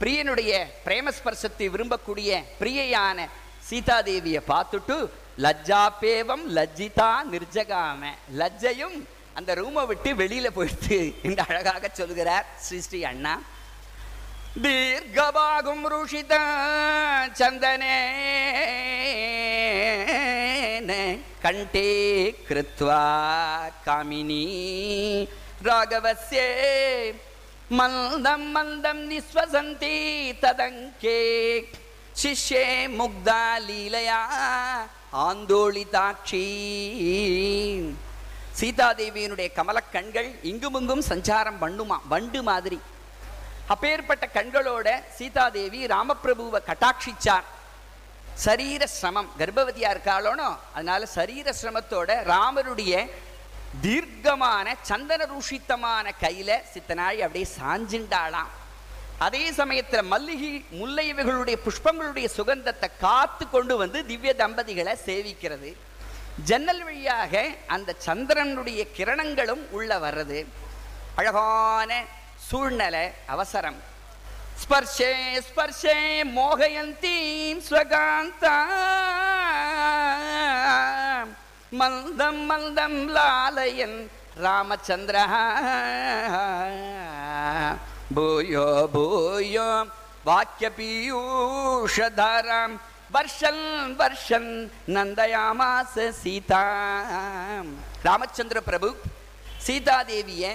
பிரியனுடைய 0.00 0.52
பிரேமஸ்பர்சத்தை 0.86 1.66
விரும்பக்கூடிய 1.70 2.30
பிரியையான 2.60 3.18
சீதாதேவியை 3.70 4.42
பார்த்துட்டு 4.48 4.96
லஜ்ஜாபேவம் 5.38 6.44
லஜ்ஜிதா 6.56 7.10
நிர்ஜகாம. 7.30 8.02
லஜ்ஜையும் 8.32 8.96
அந்த 9.34 9.54
ரூமை 9.54 9.86
விட்டு 9.86 10.10
வெளியில 10.14 10.46
போயிடுத்து 10.48 10.98
என்று 11.22 11.42
அழகாக 11.48 11.90
சொல்கிறார் 11.92 12.46
ஸ்ரீ 12.60 12.80
ஸ்ரீ 12.80 13.02
அண்ணா. 13.04 13.34
தீர்க்கபாகும் 14.58 15.84
ருஷித 15.90 16.34
சந்தனே. 17.38 17.98
கண்டே 21.44 21.90
கிருத்வா 22.48 23.04
காமினி. 23.86 24.46
ராகவஸ்யே 25.62 26.48
மந்தம் 27.78 28.48
மந்தம் 28.56 29.02
நிஸ்வசந்தி 29.10 29.94
ததங்கே. 30.42 31.20
சிஷ்யே 32.20 32.66
முக்தா 32.98 33.42
லீலையா 33.68 34.20
ஆந்தோளிதாட்சி 35.28 36.46
சீதாதேவியினுடைய 38.60 39.48
கமலக் 39.58 39.92
கண்கள் 39.92 40.30
இங்குமிங்கும் 40.42 41.08
சஞ்சாரம் 41.08 41.60
பண்ணுமா 41.60 41.96
வண்டு 42.08 42.42
மாதிரி. 42.42 42.80
அப்பேற்பட்ட 43.72 44.24
கண்களோட 44.36 44.88
சீதாதேவி 45.16 45.80
ராமபிரபுவை 45.94 46.60
கட்டாட்சிச்சார். 46.68 47.46
சரீர 48.44 48.82
சிரமம் 48.96 49.32
கர்ப்பவதியா 49.40 49.88
இருக்காளோனோ 49.94 50.48
அதனால 50.76 51.06
சரீர 51.16 51.46
சிரமத்தோட 51.60 52.10
ராமருடைய 52.32 52.94
தீர்க்கமான 53.84 54.66
சந்தன 54.90 55.20
ரூஷித்தமான 55.32 56.06
கையில 56.22 56.50
சித்தனாய் 56.72 57.20
அப்படியே 57.24 57.46
சாஞ்சிண்டாளாம். 57.58 58.50
அதே 59.26 59.44
சமயத்தில் 59.60 60.10
மல்லிகை 60.12 60.52
முல்லை 60.80 61.04
இவைகளுடைய 61.12 61.56
புஷ்பங்களுடைய 61.66 62.26
சுகந்தத்தை 62.38 62.88
காத்து 63.04 63.44
கொண்டு 63.54 63.74
வந்து 63.82 63.98
திவ்ய 64.10 64.32
தம்பதிகளை 64.42 64.94
சேவிக்கிறது. 65.08 65.70
ஜன்னல் 66.48 66.82
வழியாக 66.86 67.42
அந்த 67.74 67.94
சந்திரனுடைய 68.06 68.82
கிரணங்களும் 68.96 69.64
உள்ள 69.76 69.90
வர்றது. 70.06 70.38
அழகான 71.20 71.90
சூழ்நிலை 72.50 73.04
அவசரம். 73.26 73.78
ஸ்பர்ஷே 74.62 75.10
ஸ்பர்ஷே 75.46 75.94
மோகயந்தீம் 76.36 77.60
ஸ்வகாந்தா 77.66 78.56
மந்தம் 81.72 82.42
மந்தம் 82.50 83.00
லாலயன் 83.16 83.98
ராமச்சந்திர 84.44 85.16
பூயோ 88.14 88.66
பூயோ 88.94 89.68
வாக்கிய 90.24 90.70
பீயூஷதாராம் 90.78 92.74
வர்ஷன் 93.14 93.64
வர்ஷன் 94.00 94.50
நந்தயாமாச 94.88 95.94
சீதா 96.22 96.64
ராமச்சந்திர 98.02 98.58
பிரபு 98.68 98.90
சீதாதேவியை 99.66 100.52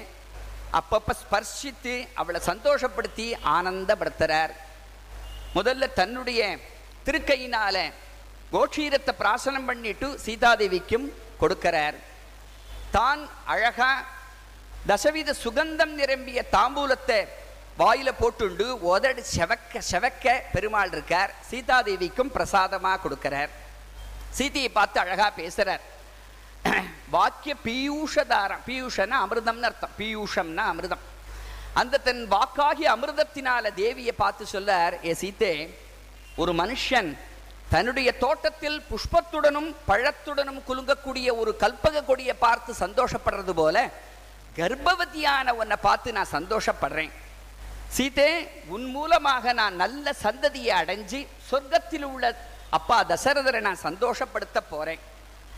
அப்பப்ப 0.80 1.14
ஸ்பர்ஷித்து 1.22 1.94
அவளை 2.22 2.40
சந்தோஷப்படுத்தி 2.50 3.28
ஆனந்தப்படுத்துறார். 3.56 4.54
முதல்ல 5.58 5.94
தன்னுடைய 6.00 6.42
திருக்கையினால 7.06 7.78
கோஷீரத்தை 8.54 9.14
பிராசனம் 9.22 9.68
பண்ணிட்டு 9.70 10.08
சீதாதேவிக்கும் 10.26 11.08
கொடுக்கிறார். 11.42 11.98
தான் 12.96 13.22
அழகா 13.54 13.92
தசவித 14.90 15.30
சுகந்தம் 15.44 15.94
நிரம்பிய 16.02 16.40
தாம்பூலத்தை 16.56 17.20
வாயில 17.80 18.10
போட்டுண்டு 18.20 18.66
உதடு 18.90 19.24
செவக்க 19.36 19.82
செவக்க 19.92 20.36
பெருமாள் 20.54 20.92
இருக்கார். 20.96 21.32
சீதாதேவிக்கும் 21.50 22.34
பிரசாதமா 22.36 22.94
கொடுக்கிறார். 23.06 23.52
சீதையை 24.38 24.70
பார்த்து 24.78 24.98
அழகா 25.04 25.28
பேசுறார். 25.42 25.84
வாக்கிய 27.16 27.54
பீயூஷதாரம் 27.68 28.64
பீயூஷன்னா 28.70 29.18
அமிர்தம்னு 29.26 29.68
அர்த்தம். 29.70 29.94
பீயூஷம்னா 30.00 30.64
அமிர்தம். 30.74 31.04
அந்த 31.82 32.02
தன் 32.08 32.24
வாக்காகி 32.34 32.86
அமிர்தத்தினால 32.96 33.72
தேவியை 33.82 34.14
பார்த்து 34.24 34.44
சொல்லார் 34.56 34.96
ஏ 35.10 35.14
சீத்தே 35.22 35.54
ஒரு 36.42 36.52
மனுஷன் 36.62 37.10
தன்னுடைய 37.74 38.10
தோட்டத்தில் 38.24 38.78
புஷ்பத்துடனும் 38.90 39.70
பழத்துடனும் 39.90 40.60
குலுங்கக்கூடிய 40.68 41.28
ஒரு 41.42 41.52
கல்பக 41.64 42.04
கொடியை 42.10 42.36
பார்த்து 42.46 42.72
சந்தோஷப்படுறது 42.84 43.54
போல 43.60 43.78
கர்ப்பவதியான 44.60 45.54
உன்னை 45.60 45.78
பார்த்து 45.88 46.10
நான் 46.18 46.36
சந்தோஷப்படுறேன். 46.38 47.14
சீதே 47.96 48.30
உன் 48.76 48.86
மூலமாக 48.96 49.54
நான் 49.62 49.76
நல்ல 49.84 50.14
சந்ததியை 50.26 50.74
அடைஞ்சு 50.82 51.20
சொர்க்கத்தில் 51.50 52.06
உள்ள 52.14 52.26
அப்பா 52.78 52.98
தசரதரை 53.12 53.62
நான் 53.68 53.86
சந்தோஷப்படுத்த 53.88 54.62
போறேன். 54.74 55.02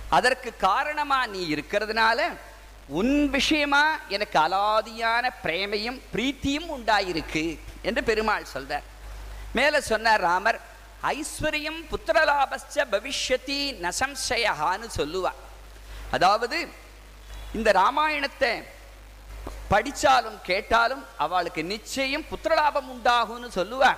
அதற்கு 0.09 0.49
காரணமாக 0.57 1.25
நீ 1.25 1.41
இருக்கிறதுனால 1.55 2.19
உன் 2.99 3.29
விஷயமா 3.29 3.83
எனக்கு 4.15 4.37
அலாதியான 4.39 5.29
பிரேமையும் 5.43 5.99
பிரீத்தியும் 6.13 6.69
உண்டாயிருக்கு 6.75 7.59
என்று 7.81 8.03
பெருமாள் 8.03 8.51
சொல்றார். 8.53 8.85
மேலே 9.53 9.79
சொன்னார் 9.81 10.21
ராமர் 10.21 10.59
ஐஸ்வர்யம் 11.03 11.81
புத்திரலாபஸ்ச 11.91 12.85
பவிஷ்யத்தி 12.93 13.59
நசம்சயஹான்னு 13.85 14.87
சொல்லுவார் 14.99 15.41
அதாவது 16.11 16.57
இந்த 17.53 17.71
ராமாயணத்தை 17.71 18.51
படித்தாலும் 19.69 20.39
கேட்டாலும் 20.43 21.03
அவளுக்கு 21.17 21.63
நிச்சயம் 21.63 22.25
புத்திரலாபம் 22.31 22.89
உண்டாகும்னு 22.95 23.49
சொல்லுவா. 23.59 23.91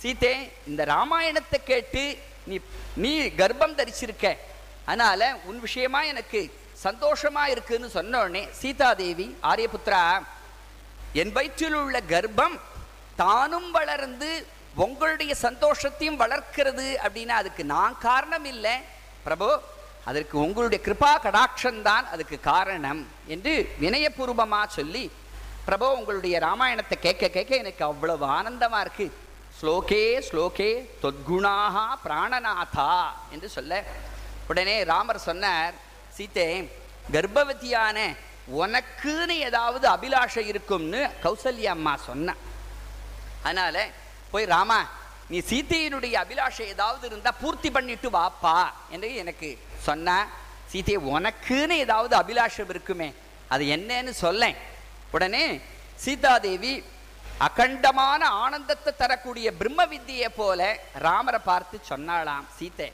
சீதே 0.00 0.34
இந்த 0.66 0.84
ராமாயணத்தை 0.84 1.58
கேட்டு 1.64 2.18
நீ 2.46 2.56
நீ 2.94 3.12
கர்ப்பம் 3.40 3.78
தரிச்சிருக்க. 3.80 4.36
அதனால 4.86 5.20
உன் 5.48 5.60
விஷயமா 5.66 6.00
எனக்கு 6.12 6.40
சந்தோஷமா 6.84 7.44
இருக்குன்னு 7.54 7.88
சொன்ன 7.88 8.18
உடனே 8.22 8.42
சீதாதேவி 8.60 9.26
ஆரியபுத்ரா 9.50 10.02
என் 11.20 11.32
வயிற்றில் 11.32 11.78
உள்ள 11.82 11.98
கர்ப்பம் 12.12 12.56
தானும் 13.22 13.70
வளர்ந்து 13.70 14.30
உங்களுடைய 14.84 15.32
சந்தோஷத்தையும் 15.42 16.20
வளர்க்கிறது 16.22 16.86
அப்படின்னா 17.04 17.34
அதுக்கு 17.42 17.62
நான் 17.74 17.94
காரணம் 17.98 18.44
இல்லை. 18.44 18.74
பிரபு 19.24 19.48
அதற்கு 20.04 20.36
உங்களுடைய 20.38 20.80
கிருபா 20.86 21.12
கடாட்சம்தான் 21.24 22.06
அதுக்கு 22.14 22.36
காரணம் 22.40 23.00
என்று 23.34 23.52
வினயபூர்வமாக 23.80 24.66
சொல்லி 24.78 25.04
பிரபு 25.68 25.86
உங்களுடைய 25.98 26.38
ராமாயணத்தை 26.38 26.96
கேட்க 27.06 27.28
கேட்க 27.28 27.52
எனக்கு 27.56 27.82
அவ்வளவு 27.84 28.26
ஆனந்தமா 28.38 28.80
இருக்கு. 28.80 29.06
ஸ்லோகே 29.58 30.04
ஸ்லோகே 30.28 30.70
தொத்குணாகா 31.02 31.86
பிராணநாதா 32.04 32.92
என்று 33.30 33.48
சொல்ல 33.48 33.82
உடனே 34.48 34.84
ராமர் 34.84 35.26
சொன்னார் 35.28 35.74
சீத்தே 36.16 36.68
கர்ப்பவதியான 37.12 37.98
உனக்குன்னு 38.62 39.36
ஏதாவது 39.48 39.88
அபிலாஷை 39.88 40.44
இருக்கும்னு 40.46 41.10
கௌசல்யா 41.22 41.72
அம்மா 41.76 41.96
சொன்னான் 41.96 42.42
அதனால 43.42 43.76
போய் 44.30 44.44
ராமா 44.44 44.78
நீ 45.28 45.38
சீதையினுடைய 45.38 46.14
அபிலாஷை 46.24 46.64
ஏதாவது 46.74 47.06
இருந்தா 47.06 47.30
பூர்த்தி 47.40 47.70
பண்ணிட்டு 47.70 48.10
வாப்பா. 48.10 48.70
என்று 48.90 49.14
எனக்கு 49.14 49.58
சொன்ன 49.82 50.26
சீதை 50.70 50.96
உனக்குன்னு 50.96 51.76
ஏதாவது 51.84 52.14
அபிலாஷம் 52.16 52.68
இருக்குமே 52.68 53.08
அது 53.48 53.64
என்னன்னு 53.64 54.10
சொல்லேன். 54.10 54.56
உடனே 55.10 55.60
சீதாதேவி 56.04 56.84
அகண்டமான 57.40 58.20
ஆனந்தத்தை 58.44 58.92
தரக்கூடிய 58.96 59.52
பிரம்ம 59.52 59.86
வித்தியை 59.86 60.28
போல 60.36 60.78
ராமரை 60.98 61.40
பார்த்து 61.44 61.80
சொன்னாளாம் 61.90 62.46
சீத்தை 62.58 62.88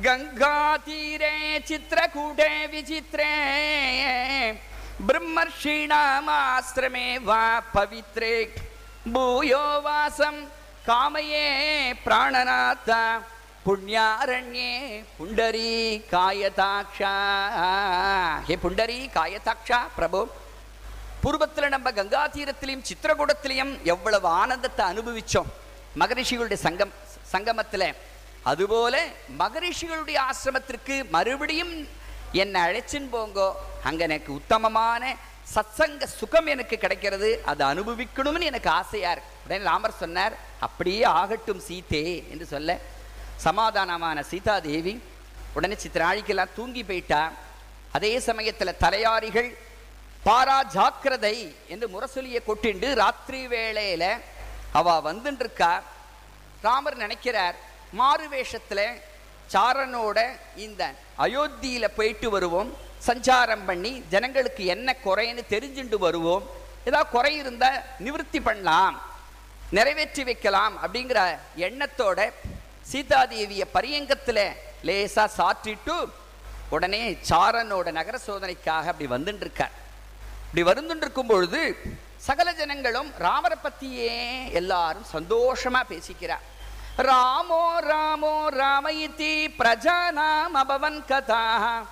கங்கா 0.00 0.78
தீரே 0.84 1.32
சித்திரகூடே 1.68 2.52
விசித்திரே. 2.72 3.32
பிரம்மர்ஷீணாமாசிரமே 5.08 7.08
வா 7.28 7.42
பவித்ரே. 7.74 8.32
பூயோ 9.14 9.64
வாசம் 9.86 10.40
காமையே 10.86 11.48
பிராணநாத்தா 12.04 13.00
புண்ணியாரண்யே 13.66 14.70
புண்டரி 15.18 15.72
காயதாக்ஷா. 16.12 17.12
ஹே 18.46 18.54
புண்டரி 18.64 18.98
காயதாக்ஷா 19.18 19.80
பிரபு. 19.96 20.20
பூர்வத்தில் 21.24 21.74
நம்ம 21.74 21.92
கங்கா 21.98 22.22
தீரத்திலையும் 22.28 22.86
சித்திரகூடத்திலையும் 22.90 23.74
எவ்வளவு 23.94 24.28
ஆனந்தத்தை 24.28 24.86
அனுபவிச்சோம். 24.92 25.50
மகரிஷிகளுடைய 26.00 26.60
சங்கம் 26.66 26.94
சங்கமத்தில். 27.34 27.86
அதுபோல 28.50 28.94
மகரிஷிகளுடைய 29.40 30.18
ஆசிரமத்திற்கு 30.30 30.94
மறுபடியும் 31.16 31.74
என்னை 32.42 32.60
அழைச்சின்னு 32.66 33.10
போங்கோ. 33.16 33.48
அங்கே 33.88 34.02
எனக்கு 34.08 34.30
உத்தமமான 34.40 35.02
சத்சங்க 35.54 36.04
சுகம் 36.18 36.48
எனக்கு 36.54 36.76
கிடைக்கிறது. 36.78 37.30
அதை 37.50 37.62
அனுபவிக்கணும்னு 37.72 38.48
எனக்கு 38.50 38.70
ஆசையார் 38.80 39.18
இருக்கு. 39.18 39.38
உடனே 39.44 39.64
ராமர் 39.70 40.00
சொன்னார் 40.02 40.34
அப்படியே 40.66 41.04
ஆகட்டும் 41.20 41.62
சீதே 41.68 42.04
என்று 42.32 42.46
சொல்ல. 42.54 42.78
சமாதானமான 43.46 44.20
சீதாதேவி 44.32 44.94
உடனே 45.56 45.76
சித்திராழிக்கெல்லாம் 45.82 46.54
தூங்கி 46.58 46.82
போயிட்டா. 46.90 47.22
அதே 47.96 48.12
சமயத்தில் 48.28 48.78
தலையாரிகள் 48.84 49.50
பாரா 50.26 50.58
ஜாக்கிரதை 50.76 51.36
என்று 51.72 51.86
முரசொலியை 51.94 52.40
கொட்டிண்டு 52.46 52.88
ராத்திரி 53.02 53.40
வேளையில 53.54 54.04
அவ 54.78 54.94
வந்துட்டு 55.08 55.44
இருக்கா 55.44 55.72
ராமர் 56.66 57.02
நினைக்கிறார் 57.04 57.56
மாறு 57.98 58.26
வேஷத்தில் 58.34 58.86
சாரனோட 59.52 60.18
இந்த 60.64 60.82
அயோத்தியில 61.24 61.86
போயிட்டு 61.96 62.28
வருவோம் 62.30 62.70
சஞ்சாரம் 63.08 63.64
பண்ணி 63.68 63.92
ஜனங்களுக்கு 64.12 64.62
என்ன 64.74 64.96
குறைன்னு 65.04 65.42
தெரிஞ்சுண்டு 65.54 65.98
வருவோம் 66.06 66.44
ஏதாவது 66.88 67.12
குறை 67.14 67.32
இருந்தால் 67.42 67.78
நிவர்த்தி 68.06 68.40
பண்ணலாம் 68.40 68.96
நிறைவேற்றி 69.76 70.22
வைக்கலாம் 70.28 70.74
அப்படிங்கிற 70.84 71.20
எண்ணத்தோட 71.66 72.20
சீதாதேவியை 72.92 73.66
பரியங்கத்துல 73.76 74.38
லேசா 74.88 75.24
சாற்றிட்டு 75.38 75.96
உடனே 76.76 77.02
சாரனோட 77.30 77.88
நகர 77.98 78.16
சோதனைக்காக 78.26 78.90
அப்படி 78.92 79.08
வந்துட்டுருக்கார் 79.14 79.76
இப்படி 80.46 80.62
வந்துட்டு 80.70 81.04
இருக்கும் 81.06 81.30
பொழுது 81.32 81.60
சகல 82.28 82.48
ஜனங்களும் 82.52 83.10
ராமரை 83.18 83.56
பற்றியே 83.58 84.10
எல்லாரும் 84.60 85.06
சந்தோஷமா 85.14 85.80
பேசிக்கிறார். 85.88 86.44
ராமோ 86.98 87.62
ராமோ 87.90 88.46
ராமயிதி 88.46 89.48
பிரஜானாம் 89.58 90.54
அபவன் 90.54 91.04
கதா 91.04 91.82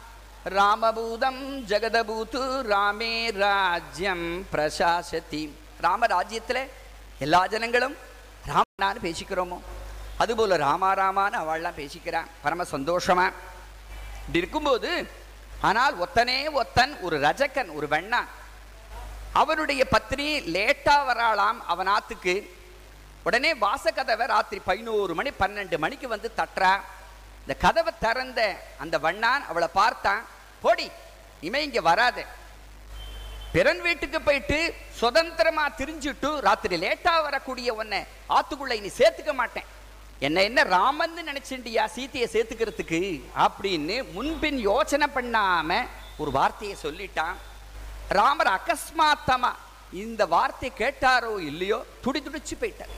ராமபூதம் 0.45 1.41
ஜெகதபூத்து 1.69 2.43
ராமே 2.73 3.33
ராஜ்யம் 3.33 4.47
பிரசாசதி. 4.53 5.53
ராம 5.81 6.07
ராஜ்யத்தில் 6.07 6.71
எல்லா 7.19 7.47
ஜனங்களும் 7.47 7.97
ராமனான்னு 8.49 9.01
பேசிக்கிறோமோ? 9.03 9.59
அதுபோல 10.19 10.57
ராமா 10.57 10.95
ராமான்னு 10.95 11.41
அவள்லாம் 11.43 11.81
பேசிக்கிறான் 11.81 12.27
பரம 12.43 12.63
சந்தோஷமா. 12.63 13.33
இப்படி 14.21 14.39
இருக்கும்போது 14.39 15.11
ஆனால் 15.61 15.95
ஒத்தனே 15.99 16.63
ஒத்தன் 16.63 17.01
ஒரு 17.01 17.19
ரஜக்கன் 17.19 17.75
ஒரு 17.75 17.87
வெண்ணா. 17.87 18.25
அவனுடைய 19.33 19.87
பத்னி 19.91 20.29
லேட்டா 20.55 20.97
வராளாம் 21.09 21.59
அவன் 21.67 21.87
ஆத்துக்கு 21.87 22.51
உடனே 23.27 23.51
வாசக்கதவை 23.65 24.27
ராத்திரி 24.35 24.61
பதினோரு 24.69 25.13
மணி 25.19 25.31
பன்னெண்டு 25.41 25.77
மணிக்கு 25.85 26.09
வந்து 26.15 26.29
தட்டுறா. 26.41 26.73
இந்த 27.43 27.55
கதவை 27.65 27.93
திறந்த 28.05 28.41
அந்த 28.83 28.99
வண்ணான் 29.07 29.43
அவளை 29.51 29.69
பார்த்தான். 29.81 30.23
போடி 30.63 30.87
இமை 31.49 31.63
இங்க 31.67 31.81
வராத. 31.81 32.19
பிறன் 33.55 33.81
வீட்டுக்கு 33.87 34.19
போயிட்டு 34.21 34.59
சுதந்திரமா 35.01 35.65
திரிஞ்சுட்டு 35.79 36.31
ராத்திரி 36.47 36.77
லேட்டா 36.85 37.15
வரக்கூடிய 37.27 37.75
உன்னை 37.81 38.01
ஆத்துக்குள்ள 38.37 38.75
இனி 38.81 38.91
சேர்த்துக்க 38.99 39.33
மாட்டேன். 39.41 39.69
என்ன 40.27 40.43
என்ன 40.49 40.63
ராமன்னு 40.77 41.23
நினைச்சிண்டியா 41.31 41.85
சீத்தையை 41.97 42.29
சேர்த்துக்கிறதுக்கு? 42.35 43.01
அப்படின்னு 43.45 43.97
முன்பின் 44.17 44.59
யோசனை 44.71 45.09
பண்ணாம 45.15 45.81
ஒரு 46.23 46.31
வார்த்தையை 46.39 46.77
சொல்லிட்டான். 46.83 47.37
ராமர் 48.19 48.53
அகஸ்மாத்தமா 48.59 49.53
இந்த 50.05 50.23
வார்த்தை 50.35 50.69
கேட்டாரோ 50.79 51.33
இல்லையோ 51.51 51.79
துடி 52.03 52.21
துடிச்சு 52.27 52.55
போயிட்டார். 52.61 52.95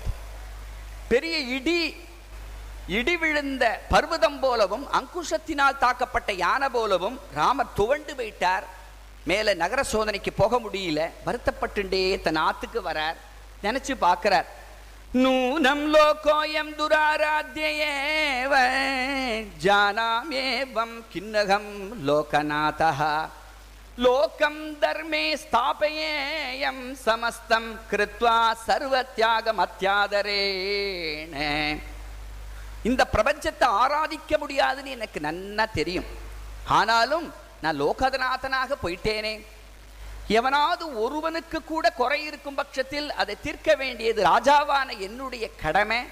பெரிய 1.09 1.38
இடி 1.38 1.94
இடி 2.86 3.16
விழுந்த 3.16 3.80
பர்வதம் 3.90 4.40
போலவும் 4.40 4.86
அங்குஷத்தினால் 4.92 5.80
தாக்கப்பட்ட 5.80 6.36
யானை 6.36 6.68
போலவும் 6.68 7.20
ராமர் 7.34 7.72
துவண்டு 7.74 8.14
போயிட்டார். 8.14 8.62
மேலே 9.24 9.55
நகர 9.55 9.82
சோதனைக்கு 9.82 10.32
போக 10.36 10.61
முடியல. 10.61 11.11
வருத்தப்பட்டுண்டே 11.26 12.20
தன் 12.20 12.36
ஆத்துக்கு 12.36 12.80
வரார். 12.84 13.16
நினைச்சு 13.62 13.94
பார்க்கிறார். 13.98 14.46
நூனம் 15.14 15.84
லோகோயம் 15.86 16.74
துராராத்தியேவ 16.78 18.53
ஜானாமேவம் 19.62 20.96
கிண்ணகம் 21.12 21.72
லோகநாதா 22.07 23.28
லோகம் 23.97 24.80
தர்மே 24.80 25.36
ஸ்தாபயேயம் 25.43 26.93
சமஸ்தம் 26.93 27.80
கிருத்வா 27.90 28.53
சர்வத்தியாகம் 28.66 29.61
அத்தியாதரேன. 29.64 31.36
இந்த 32.82 33.07
பிரபஞ்சத்தை 33.12 33.64
ஆராதிக்க 33.64 34.38
முடியாதுன்னு 34.38 34.90
எனக்கு 34.90 35.20
நன்னா 35.20 35.66
தெரியும். 35.72 36.05
ஆனாலும் 36.64 37.34
நான் 37.61 37.80
லோகநாதனாக 37.80 38.74
போயிட்டேனே. 38.82 39.47
எவனாவது 40.28 41.01
ஒருவனுக்கு 41.01 41.64
கூட 41.64 41.93
குறை 41.93 42.24
இருக்கும் 42.24 42.55
பட்சத்தில் 42.55 43.12
அதை 43.12 43.36
தீர்க்க 43.43 43.74
வேண்டியது 43.74 44.24
ராஜாவான 44.24 44.99
என்னுடைய 44.99 45.51
கடமை. 45.62 46.03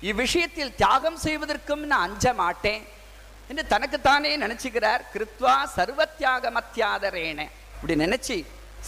இவ்விஷயத்தில் 0.00 0.74
தியாகம் 0.74 1.16
செய்வதற்கும் 1.16 1.86
நான் 1.86 2.10
அஞ்ச 2.10 2.32
மாட்டேன். 2.32 3.00
என்று 3.48 3.64
தனக்குத்தானே 3.66 4.36
நினைச்சுக்கிறார். 4.44 5.02
கிருத்வா 5.14 5.56
சர்வத்தியாக 5.76 6.50
மத்தியாதரேன 6.58 7.48
இப்படி 7.74 7.94
நினைச்சு 8.04 8.36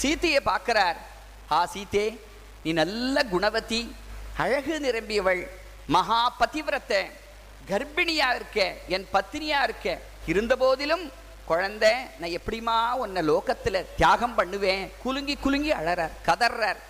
சீத்தையை 0.03 0.41
பார்க்கிறார். 0.51 0.99
ஆ 1.51 1.67
சீதே 1.67 2.07
நீ 2.63 2.73
நல்ல 2.73 3.25
குணவதி 3.35 3.83
அழகு 4.45 4.75
நிரம்பியவள் 4.87 5.43
மகா 5.87 6.23
பதிவிரத்தை 6.41 7.03
கர்ப்பிணியா 7.71 8.29
இருக்க 8.35 8.61
என் 8.95 9.07
பத்தினியா 9.13 9.59
இருக்க. 9.67 9.89
இருந்த 10.27 10.57
போதிலும் 10.57 11.05
குழந்தை 11.47 11.93
நான் 12.19 12.37
எப்படிமா 12.39 12.77
உன்னை 13.03 13.23
லோகத்துல 13.29 13.85
தியாகம் 13.97 14.35
பண்ணுவேன்? 14.35 14.85
குலுங்கி 15.03 15.35
குலுங்கி 15.45 15.73
அழறார் 15.73 16.15
கதறார். 16.29 16.81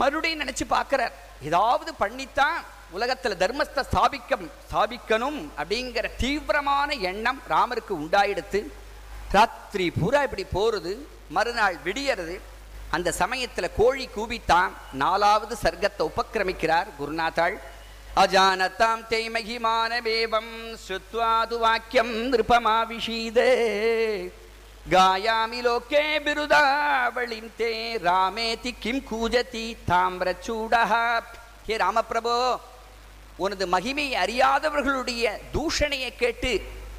மறுபடியும் 0.00 0.42
நினைச்சு 0.42 0.64
பார்க்கிறார். 0.68 1.14
ஏதாவது 1.48 1.90
பண்ணித்தான் 1.94 2.58
உலகத்தில் 2.92 3.40
தர்மத்தை 3.42 3.82
ஸ்தாபிக்க 3.90 4.38
ஸ்தாபிக்கணும் 4.68 5.40
அப்படிங்கிற 5.58 6.06
தீவிரமான 6.16 6.94
எண்ணம் 7.10 7.40
ராமருக்கு 7.48 7.92
உண்டாயிடுத்து 8.04 8.60
ராத்திரி 9.32 9.90
பூரா 9.90 10.22
இப்படி 10.22 10.44
போகிறது 10.44 10.92
மறுநாள் 11.28 11.76
விடியறது 11.84 12.36
அந்த 12.90 13.12
சமயத்தில் 13.12 13.74
கோழி 13.76 14.06
கூவித்தான் 14.16 14.72
நாலாவது 14.92 15.54
சர்க்கத்தை 15.62 16.02
உபக்கிரமிக்கிறார் 16.10 16.88
குருநாதாள். 16.98 17.56
அஜானத்தாம் 18.22 19.02
தேய்மகிமான 19.10 19.90
மகிமானமேவம் 20.00 20.50
சுத்வாது 20.88 21.58
வாக்கியம் 21.58 22.12
நிருபமாவிஷீதே. 22.32 23.52
காயாமி 24.90 25.60
லோகே 25.66 26.04
பிருதாவளிம் 26.26 27.50
தே 27.58 27.72
ராமேதி 28.08 28.74
கிம் 28.80 29.02
கூஜதி 29.10 29.66
தாமிரச்சூடா 29.88 30.82
ஹே 31.66 31.76
ராமபிரபோ 31.84 32.36
உனது 33.44 33.66
மகிமையை 33.66 34.14
அறியாதவர்களுடைய 34.24 35.24
தூஷணையை 35.52 36.10
கேட்டு 36.16 36.52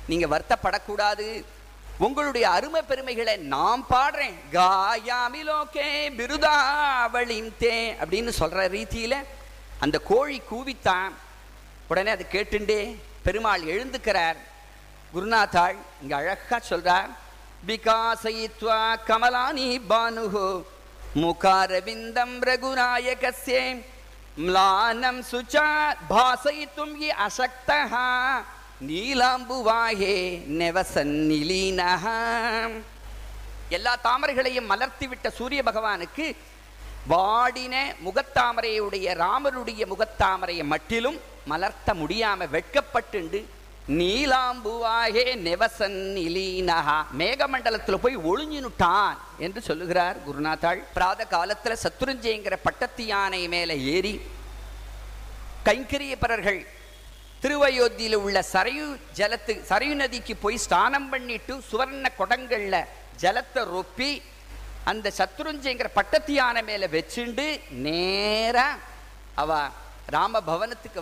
நீங்க 0.07 0.25
வருத்தப்படக்கூடாது. 0.33 1.27
உங்களுடைய 1.97 2.45
அருமை 2.49 2.81
பெருமைகளை 2.81 3.35
நான் 3.53 3.83
பாடுறேன். 3.89 4.37
காயாமிலோகே 4.51 5.89
தே 7.61 7.75
அப்படின்னு 8.03 8.31
சொல்ற 8.39 8.65
ரீதியில 8.75 9.15
அந்த 9.79 9.97
கோழி 9.99 10.41
கூவித்தான். 10.51 11.13
உடனே 11.87 12.09
அது 12.09 12.25
கேட்டுண்டே 12.31 12.79
பெருமாள் 13.23 13.69
எழுந்துக்கிறார். 13.75 14.39
குருநாத்தாள் 15.13 15.77
இங்க 16.01 16.15
அழகா 16.15 16.57
சொல்றார் 16.69 17.09
விகாசயித்வா 17.67 18.79
கமலானி 19.07 19.67
பானுகோ 19.89 20.49
முகாரவிந்தம் 21.15 22.35
ரகுநாயகசேம் 22.49 23.81
ம்லானம் 24.37 25.19
சுச்சா 25.29 25.65
பாசயித்தும் 26.09 26.93
ஹி 26.99 27.09
அசக்தः 27.25 27.91
நீலாம்புவாயே 28.87 30.15
நெவசன்னிலீனः 30.59 32.05
எல்லா 33.71 33.93
தாமரைகளையும் 34.05 34.69
மலர்த்தி 34.71 35.05
விட்ட 35.07 35.27
சூரிய 35.37 35.59
பகவானுக்கு 35.63 36.25
வாடின 37.07 37.75
முகத்தாமரையுடைய 38.03 39.15
ராமருடைய 39.21 39.85
முகத்தாமரையை 39.93 40.65
மட்டிலும் 40.65 41.19
மலர்த்த 41.47 41.93
முடியாம 41.93 42.47
வெட்கப்பட்டுண்டு 42.47 43.39
நீலாம்புவாகே 43.93 45.23
நெவசன் 45.39 45.97
இலீனஹா. 46.19 46.97
மேகமண்டலத்துல 47.13 47.97
போய் 47.97 48.15
ஒளிஞ்சினுட்டான் 48.23 49.15
என்று 49.37 49.61
சொல்லுகிறார் 49.61 50.17
குருநாத்தாள் 50.25 50.81
பிராத 50.93 51.25
காலத்துல 51.25 51.75
சத்துருஞ்சயங்கிற 51.83 52.57
பட்டத்து 52.63 53.05
யானை 53.05 53.41
மேல 53.47 53.73
ஏறி 53.89 54.13
கைங்கரியப்பரர்கள் 55.65 56.61
திருவயோத்தியில் 57.43 58.17
உள்ள 58.17 58.39
சரையு 58.53 58.85
ஜலத்து 59.13 59.53
சரையு 59.69 59.95
நதிக்கு 59.95 60.33
போய் 60.37 60.57
ஸ்நானம் 60.57 61.09
பண்ணிட்டு 61.09 61.53
சுவர்ண 61.69 62.09
குடங்கள்ல 62.17 62.75
ஜலத்தை 63.17 63.63
ரொப்பி 63.69 64.11
அந்த 64.85 65.11
சத்ருஞ்சயங்கிற 65.17 65.89
பட்டத்து 65.93 66.33
யானை 66.33 66.61
மேல 66.63 66.87
வச்சுண்டு 66.87 67.47
நேராக 67.85 68.79
அவ 69.35 69.51
ராம 70.07 70.41
பவனத்துக்கு 70.41 71.01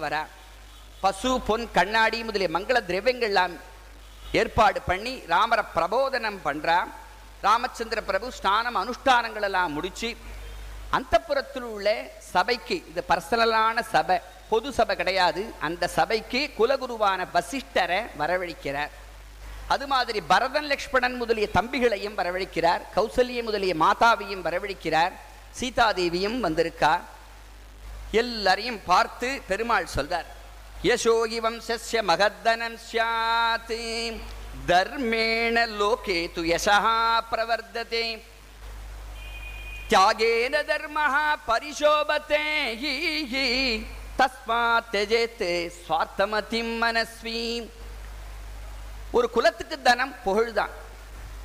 பசு 1.04 1.30
பொன் 1.48 1.64
கண்ணாடி 1.76 2.18
முதலிய 2.24 2.50
மங்கள 2.56 2.80
திரவியங்கள்லாம் 2.90 3.54
ஏற்பாடு 4.40 4.80
பண்ணி 4.90 5.14
ராமரை 5.32 5.64
பிரபோதனம் 5.76 6.38
பண்ணுறான் 6.48 6.90
ராமச்சந்திர 7.46 8.00
பிரபு 8.10 8.28
ஸ்நானம் 8.40 8.78
அனுஷ்டானங்கள் 8.82 9.46
எல்லாம் 9.48 9.74
முடிச்சு 9.78 10.10
அந்தப்புறத்தில் 10.96 11.66
உள்ள 11.76 11.90
சபைக்கு 12.34 12.76
இது 12.90 13.02
பர்சனலான 13.12 13.82
சபை 13.94 14.18
பொது 14.52 14.70
சபை 14.78 14.96
கிடையாது. 14.96 15.42
அந்த 15.68 15.88
சபைக்கு 15.98 16.40
குலகுருவான 16.58 17.26
வசிஷ்டரை 17.36 18.00
வரவழைக்கிறார். 18.22 18.92
அது 19.74 19.86
மாதிரி 19.94 20.22
பரதன் 20.32 20.70
லக்ஷ்மணன் 20.72 21.16
முதலிய 21.22 21.48
தம்பிகளையும் 21.58 22.18
வரவழைக்கிறார். 22.20 22.82
கௌசல்ய 22.96 23.44
முதலிய 23.48 23.76
மாதாவையும் 23.84 24.46
வரவழைக்கிறார். 24.48 25.14
சீதாதேவியும் 25.60 26.38
வந்திருக்கா. 26.46 26.94
எல்லாரையும் 28.22 28.80
பார்த்து 28.92 29.30
பெருமாள் 29.48 29.94
சொல்றார். 29.96 30.30
யசோகி 30.85 31.39
வம்சஸ்ய 31.45 31.99
மகத்தனம் 32.11 32.79
ஸ்யாத் 32.83 33.75
தர்மேண 34.69 35.57
லோகே 35.81 36.19
து 36.35 36.43
யசா 36.51 36.77
பிரவர்ததே 37.31 38.07
தியாகேன 39.91 40.55
தர்மः 40.71 41.15
பரிசோபத்தே 41.49 42.45
ஹி 42.81 42.95
ஹி 43.33 43.45
தஸ்மாத் 44.17 44.89
त्यजेत् 44.93 45.45
ஸ்வார்த்தமதிம் 45.77 46.73
மனஸ்வி 46.83 47.41
ஒரு 49.13 49.27
குலத்துக்கு 49.35 49.77
தனம் 49.83 50.15
புகழ்தான் 50.25 50.75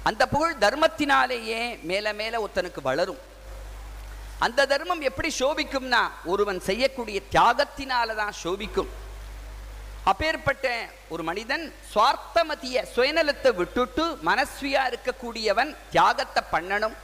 அந்த 0.09 0.23
புகழ் 0.31 0.61
தர்மத்தினாலேயே 0.63 1.59
மேல 1.89 2.13
மேல 2.19 2.33
ஒருத்தனுக்கு 2.43 2.81
வளரும் 2.87 3.21
அந்த 4.45 4.65
தர்மம் 4.65 5.03
எப்படி 5.09 5.29
சோபிக்கும்னா 5.39 6.01
ஒருவன் 6.25 6.59
செய்யக்கூடிய 6.69 7.19
தியாகத்தினால 7.33 8.15
தான் 8.21 8.35
சோபிக்கும் 8.41 8.91
அப்பேற்பட்ட 10.10 10.66
ஒரு 11.12 11.22
மனிதன் 11.28 11.64
சுவார்த்தமதிய 11.92 12.82
சுயநலத்தை 12.94 13.50
விட்டுட்டு 13.60 14.04
மனஸ்வியா 14.28 14.82
இருக்கக்கூடியவன் 14.90 15.70
தியாகத்தை 15.94 16.42
பண்ணணும். 16.54 16.96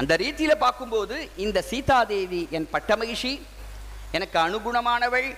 அந்த 0.00 0.12
ரீதியில் 0.22 0.62
பார்க்கும்போது 0.64 1.16
இந்த 1.44 1.58
சீதாதேவி 1.70 2.42
என் 2.56 2.68
பட்டமகிஷி 2.74 3.32
எனக்கு 4.16 4.38
அனுகுணமானவள் 4.46 5.28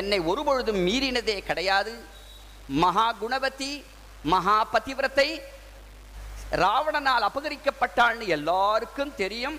என்னை 0.00 0.18
ஒருபொழுதும் 0.30 0.80
மீறினதே 0.88 1.36
கிடையாது. 1.48 1.94
மகா 2.82 3.08
குணவதி 3.22 3.72
மகா 4.32 4.58
பதிவிரத்தை 4.74 5.28
ராவணனால் 6.62 7.26
அபகரிக்கப்பட்டாள்னு 7.28 8.26
எல்லாருக்கும் 8.36 9.16
தெரியும். 9.22 9.58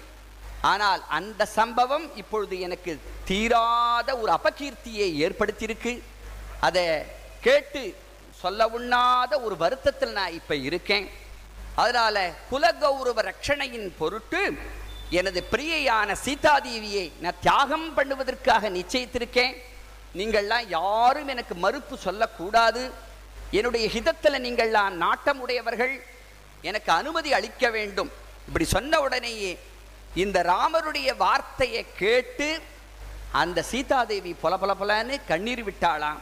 ஆனால் 0.72 1.02
அந்த 1.18 1.46
சம்பவம் 1.60 2.06
இப்பொழுது 2.22 2.56
எனக்கு 2.68 2.92
தீராத 3.30 4.10
ஒரு 4.22 4.32
அபகீர்த்தியை 4.40 5.08
ஏற்படுத்தியிருக்கு. 5.26 5.94
அதை 6.68 6.84
கேட்டு 7.45 7.82
சொல்ல 8.41 8.66
உண்ணாத 8.78 9.34
ஒரு 9.45 9.55
வருத்தத்தில் 9.57 10.18
நான் 10.18 10.38
இப்போ 10.39 10.55
இருக்கேன். 10.68 11.07
அதனால 11.84 12.16
குலகௌரவ 12.51 13.20
ரட்சணையின் 13.30 13.91
பொருட்டு 13.97 14.41
எனது 15.20 15.39
பிரியையான 15.51 16.16
சீதாதேவியை 16.26 17.05
நான் 17.24 17.41
தியாகம் 17.45 17.88
பண்ணுவதற்காக 17.97 18.72
நிச்சயித்திருக்கேன். 18.78 19.53
நீங்கள்லாம் 20.20 20.66
யாரும் 20.68 21.28
எனக்கு 21.28 21.55
மறுப்பு 21.55 21.97
சொல்லக்கூடாது. 21.97 22.84
என்னுடைய 23.51 23.86
ஹிதத்தில் 23.95 24.43
நீங்கள்லாம் 24.45 24.99
நாட்டம் 25.03 25.39
உடையவர்கள். 25.39 25.95
எனக்கு 26.61 26.91
அனுமதி 26.91 27.34
அளிக்க 27.34 27.70
வேண்டும். 27.70 28.11
இப்படி 28.47 28.66
சொன்ன 28.66 28.99
உடனேயே 28.99 29.51
இந்த 30.24 30.38
ராமருடைய 30.51 31.09
வார்த்தையை 31.24 31.86
கேட்டு 32.03 32.49
அந்த 33.41 33.59
சீதாதேவி 33.72 34.32
பொல 34.43 34.53
பொல 34.64 34.72
பொலன்னு 34.82 35.16
கண்ணீர் 35.28 35.66
விட்டாளாம். 35.70 36.22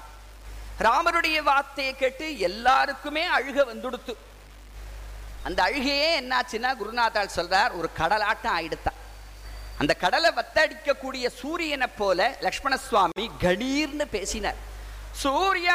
ராமருடைய 0.85 1.39
வார்த்தையை 1.43 1.93
கேட்டு 1.95 2.25
எல்லாருக்குமே 2.39 3.23
அழுக 3.37 3.59
வந்துடுத்து. 3.71 4.13
அந்த 5.43 5.59
அழுகையே 5.63 6.09
என்னாச்சுன்னா 6.21 6.71
குருநாதால் 6.81 7.35
சொல்றார் 7.35 7.77
ஒரு 7.79 7.89
கடலாட்டம் 7.99 8.55
ஆயிடுத்தான். 8.57 8.99
அந்த 9.77 9.93
கடலை 9.93 10.29
வத்தடிக்கக்கூடிய 10.39 11.27
சூரியனை 11.41 11.87
போல 11.97 12.19
லக்ஷ்மண 12.39 12.77
சுவாமி 12.77 13.25
கணீர்னு 13.41 14.05
பேசினார். 14.15 14.59
சூரிய 15.21 15.69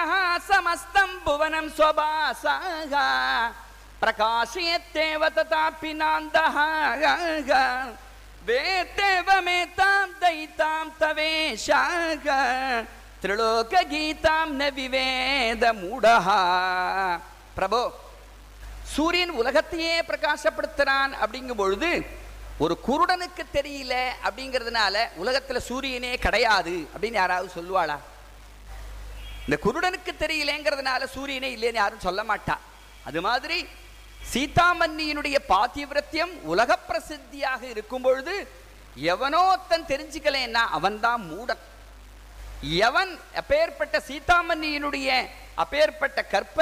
சமஸ்தம் 0.49 1.17
புவனம் 1.25 1.71
ஸ்வபாசாக 1.77 2.95
பிரகாஷயத்தேவ 4.03 5.23
ததாப்பி 5.39 5.93
நாந்தஹ 6.03 6.57
தாம் 9.81 10.15
தைத்தாம் 10.21 10.93
தவேஷாக 11.01 12.27
திரிலோக 13.23 13.75
கீதாம் 13.93 14.51
ந 14.61 14.65
விவேத 14.75 15.65
மூடஹா 15.73 16.41
பிரபோ 17.57 17.81
சூரியன் 18.95 19.31
உலகத்தையே 19.31 19.95
பிரகாசப்படுத்துறான் 20.01 21.13
அப்படிங்கும் 21.23 21.61
பொழுது 21.63 21.91
ஒரு 22.59 22.75
குருடனுக்கு 22.87 23.45
தெரியல 23.55 23.95
அப்படிங்கிறதுனால 24.27 24.97
உலகத்துல 25.23 25.57
சூரியனே 25.57 26.13
கிடையாது 26.17 26.89
அப்படின்னு 26.95 27.21
யாராவது 27.23 27.49
சொல்லுவாளா? 27.57 27.97
இந்த 29.45 29.57
குருடனுக்கு 29.65 30.13
தெரியலங்கிறதுனால 30.19 31.05
சூரியனே 31.05 31.57
இல்லைன்னு 31.57 31.83
யாரும் 31.83 32.07
சொல்ல 32.07 32.23
மாட்டா. 32.23 32.57
அது 33.05 33.21
மாதிரி 33.21 33.67
சீதாமன்னியினுடைய 34.33 35.39
பாத்தியவிரத்தியம் 35.49 36.35
உலக 36.43 36.79
பிரசித்தியாக 36.89 37.63
இருக்கும் 37.63 38.03
பொழுது 38.03 38.35
எவனோ 38.95 39.59
தன் 39.69 39.89
தெரிஞ்சுக்கலன்னா 39.89 40.63
அவன்தான் 40.79 41.23
மூடன். 41.31 41.63
எவன் 42.87 43.13
அப்பேற்பட்ட 43.41 43.97
சீதாமன்னியினுடைய 44.09 45.09
அப்பேற்பட்ட 45.63 46.21
கற்ப 46.23 46.59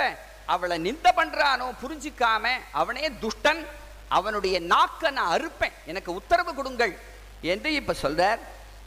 அவளை 0.46 0.78
நிந்த 0.78 1.07
பண்றானோ 1.16 1.66
புரிஞ்சிக்காம 1.82 2.44
அவனே 2.80 3.05
துஷ்டன் 3.22 3.62
அவனுடைய 4.09 4.57
நாக்க 4.61 5.11
நான் 5.11 5.32
அறுப்பேன். 5.36 5.76
எனக்கு 5.90 6.11
உத்தரவு 6.14 6.55
கொடுங்கள் 6.55 6.98
என்று 7.52 7.72
இப்ப 7.74 7.94
சொல்றார். 8.02 8.40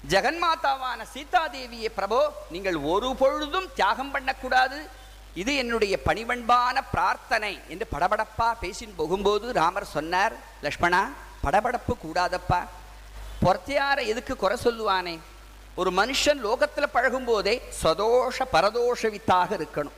ஜெகன்மாதாவான 0.09 0.99
சீதாதேவியை 1.13 1.89
பிரபோ 1.95 2.19
நீங்கள் 2.49 2.77
ஒரு 2.91 3.15
பொழுதும் 3.15 3.69
தியாகம் 3.73 4.11
பண்ணக்கூடாது. 4.11 4.77
இது 5.41 5.55
என்னுடைய 5.55 5.95
பணிவன்பான 6.05 6.75
பிரார்த்தனை 6.91 7.59
என்று 7.67 7.87
படபடப்பா 7.91 8.47
பேசின் 8.59 8.95
போகும்போது 8.95 9.53
ராமர் 9.53 9.93
சொன்னார் 9.95 10.33
லக்ஷ்மணா 10.65 11.01
படபடப்பு 11.45 11.95
கூடாதப்பா. 12.05 12.61
பொறத்தையார 13.43 13.97
எதுக்கு 14.05 14.35
குறை 14.35 14.57
சொல்லுவானே? 14.63 15.19
ஒரு 15.77 15.91
மனுஷன் 15.91 16.39
லோகத்துல 16.43 16.85
பழகும் 16.91 17.25
போதே 17.25 17.61
சதோஷ 17.83 18.37
பரதோஷ 18.53 19.09
வித்தாக 19.09 19.57
இருக்கணும். 19.57 19.95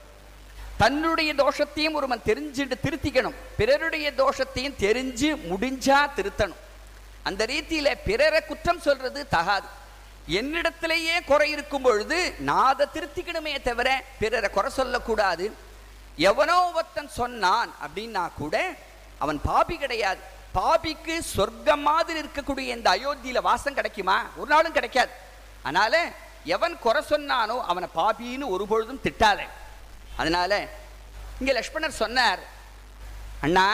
தன்னுடைய 0.78 1.34
தோஷத்தையும் 1.34 1.94
ஒருவன் 1.94 2.22
தெரிஞ்சுட்டு 2.26 2.72
திருத்திக்கணும். 2.84 3.34
பிறருடைய 3.58 4.12
தோஷத்தையும் 4.12 4.76
தெரிஞ்சு 4.80 5.38
முடிஞ்சா 5.52 6.10
திருத்தணும். 6.16 6.60
அந்த 7.24 7.46
ரீதியில 7.46 7.94
பிறரை 8.06 8.46
குற்றம் 8.46 8.80
சொல்றது 8.80 9.28
தகாது. 9.28 9.68
என்னிடத்திலேயே 10.30 11.24
குறை 11.26 11.50
இருக்கும் 11.52 11.82
பொழுது 11.82 12.34
நான் 12.40 12.68
அதை 12.68 12.88
திருத்திக்கணுமே 12.94 13.62
தவிர 13.62 14.04
பிறரை 14.20 14.50
குறை 14.50 14.72
சொல்லக்கூடாது. 14.72 15.54
எவனோ 16.16 16.72
ஒருத்தன் 16.72 17.10
சொன்னான் 17.10 17.74
அப்படின்னா 17.86 18.30
கூட 18.38 18.76
அவன் 19.18 19.42
பாபி 19.42 19.78
கிடையாது. 19.78 20.20
பாபிக்கு 20.56 21.20
சொர்க்கம் 21.20 21.82
மாதிரி 21.82 22.22
இருக்கக்கூடிய 22.22 22.68
இந்த 22.76 22.90
அயோத்தியில 22.90 23.42
வாசம் 23.42 23.74
கிடைக்குமா? 23.74 24.26
ஒரு 24.36 24.50
நாளும் 24.50 24.72
கிடைக்காது. 24.72 25.28
அதனால 25.64 25.96
எவன் 26.56 26.76
குறை 26.86 27.02
சொன்னானோ 27.10 27.56
அவனை 27.72 27.88
பாபின்னு 28.00 28.52
ஒரு 28.56 28.66
பொழுதும் 28.68 29.04
திட்டாதே. 29.06 29.48
அதனால 30.22 30.52
இங்கே 31.40 31.54
லக்ஷ்மணர் 31.60 32.02
சொன்னார் 32.04 32.42
அண்ணா 33.46 33.68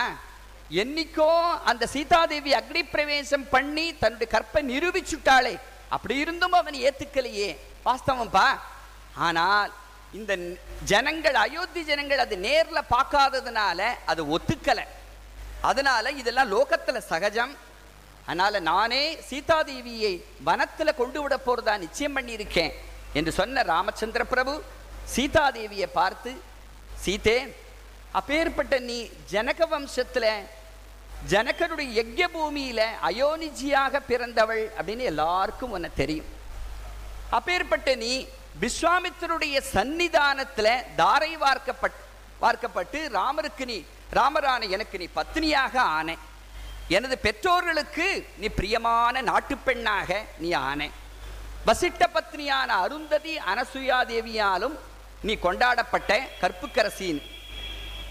என்னைக்கோ 0.82 1.30
அந்த 1.70 1.84
சீதாதேவி 1.94 2.52
அக்னி 2.60 2.82
பிரவேசம் 2.92 3.46
பண்ணி 3.50 3.86
தன்னுடைய 4.04 4.28
கற்பை 4.34 4.62
நிரூபிச்சுட்டாளே. 4.72 5.56
அப்படி 5.96 6.16
இருந்தும் 6.24 6.58
அவன் 6.60 6.78
ஏத்துக்கலையே. 6.88 7.50
வாஸ்தவம்பா 7.86 8.48
ஆனால் 9.28 9.72
இந்த 10.20 10.34
ஜனங்கள் 10.92 11.38
அயோத்தி 11.46 11.82
ஜனங்கள் 11.90 12.24
அது 12.26 12.36
நேரில் 12.48 12.90
பார்க்காததுனால 12.96 13.80
அது 14.12 14.22
ஒத்துக்கலை. 14.38 14.86
அதனால 15.70 16.12
இதெல்லாம் 16.22 16.52
லோகத்துல 16.56 16.98
சகஜம். 17.12 17.54
அதனால 18.28 18.60
நானே 18.60 19.02
சீதாதேவியை 19.30 20.14
வனத்துல 20.46 20.96
கொண்டு 20.96 21.22
விட 21.22 21.36
போறதா 21.38 21.78
நிச்சயம் 21.78 22.16
பண்ணியிருக்கேன் 22.18 22.74
என்று 23.14 23.32
சொன்ன 23.32 23.64
ராமச்சந்திர 23.64 24.24
பிரபு 24.24 24.54
சீதாதேவியை 25.16 25.90
பார்த்து 25.94 26.32
சீதே 27.02 27.38
அப்பேற்பட்ட 28.14 28.80
நீ 28.80 28.98
ஜனக 29.32 29.68
வம்சத்துல 29.72 30.26
ஜனகனுடைய 31.30 31.90
யஜ்ய 32.00 32.26
பூமியில 32.34 32.82
அயோனிஜியாக 33.02 34.00
பிறந்தவள் 34.08 34.64
அப்படின்னு 34.78 35.04
எல்லாருக்கும் 35.04 35.72
உன்னை 35.72 35.90
தெரியும். 35.94 36.30
அப்பேற்பட்ட 37.30 37.96
நீ 37.96 38.12
விஸ்வாமித்தருடைய 38.60 39.62
சன்னிதானத்துல 39.74 40.68
தாரை 40.96 41.38
வார்க்கப்பட் 41.38 41.98
வார்க்கப்பட்டு 42.40 43.00
ராமருக்கு 43.10 43.66
நீ 43.66 43.78
ராமரான 44.10 44.68
எனக்கு 44.68 44.98
நீ 44.98 45.08
பத்னியாக 45.16 45.76
ஆனேன் 45.98 46.24
எனது 46.88 47.18
பெற்றோர்களுக்கு 47.18 48.28
நீ 48.38 48.48
பிரியமான 48.48 49.22
நாட்டுப்பெண்ணாக 49.22 50.18
நீ 50.38 50.52
ஆனே. 50.52 50.92
வசிட்ட 51.68 52.04
பத்னியான 52.14 52.68
அருந்ததி 52.84 53.38
அனசுயா 53.38 54.00
தேவியாலும் 54.12 54.76
நீ 55.22 55.34
கொண்டாடப்பட்ட 55.34 56.28
கற்புக்கரசின் 56.42 57.22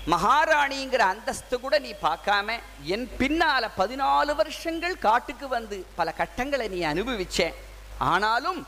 மகாராணிங்கிற 0.06 0.96
அந்தஸ்து 0.96 1.60
கூட 1.60 1.78
நீ 1.78 1.94
பார்க்காம 2.02 2.58
என் 2.82 3.08
பின்னால 3.18 3.68
பதினாலு 3.78 4.34
வருஷங்கள் 4.34 4.98
காட்டுக்கு 4.98 5.48
வந்து 5.48 5.86
பல 5.94 6.12
கட்டங்களை 6.12 6.68
நீ 6.68 6.82
அனுபவிச்ச. 6.82 7.54
ஆனாலும் 7.98 8.66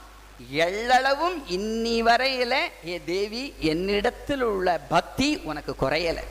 எள்ளளவும் 0.53 1.37
இன்னி 1.49 1.99
வரையில 2.09 2.55
ஏ 2.87 3.01
தேவி 3.05 3.55
என்னிடத்தில் 3.59 4.43
உள்ள 4.43 4.81
பக்தி 4.89 5.37
உனக்கு 5.37 5.75
குறையலை. 5.81 6.25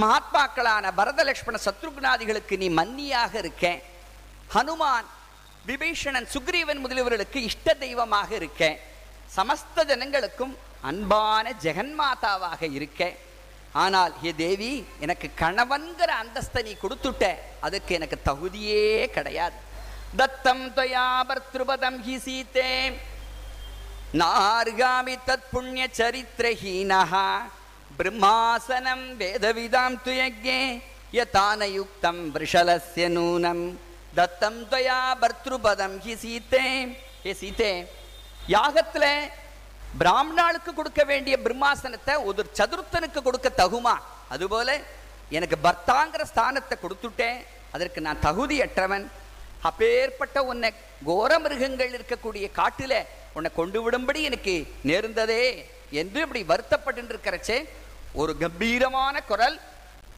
மகாத்மாக்களான 0.00 0.90
பரதலட்சுமண 0.96 1.58
சத்ருகுணாதிகளுக்கு 1.66 2.56
நீ 2.56 2.68
மன்னியாக 2.68 3.34
இருக்கேன் 3.34 3.82
ஹனுமான் 4.54 5.06
விபீஷணன் 5.66 6.28
சுக்ரீவன் 6.34 6.82
முதலியவர்களுக்கு 6.84 7.36
இஷ்ட 7.36 7.74
தெய்வமாக 7.74 8.34
இருக்கேன் 8.34 8.78
சமஸ்த 9.36 9.76
ஜனங்களுக்கும் 9.76 10.54
அன்பான 10.80 11.52
ஜெகன்மாதாவாக 11.62 12.72
இருக்கேன் 12.72 13.16
ஆனால் 13.72 14.12
ஹே 14.22 14.34
தேவி 14.34 14.86
எனக்கு 15.00 15.30
கணவன்கிற 15.40 16.10
அந்தஸ்தை 16.22 16.62
நீ 16.62 16.76
கொடுத்துட்ட. 16.82 17.34
அதுக்கு 17.60 17.94
எனக்கு 17.94 18.18
தகுதியே 18.24 19.06
கிடையாது. 19.06 19.54
தத்தம் 20.16 20.64
துவயா 20.76 21.08
பர்திருபதம் 21.28 21.98
ஹி 22.06 22.16
சீதே 22.16 22.98
நார்காமி 24.14 25.16
தத் 25.26 25.48
புண்ணிய 25.50 25.88
சரித்திரஹீனः 27.96 28.00
பிரம்மாசனம் 28.00 29.04
வேதவிதாம் 29.20 29.96
யதான 31.16 31.60
யுக்தம் 31.76 32.22
விருஷலஸ்ய 32.34 33.04
நூனம் 33.16 33.64
தத்தம் 34.16 34.60
துவயா 34.70 34.98
பர்த்ருபதம் 35.22 35.96
ஹி 36.04 36.14
சீதே 36.22 36.64
ஹே 37.24 37.32
சீதே 37.32 37.72
யாகத்துல 38.54 39.04
பிராமணாளுக்கு 40.00 40.70
கொடுக்க 40.74 41.02
வேண்டிய 41.10 41.34
பிரம்மாசனத்தை 41.44 42.14
ஒரு 42.28 42.42
சதுர்த்தனுக்கு 42.58 43.20
கொடுக்க 43.22 43.48
தகுமா? 43.62 43.94
அதுபோல 44.28 44.68
எனக்கு 45.30 45.56
பர்த்தாங்கிற 45.66 46.22
ஸ்தானத்தை 46.32 46.76
கொடுத்துட்டேன். 46.82 47.38
அதற்கு 47.74 48.00
நான் 48.06 48.24
தகுதியற்றவன். 48.26 49.06
அப்பேற்பட்ட 49.68 50.38
உன்னை 50.50 50.70
கோர 51.04 51.38
மிருகங்கள் 51.38 51.94
இருக்கக்கூடிய 51.98 52.46
காட்டில் 52.52 52.98
உன்னை 53.36 53.50
கொண்டு 53.54 53.78
விடும்படி 53.84 54.20
எனக்கு 54.28 54.54
நேர்ந்ததே 54.90 55.42
என்று 56.00 56.20
இப்படி 56.24 56.42
வருத்தப்பட்டு 56.52 57.12
இருக்கிறச்சே 57.14 57.58
ஒரு 58.16 58.38
கம்பீரமான 58.38 59.20
குரல். 59.22 59.60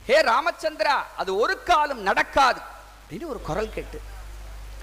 ஹே 0.07 0.21
ராமச்சந்திரா 0.21 0.97
அது 1.17 1.37
ஒரு 1.37 1.63
காலம் 1.63 2.01
நடக்காது. 2.01 2.61
அப்படின்னு 3.03 3.27
ஒரு 3.27 3.41
குரல் 3.43 3.73
கேட்டு. 3.73 4.01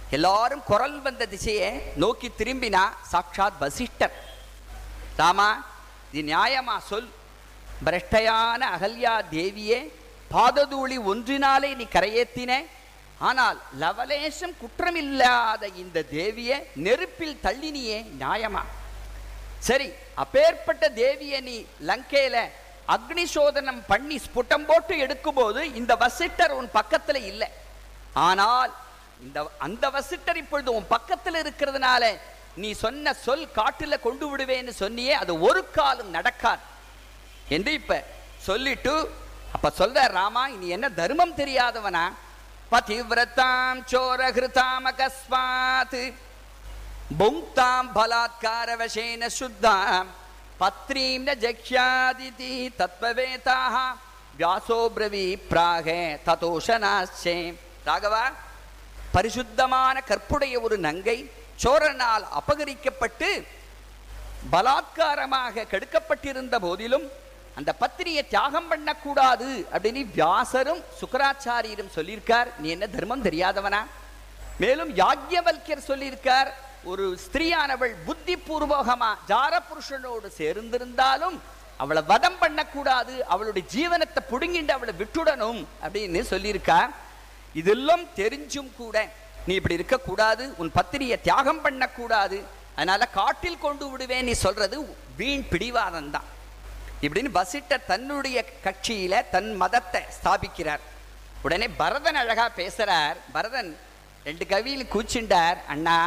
எல்லாரும் 0.10 0.64
குரல் 0.64 1.02
வந்த 1.02 1.26
திசையை 1.26 1.82
நோக்கி 1.96 2.32
திரும்பினா 2.38 2.84
சாட்சாத் 3.02 3.60
வசிஷ்டர். 3.60 4.16
ராமா 5.18 5.66
இது 6.12 6.36
நியாயமா 6.36 6.78
சொல். 6.78 7.10
பிரஷ்டையான 7.86 8.66
அகல்யா 8.76 9.22
தேவியே 9.32 9.80
பாததூளி 10.32 10.98
ஒன்றினாலே 11.04 11.74
நீ 11.76 11.84
கரையேத்தின. 11.84 12.66
ஆனால் 13.18 13.62
லவலேசம் 13.80 14.56
குற்றமில்லாத 14.62 15.76
இந்த 15.76 16.04
தேவியை 16.12 16.64
நெருப்பில் 16.76 17.40
தள்ளினியே 17.44 18.06
நியாயமா? 18.20 18.62
சரி 19.60 19.90
அப்பேற்பட்ட 20.16 20.90
தேவியை 20.90 21.42
நீ 21.42 21.66
லங்கையில 21.88 22.50
அக்னி 22.88 23.24
சோதனம் 23.24 23.86
பண்ணி 23.88 24.18
ஸ்புட்டம் 24.18 24.66
போட்டு 24.66 24.96
எடுக்கும்போது 24.96 25.62
இந்த 25.76 25.96
வசிட்டர் 25.96 26.50
உன் 26.50 26.70
பக்கத்துல 26.74 27.16
இல்லை. 27.16 27.48
ஆனால் 28.14 28.74
இந்த 29.22 29.52
அந்த 29.58 29.90
வசிட்டர் 29.90 30.36
இப்பொழுது 30.36 30.74
உன் 30.76 30.88
பக்கத்துல 30.90 31.42
இருக்கிறதுனால 31.44 32.18
நீ 32.56 32.72
சொன்ன 32.72 33.14
சொல் 33.14 33.48
காட்டுல 33.56 34.00
கொண்டு 34.00 34.26
விடுவேன்னு 34.28 34.74
சொன்னியே 34.80 35.12
அது 35.12 35.42
ஒரு 35.42 35.72
காலம் 35.72 36.10
நடக்காது. 36.10 36.62
என்று 37.50 37.74
இப்ப 37.74 38.04
சொல்லிட்டு 38.38 39.12
அப்ப 39.52 39.72
சொல்ற 39.78 40.08
ராமா 40.08 40.48
இனி 40.48 40.68
என்ன 40.68 40.90
தர்மம் 40.90 41.36
தெரியாதவனா? 41.36 42.06
பதிவிரத்தாம் 42.72 43.80
சோரகிருதாம் 43.92 44.86
அகஸ்மாத் 44.92 46.14
புங்தாம் 47.20 47.90
பலாத்காரவசேன 47.96 49.26
சுத்தாம். 49.40 50.08
பத்ரீம் 50.60 51.26
ந 51.28 51.32
ஜக்ஷாதிதி 51.46 52.54
தத்வவேதாக 52.82 53.76
வியாசோபிரவி 54.40 55.26
பிராக 55.50 55.88
ததோஷனாச்சே 56.28 57.36
ராகவா 57.88 58.24
பரிசுத்தமான 59.16 60.02
கற்புடைய 60.10 60.62
ஒரு 60.62 60.78
நங்கை 60.88 61.18
சோரனால் 61.64 62.26
அபகரிக்கப்பட்டு 62.40 63.30
பலாத்காரமாக 64.54 65.66
கெடுக்கப்பட்டிருந்த 65.74 66.56
போதிலும் 66.66 67.06
அந்த 67.60 67.72
பத்திரியை 67.82 68.24
தியாகம் 68.28 68.68
பண்ணக்கூடாது 68.68 69.50
அப்படின்னு 69.74 70.02
வியாசரும் 70.20 70.82
சுக்கராச்சாரியரும் 71.00 71.96
சொல்லியிருக்கார். 71.98 72.50
நீ 72.62 72.70
என்ன 72.70 72.88
தர்மம் 72.88 73.24
தெரியாதவனா? 73.24 73.82
மேலும் 74.64 74.92
யாக்ஞவல்யர் 74.96 75.88
சொல்லியிருக்கார். 75.88 76.50
ஒரு 76.92 77.06
ஸ்திரீயானவள் 77.26 77.94
புத்தி 78.08 78.36
பூர்வகமா 78.48 79.10
ஜார 79.32 79.54
புருஷனோடு 79.70 80.28
சேர்ந்திருந்தாலும் 80.40 81.38
அவளை 81.84 82.02
வதம் 82.12 82.38
பண்ணக்கூடாது 82.40 83.14
அவளுடைய 83.34 83.64
ஜீவனத்தை 83.74 84.22
புடுங்கிட்டு 84.32 84.74
அவளை 84.76 84.94
விட்டுடணும் 85.00 85.62
அப்படின்னு 85.84 86.22
சொல்லியிருக்கா. 86.34 86.80
இதெல்லாம் 87.62 88.06
தெரிஞ்சும் 88.20 88.72
கூட 88.78 88.96
நீ 89.48 89.54
இப்படி 89.56 89.78
இருக்கக்கூடாது 89.80 90.44
உன் 90.58 90.72
பத்திரியை 90.78 91.18
தியாகம் 91.22 91.64
பண்ணக்கூடாது 91.66 92.38
அதனால 92.76 93.06
காட்டில் 93.20 93.64
கொண்டு 93.66 93.86
விடுவேன் 93.90 94.26
நீ 94.26 94.34
சொல்றது 94.46 94.78
வீண் 95.20 95.46
பிடிவாதம் 95.52 96.12
தான் 96.16 96.30
இப்படின்னு 97.02 97.32
வசிட்டர் 97.40 97.88
தன்னுடைய 97.92 98.38
கட்சியில 98.66 99.16
தன் 99.30 99.52
மதத்தை 99.62 100.02
ஸ்தாபிக்கிறார். 100.18 100.84
உடனே 101.44 101.68
பரதன் 101.82 102.20
அழகா 102.22 102.46
பேசுறார் 102.62 103.18
பரதன் 103.36 103.72
ரெண்டு 104.26 104.46
கவியில் 104.54 104.92
கூச்சிண்டார் 104.94 105.60
அண்ணா 105.74 105.98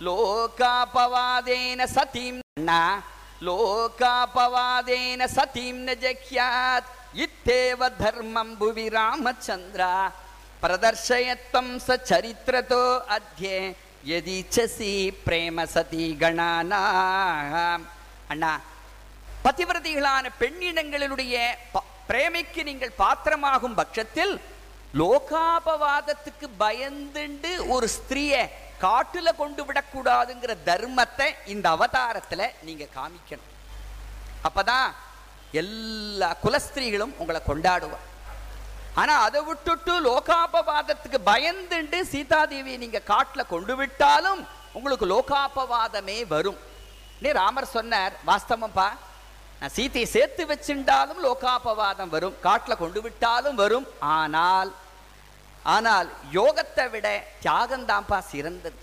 லோகாபவாதேன 0.00 1.82
சதீம் 1.88 2.40
நா 2.62 2.80
லோகாபவாதேன 3.46 5.26
சதீம் 5.34 5.80
ந 5.84 5.94
ஜக்யாத் 6.02 6.90
இத்தேவ 7.16 7.88
தர்மம் 7.96 8.54
புவி 8.58 8.86
ராமச்சந்திரா 8.94 9.94
பிரதர்ஷயத்வம் 10.62 11.74
ச 11.78 11.96
சரித்திரதோ 12.02 12.84
அத்தியே 13.16 13.58
எதிச்சசி 14.10 14.92
பிரேம 15.24 15.64
சதி 15.66 16.06
கணானா 16.20 16.82
அண்ணா 18.28 18.52
பதிவிரதிகளான 19.46 20.26
பெண்ணினங்களினுடைய 20.38 21.36
பிரேமைக்கு 22.08 22.60
நீங்கள் 22.64 22.98
பாத்திரமாகும் 22.98 23.76
பட்சத்தில் 23.76 24.34
லோகாபவாதத்துக்கு 25.00 26.46
பயந்துண்டு 26.60 27.50
ஒரு 27.68 27.86
ஸ்திரீயை 27.88 28.44
காட்டுல 28.84 29.28
கொண்டு 29.40 29.62
விடக்கூடாதுங்கிற 29.68 30.52
தர்மத்தை 30.68 31.28
இந்த 31.54 31.66
அவதாரத்துல 31.76 32.50
நீங்க 32.68 32.84
காமிக்கணும். 32.98 33.52
அப்பதான் 34.46 34.88
எல்லா 35.60 36.28
குலஸ்திரீகளும் 36.44 37.14
உங்களை 37.22 37.40
கொண்டாடுவார் 37.48 38.06
ஆனா 39.00 39.14
அதை 39.26 39.40
விட்டுட்டு 39.48 39.94
லோகாபவாதத்துக்கு 40.08 41.18
பயந்துண்டு 41.30 41.98
சீதாதேவியை 42.12 42.78
நீங்க 42.84 43.00
காட்டுல 43.12 43.42
கொண்டு 43.54 43.74
விட்டாலும் 43.80 44.40
உங்களுக்கு 44.78 45.06
லோகாபவாதமே 45.12 46.18
வரும். 46.34 46.58
நீ 47.22 47.28
ராமர் 47.40 47.74
சொன்னார் 47.76 48.14
வாஸ்தவம்பா 48.30 48.88
நான் 49.60 49.74
சீதையை 49.76 50.08
சேர்த்து 50.14 50.42
வச்சிருந்தாலும் 50.52 51.20
லோகாபவாதம் 51.26 52.12
வரும். 52.14 52.34
காட்டுல 52.46 52.74
கொண்டு 52.82 53.00
விட்டாலும் 53.06 53.60
வரும். 53.62 53.86
ஆனால் 54.16 54.70
ஆனால் 55.74 56.08
யோகத்தை 56.38 56.84
விட 56.94 57.06
தியாகந்தாம்பா 57.44 58.18
சிறந்தது. 58.32 58.78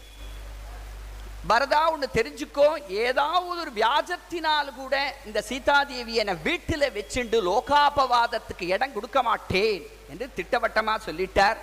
பரதா 1.52 1.80
ஒன்று 1.94 2.08
தெரிஞ்சுக்கோ 2.18 2.68
ஏதாவது 3.04 3.62
ஒரு 3.64 3.72
வியாஜத்தினால் 3.80 4.70
கூட 4.82 4.96
இந்த 5.28 5.40
சீதாதேவி 5.50 6.14
என்னை 6.22 6.36
வீட்டில் 6.48 6.94
வச்சுண்டு 6.98 7.38
லோகாபவாதத்துக்கு 7.50 8.66
இடம் 8.76 8.94
கொடுக்க 8.98 9.22
மாட்டேன் 9.30 9.82
என்று 10.12 10.26
திட்டவட்டமா 10.38 10.96
சொல்லிட்டார். 11.08 11.60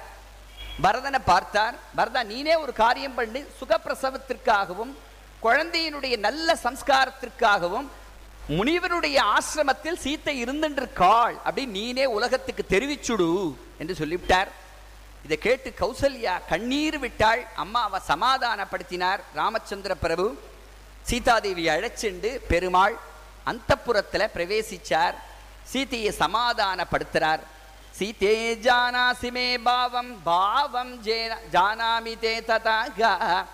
பரதனை 0.85 1.21
பார்த்தார். 1.31 1.77
பரதா 1.99 2.23
நீனே 2.33 2.55
ஒரு 2.65 2.75
காரியம் 2.83 3.17
பண்ணி. 3.21 3.41
சுகப்பிரசவத்திற்காகவும் 3.61 4.93
குழந்தையினுடைய 5.47 6.15
நல்ல 6.27 6.59
சம்ஸ்காரத்திற்காகவும் 6.67 7.89
முனிவனுடைய 8.57 9.19
ஆசிரமத்தில் 9.37 10.01
சீத்தை 10.05 10.35
இருந்துருக்காள் 10.45 11.37
அப்படின்னு 11.47 11.77
நீனே 11.81 12.05
உலகத்துக்கு 12.17 12.65
தெரிவிச்சுடு 12.75 13.29
என்று 13.83 13.95
சொல்லிவிட்டார். 14.01 14.51
இதை 15.25 15.39
கேட்டு 15.39 15.75
கௌசல்யா 15.81 16.41
கண்ணீர் 16.49 16.99
விட்டாள். 16.99 17.47
அம்மாவை 17.57 18.01
சமாதானப்படுத்தினார் 18.09 19.21
ராமச்சந்திர 19.35 19.95
பிரபு. 19.95 20.39
சீதாதேவி 21.03 21.69
அழைச்சிண்டு 21.69 22.41
பெருமாள் 22.49 22.99
அந்தப்புறத்துல 23.47 24.29
பிரவேசிச்சார். 24.35 25.15
சீதையை 25.63 26.15
சமாதானப்படுத்துறார். 26.19 27.41
சீதே 27.91 28.55
ஜானாசி 28.55 29.31
மே 29.31 29.59
பாவம் 29.59 30.23
பாவம் 30.23 31.05
ஜே- 31.05 31.37
ஜானாமி 31.53 32.15
தே 32.23 32.45
ததாக 32.45 33.45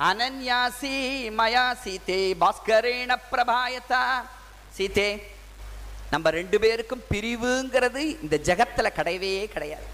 அனன்யாசி 0.00 1.30
மயா 1.30 1.74
சீதே 1.74 2.36
பாஸ்கரேண 2.40 3.16
பிரபாயதா. 3.32 4.22
சீதே 4.70 5.34
நம்ம 6.10 6.30
ரெண்டு 6.30 6.60
பேருக்கும் 6.60 7.04
பிரிவுங்கிறது 7.10 7.96
இந்த 7.96 8.38
ஜெகத்தில் 8.44 8.90
கிடையவே 8.96 9.48
கிடையாது. 9.48 9.93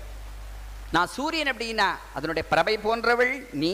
நான் 0.92 1.06
சூரியன் 1.06 1.56
அப்படின்னா 1.56 1.88
அதனுடைய 2.14 2.48
பிரபை 2.48 2.78
போன்றவள் 2.78 3.48
நீ. 3.52 3.72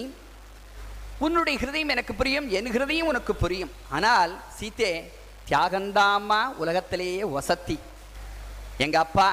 உன்னுடைய 1.18 1.58
ஹிருதயம் 1.58 1.94
எனக்கு 1.94 2.14
புரியும் 2.14 2.48
என் 2.50 2.70
ஹிருதயம் 2.72 3.10
உனக்கு 3.12 3.34
புரியும். 3.34 3.72
ஆனால் 3.88 4.32
சீதே 4.54 5.12
தியாகந்தாமா 5.48 6.40
உலகத்திலேயே 6.62 7.22
வசத்தி. 7.22 7.78
எங்கள் 8.78 9.00
அப்பா 9.00 9.28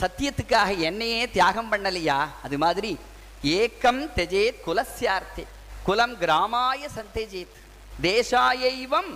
சத்தியத்துக்காக 0.00 0.78
என்னையே 0.78 1.30
தியாகம் 1.30 1.72
பண்ணலையா? 1.72 2.18
அது 2.42 2.58
மாதிரி 2.58 2.98
ஏக்கம் 3.42 4.02
தெஜேத் 4.16 4.60
குலசியார்த்தே 4.66 5.44
குலம் 5.84 6.16
கிராமாய 6.20 6.88
சந்தேஜேத். 6.98 7.54
தேசாயைவம் 8.02 9.10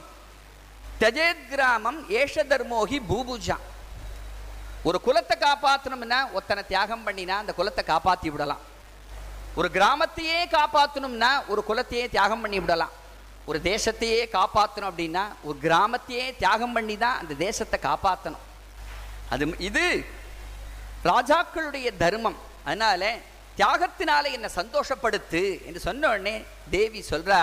தெஜேத் 1.00 1.48
கிராமம் 1.50 2.10
ஏஷ 2.10 2.44
தர்மோகி 2.44 2.98
பூபுஜா 3.10 3.56
ஒரு 4.88 4.98
குலத்தை 5.06 5.34
காப்பாற்றணும்னா 5.46 6.18
ஒத்தனை 6.38 6.62
தியாகம் 6.70 7.04
பண்ணினா 7.06 7.34
அந்த 7.42 7.52
குலத்தை 7.58 7.82
காப்பாத்தி 7.90 8.28
விடலாம். 8.34 8.62
ஒரு 9.58 9.68
கிராமத்தையே 9.76 10.38
காப்பாற்றணும்னா 10.56 11.30
ஒரு 11.52 11.62
குலத்தையே 11.68 12.04
தியாகம் 12.14 12.42
பண்ணி 12.44 12.58
விடலாம். 12.64 12.94
ஒரு 13.48 13.58
தேசத்தையே 13.70 14.22
காப்பாற்றணும் 14.36 14.90
அப்படின்னா 14.90 15.24
ஒரு 15.48 15.56
கிராமத்தையே 15.64 16.24
தியாகம் 16.42 16.74
பண்ணி 16.76 16.96
தான் 17.04 17.18
அந்த 17.22 17.34
தேசத்தை 17.46 17.78
காப்பாற்றணும் 17.88 18.46
அது 19.32 19.44
இது 19.68 19.84
ராஜாக்களுடைய 21.10 21.88
தர்மம். 22.02 22.38
அதனால 22.68 23.10
தியாகத்தினால 23.58 24.30
என்னை 24.36 24.50
சந்தோஷப்படுத்து 24.60 25.42
என்று 25.66 25.80
சொன்ன 25.88 26.08
உடனே 26.12 26.34
தேவி 26.76 27.00
சொல்றா 27.10 27.42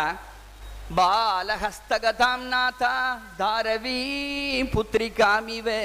பாலஹஸ்தகதாம் 0.97 2.45
நாதா 2.53 2.95
தாரவி 3.41 4.01
புத்திரிகாமிவே. 4.73 5.81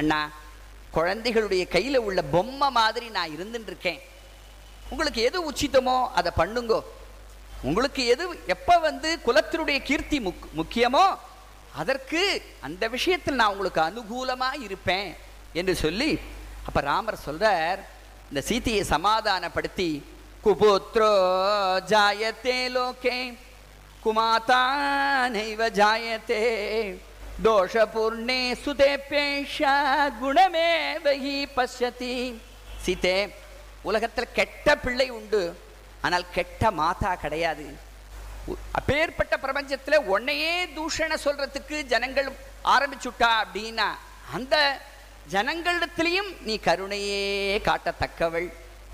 அண்ணா 0.00 0.20
குழந்தைகளுடைய 0.98 1.62
கையில் 1.68 2.04
உள்ள 2.06 2.20
பொம்மை 2.34 2.68
மாதிரி 2.78 3.06
நான் 3.10 3.34
இருந்துட்டு 3.36 3.70
இருக்கேன் 3.72 4.00
உங்களுக்கு 4.90 5.20
எது 5.28 5.38
உச்சிதமோ 5.50 5.96
அதை 6.18 6.30
பண்ணுங்கோ. 6.38 6.80
உங்களுக்கு 7.62 8.02
எது 8.06 8.24
எப்போ 8.54 8.74
வந்து 8.78 9.08
குலத்தினுடைய 9.26 9.78
கீர்த்தி 9.88 10.18
முக் 10.20 10.44
முக்கியமோ 10.56 11.04
அதற்கு 11.80 12.20
அந்த 12.60 12.84
விஷயத்தில் 12.88 13.40
நான் 13.40 13.54
உங்களுக்கு 13.54 13.80
அனுகூலமா 13.80 14.50
இருப்பேன் 14.66 15.08
என்று 15.52 15.74
சொல்லி 15.84 16.10
அப்ப 16.68 16.80
ராமர் 16.88 17.24
சொல்றார் 17.26 17.80
இந்த 18.30 18.40
சீதையை 18.48 18.84
சமாதானப்படுத்தி 18.92 19.90
குபுத்ரோ 20.44 21.10
ஜாயத்தே 21.90 22.58
லோகே 22.74 23.16
குமாதா 24.04 24.62
நைவ 25.34 25.68
ஜாயத்தே 25.78 26.40
தோஷபூர்ணே 27.44 28.38
சுதேபேஷ 28.64 29.58
குணமே 30.20 30.70
வகி 31.06 31.34
பசதி 31.56 32.14
சீதே 32.84 33.16
உலகத்தில் 33.88 34.34
கெட்ட 34.38 34.76
பிள்ளை 34.84 35.08
உண்டு 35.16 35.42
ஆனால் 36.04 36.24
கெட்ட 36.36 36.70
மாதா 36.78 37.12
கிடையாது. 37.24 37.66
அப்பேற்பட்ட 38.78 39.34
பிரபஞ்சத்துல 39.44 39.98
உன்னையே 40.14 40.54
தூஷண 40.76 41.12
சொல்றதுக்கு 41.26 41.76
ஜனங்கள் 41.92 42.28
ஆரம்பிச்சுட்டா 42.74 43.30
அப்படின்னா 43.42 43.88
அந்த 44.38 44.56
ஜனங்களிடத்திலையும் 45.34 46.30
நீ 46.48 46.56
கருணையே 46.66 47.22
காட்டத்தக்கவள். 47.68 48.50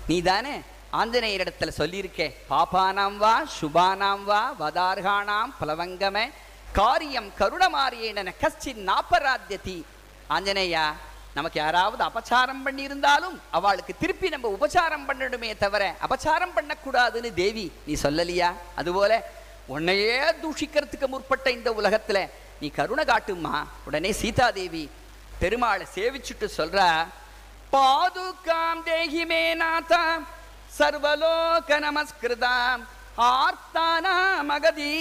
நீ 0.07 0.21
தானே 0.21 0.55
ஆஞ்சநேயரிடத்துல 1.01 1.71
சொல்லியிருக்கே 1.81 2.27
பாபானாம் 2.49 3.19
வா 3.23 3.35
சுபானாம் 3.59 4.25
வா 4.29 4.41
வதார்கானாம் 4.59 5.53
பலவங்கமே 5.59 6.25
காரியம் 6.73 7.29
கருணமாரியேன 7.39 8.33
கஷ்டின் 8.41 8.81
நாப்பராத்தியதி. 8.89 9.77
ஆஞ்சநேயா 10.29 10.85
நமக்கு 11.33 11.59
யாராவது 11.59 12.03
அபச்சாரம் 12.03 12.63
பண்ணியிருந்தாலும் 12.65 13.35
அவளுக்கு 13.51 13.93
திருப்பி 13.99 14.29
நம்ம 14.29 14.47
உபச்சாரம் 14.47 15.05
பண்ணணுமே 15.07 15.57
தவிர 15.57 15.83
அபச்சாரம் 16.01 16.55
பண்ணக்கூடாதுன்னு 16.55 17.33
தேவி 17.33 17.65
நீ 17.85 17.93
சொல்லலையா? 18.03 18.49
அதுபோல 18.75 19.13
உன்னையே 19.67 20.17
தூஷிக்கிறதுக்கு 20.41 21.07
முற்பட்ட 21.07 21.51
இந்த 21.51 21.69
உலகத்துல 21.71 22.19
நீ 22.61 22.67
கருணை 22.69 23.05
காட்டுமா 23.05 23.55
உடனே 23.85 24.11
சீதாதேவி 24.13 24.83
பெருமாளை 25.41 25.85
சேவிச்சுட்டு 25.95 26.47
சொல்றா 26.57 26.89
பாதுகாம் 27.69 28.83
தேகிமே 28.85 29.43
நாதா 29.55 30.03
சர்வலோக 30.77 31.79
நமஸ்கிருதாம் 31.79 32.83
மகதீ 34.43 34.91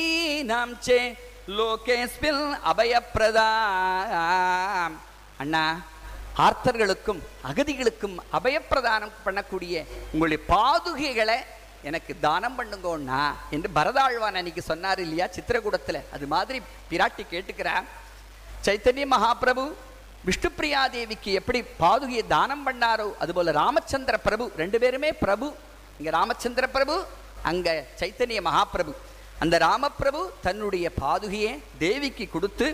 நாம் 0.44 0.74
சே 0.80 0.98
லோகேஸ்மில் 1.48 2.42
அபயப்பிரதா 2.70 3.46
அண்ணா 5.42 5.62
ஆர்த்தர்களுக்கும் 6.44 7.20
அகதிகளுக்கும் 7.48 8.16
அபயப்பிரதானம் 8.38 9.16
பண்ணக்கூடிய 9.24 9.74
உங்களுடைய 10.12 10.40
பாதுகைகளை 10.52 11.38
எனக்கு 11.88 12.12
தானம் 12.26 12.56
பண்ணுங்கோண்ணா 12.58 13.22
என்று 13.54 13.68
பரதாழ்வான் 13.78 14.38
அன்னைக்கு 14.40 14.62
சொன்னார் 14.62 15.00
இல்லையா? 15.04 15.26
சித்திரகூடத்தில். 15.36 16.00
அது 16.14 16.26
மாதிரி 16.34 16.58
பிராட்டி 16.90 17.24
கேட்டுக்கிறார் 17.32 17.86
சைத்தன்ய 18.66 19.06
மகாபிரபு 19.14 19.64
விஷ்ணுப்பிரியா 20.28 20.80
தேவிக்கு 20.96 21.30
எப்படி 21.40 21.60
பாதுகையை 21.84 22.24
தானம் 22.36 22.66
பண்ணாரோ 22.66 23.08
அதுபோல 23.22 23.52
ராமச்சந்திர 23.62 24.16
பிரபு 24.26 24.44
ரெண்டு 24.62 24.78
பேருமே 24.82 25.10
பிரபு. 25.24 25.48
இங்கே 25.98 26.10
ராமச்சந்திர 26.18 26.66
பிரபு 26.76 26.96
அங்கே 27.50 27.74
சைத்தன்ய 28.00 28.42
மகாபிரபு. 28.48 28.94
அந்த 29.42 29.58
ராமபிரபு 29.58 30.22
தன்னுடைய 30.46 30.86
பாதுகையை 31.02 31.52
தேவிக்கு 31.78 32.26
கொடுத்து 32.30 32.66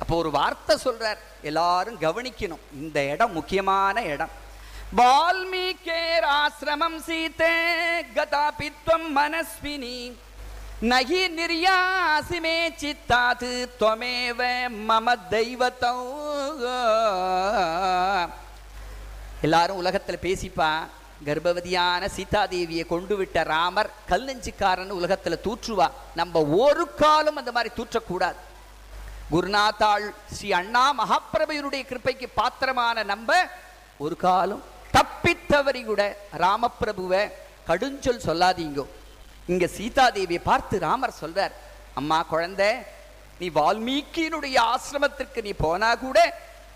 அப்போ 0.00 0.14
ஒரு 0.16 0.30
வார்த்தை 0.30 0.74
சொல்றார். 0.84 1.20
எல்லாரும் 1.42 2.00
கவனிக்கணும். 2.00 2.64
இந்த 2.80 2.98
இடம் 3.12 3.32
முக்கியமான 3.32 4.02
இடம். 4.02 4.34
வால்மீகேர் 4.96 6.26
ஆசிரமம் 6.40 6.98
சீதே 7.06 7.56
கதாபித்வம் 8.16 9.08
மனஸ்வினி. 9.16 9.98
நகி 10.92 11.22
நிர்யாசிமே 11.38 12.58
சித்தாது 12.82 13.50
துவமேவ 13.80 14.40
மம 14.88 15.16
தெய்வத்தோ. 15.30 15.94
எல்லாரும் 19.40 19.76
உலகத்தில் 19.76 20.24
பேசிப்பா 20.26 20.70
கர்ப்பவதியான 21.26 22.02
சீதாதேவியை 22.16 22.84
கொண்டு 22.92 23.14
விட்ட 23.20 23.36
ராமர் 23.52 23.90
கல் 24.10 24.26
நெஞ்சுக்காரன் 24.28 24.98
உலகத்துல 24.98 25.36
தூற்றுவா. 25.46 25.88
நம்ம 26.20 26.42
ஒரு 26.62 26.84
காலம் 27.02 27.38
அந்த 27.40 27.52
மாதிரி 27.56 27.70
தூற்றக்கூடாது. 27.78 28.38
குருநாத்தாள் 29.32 30.04
ஸ்ரீ 30.36 30.48
அண்ணா 30.60 30.84
மகாபிரபையனுடைய 31.00 31.82
கிருப்பைக்கு 31.90 32.26
பாத்திரமான 32.40 33.04
நம்ம 33.12 33.30
ஒரு 34.04 34.16
காலம் 34.26 34.62
தப்பித்தவரி 34.96 35.82
கூட 35.84 36.02
ராமபிரபுவை 36.44 37.22
கடுஞ்சொல் 37.68 38.26
சொல்லாதீங்கோ. 38.28 38.84
இங்க 39.52 39.66
சீதாதேவியை 39.78 40.42
பார்த்து 40.50 40.84
ராமர் 40.88 41.20
சொல்றார் 41.22 41.54
அம்மா 42.00 42.18
குழந்தை 42.32 42.70
நீ 43.40 43.46
வால்மீகியினுடைய 43.58 44.56
ஆசிரமத்திற்கு 44.72 45.40
நீ 45.46 45.52
போனா 45.64 45.90
கூட 45.94 46.18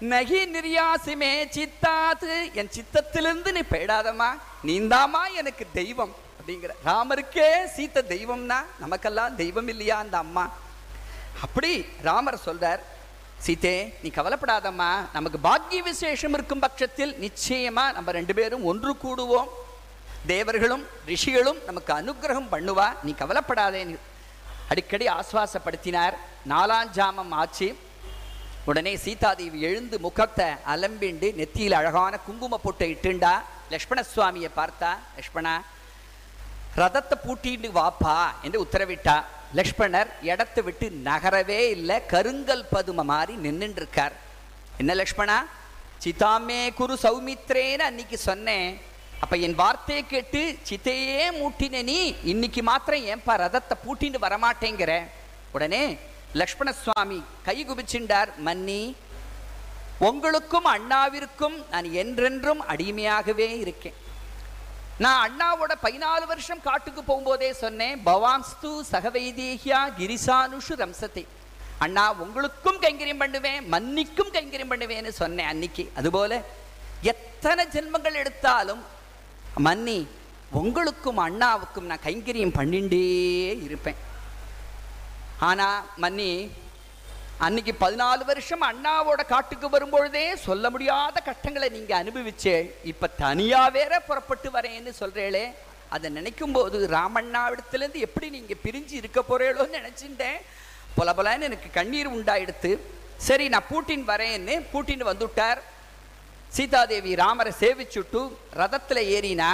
நகி 0.01 0.47
நிர்யாசிமே 0.47 1.33
சித்தாது 1.51 2.53
என் 2.53 2.71
சித்தத்திலிருந்து 2.77 3.53
நீ 3.53 3.61
போயிடாதம்மா 3.61 4.39
நீந்தாமா 4.65 5.35
எனக்கு 5.35 5.67
தெய்வம் 5.73 6.15
அப்படிங்கிற. 6.39 6.69
ராமருக்கே 6.85 7.49
சீத்த 7.77 8.03
தெய்வம்னா 8.09 8.65
நமக்கெல்லாம் 8.79 9.37
தெய்வம் 9.37 9.69
இல்லையா 9.69 9.99
அந்த 9.99 10.17
அம்மா? 10.17 10.51
அப்படி 11.43 11.87
ராமர் 12.03 12.41
சொல்றார் 12.47 12.79
சீதே 13.39 13.99
நீ 14.03 14.09
கவலைப்படாதம்மா. 14.09 15.07
நமக்கு 15.13 15.39
பாக்கிய 15.41 15.83
விசேஷம் 15.83 16.33
இருக்கும் 16.33 16.59
பட்சத்தில் 16.59 17.17
நிச்சயமா 17.21 17.93
நம்ம 17.93 18.11
ரெண்டு 18.11 18.35
பேரும் 18.35 18.65
ஒன்று 18.65 18.97
கூடுவோம். 19.03 19.49
தேவர்களும் 20.27 20.87
ரிஷிகளும் 21.07 21.59
நமக்கு 21.65 21.93
அனுக்கிரகம் 21.95 22.53
பண்ணுவா. 22.53 22.93
நீ 23.03 23.13
கவலைப்படாதே. 23.13 23.97
அடிக்கடி 24.69 25.07
ஆஸ்வாசப்படுத்தினார். 25.07 26.15
நாலாம் 26.49 26.91
ஜாமம் 26.95 27.31
ஆச்சு. 27.31 27.77
உடனே 28.71 28.93
சீதாதேவி 29.05 29.59
எழுந்து 29.69 29.97
முகத்தை 30.07 30.47
அலம்பிண்டு 30.73 31.29
நெத்தியில் 31.39 31.77
அழகான 31.79 32.15
குங்கும 32.27 32.59
பொட்டை 32.65 32.87
இட்டுண்டா. 32.95 33.33
லக்ஷ்மண 33.73 34.01
சுவாமியை 34.13 34.51
பார்த்தா 34.59 34.91
லக்ஷ்மணா 35.17 35.55
ரதத்தை 36.81 37.17
பூட்டிட்டு 37.25 37.69
வாப்பா 37.79 38.17
என்று 38.47 38.59
உத்தரவிட்டா. 38.65 39.17
லக்ஷ்மணர் 39.59 40.11
இடத்தை 40.31 40.61
விட்டு 40.67 40.87
நகரவே 41.09 41.61
இல்லை 41.77 41.97
கருங்கல் 42.13 42.65
பதும 42.75 43.05
மாதிரி 43.13 43.35
நின்னுட்டு 43.47 43.81
இருக்கார் 43.83 44.15
என்ன 44.83 44.95
லக்ஷ்மணா 45.01 45.39
சிதாமே 46.05 46.61
குரு 46.81 46.95
சௌமித்ரேன்னு 47.05 47.85
அன்னைக்கு 47.89 48.19
சொன்னேன். 48.29 48.69
அப்ப 49.23 49.35
என் 49.47 49.59
வார்த்தையை 49.63 50.03
கேட்டு 50.13 50.43
சித்தையே 50.69 51.25
மூட்டின 51.41 51.83
நீ 51.91 51.99
இன்னைக்கு 52.33 52.63
மாத்திரம் 52.71 53.09
ஏன்பா 53.15 53.35
ரதத்தை 53.45 53.77
பூட்டின்னு 53.87 54.25
வரமாட்டேங்கிற? 54.27 54.93
உடனே 55.57 55.83
லக்ஷ்மண 56.35 56.73
சுவாமி 56.83 57.23
கை 57.47 57.57
குபிச்சுண்டார் 57.69 58.31
மன்னி 58.47 58.83
உங்களுக்கும் 60.09 60.69
அண்ணாவிற்கும் 60.75 61.57
நான் 61.71 61.89
என்றென்றும் 61.93 62.61
அடிமையாகவே 62.73 63.49
இருக்கேன். 63.65 63.97
நான் 65.05 65.21
அண்ணாவோட 65.27 65.73
பதினாலு 65.85 66.25
வருஷம் 66.27 66.63
காட்டுக்கு 66.67 67.03
போகும்போதே 67.03 67.51
சொன்னேன் 67.51 68.01
பவான்ஸ்து 68.07 68.71
சகவைதேகியா 68.93 69.81
கிரிசானுஷு 69.99 70.75
ரம்சத்தை 70.83 71.25
அண்ணா 71.79 72.05
உங்களுக்கும் 72.25 72.81
கைங்கரியம் 72.85 73.23
பண்ணுவேன் 73.25 73.61
மன்னிக்கும் 73.75 74.33
கைங்கரியம் 74.37 74.73
பண்ணுவேன்னு 74.73 75.13
சொன்னேன் 75.23 75.47
அன்னைக்கு. 75.47 75.85
அதுபோல 75.95 76.43
எத்தனை 77.13 77.67
ஜென்மங்கள் 77.75 78.21
எடுத்தாலும் 78.23 78.83
மன்னி 79.67 79.99
உங்களுக்கும் 80.61 81.21
அண்ணாவுக்கும் 81.27 81.89
நான் 81.91 82.07
கைங்கரியம் 82.07 82.57
பண்ணிண்டே 82.59 83.05
இருப்பேன். 83.67 83.99
ஆனால் 85.41 85.85
மன்னி 85.97 86.31
அன்னைக்கு 87.39 87.73
பதினாலு 87.81 88.23
வருஷம் 88.25 88.63
அண்ணாவோட 88.63 89.21
காட்டுக்கு 89.27 89.69
வரும்பொழுதே 89.71 90.25
சொல்ல 90.39 90.71
முடியாத 90.71 91.21
கஷ்டங்களை 91.21 91.69
நீங்கள் 91.69 92.01
அனுபவிச்சே 92.03 92.57
இப்போ 92.83 93.07
தனியாக 93.23 93.71
வேற 93.71 94.01
புறப்பட்டு 94.01 94.51
வரேன்னு 94.51 94.93
சொல்கிறேளே 95.01 95.45
அதை 95.89 96.11
நினைக்கும் 96.11 96.53
போது 96.53 96.89
ராமண்ணாவிடத்துலேருந்து 96.89 98.01
எப்படி 98.01 98.27
நீங்கள் 98.31 98.61
பிரிஞ்சு 98.65 98.95
இருக்க 98.95 99.21
போகிறீங்களோன்னு 99.23 99.79
நினச்சிட்டேன். 99.81 100.39
பொல 100.97 101.13
பொலன்னு 101.15 101.43
எனக்கு 101.43 101.71
கண்ணீர் 101.71 102.09
உண்டாயிடுத்து 102.09 102.71
சரி 103.19 103.49
நான் 103.49 103.69
பூட்டின் 103.69 104.05
வரேன்னு 104.05 104.55
பூட்டின் 104.73 105.03
வந்துவிட்டார் 105.03 105.61
சீதாதேவி 106.53 107.15
ராமரை 107.15 107.53
சேவிச்சுட்டு 107.61 108.21
ரதத்தில் 108.55 109.03
ஏறினா 109.17 109.51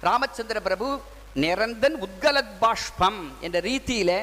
ராமச்சந்திர 0.00 0.60
பிரபு 0.60 0.88
நிரந்தன் 1.34 1.96
உத்கலத் 2.00 2.56
பாஷ்பம் 2.60 3.20
என்ற 3.40 3.60
ரீதியில் 3.60 4.18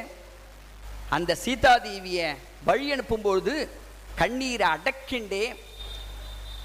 அந்த 1.15 1.31
சீதாதேவியை 1.45 2.27
வழி 2.67 2.87
அனுப்பும்பொழுது 2.93 3.53
கண்ணீரை 4.19 4.67
அடக்கிண்டே 4.75 5.45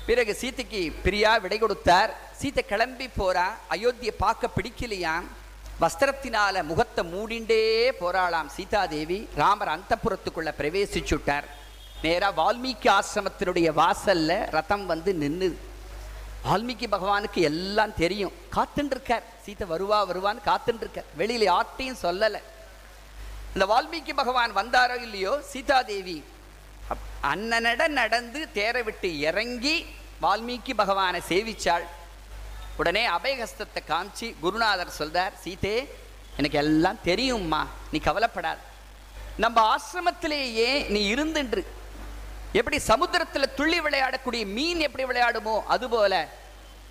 பிறகு 0.08 0.32
சீதைக்கு 0.40 0.80
பிரியா 1.04 1.32
விடை 1.44 1.56
கொடுத்தார். 1.58 2.10
சீத்தை 2.40 2.62
கிளம்பி 2.70 3.06
போறா. 3.20 3.46
அயோத்தியை 3.74 4.14
பார்க்க 4.24 4.56
பிடிக்கலையாம். 4.56 5.26
வஸ்திரத்தினால 5.82 6.62
முகத்தை 6.68 7.02
மூடிண்டே 7.14 7.62
போராளாம் 8.02 8.50
சீதாதேவி. 8.56 9.18
ராமர் 9.40 9.72
அந்தப்புறத்துக்குள்ள 9.74 10.52
பிரவேசிச்சுட்டார். 10.60 11.46
நேராக 12.04 12.32
வால்மீகி 12.40 12.88
ஆசிரமத்தினுடைய 12.98 13.68
வாசல்ல 13.80 14.32
ரதம் 14.56 14.86
வந்து 14.92 15.12
நின்று 15.22 15.48
வால்மீகி 16.46 16.86
பகவானுக்கு 16.94 17.40
எல்லாம் 17.50 17.94
தெரியும். 18.02 18.34
காத்துட்டு 18.56 18.94
இருக்கார் 18.96 19.24
சீத்தை 19.44 19.66
வருவா 19.74 19.98
வருவான்னு 20.10 20.48
காத்துட்டு 20.50 20.84
இருக்கார் 20.84 21.10
வெளியில 21.20 21.48
யார்ட்டையும் 21.52 22.02
சொல்லலை. 22.06 22.40
இந்த 23.54 23.66
வால்மீகி 23.66 24.14
பகவான் 24.14 24.56
வந்தாரோ 24.56 25.00
இல்லையோ 25.00 25.40
சீதாதேவி. 25.42 26.24
அப்- 26.88 27.88
நடந்து 27.88 28.52
தேரை 28.52 28.82
விட்டு 28.82 29.18
இறங்கி 29.18 29.86
வால்மீகி 30.22 30.74
பகவானை 30.76 31.22
சேவிச்சாள். 31.28 31.82
உடனே 32.76 33.08
அபயஹஸ்தத்தை 33.08 33.84
காமிச்சு 33.88 34.34
குருநாதர் 34.40 34.92
சொல்றார் 34.98 35.32
சீதே 35.40 35.94
எனக்கு 36.36 36.58
எல்லாம் 36.58 37.02
தெரியும்மா 37.02 37.66
நீ 37.92 37.98
கவலைப்படாது. 37.98 38.60
நம்ம 39.36 39.76
ஆசிரமத்திலேயே 39.76 40.88
நீ 40.88 41.14
இருந்துன்று. 41.14 41.64
எப்படி 42.52 42.76
சமுத்திரத்துல 42.76 43.54
துள்ளி 43.54 43.80
விளையாடக்கூடிய 43.80 44.46
மீன் 44.46 44.80
எப்படி 44.80 45.04
விளையாடுமோ 45.04 45.62
அதுபோல. 45.66 46.28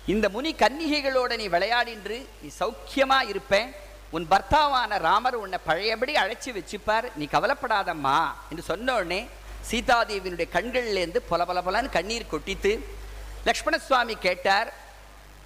இந்த 0.06 0.28
முனி 0.28 0.54
கன்னிகைகளோட 0.54 1.36
நீ 1.36 1.48
விளையாடின்று 1.48 2.26
நீ 2.40 2.50
சௌக்கியமா 2.60 3.28
இருப்பேன். 3.28 3.74
உன் 4.10 4.26
பர்த்தாவான 4.30 4.98
ராமர் 4.98 5.34
உன்னை 5.34 5.58
பழையபடி 5.64 6.14
அழைச்சி 6.14 6.52
வச்சுப்பார். 6.52 7.10
நீ 7.14 7.28
கவலைப்படாதம்மா 7.32 8.24
என்று 8.50 8.76
சொன்னோடனே 8.76 9.28
சீதாதேவியினுடைய 9.70 10.48
கண்கள்லேருந்து 10.52 11.16
பொல 11.30 11.60
பல 11.60 11.60
பலன்னு 11.60 11.88
கண்ணீர் 11.88 12.26
கொட்டித்து 12.26 12.84
லக்ஷ்மண 13.44 13.78
சுவாமி 13.78 14.14
கேட்டார் 14.14 14.72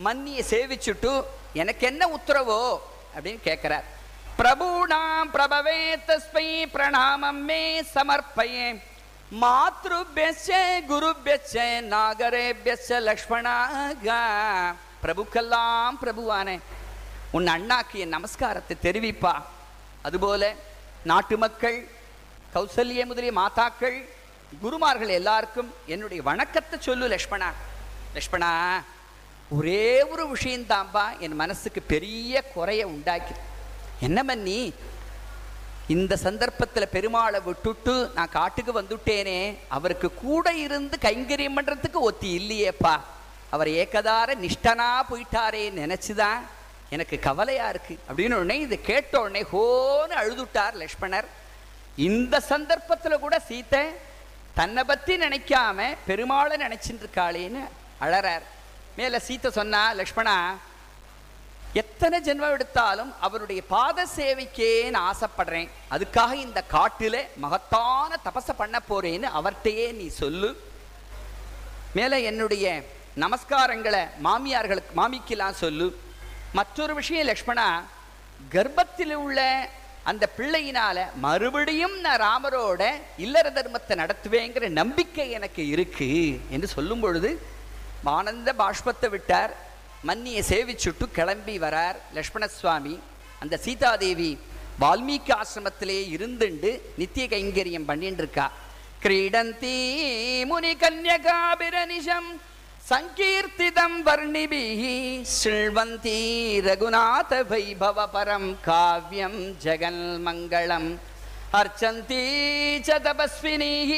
மன்னியை 0.04 0.42
சேவிச்சுட்டு 0.50 1.24
எனக்கு 1.52 1.86
என்ன 1.86 2.06
உத்தரவோ? 2.06 2.78
அப்படின்னு 3.16 3.40
கேட்கிறார். 3.40 3.84
பிரபூணாம் 4.38 5.30
பிரபவே 5.32 5.96
தஸ்மை 6.06 6.66
பிரணாமம் 6.66 7.40
மே 7.40 7.82
சமர்ப்பயே. 7.82 8.82
மாத்ருபியச்ச 9.40 10.52
குருபியச்ச 10.88 11.80
நாகரேபியச்ச 11.92 13.00
லக்ஷ்மணாக. 13.00 14.14
பிரபுக்கெல்லாம் 15.02 15.90
பிரபுவானே. 16.02 16.58
உன் 17.36 17.46
அண்ணாக்கு 17.46 17.96
என் 18.04 18.14
நமஸ்காரத்தை 18.14 18.74
தெரிவிப்பா. 18.86 19.34
அதுபோல 20.06 20.54
நாட்டு 21.10 21.36
மக்கள் 21.44 21.78
கௌசல்ய 22.54 23.04
முதலிய 23.06 23.32
மாதாக்கள் 23.38 23.96
குருமார்கள் 24.62 25.16
எல்லாருக்கும் 25.18 25.70
என்னுடைய 25.86 26.20
வணக்கத்தை 26.22 26.78
சொல்லு 26.80 27.08
லக்ஷ்மணா. 27.14 27.48
லக்ஷ்மணா 28.16 28.50
ஒரே 29.58 29.86
ஒரு 30.02 30.24
விஷயந்தாம்பா 30.34 31.06
என் 31.24 31.40
மனசுக்கு 31.42 31.82
பெரிய 31.94 32.42
குறைய 32.54 32.82
உண்டாக்கி. 32.94 33.34
என்ன 34.00 34.18
பண்ணி 34.24 34.60
இந்த 35.94 36.16
சந்தர்ப்பத்தில் 36.16 36.92
பெருமாளை 36.96 37.38
விட்டுட்டு 37.44 37.94
நான் 38.14 38.34
காட்டுக்கு 38.38 38.72
வந்துட்டேனே 38.80 39.40
அவருக்கு 39.68 40.08
கூட 40.14 40.52
இருந்து 40.64 40.98
கைங்கரியம் 41.06 41.58
பண்ணுறதுக்கு 41.58 42.00
ஒத்தி 42.08 42.30
இல்லையேப்பா. 42.40 42.94
அவர் 43.54 43.70
ஏகதார 43.82 44.34
நிஷ்டனா 44.44 44.90
போயிட்டாரே 45.10 45.64
நினச்சிதான் 45.80 46.42
எனக்கு 46.94 47.18
கவலையா 47.18 47.68
இருக்கு. 47.68 47.94
அப்படின்னு 48.08 48.34
உடனே 48.34 48.58
இதை 48.58 48.80
கேட்ட 48.80 49.20
உடனே 49.20 49.42
ஹோன்னு 49.42 50.14
அழுதுட்டார் 50.22 50.74
லக்ஷ்மணர். 50.82 51.28
இந்த 51.96 52.42
சந்தர்ப்பத்துல 52.48 53.18
கூட 53.18 53.42
சீத்தை 53.48 53.82
தன்னை 54.54 54.84
பத்தி 54.84 55.16
நினைக்காம 55.16 55.96
பெருமாளை 56.08 56.56
நினைச்சிட்டு 56.64 57.02
இருக்காளேன்னு 57.04 57.62
அழறார். 58.00 58.44
மேல 58.96 59.20
சீத்தை 59.28 59.50
சொன்னா 59.50 59.94
லக்ஷ்மணா 59.94 60.36
எத்தனை 61.72 62.16
ஜென்மம் 62.20 62.54
எடுத்தாலும் 62.56 63.14
அவருடைய 63.20 63.62
பாத 63.68 64.06
சேவைக்கே 64.16 64.90
நான் 64.90 65.08
ஆசைப்படுறேன். 65.10 65.68
அதுக்காக 65.90 66.32
இந்த 66.32 66.64
காட்டில 66.72 67.16
மகத்தான 67.36 68.18
தபச 68.24 68.52
பண்ண 68.56 68.80
போறேன்னு 68.90 69.28
அவர்கிட்டயே 69.38 69.92
நீ 69.92 70.08
சொல்லு. 70.08 70.50
மேல 71.94 72.20
என்னுடைய 72.20 72.66
நமஸ்காரங்களை 73.16 74.02
மாமியார்களுக்கு 74.24 74.92
மாமிக்கெல்லாம் 74.96 75.60
சொல்லு. 75.64 75.88
மற்றொரு 76.54 76.94
விஷயம் 76.94 77.26
லக்ஷ்மணா 77.26 77.66
கர்ப்பத்தில் 78.52 79.14
உள்ள 79.14 79.40
அந்த 80.04 80.24
பிள்ளையினால 80.38 80.98
மறுபடியும் 81.16 81.96
நான் 82.00 82.20
ராமரோட 82.20 82.82
இல்லற 83.16 83.50
தர்மத்தை 83.50 83.94
நடத்துவேங்கிற 83.96 84.68
நம்பிக்கை 84.70 85.30
எனக்கு 85.30 85.62
இருக்கு 85.68 86.08
என்று 86.50 86.66
சொல்லும் 86.66 87.00
பொழுது 87.00 87.30
ஆனந்த 88.04 88.50
பாஷ்பத்தை 88.58 89.08
விட்டார். 89.10 89.52
மன்னியை 90.06 90.42
சேவிச்சுட்டு 90.48 91.06
கிளம்பி 91.12 91.58
வரார் 91.58 91.98
லக்ஷ்மண 92.14 92.46
சுவாமி 92.48 92.94
அந்த 93.40 93.56
சீதாதேவி 93.56 94.30
வால்மீகி 94.80 95.32
ஆசிரமத்திலே 95.32 95.98
இருந்துண்டு 96.14 96.70
நித்திய 96.96 97.26
கைங்கரியம் 97.26 97.84
பண்ணிட்டு 97.84 98.22
இருக்கா 98.22 98.46
கிரீடந்தி 99.00 99.76
முனி 100.44 100.72
கன்யகாபிரனிஷம் 100.82 102.28
सङ्कीर्तितं 102.92 103.92
वर्णिभिः 104.06 104.80
शृण्वन्ती 105.34 106.18
रघुनाथवैभवपरं 106.66 108.44
काव्यं 108.66 109.34
जगन्मङ्गलम् 109.64 110.88
अर्चन्ति 111.60 112.20
च 112.86 112.98
तपस्विनीः 113.06 113.92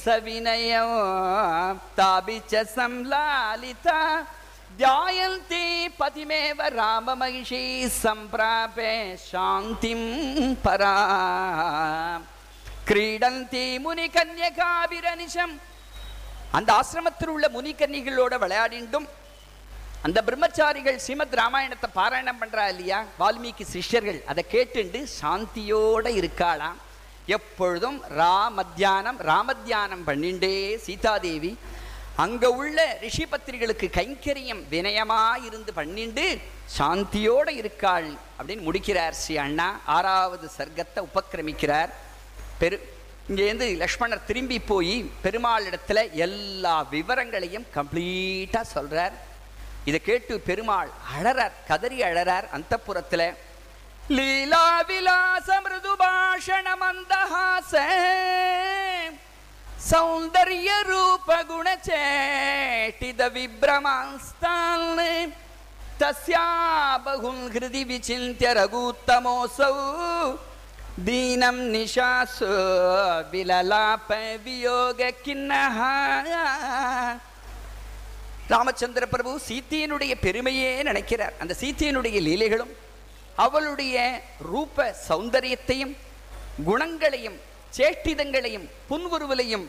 सविनयो 0.00 0.88
ताभि 1.98 2.40
च 2.50 2.64
संलालिता 2.74 4.00
ध्यायन्ति 4.82 5.64
पतिमेव 6.00 6.62
राममहिषी 6.80 7.64
सम्प्रापे 8.02 8.92
शान्तिं 9.30 10.02
परा 10.66 10.94
क्रीडन्ति 12.88 13.66
मुनिकन्यकाभिरनिशम् 13.86 15.58
அந்த 16.52 16.70
ஆசிரமத்தில் 16.72 17.26
உள்ள 17.26 17.48
முனிகன்னிகளோட 17.48 18.34
விளையாடிண்டும் 18.44 19.06
அந்த 20.02 20.18
பிரம்மச்சாரிகள் 20.22 20.96
ஸ்ரீமத் 20.96 21.34
ராமாயணத்தை 21.34 21.88
பாராயணம் 21.94 22.40
பண்றா 22.40 22.68
இல்லையா? 22.68 23.04
வால்மீகி 23.18 23.64
சிஷ்யர்கள் 23.64 24.20
அதை 24.26 24.44
கேட்டுண்டு 24.52 25.00
சாந்தியோட 25.20 26.06
இருக்காளாம் 26.20 26.78
எப்பொழுதும் 27.26 27.98
ராமத்தியானம் 28.18 29.18
ராமத்தியானம் 29.30 30.06
பண்ணிண்டே 30.06 30.54
சீதாதேவி 30.86 31.52
அங்க 32.16 32.50
உள்ள 32.50 32.78
ரிஷி 33.00 33.26
பத்திரிகளுக்கு 33.26 33.86
கைங்கரியம் 33.92 34.62
வினயமா 34.70 35.44
இருந்து 35.44 35.72
பண்ணிண்டு 35.76 36.24
சாந்தியோட 36.78 37.48
இருக்காள் 37.50 38.08
அப்படின்னு 38.38 38.62
முடிக்கிறார் 38.62 39.14
ஸ்ரீ 39.14 39.36
அண்ணா. 39.36 39.68
ஆறாவது 39.86 40.50
சர்க்கத்தை 40.58 41.00
உபக்கிரமிக்கிறார். 41.08 41.90
பெரு 42.58 42.76
இங்கேருந்து 43.30 43.66
லக்ஷ்மணர் 43.76 44.26
திரும்பி 44.26 44.58
போய் 44.70 44.94
பெருமாள் 45.22 45.66
இடத்துல 45.66 45.98
எல்லா 46.18 46.76
விவரங்களையும் 46.90 47.66
கம்ப்ளீட்டாக 47.74 48.72
சொல்கிறார் 48.72 49.14
இதை 49.84 50.00
கேட்டு 50.00 50.34
பெருமாள் 50.40 50.90
அழறார் 51.12 51.54
கதறி 51.68 51.98
அழறார். 52.02 52.46
அந்த 52.50 52.74
புறத்தில் 52.78 53.26
லீலா 54.16 54.64
விலாச 54.88 55.48
மிருது 55.64 55.92
பாஷண 56.02 56.68
மந்தஹாச 56.82 57.72
சௌந்தர்ய 59.90 60.70
ரூப 60.90 61.28
குணச்சேட்டித 61.50 63.20
விப்ரமாஸ்தான் 63.36 64.86
தஸ்யா 66.00 66.46
பகுன் 67.06 67.42
ஹிருதி 67.54 67.82
விசிந்திய 67.90 68.50
ரகுத்தமோசௌ 68.60 69.74
தீனம் 70.98 71.60
நிஷாசு 71.74 72.48
விலலாப 73.32 74.10
வியோக 74.44 75.10
கிண்ணஹா 75.24 75.94
ராமச்சந்திர 78.48 79.06
பிரபு 79.06 79.40
சீத்தியனுடைய 79.48 80.14
பெருமையே 80.20 80.82
நினைக்கிறார். 80.82 81.34
அந்த 81.38 81.54
சீத்தியனுடைய 81.60 82.18
லீலைகளும் 82.26 82.72
அவளுடைய 83.36 83.96
ரூப 84.42 84.94
சௌந்தரியத்தையும் 85.08 85.94
குணங்களையும் 86.64 87.38
சேட்டிதங்களையும் 87.76 88.66
புன்வருவலையும் 88.90 89.66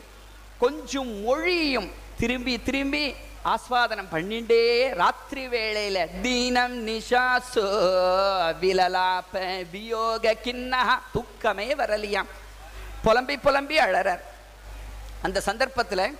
கொஞ்சம் 0.59 1.23
மொழியும் 1.23 1.89
திரும்பி 2.17 2.59
திரும்பி 2.59 3.15
ஆஸ்வாதனம் 3.45 4.07
பண்ணிண்டே 4.11 4.93
ராத்திரி 4.93 5.47
வேளையில 5.47 6.21
தீனம் 6.21 6.87
நிஷாசோ 6.87 7.65
விலலாப 8.61 9.65
வியோக 9.73 10.35
கிண்ணஹா 10.43 10.99
தூக்கமே 11.13 11.75
வரலையாம். 11.75 12.25
புலம்பி 13.01 13.37
புலம்பி 13.37 13.77
அழறார். 13.77 14.19
அந்த 15.21 15.41
சந்தர்ப்பத்தில் 15.41 16.17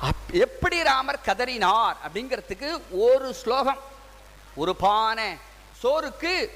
அப்- 0.00 0.32
எப்படி 0.32 0.82
ராமர் 0.82 1.18
கதறினார் 1.26 1.96
அப்படிங்கிறதுக்கு 2.08 2.80
ஒரு 2.90 3.34
ஸ்லோகம். 3.34 3.78
ஒரு 4.54 4.76
பானை 4.76 5.36
சோறுக்கு 5.82 6.50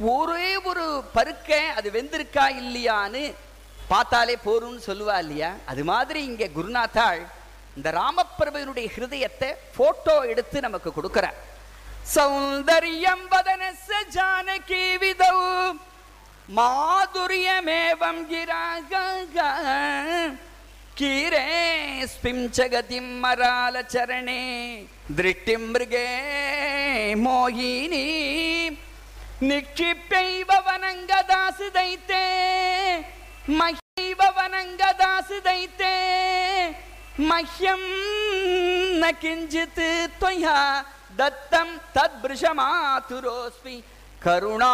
ஒரே 0.00 0.56
ஒரு 0.56 1.04
பருக்க 1.14 1.50
அது 1.50 1.90
வெந்திருக்கா 1.90 2.48
இல்லையான்னு 2.60 3.34
பார்த்தாலே 3.88 4.38
போரும்னு 4.44 4.80
சொல்லுவா 4.86 5.18
இல்லையா? 5.18 5.52
அது 5.66 5.84
மாதிரி 5.84 6.24
இங்கே 6.24 6.50
குருநாத்தாள் 6.56 7.26
இந்த 7.76 7.88
ராமப்பிரபுவினுடைய 7.98 8.86
ஹிருதயத்தை 8.94 9.48
போட்டோ 9.76 10.16
எடுத்து 10.32 10.58
நமக்கு 10.60 10.90
கொடுக்கிறார். 10.92 11.38
சௌந்தரியம் 12.14 13.24
வதனஸ்ய 13.32 13.98
ஜானகி 14.16 14.84
விதௌ 15.02 15.38
மாதுரியமேவம் 16.48 18.22
கீரே 20.98 21.44
ஸ்பிம் 22.12 22.46
ஜகதிம் 22.56 23.12
மரால 23.22 23.82
சரணே 23.92 24.42
திருஷ்டி 25.16 25.54
மிருகே 25.64 26.08
மோகினி 27.24 28.06
நிக்ஷிப்பைவ 29.50 30.50
வனங்கதாசு 30.66 31.68
தைத்தே 31.76 32.24
மஹைவ 33.60 34.20
வனங்கதாசு 34.38 35.38
தைத்தே 35.48 35.94
மஹ்யம் 37.29 37.87
ந 39.01 39.11
கிஞ்சித் 39.21 39.81
त्वया 40.19 40.57
दत्तं 41.19 41.69
तद्भृशमातुरोऽस्मि 41.95 43.75
கருணா 44.21 44.73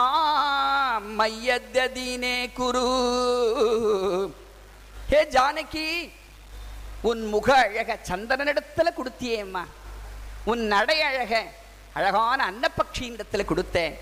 மையதீனே 1.18 2.36
குரு 2.58 2.84
ஹே 5.10 5.20
ஜானகி 5.34 5.88
உன் 7.10 7.24
முக 7.34 7.48
அழக 7.64 7.98
சந்திரனிடத்துல 8.10 8.88
கொடுத்தியேம்மா 8.98 9.64
உன் 10.46 10.64
நடை 10.74 10.98
அழக 11.10 11.34
அழகான 11.94 12.40
அன்னப்பக்ஷியிடத்துல 12.52 13.46
கொடுத்தேன் 13.48 13.96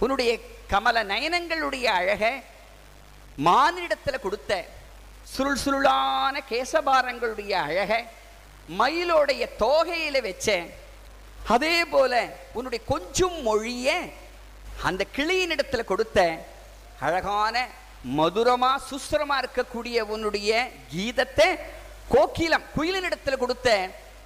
உன்னுடைய 0.00 0.30
கமல 0.72 1.04
நயனங்களுடைய 1.12 1.86
அழக 2.00 2.22
மானிடத்துல 3.46 4.18
கொடுத்த 4.20 4.52
சுருள் 5.33 5.61
சுருளான 5.63 6.35
கேசபாரங்களுடைய 6.49 7.53
அழக 7.67 7.91
மயிலோடைய 8.79 9.43
தோகையில 9.59 10.17
வச்சேன். 10.21 10.67
அதே 11.47 11.75
போல 11.85 12.13
உன்னுடைய 12.53 12.81
கொஞ்சம் 12.85 13.37
மொழிய 13.43 13.89
அந்த 14.83 15.03
கிளியினிடத்துல 15.15 15.83
கொடுத்த 15.83 16.19
அழகான 16.99 17.55
மதுரமா 18.17 18.71
சுஸ்திரமா 18.89 19.35
இருக்கக்கூடிய 19.37 19.97
உன்னுடைய 20.07 20.51
கீதத்தை 20.93 21.47
கோகிலம் 22.09 22.67
குயிலினிடத்துல 22.75 23.37
கொடுத்த 23.37 23.69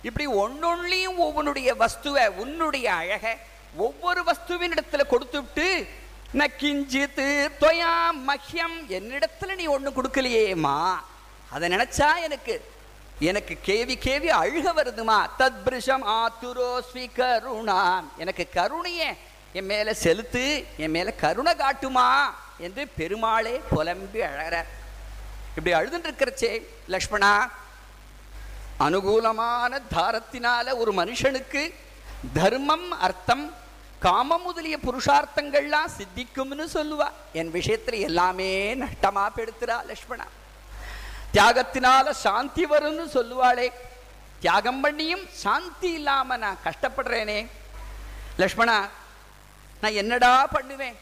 இப்படி 0.01 0.27
ஒன்னொன்னையும் 0.41 1.17
ஒவ்வொன்னுடைய 1.17 1.69
வஸ்துவை 1.83 2.25
உன்னுடைய 2.35 2.87
அழக 2.93 3.25
ஒவ்வொரு 3.77 4.21
வஸ்துவின் 4.23 4.73
இடத்துல 4.75 5.03
கொடுத்துவிட்டு 5.07 5.67
நக்கிஞ்சித்து 6.33 6.59
கிஞ்சித்து 6.59 7.49
தொயா 7.61 7.93
மஹ்யம் 8.27 8.77
என்னிடத்துல 8.89 9.55
நீ 9.55 9.65
ஒன்று 9.65 9.91
கொடுக்கலையேம்மா. 9.91 10.97
அதை 11.49 11.69
நினைச்சா 11.69 12.21
எனக்கு 12.21 12.53
எனக்கு 13.19 13.57
கேவி 13.65 13.95
கேவி 14.05 14.29
அழுக 14.41 14.67
வருதுமா. 14.73 15.17
தத்பிருஷம் 15.39 16.03
ஆத்துரோஸ்வி 16.19 17.13
கருணா 17.13 18.03
எனக்கு 18.17 18.47
கருணையே 18.55 19.09
என் 19.53 19.65
மேலே 19.65 19.93
செலுத்து 19.93 20.65
என் 20.77 20.91
மேலே 20.91 21.13
கருணை 21.15 21.55
காட்டுமா 21.55 22.33
என்று 22.57 22.87
பெருமாளே 22.87 23.61
புலம்பி 23.69 24.19
அழகிற 24.19 24.65
இப்படி 25.55 25.73
அழுதுட்டு 25.73 26.09
இருக்கிறச்சே 26.09 26.51
லக்ஷ்மணா 26.89 27.51
அனுகூலமான 28.79 29.81
தாரத்தினால 29.95 30.75
ஒரு 30.77 30.93
மனுஷனுக்கு 30.93 31.73
தர்மம் 32.33 32.91
அர்த்தம் 32.91 33.53
காமம் 34.05 34.41
முதலிய 34.41 34.77
புருஷார்த்தங்கள்லாம் 34.77 35.89
சித்திக்கும்னு 35.97 36.65
சொல்லுவா. 36.75 37.07
என் 37.33 37.51
விஷயத்துல 37.53 37.99
எல்லாமே 37.99 38.75
நஷ்டமா 38.75 39.25
பெடுத்துறா 39.35 39.75
லக்ஷ்மணா. 39.89 40.25
தியாகத்தினால 41.33 42.09
சாந்தி 42.09 42.65
வரும்னு 42.65 43.05
சொல்லுவாளே. 43.17 43.67
தியாகம் 44.39 44.81
பண்ணியும் 44.83 45.25
சாந்தி 45.43 45.91
இல்லாம 45.91 46.37
நான் 46.37 46.57
கஷ்டப்படுறேனே. 46.65 47.47
லக்ஷ்மணா 48.37 48.77
நான் 49.81 49.99
என்னடா 50.01 50.47
பண்ணுவேன்? 50.47 50.97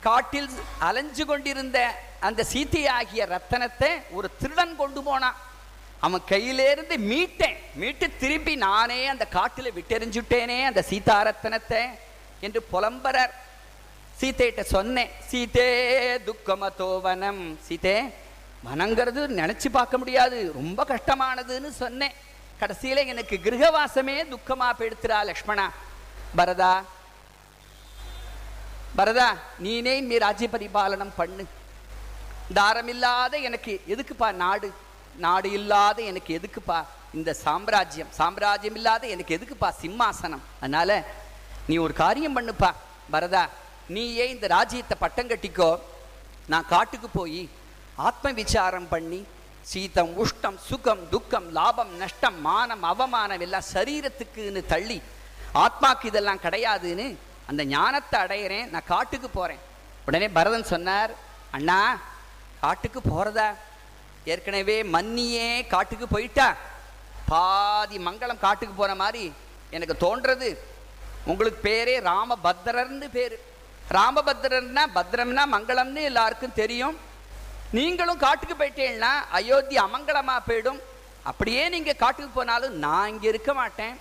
காட்டில் 0.00 0.48
அலைஞ்சு 0.78 1.26
கொண்டிருந்த 1.26 1.78
அந்த 2.20 2.44
சீதையாகிய 2.52 3.26
ரத்தனத்தை 3.34 3.90
ஒரு 4.10 4.30
திருடன் 4.40 4.76
கொண்டு 4.76 5.02
போனான் 5.02 5.36
அவன் 6.00 6.26
கையிலேருந்து 6.28 6.96
மீட்டேன். 7.10 7.60
மீட்டு 7.74 8.16
திருப்பி 8.22 8.56
நானே 8.56 9.06
அந்த 9.06 9.26
காட்டில் 9.26 9.76
விட்டெறிஞ்சுட்டேனே 9.78 10.58
அந்த 10.64 10.82
சீதா 10.90 11.16
ரத்தனத்தை. 11.30 11.82
என்று 12.46 12.60
புலம்பரர் 12.72 13.34
சீத்தைகிட்ட 14.20 14.62
சொன்னேன் 14.74 15.10
சீதே 15.30 15.68
துக்கமதோவனம். 16.28 17.42
சீதே 17.66 17.96
வனங்கிறது 18.66 19.22
நினைச்சு 19.40 19.68
பார்க்க 19.78 20.00
முடியாது 20.02 20.36
ரொம்ப 20.58 20.80
கஷ்டமானதுன்னு 20.92 21.70
சொன்னேன். 21.82 22.14
கடைசியில 22.60 23.06
எனக்கு 23.12 23.36
கிரகவாசமே 23.46 24.14
துக்கமா 24.34 24.68
போயிடுத்துறா 24.78 25.18
லக்ஷ்மணா. 25.30 25.66
பரதா 26.38 26.74
பரதா 28.98 29.28
நீனே 29.64 29.94
நீ 30.08 30.16
ராஜ்ய 30.24 30.48
பரிபாலனம் 30.54 31.16
பண்ணு. 31.16 31.44
தாரமில்லாத 32.58 33.34
எனக்கு 33.48 33.72
எதுக்குப்பா 33.92 34.28
நாடு? 34.42 34.68
நாடு 35.24 35.48
இல்லாத 35.58 35.98
எனக்கு 36.10 36.30
எதுக்குப்பா 36.38 36.78
இந்த 37.18 37.30
சாம்ராஜ்யம்? 37.44 38.10
சாம்ராஜ்யம் 38.20 38.76
இல்லாத 38.80 39.04
எனக்கு 39.14 39.36
எதுக்குப்பா 39.36 39.68
சிம்மாசனம்? 39.82 40.44
அதனால 40.60 40.90
நீ 41.68 41.74
ஒரு 41.86 41.94
காரியம் 42.04 42.36
பண்ணுப்பா. 42.38 42.70
பரதா 43.12 43.42
நீயே 43.94 44.24
இந்த 44.34 44.46
ராஜ்யத்தை 44.56 44.96
பட்டம் 45.04 45.30
கட்டிக்கோ. 45.32 45.70
நான் 46.52 46.70
காட்டுக்கு 46.74 47.08
போய் 47.18 47.42
ஆத்ம 48.08 48.32
விசாரம் 48.40 48.88
பண்ணி 48.92 49.20
சீதம் 49.70 50.10
உஷ்டம் 50.22 50.58
சுகம் 50.68 51.02
துக்கம் 51.12 51.46
லாபம் 51.58 51.92
நஷ்டம் 52.00 52.38
மானம் 52.46 52.82
அவமானம் 52.92 53.42
எல்லாம் 53.46 53.68
சரீரத்துக்குன்னு 53.74 54.62
தள்ளி 54.72 54.98
ஆத்மாக்கு 55.62 56.08
இதெல்லாம் 56.10 56.42
கிடையாதுன்னு 56.46 57.06
அந்த 57.50 57.62
ஞானத்தை 57.74 58.18
அடையிறேன் 58.24 58.68
நான் 58.72 58.90
காட்டுக்கு 58.92 59.28
போகிறேன் 59.30 59.62
உடனே 60.08 60.28
பரதன் 60.38 60.70
சொன்னார் 60.72 61.12
அண்ணா 61.56 61.78
காட்டுக்கு 62.64 63.00
போகிறதா 63.00 63.48
ஏற்கனவே 64.32 64.76
மன்னியே 64.96 65.48
காட்டுக்கு 65.72 66.06
போயிட்டா. 66.14 66.46
பாதி 67.30 67.96
மங்களம் 68.06 68.44
காட்டுக்கு 68.44 68.74
போகிற 68.78 68.94
மாதிரி 69.02 69.24
எனக்கு 69.76 69.96
தோன்றது. 70.04 70.48
உங்களுக்கு 71.30 71.60
பேரே 71.68 71.96
ராமபத்ரர்னு 72.10 73.08
பேர். 73.16 73.36
ராமபத்ரர்னா 73.96 74.84
பத்ரம்னா 74.96 75.44
மங்களம்னு 75.54 76.02
எல்லாருக்கும் 76.10 76.58
தெரியும். 76.62 76.96
நீங்களும் 77.76 78.22
காட்டுக்கு 78.24 78.54
போயிட்டீங்கன்னா 78.58 79.12
அயோத்தி 79.38 79.76
அமங்கலமாக 79.84 80.42
போயிடும். 80.48 80.80
அப்படியே 81.30 81.62
நீங்கள் 81.74 82.00
காட்டுக்கு 82.02 82.32
போனாலும் 82.38 82.74
நான் 82.84 83.10
இங்கே 83.12 83.28
இருக்க 83.32 83.52
மாட்டேன். 83.60 83.94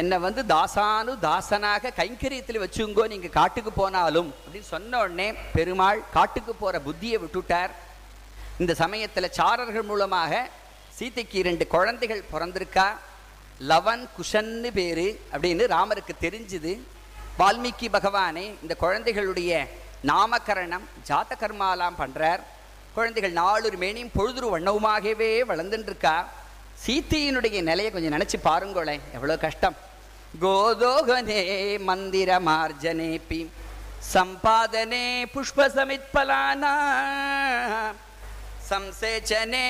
என்னை 0.00 0.16
வந்து 0.24 0.42
தாசானு 0.52 1.12
தாசனாக 1.26 1.92
கைங்கரியத்தில் 1.98 2.62
வச்சுங்கோ 2.64 3.04
நீங்கள் 3.12 3.36
காட்டுக்கு 3.36 3.72
போனாலும். 3.72 4.30
அப்படின்னு 4.44 4.68
சொன்ன 4.74 4.98
உடனே 5.02 5.28
பெருமாள் 5.56 6.00
காட்டுக்கு 6.16 6.54
போகிற 6.54 6.80
புத்தியை 6.86 7.18
விட்டுட்டார். 7.24 7.72
இந்த 8.62 8.72
சமயத்தில் 8.82 9.34
சாரர்கள் 9.38 9.88
மூலமாக 9.90 10.32
சீதைக்கு 10.98 11.36
இரண்டு 11.42 11.64
குழந்தைகள் 11.74 12.28
பிறந்திருக்கா? 12.32 12.88
லவன் 13.58 14.08
குஷன்னு 14.18 14.70
பேரு 14.72 15.20
அப்படின்னு 15.32 15.66
ராமருக்கு 15.66 16.12
தெரிஞ்சுது. 16.20 16.80
வால்மீகி 17.38 17.88
பகவானே 17.92 18.54
இந்த 18.62 18.76
குழந்தைகளுடைய 18.80 19.66
நாமகரணம் 20.06 20.86
ஜாத்த 21.08 21.32
கர்மாலாம் 21.40 21.98
பண்ணுறார் 21.98 22.40
குழந்தைகள் 22.94 23.32
நாலு 23.32 23.70
மேனியும் 23.70 24.14
பொழுதுரு 24.18 24.48
வண்ணவுமாகவே 24.54 25.30
வளர்ந்துட்டுருக்கா 25.48 26.24
சீத்தையினுடைய 26.86 27.62
நிலையை 27.62 27.92
கொஞ்சம் 27.92 28.20
நினச்சி 28.20 28.34
பாருங்களேன் 28.42 29.00
எவ்வளோ 29.12 29.36
கஷ்டம். 29.36 29.76
கோதோகனே 30.40 31.78
மந்திர 31.78 32.40
மார்ஜனே 32.40 33.20
பி 33.28 33.50
சம்பாதனே 34.14 35.26
புஷ்ப 35.34 35.56
புஷ்பசமித்பலானா 35.56 36.74
சம்சேச்சனே 38.70 39.66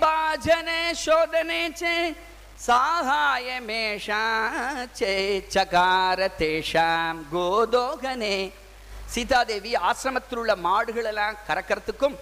பாஜனே 0.00 0.90
சோதனே 0.92 1.70
சே 1.74 2.14
चे 2.57 2.65
साहाय्यमेषा 2.65 4.21
चे 4.97 5.13
चकार 5.49 6.19
तेषां 6.39 7.15
கோதோகனே 7.33 8.35
சீதாதேவி 9.13 9.71
ஆசிரமத்தில் 9.87 10.39
உள்ள 10.41 10.53
மாடுகள் 10.65 11.07
எல்லாம் 11.09 11.35
கறக்கிறதுக்கும் 11.47 12.15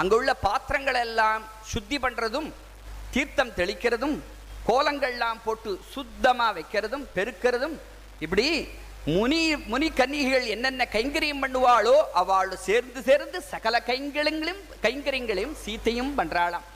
அங்குள்ள 0.00 0.30
பாத்திரங்கள் 0.38 0.98
எல்லாம் 1.00 1.42
சுத்தி 1.72 1.96
பண்றதும் 1.98 2.48
தீர்த்தம் 3.14 3.52
தெளிக்கிறதும் 3.56 4.16
கோலங்கள்லாம் 4.68 5.42
போட்டு 5.44 5.72
சுத்தமா 5.94 6.48
வைக்கிறதும் 6.56 7.04
பெருக்கிறதும் 7.16 7.76
இப்படி 8.24 8.46
முனி 9.08 9.40
முனி 9.72 9.88
கன்னிகைகள் 10.00 10.46
என்னென்ன 10.54 10.86
கைங்கரியம் 10.94 11.42
பண்ணுவாளோ 11.44 11.96
அவளோடு 12.20 12.56
சேர்ந்து 12.68 13.02
சேர்ந்து 13.08 13.40
சகல 13.52 13.80
கைங்கரியங்களையும் 13.90 14.64
கைங்கரியங்களையும் 14.86 15.54
சீத்தையும் 15.64 16.12
பண்றாளாம் 16.20 16.66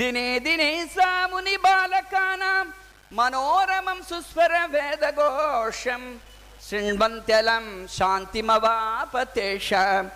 தினே 0.00 0.38
தினே 0.38 0.86
சா 0.92 1.28
முனி 1.30 1.56
பாலகானாம் 1.62 2.68
மனோரமம் 3.12 4.02
சுஸ்வர 4.08 4.68
வேத 4.68 5.12
கோஷம் 5.12 6.20
சிண்வந்தலம் 6.62 7.88
சாந்திமவாபதேஷாம் 7.96 10.08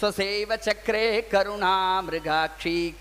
சொசேவ 0.00 0.56
சக்கரே 0.66 1.28
கருணா 1.32 2.02
மிருகாட்சி 2.06 2.94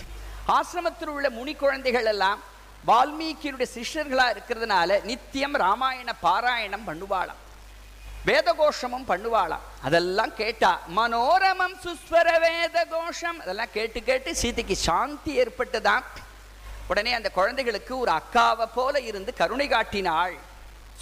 ஆசிரமத்தில் 0.55 1.07
உள்ள 1.07 1.29
முனி 1.31 1.55
குழந்தைகள் 1.55 2.05
எல்லாம் 2.05 2.39
வால்மீகியுடைய 2.87 3.67
சிஷ்யர்களாக 3.75 4.33
இருக்கிறதுனால 4.35 5.03
நித்தியம் 5.03 5.55
ராமாயண 5.63 6.13
பாராயணம் 6.23 6.87
பண்ணுவாளாம் 6.87 7.41
வேதகோஷமும் 8.25 9.07
பண்ணுவாளாம் 9.07 9.65
அதெல்லாம் 9.81 10.33
கேட்டா 10.35 10.79
மனோரமம் 10.95 11.77
சுஸ்வர 11.85 12.39
வேத 12.39 12.85
கோஷம் 12.89 13.39
அதெல்லாம் 13.39 13.73
கேட்டு 13.73 14.03
கேட்டு 14.03 14.35
சீதைக்கு 14.35 14.75
சாந்தி 14.75 15.31
ஏற்பட்டுதான் 15.43 16.03
உடனே 16.87 17.13
அந்த 17.13 17.29
குழந்தைகளுக்கு 17.29 17.93
ஒரு 17.97 18.11
அக்காவை 18.11 18.65
போல 18.73 18.99
இருந்து 18.99 19.33
கருணை 19.33 19.67
காட்டினாள். 19.67 20.35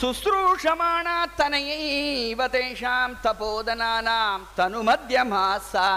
சுஸ்ரூஷமானா 0.01 1.15
தனையை 1.35 1.79
இவதேஷாம் 2.35 3.15
தபோதனானாம் 3.23 4.43
தனு 4.57 4.81
மத்தியமாசா 4.89 5.87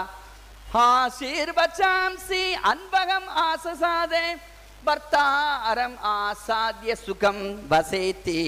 ஆசீர்வச்சாம்சி 0.73 2.41
அன்பகம் 2.71 3.29
ஆசசாதே 3.47 4.25
பர்த்தாரம் 4.85 5.97
ஆசாத்திய 6.19 6.93
சுகம் 7.05 7.69
வசேத்தி. 7.71 8.41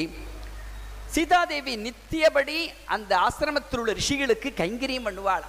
சீதாதேவி 1.16 1.74
நித்தியபடி 1.86 2.58
அந்த 2.96 3.12
ஆசிரமத்தில் 3.26 3.82
உள்ள 3.82 3.92
ரிஷிகளுக்கு 4.00 4.50
கைங்கரியம் 4.62 5.08
பண்ணுவாள். 5.08 5.46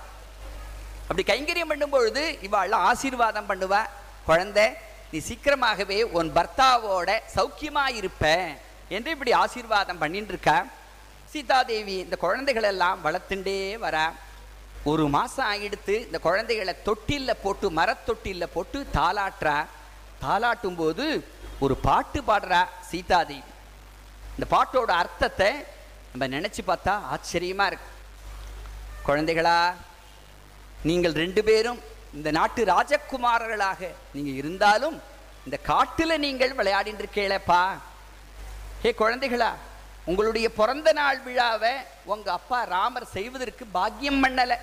அப்படி 1.09 1.24
கைங்கரியம் 1.30 1.70
பண்ணும் 1.72 1.94
பொழுது 1.94 2.22
இவாள் 2.47 2.76
ஆசீர்வாதம் 2.90 3.48
பண்ணுவா. 3.51 3.82
குழந்தை 4.28 4.66
நீ 5.10 5.18
சீக்கிரமாகவே 5.28 5.98
உன் 6.18 6.30
பர்த்தாவோட 6.36 7.10
சௌக்கியமாக 7.36 7.98
இருப்ப 8.01 8.24
என்று 8.97 9.10
இப்படி 9.16 9.32
ஆசீர்வாதம் 9.43 10.02
பண்ணிட்டு 10.02 10.32
இருக்கா 10.34 10.56
சீதாதேவி 11.32 11.97
இந்த 12.05 12.16
குழந்தைகள் 12.24 12.68
எல்லாம் 12.72 12.98
வளர்த்துண்டே 13.06 13.59
வரா. 13.86 14.06
ஒரு 14.90 15.05
மாதம் 15.16 15.48
ஆகிடுத்து 15.52 15.94
இந்த 16.06 16.18
குழந்தைகளை 16.26 16.74
தொட்டில்ல 16.88 17.30
போட்டு 17.44 17.66
மரத்தொட்டில்ல 17.80 18.44
போட்டு 18.56 18.78
தாளாட்டுறா 18.98 19.56
தாளாட்டும் 20.24 20.78
போது 20.82 21.06
ஒரு 21.64 21.74
பாட்டு 21.88 22.20
பாடுறா 22.30 22.62
சீதாதேவி. 22.90 23.51
இந்த 24.37 24.47
பாட்டோட 24.55 24.91
அர்த்தத்தை 25.03 25.51
நம்ம 26.13 26.27
நினச்சி 26.37 26.63
பார்த்தா 26.63 26.93
ஆச்சரியமா 27.13 27.65
இருக்கு. 27.67 27.91
குழந்தைகளா 29.07 29.59
நீங்கள் 30.89 31.15
ரெண்டு 31.15 31.43
பேரும் 31.45 31.81
இந்த 32.15 32.31
நாட்டு 32.31 32.61
ராஜகுமாரர்களாக 32.65 33.81
நீங்கள் 34.13 34.39
இருந்தாலும் 34.41 34.97
இந்த 35.47 35.57
காட்டில் 35.71 36.23
நீங்கள் 36.27 36.57
விளையாடின்னு 36.59 37.03
இருக்கீங்களப்பா 37.05 37.63
ஏ 38.85 38.93
குழந்தைகளா 39.03 39.51
உங்களுடைய 40.11 40.47
பிறந்த 40.59 40.89
நாள் 40.93 41.21
விழாவை 41.27 41.73
உங்க 42.05 42.29
அப்பா 42.33 42.59
ராமர் 42.75 43.13
செய்வதற்கு 43.17 43.65
பாக்கியம் 43.79 44.21
பண்ணலை. 44.25 44.57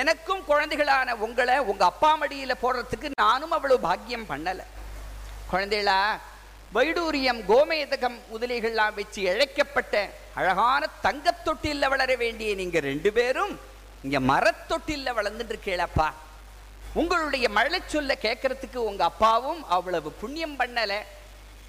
எனக்கும் 0.00 0.44
குழந்தைகளான 0.50 1.16
உங்களை 1.26 1.56
உங்க 1.70 1.82
அப்பா 1.84 2.10
மடியில் 2.20 2.60
போடுறதுக்கு 2.62 3.08
நானும் 3.24 3.54
அவ்வளோ 3.56 3.76
பாக்கியம் 3.88 4.28
பண்ணலை. 4.30 4.64
குழந்தைகளா 5.50 5.98
வைடூரியம் 6.74 7.40
கோமேதகம் 7.48 8.18
முதலிகள்லாம் 8.32 8.94
வச்சு 8.94 9.22
இழைக்கப்பட்ட 9.22 10.08
அழகான 10.34 10.88
தங்கத் 11.02 11.42
தொட்டில்ல 11.44 11.88
வளர 11.88 12.16
வேண்டிய 12.16 12.54
நீங்க 12.54 12.80
ரெண்டு 12.80 13.12
பேரும் 13.12 13.60
இங்க 14.02 14.20
மரத்தொட்டில 14.20 15.12
வளர்ந்துட்டு 15.18 15.58
கேளப்பா 15.64 16.08
உங்களுடைய 16.94 17.48
மழை 17.48 17.80
சொல்ல 17.86 18.16
கேட்கறதுக்கு 18.22 18.76
உங்க 18.76 19.04
அப்பாவும் 19.04 19.68
அவ்வளவு 19.68 20.12
புண்ணியம் 20.12 20.58
பண்ணல. 20.58 20.94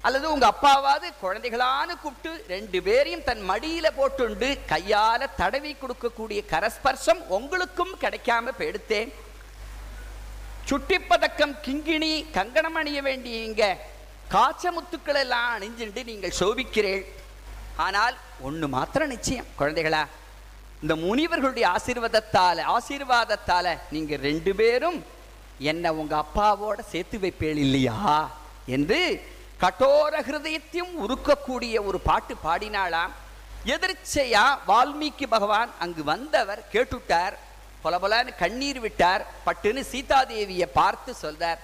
அல்லது 0.00 0.32
உங்க 0.32 0.54
அப்பாவாவது 0.54 1.12
குழந்தைகளான்னு 1.22 2.00
கூப்பிட்டு 2.02 2.44
ரெண்டு 2.48 2.82
பேரையும் 2.82 3.24
தன் 3.24 3.50
மடியில 3.50 3.86
போட்டுண்டு 3.98 4.58
கையால 4.68 5.26
தடவி 5.36 5.76
கொடுக்கக்கூடிய 5.80 6.42
கரஸ்பர்சம் 6.50 7.26
உங்களுக்கும் 7.28 7.96
கிடைக்காம 8.00 8.52
போயிடுத்தேன். 8.58 9.12
சுட்டிப்பதக்கம் 10.70 11.56
கிங்கிணி 11.64 12.30
கங்கணம் 12.30 12.74
அணிய 12.74 13.02
வேண்டிய 13.02 13.44
இங்க 13.44 13.78
காய்ச்ச 14.34 14.70
முத்துக்கள் 14.76 15.18
எல்லாம் 15.24 15.50
அணிஞ்சுண்டு 15.56 16.02
நீங்கள் 16.04 16.36
சோபிக்கிறேன் 16.38 17.04
ஆனால் 17.84 18.14
ஒண்ணு 18.46 18.66
மாத்திரம் 18.68 19.12
நிச்சயம் 19.14 19.50
குழந்தைகளா. 19.58 20.00
இந்த 20.82 20.94
முனிவர்களுடைய 20.96 21.66
ஆசீர்வாதத்தால 21.76 22.64
ஆசீர்வாதத்தால 22.76 23.66
நீங்க 23.90 24.16
ரெண்டு 24.16 24.54
பேரும் 24.54 24.98
என்ன 25.58 25.92
உங்க 25.92 26.24
அப்பாவோட 26.24 26.78
சேர்த்து 26.92 27.18
வைப்பேள் 27.18 27.60
இல்லையா? 27.66 27.96
என்று 28.76 29.00
கட்டோர 29.62 30.14
ஹிருதயத்தையும் 30.28 30.94
உருக்கக்கூடிய 31.04 31.84
ஒரு 31.84 32.00
பாட்டு 32.08 32.34
பாடினாளாம். 32.44 33.14
எதிர்ச்சையா 33.74 34.44
வால்மீகி 34.68 35.26
பகவான் 35.36 35.70
அங்கு 35.78 36.04
வந்தவர் 36.04 36.60
கேட்டுட்டார் 36.72 37.36
பொல 37.84 37.96
பொலன்னு 38.02 38.32
கண்ணீர் 38.42 38.80
விட்டார். 38.80 39.22
பட்டுன்னு 39.46 39.82
சீதாதேவியை 39.92 40.68
பார்த்து 40.80 41.14
சொல்றார். 41.22 41.60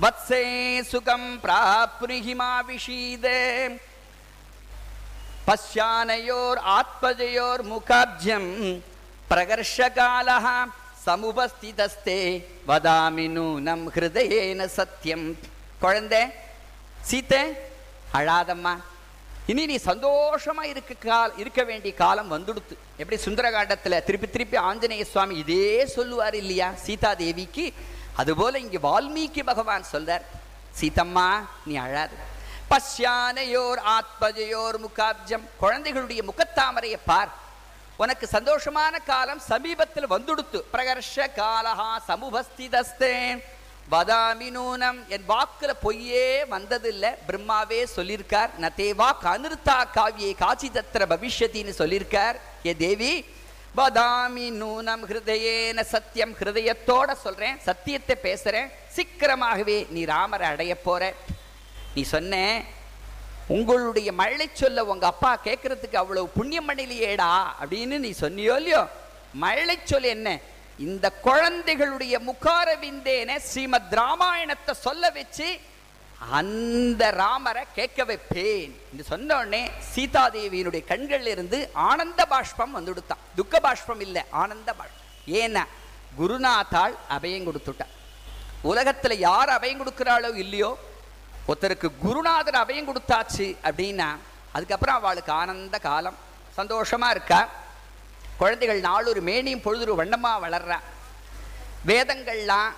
वत्से 0.00 0.82
सुखं 0.84 1.36
प्राप्नुहि 1.38 2.34
मा 2.34 2.60
विषीदे। 2.68 3.68
पश्यानयोरात्मजयोर्मुखाब्जं 5.48 8.44
प्रकर्षकालः 9.30 10.46
சமுபஸ்திதஸ்தே 11.06 12.20
வதாமி 12.68 13.26
நூனம் 13.36 13.84
ஹிருதயேன 13.94 14.60
சத்தியம் 14.78 15.26
குழந்தை 15.82 16.22
சீத்தே 17.08 17.42
அழாதம்மா. 18.18 18.74
இனி 19.50 19.62
நீ 19.66 19.76
சந்தோஷமா 19.90 20.64
இருக்க 20.72 20.92
கால் 21.06 21.32
இருக்க 21.36 21.60
வேண்டிய 21.70 21.92
காலம் 22.02 22.32
வந்துடுத்து. 22.34 22.74
எப்படி 23.00 23.16
சுந்தரகாண்டத்தில் 23.26 24.04
திருப்பி 24.06 24.28
திருப்பி 24.30 24.56
ஆஞ்சநேய 24.68 25.04
சுவாமி 25.04 25.34
இதே 25.44 25.86
சொல்லுவார் 25.86 26.36
இல்லையா? 26.42 26.68
சீதா 26.84 27.10
தேவிக்கு 27.14 27.64
அதுபோல 28.16 28.58
இங்கே 28.58 28.78
வால்மீகி 28.78 29.42
பகவான் 29.44 29.84
சொல்றார் 29.92 30.24
சீதம்மா 30.80 31.28
நீ 31.64 31.76
அழாது. 31.76 32.16
பஷ்யானையோர் 32.70 33.80
ஆத்மஜயோர் 33.96 34.78
முகாப்ஜம். 34.78 35.48
குழந்தைகளுடைய 35.56 36.22
முகத்தாமரையை 36.22 36.96
பார். 37.04 37.28
உனக்கு 37.96 38.28
சந்தோஷமான 38.32 39.04
காலம் 39.04 39.38
சமீபத்தில் 39.38 40.10
வந்துடுத்து. 40.10 40.62
பிரகர்ஷ 40.72 41.16
காலஹா 41.16 41.90
சமுபஸ்திதஸ்தே 42.08 43.42
வதாமி 43.90 44.50
நூனம். 44.50 45.06
என் 45.08 45.24
வாக்குல 45.28 45.70
பொய்யே 45.80 46.44
வந்ததில்லை. 46.44 47.14
பிரம்மாவே 47.26 47.86
சொல்லியிருக்கார். 47.96 48.50
நதேவா 48.60 49.00
வாக் 49.02 49.24
அனிருத்தா 49.24 49.84
காவியே 49.94 50.36
காட்சி 50.36 50.70
தத்திர 50.70 51.06
பவிஷ்யத்தின்னு 51.06 51.72
சொல்லியிருக்கார். 51.78 52.36
ஏ 52.66 52.74
தேவி 52.76 53.24
வதாமி 53.76 54.46
நூனம் 54.52 55.02
ஹிருதயேன 55.08 55.80
சத்தியம் 55.80 56.34
ஹிருதயத்தோட 56.38 57.12
சொல்றேன் 57.12 57.58
சத்தியத்தை 57.58 58.16
பேசுறேன். 58.22 58.68
சீக்கிரமாகவே 58.96 59.86
நீ 59.88 60.04
ராமரை 60.04 60.46
அடைய 60.48 60.80
போற. 60.80 61.14
நீ 61.94 62.02
சொன்ன 62.02 62.62
உங்களுடைய 63.48 64.12
மழை 64.12 64.48
சொல்ல 64.52 64.84
உங்க 64.84 65.06
அப்பா 65.06 65.38
கேட்கறதுக்கு 65.44 65.96
அவ்வளவு 65.96 66.28
புண்ணியம் 66.28 66.68
பண்ணலையேடா 66.68 67.30
அப்படின்னு 67.60 67.98
நீ 67.98 68.10
சொன்னியோ 68.20 68.56
இல்லையோ? 68.56 68.88
மழை 69.32 69.78
சொல் 69.84 70.02
என்ன? 70.02 70.40
இந்த 70.78 71.12
குழந்தைகளுடைய 71.12 72.18
முகாரவிந்தேன 72.18 73.36
ஸ்ரீமத் 73.38 73.92
ராமாயணத்தை 73.92 74.74
சொல்ல 74.74 75.10
வச்சு 75.10 75.60
அந்த 76.30 77.10
ராமரை 77.10 77.64
கேட்க 77.74 78.04
வைப்பேன். 78.04 78.80
என்று 78.90 79.04
சொன்ன 79.04 79.36
உடனே 79.36 79.70
சீதாதேவியினுடைய 79.94 80.82
கண்கள்ல 80.88 81.26
இருந்து 81.26 81.70
ஆனந்த 81.72 82.26
பாஷ்பம் 82.26 82.76
வந்துடுத்தான். 82.76 83.22
துக்க 83.34 83.60
பாஷ்பம் 83.60 84.00
இல்லை 84.00 84.22
ஆனந்த 84.30 84.72
பாஷ்பம். 84.72 85.08
ஏன்னா 85.26 85.64
குருநாத்தாள் 86.18 86.94
அபயம் 87.10 87.46
கொடுத்துட்டான் 87.48 87.92
உலகத்துல 88.64 89.14
யார் 89.18 89.48
அபயம் 89.48 89.82
கொடுக்குறாளோ 89.82 90.34
இல்லையோ 90.34 90.78
ஒருத்தருக்கு 91.48 91.90
குருநாதர் 91.98 92.54
அபயம் 92.54 92.88
கொடுத்தாச்சு 92.88 93.56
அப்படின்னா 93.64 94.16
அதுக்கப்புறம் 94.52 94.94
அவளுக்கு 94.94 95.32
ஆனந்த 95.32 95.78
காலம். 95.78 96.16
சந்தோஷமா 96.56 97.10
இருக்கா? 97.10 97.48
குழந்தைகள் 98.36 98.80
நாளொரு 98.80 99.22
மேனியும் 99.22 99.62
பொழுது 99.62 100.04
வண்ணமா 100.04 100.32
வளர்றா. 100.42 100.78
வேதங்கள்லாம் 101.86 102.70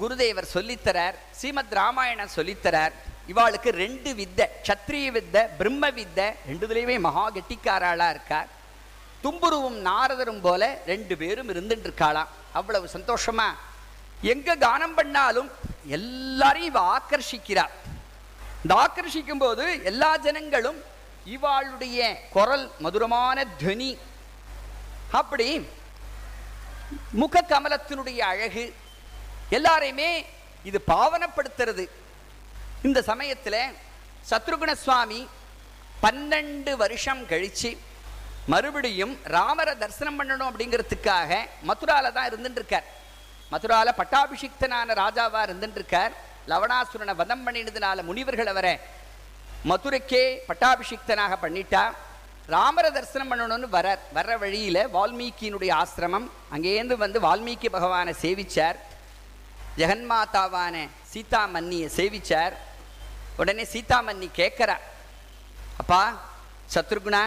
குருதேவர் 0.00 0.52
சொல்லித்தரார் 0.54 1.16
ஸ்ரீமத் 1.38 1.74
ராமாயணம் 1.78 2.34
சொல்லித்தரார். 2.36 2.94
இவாளுக்கு 3.32 3.70
ரெண்டு 3.82 4.10
வித்தை 4.18 4.46
சத்திரிய 4.68 5.06
வித்தை 5.16 5.42
பிரம்ம 5.58 5.84
வித்தை 5.98 6.26
ரெண்டுதுலேயுமே 6.48 6.96
மகா 7.06 7.24
கெட்டிக்காராளா 7.36 8.08
இருக்கார். 8.14 8.48
தும்புருவும் 9.24 9.78
நாரதரும் 9.88 10.42
போல 10.46 10.62
ரெண்டு 10.90 11.14
பேரும் 11.22 11.50
இருந்துட்டு 11.54 11.86
இருக்காளாம் 11.88 12.32
அவ்வளவு 12.58 12.86
சந்தோஷமா? 12.96 13.48
எங்க 14.32 14.56
கானம் 14.66 14.96
பண்ணாலும் 14.98 15.48
எல்லாரையும் 15.96 16.70
இவ 16.72 16.80
ஆக்கர்ஷிக்கிறார் 16.96 17.74
இந்த 18.62 18.74
ஆக்கர்ஷிக்கும் 18.84 19.42
போது 19.44 19.64
எல்லா 19.90 20.10
ஜனங்களும் 20.26 20.78
இவாளுடைய 21.36 22.00
குரல் 22.34 22.66
மதுரமான 22.84 23.44
துவனி. 23.60 23.92
அப்படி 25.20 25.48
முக 27.20 27.42
கமலத்தினுடைய 27.52 28.20
அழகு 28.32 28.64
எல்லாரையுமே 29.50 30.24
இது 30.64 30.78
பாவனப்படுத்துறது. 30.86 31.88
இந்த 32.82 33.02
சமயத்தில் 33.02 33.60
சத்ருகுண 34.30 34.72
சுவாமி 34.72 35.28
பன்னெண்டு 36.02 36.72
வருஷம் 36.76 37.22
கழிச்சு 37.28 37.76
மறுபடியும் 38.46 39.18
ராமரை 39.22 39.74
தரிசனம் 39.76 40.18
பண்ணணும் 40.18 40.48
அப்படிங்கிறதுக்காக 40.50 41.38
மதுரால 41.68 42.12
தான் 42.12 42.28
இருந்துட்டுருக்கார். 42.30 42.86
மதுராவில் 43.52 43.92
மதுரால 43.92 43.92
பட்டாபிஷிக்தனான 44.00 44.94
ராஜாவாக 45.02 45.46
இருந்துட்டுருக்கார். 45.48 46.12
லவணாசுரனை 46.48 47.14
வதம் 47.14 47.46
பண்ணினதுனால 47.46 48.02
முனிவர்கள் 48.02 48.46
அவரை 48.46 48.78
மதுரைக்கே 49.70 50.38
பட்டாபிஷிக்தனாக 50.48 51.36
பண்ணிட்டா. 51.44 51.84
ராமரை 52.46 52.90
தரிசனம் 52.90 53.30
பண்ணணும்னு 53.30 53.68
வரார். 53.76 54.02
வர்ற 54.14 54.38
வழியில் 54.38 54.88
வால்மீகியினுடைய 54.96 55.70
ஆசிரமம் 55.82 56.28
அங்கேருந்து 56.54 56.96
வந்து 56.96 57.20
வால்மீகி 57.20 57.68
பகவானை 57.68 58.14
சேவிச்சார். 58.22 58.76
ஜெகன்மாதாவான 59.78 60.88
சீதாமன்னியை 61.12 61.88
சேவிச்சார். 61.96 62.54
உடனே 63.36 63.64
சீதாமன்னி 63.64 64.28
மன்னி 64.38 64.76
அப்பா 65.78 66.02
சத்ருகுணா 66.74 67.24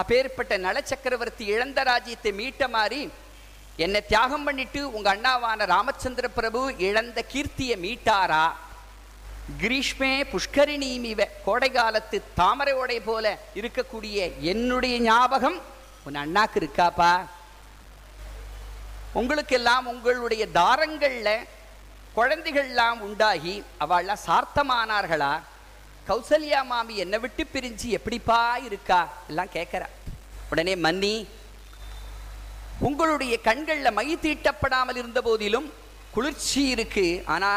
அப்பேற்பட்ட 0.00 0.56
நல 0.56 0.82
சக்கரவர்த்தி 0.82 1.44
இழந்த 1.44 1.82
ராஜ்யத்தை 1.82 2.32
மீட்ட 2.32 2.68
மாதிரி 2.68 3.10
என்னை 3.76 4.00
தியாகம் 4.06 4.44
பண்ணிட்டு 4.44 4.92
உங்கள் 4.92 5.18
அண்ணாவான 5.18 5.66
ராமச்சந்திர 5.66 6.28
பிரபு 6.28 6.74
இழந்த 6.78 7.24
கீர்த்தியை 7.32 7.76
மீட்டாரா? 7.84 8.52
கிரீஷ்மே 9.60 10.12
புஷ்கரிணிமிவ 10.32 11.26
கோடை 11.44 11.70
காலத்து 11.70 12.22
தாமரை 12.34 12.72
உடை 12.72 13.00
போல 13.00 13.38
இருக்கக்கூடிய 13.54 14.38
என்னுடைய 14.40 14.98
ஞாபகம் 14.98 15.58
உன் 16.04 16.14
அண்ணாக்கு 16.14 16.58
இருக்காப்பா? 16.60 17.12
உங்களுக்கெல்லாம் 19.12 19.86
உங்களுடைய 19.86 20.46
தாரங்கள்ல 20.54 21.30
குழந்தைகள்லாம் 22.16 23.00
உண்டாகி 23.00 23.54
அவள்லாம் 23.80 24.24
சார்த்தமானார்களா? 24.26 25.32
கௌசல்யா 26.08 26.64
மாமி 26.64 26.96
என்னை 26.96 27.18
விட்டு 27.18 27.46
பிரிஞ்சு 27.52 27.88
எப்படிப்பா 27.88 28.56
இருக்கா? 28.58 29.00
எல்லாம் 29.28 29.54
கேட்குறா 29.54 29.88
உடனே 30.50 30.76
மன்னி 30.76 31.14
உங்களுடைய 32.80 33.38
கண்கள்ல 33.44 33.92
மை 33.92 34.16
தீட்டப்படாமல் 34.16 34.96
இருந்த 34.96 35.22
போதிலும் 35.22 35.68
குளிர்ச்சி 36.10 36.66
இருக்கு. 36.66 37.06
ஆனா 37.26 37.50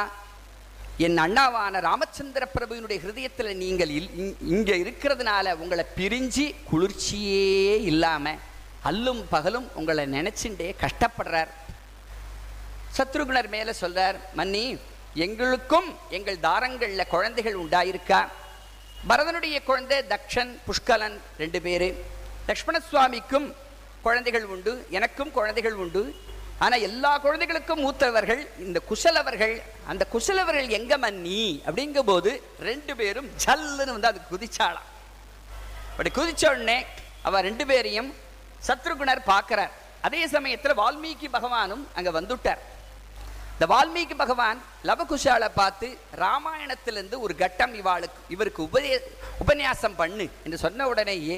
என் 0.97 1.17
அண்ணாவான 1.17 1.79
ராமச்சந்திர 1.81 2.43
பிரபுவினுடைய 2.55 2.97
ஹிருதயத்தில் 2.99 3.55
நீங்கள் 3.55 3.89
இல்- 3.89 4.13
இங்க 4.47 4.71
இருக்கிறதுனால 4.75 5.53
உங்களை 5.53 5.85
பிரிஞ்சு 5.97 6.45
குளிர்ச்சியே 6.69 7.47
இல்லாம 7.83 8.35
அல்லும் 8.85 9.23
பகலும் 9.29 9.67
உங்களை 9.75 10.03
நினைச்சுட்டே 10.05 10.67
கஷ்டப்படுறார். 10.83 11.51
சத்ருகுணர் 12.97 13.47
மேல 13.47 13.73
சொல்றார் 13.81 14.17
மன்னி 14.37 14.79
எங்களுக்கும் 15.13 15.97
எங்கள் 16.09 16.43
தாரங்கள்ல 16.47 17.07
குழந்தைகள் 17.07 17.55
உண்டாயிருக்கா? 17.55 18.27
பரதனுடைய 19.09 19.63
குழந்தை 19.63 19.97
தக்ஷன் 20.09 20.51
புஷ்கலன் 20.67 21.21
ரெண்டு 21.37 21.61
பேரு. 21.61 21.89
லக்ஷ்மண 22.47 22.79
சுவாமிக்கும் 22.79 23.55
குழந்தைகள் 24.01 24.45
உண்டு 24.45 24.87
எனக்கும் 24.89 25.31
குழந்தைகள் 25.31 25.73
உண்டு. 25.73 26.15
ஆனா 26.59 26.75
எல்லா 26.75 27.17
குழந்தைகளுக்கும் 27.17 27.81
மூத்தவர்கள் 27.85 28.47
இந்த 28.59 28.81
குசலவர்கள் 28.89 29.61
அந்த 29.87 30.07
குசலவர்கள் 30.13 30.67
எங்க 30.67 30.97
மன்னி? 30.97 31.63
அப்படிங்கும் 31.65 32.09
போது 32.11 32.31
ரெண்டு 32.59 32.95
பேரும் 32.95 33.29
ஜல்லுன்னு 33.45 33.95
வந்து 33.95 34.07
அது 34.07 34.21
குதிச்சாளாம். 34.31 34.87
அப்படி 35.91 36.11
குதிச்ச 36.15 36.43
உடனே 36.49 36.85
அவ 37.21 37.41
ரெண்டு 37.41 37.65
பேரையும் 37.65 38.13
சத்ருகுணர் 38.67 39.29
பார்க்கிறார். 39.33 39.73
அதே 40.07 40.21
சமயத்துல 40.35 40.73
வால்மீகி 40.81 41.27
பகவானும் 41.35 41.83
அங்க 41.97 42.09
வந்துட்டார். 42.19 42.61
இந்த 43.55 43.65
வால்மீகி 43.73 44.15
பகவான் 44.23 44.59
லவகுஷாலை 44.87 45.49
பார்த்து 45.59 45.87
ராமாயணத்திலிருந்து 46.23 47.17
ஒரு 47.25 47.33
கட்டம் 47.41 47.73
இவாளுக்கு 47.81 48.19
இவருக்கு 48.35 48.61
உபதே 48.67 48.89
உபன்யாசம் 49.43 49.95
பண்ணு 50.01 50.25
என்று 50.45 50.57
சொன்ன 50.63 50.87
உடனேயே 50.93 51.37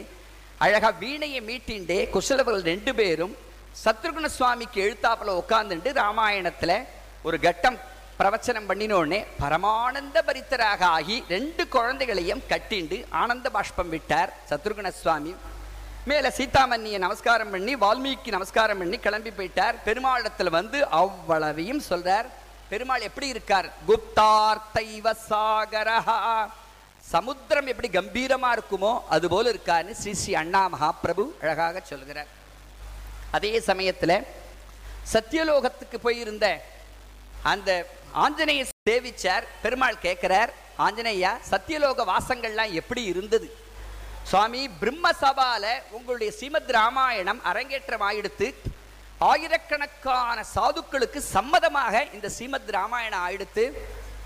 அழகா 0.66 0.90
வீணையை 1.04 1.41
மீட்டிண்டே 1.49 1.99
குசலவர்கள் 2.16 2.70
ரெண்டு 2.72 2.91
பேரும் 2.99 3.36
சத்ருகுண 3.84 4.28
சுவாமிக்கு 4.38 4.80
எழுத்தாப்புல 4.86 5.36
உட்காந்துட்டு 5.41 5.90
ராமாயணத்துல 6.04 6.72
ஒரு 7.28 7.40
கட்டம் 7.45 7.78
பிரவச்சனம் 8.20 8.68
பண்ணின 8.70 8.95
உடனே 9.02 9.20
பரமானந்த 9.41 10.18
பரித்தராக 10.30 10.82
ஆகி 10.98 11.18
ரெண்டு 11.36 11.64
குழந்தைகளையும் 11.76 12.41
கட்டிண்டு 12.52 12.98
ஆனந்த 13.22 13.48
பாஷ்பம் 13.56 13.91
விட்டார் 13.95 14.34
சத்ருகுண 14.49 14.91
சுவாமி. 15.02 15.34
மேலே 16.10 16.30
சீதாமன்னியை 16.38 16.98
நமஸ்காரம் 17.04 17.50
பண்ணி 17.54 17.74
வால்மீகி 17.76 18.30
நமஸ்காரம் 18.36 18.78
பண்ணி 18.78 18.98
கிளம்பி 18.98 19.32
போயிட்டார். 19.38 19.76
பெருமாளத்தில் 19.86 20.50
வந்து 20.50 20.78
அவ்வளவையும் 21.00 21.82
சொல்றார். 21.90 22.28
பெருமாள் 22.70 23.06
எப்படி 23.08 23.28
இருக்கார்? 23.28 23.68
குப்தார்த்தைவ 23.88 25.14
சாகரஹா. 25.30 26.18
சமுத்திரம் 27.14 27.70
எப்படி 27.74 27.90
கம்பீரமா 27.98 28.50
இருக்குமோ 28.58 28.94
அது 29.10 29.28
போல 29.30 29.52
இருக்காருன்னு 29.52 30.00
ஸ்ரீ 30.02 30.14
ஸ்ரீ 30.14 30.34
அண்ணா 30.44 30.64
மகாபிரபு 30.74 31.26
அழகாக 31.42 31.84
சொல்கிறார் 31.92 32.32
அதே 33.32 33.54
சமயத்துல 33.60 34.24
சத்தியலோகத்துக்கு 35.14 35.98
போயிருந்த 36.08 36.46
அந்த 37.52 37.70
ஆஞ்சநேய 38.26 38.64
சேவிச்சார். 38.90 39.46
பெருமாள் 39.62 40.04
கேட்கிறார் 40.08 40.52
ஆஞ்சநேயா 40.86 41.32
சத்தியலோக 41.52 42.04
வாசங்கள்லாம் 42.14 42.72
எப்படி 42.82 43.04
இருந்தது? 43.04 43.48
சுவாமி 44.30 44.62
பிரம்ம 44.80 45.08
சபால 45.22 45.66
உங்களுடைய 45.98 46.30
ஸ்ரீமத் 46.38 46.72
ராமாயணம் 46.78 47.40
அரங்கேற்றம் 47.49 48.04
ஆயிடுத்து 48.08 48.48
ஆயிரக்கணக்கான 49.30 50.44
சாதுக்களுக்கு 50.56 51.20
சம்மதமாக 51.36 52.02
இந்த 52.16 52.28
ஸ்ரீமத் 52.36 52.74
ராமாயணம் 52.78 53.24
ஆயிடுத்து 53.28 53.64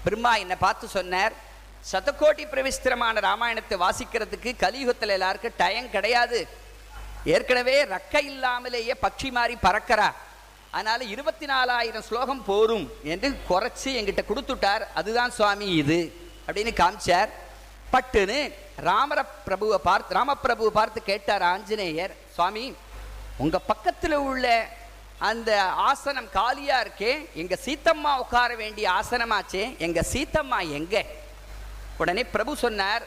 பிரம்மா 0.05 0.31
என்னை 0.43 0.57
பார்த்து 0.63 0.87
சொன்னார். 0.95 1.33
சதகோடி 1.91 2.43
பிரவிஸ்திரமான 2.53 3.21
ராமாயணத்தை 3.27 3.77
வாசிக்கிறதுக்கு 3.83 4.51
கலியுகத்தில் 4.63 5.15
எல்லாருக்கும் 5.17 5.59
டயம் 5.61 5.93
கிடையாது. 5.95 6.39
ஏற்கனவே 7.35 7.77
ரக்க 7.93 8.23
இல்லாமலேயே 8.31 8.95
பட்சி 9.05 9.31
மாறி 9.37 9.55
பறக்கிறா. 9.67 10.09
அதனால 10.71 11.03
இருபத்தி 11.13 11.45
நாலாயிரம் 11.45 12.07
ஸ்லோகம் 12.09 12.43
போரும் 12.49 12.85
என்று 13.13 13.29
குறைச்சு 13.49 13.89
என்கிட்ட 13.99 14.23
கொடுத்துட்டார். 14.31 14.83
அதுதான் 14.99 15.35
சுவாமி 15.37 15.69
இது 15.83 16.01
அப்படின்னு 16.47 16.73
காமிச்சார். 16.81 17.31
பட்டுன்னு 17.93 18.39
ராமர 18.83 19.19
பிரபுவை 19.45 19.75
பார்த்து 19.83 20.15
ராமபிரபுவை 20.15 20.69
பார்த்து 20.69 21.03
கேட்டார் 21.03 21.43
ஆஞ்சநேயர் 21.43 22.13
சுவாமி 22.35 22.73
உங்கள் 23.37 23.67
பக்கத்தில் 23.67 24.13
உள்ள 24.13 24.45
அந்த 25.19 25.61
ஆசனம் 25.63 26.29
காலியாக 26.29 26.83
இருக்கே 26.85 27.11
எங்கள் 27.33 27.63
சீத்தம்மா 27.65 28.11
உட்கார 28.17 28.55
வேண்டிய 28.55 28.91
ஆசனமாச்சே 28.91 29.77
எங்கள் 29.77 30.07
சீத்தம்மா 30.13 30.59
எங்கே? 30.69 31.01
உடனே 31.97 32.23
பிரபு 32.23 32.55
சொன்னார் 32.55 33.03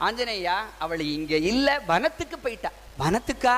ஆஞ்சநேயா 0.00 0.56
அவள் 0.78 1.00
இங்கே 1.00 1.40
இல்லை 1.40 1.74
வனத்துக்கு 1.86 2.38
போயிட்டா. 2.38 2.70
வனத்துக்கா? 2.98 3.54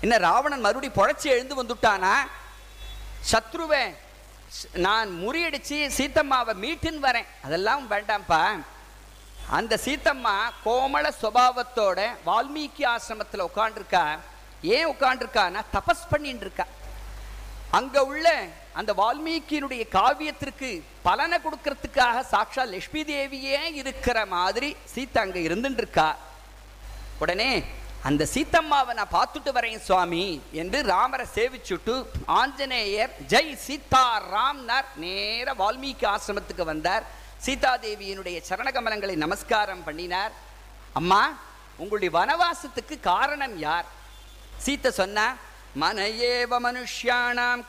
என்ன 0.00 0.18
ராவணன் 0.18 0.60
மறுபடி 0.60 0.88
பொழைச்சி 0.88 1.24
எழுந்து 1.24 1.62
வந்துட்டானா? 1.62 2.14
சத்ருவை 3.32 3.82
நான் 4.72 5.10
முறியடிச்சு 5.22 5.78
சீத்தம்மாவை 5.98 6.54
மீட்டுன்னு 6.54 7.06
வரேன். 7.08 7.28
அதெல்லாம் 7.42 7.90
வேண்டாம்ப்பா. 7.90 8.40
அந்த 9.56 9.74
சீத்தம்மா 9.84 10.34
கோமள 10.64 11.06
சுபாவத்தோட 11.22 12.00
வால்மீகி 12.28 12.84
ஆசிரமத்தில் 12.92 13.48
உட்காண்டிருக்கா 13.48 14.04
ஏன் 14.76 14.88
உட்காண்டிருக்கான்னா 14.92 15.62
தபஸ் 15.74 16.10
பண்ணிட்டு 16.12 16.44
இருக்கா 16.46 16.66
அங்கே 17.78 18.00
உள்ள 18.10 18.26
அந்த 18.80 18.90
வால்மீகியினுடைய 19.00 19.82
காவியத்திற்கு 19.96 20.70
பலனை 21.06 21.38
கொடுக்கறதுக்காக 21.44 22.24
சாட்சா 22.32 22.64
லட்சுமி 22.72 23.02
தேவியே 23.10 23.60
இருக்கிற 23.80 24.18
மாதிரி 24.34 24.68
சீதா 24.94 25.22
அங்கே 25.26 25.40
இருந்துட்டு 25.48 25.82
இருக்கா 25.84 26.08
உடனே 27.24 27.50
அந்த 28.08 28.22
சீத்தம்மாவை 28.34 28.92
நான் 28.98 29.16
பார்த்துட்டு 29.18 29.50
வரேன் 29.56 29.84
சுவாமி 29.88 30.24
என்று 30.60 30.78
ராமரை 30.92 31.26
சேவிச்சுட்டு 31.34 31.94
ஆஞ்சநேயர் 32.40 33.12
ஜெய் 33.32 33.52
சீதா 33.66 34.04
ராம்னார் 34.32 34.88
நேர 35.04 35.54
வால்மீகி 35.60 36.06
ஆசிரமத்துக்கு 36.14 36.64
வந்தார். 36.64 37.04
சீதாதேவியினுடைய 37.44 38.38
சரணகமலங்களை 38.48 39.14
நமஸ்காரம் 39.22 39.84
பண்ணினார். 39.86 40.32
அம்மா 41.00 41.22
உங்களுடைய 41.76 42.10
வனவாசத்துக்கு 42.18 42.96
காரணம் 43.00 43.56
யார்? 43.58 43.86
சீத்தை 44.64 44.90
சொன்னா 45.00 45.26
மன 45.82 46.06
ஏவ 46.06 46.52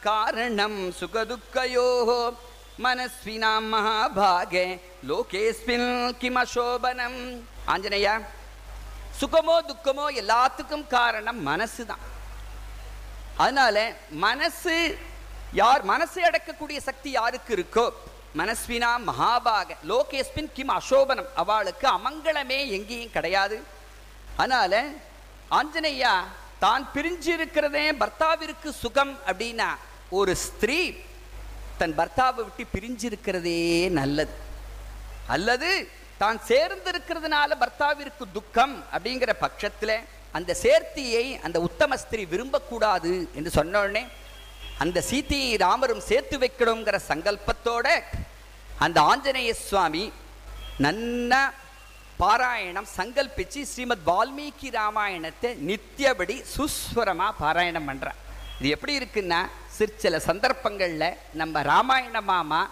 காரணம் 0.10 0.80
சுகதுக்கயோ 1.00 1.88
மனஸ்வினாம் 2.86 3.68
மகாபாகே 3.74 4.66
லோகேஸ்மின் 5.10 5.90
கிமசோபனம். 6.22 7.20
ஆஞ்சநேயா 7.74 8.16
சுகமோ 9.20 9.58
துக்கமோ 9.70 10.06
எல்லாத்துக்கும் 10.22 10.88
காரணம் 10.88 11.42
மனசு 11.50 11.82
தான். 11.86 12.04
அதனால 13.44 13.76
மனசு 14.26 14.76
யார் 15.62 15.84
மனசு 15.92 16.20
அடக்கக்கூடிய 16.30 16.80
சக்தி 16.90 17.10
யாருக்கு 17.20 17.52
இருக்கோ 17.58 17.86
மனஸ்வினா 18.40 18.92
மகாபாக. 19.10 19.70
லோகேஸ்மின் 19.92 20.52
கிம் 20.58 20.76
அசோபனம். 20.80 21.30
அவளுக்கு 21.42 21.88
அமங்கலமே 21.98 22.60
எங்கேயும் 22.78 23.16
கிடையாது. 23.16 23.58
அதனால 24.42 24.84
ஆஞ்சநேயா 25.60 26.14
தான் 26.64 26.84
பிரிஞ்சிருக்கிறதே 26.96 27.86
பர்த்தாவிற்கு 28.02 28.70
சுகம் 28.84 29.14
அப்படின்னா 29.30 29.70
ஒரு 30.20 30.34
ஸ்திரீ 30.46 30.80
தன் 31.80 31.96
பர்த்தாவை 32.00 32.42
விட்டு 32.48 32.64
பிரிஞ்சிருக்கிறதே 32.76 33.60
நல்லது. 34.00 34.34
அல்லது 35.36 35.70
தான் 36.24 36.40
சேர்ந்திருக்கிறதுனால 36.50 37.52
பர்த்தாவிற்கு 37.62 38.26
துக்கம் 38.38 38.76
அப்படிங்கிற 38.96 39.32
பட்சத்தில் 39.44 39.96
அந்த 40.38 40.52
சேர்த்தியை 40.64 41.26
அந்த 41.46 41.58
உத்தம 41.68 41.98
ஸ்திரீ 42.04 42.24
விரும்பக்கூடாது 42.34 43.14
என்று 43.38 43.52
சொன்ன 43.58 43.80
உடனே 43.84 44.04
அந்த 44.84 45.00
சீத்தையை 45.10 45.52
ராமரும் 45.66 46.06
சேர்த்து 46.10 46.36
வைக்கணுங்கிற 46.44 46.98
சங்கல்பத்தோட 47.10 47.88
அந்த 48.80 49.02
ஆஞ்சநேய 49.02 49.54
சுவாமி 49.54 50.12
நன்ன 50.78 51.54
பாராயணம் 52.20 52.88
சங்கல்பிச்சு 52.98 53.62
ஸ்ரீமத் 53.62 54.08
வால்மீகி 54.08 54.70
ராமாயணத்தை 54.72 55.56
நித்தியபடி 55.70 56.44
சுஸ்வரமாக 56.58 57.32
பாராயணம் 57.40 57.88
பண்ணுறான் 57.90 58.20
இது 58.60 58.70
எப்படி 58.70 58.98
இருக்குன்னா 59.00 59.40
சிற்சில 59.78 60.20
சந்தர்ப்பங்களில் 60.20 61.18
நம்ம 61.34 61.62
ராமாயண 61.62 62.22
மாமா 62.22 62.70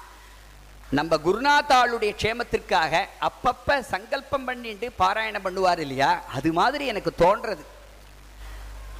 நம்ம 0.90 1.18
குருநாதாளுடைய 1.18 2.12
க்ஷேமத்திற்காக 2.22 3.08
அப்பப்போ 3.22 3.80
சங்கல்பம் 3.80 4.46
பண்ணிட்டு 4.46 4.92
பாராயணம் 5.00 5.46
பண்ணுவார் 5.46 5.80
இல்லையா? 5.80 6.24
அது 6.34 6.54
மாதிரி 6.54 6.86
எனக்கு 6.86 7.12
தோன்றது. 7.18 7.64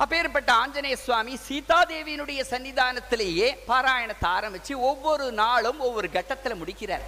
அப்பேற்பட்ட 0.02 0.52
ஆஞ்சநேய 0.62 0.96
சுவாமி 1.06 1.34
சீதாதேவியினுடைய 1.48 2.42
சன்னிதானத்திலேயே 2.52 3.48
பாராயணத்தை 3.68 4.28
ஆரம்பிச்சு 4.38 4.74
ஒவ்வொரு 4.90 5.26
நாளும் 5.42 5.80
ஒவ்வொரு 5.88 6.08
கட்டத்துல 6.14 6.56
முடிக்கிறார். 6.62 7.04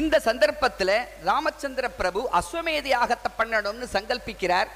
இந்த 0.00 0.20
சந்தர்ப்பத்துல 0.24 0.90
ராமச்சந்திர 1.28 1.88
பிரபு 2.00 2.20
அஸ்வமேத 2.38 2.86
யாகத்தை 2.96 3.30
பண்ணணும்னு 3.38 3.86
சங்கல்பிக்கிறார். 3.96 4.70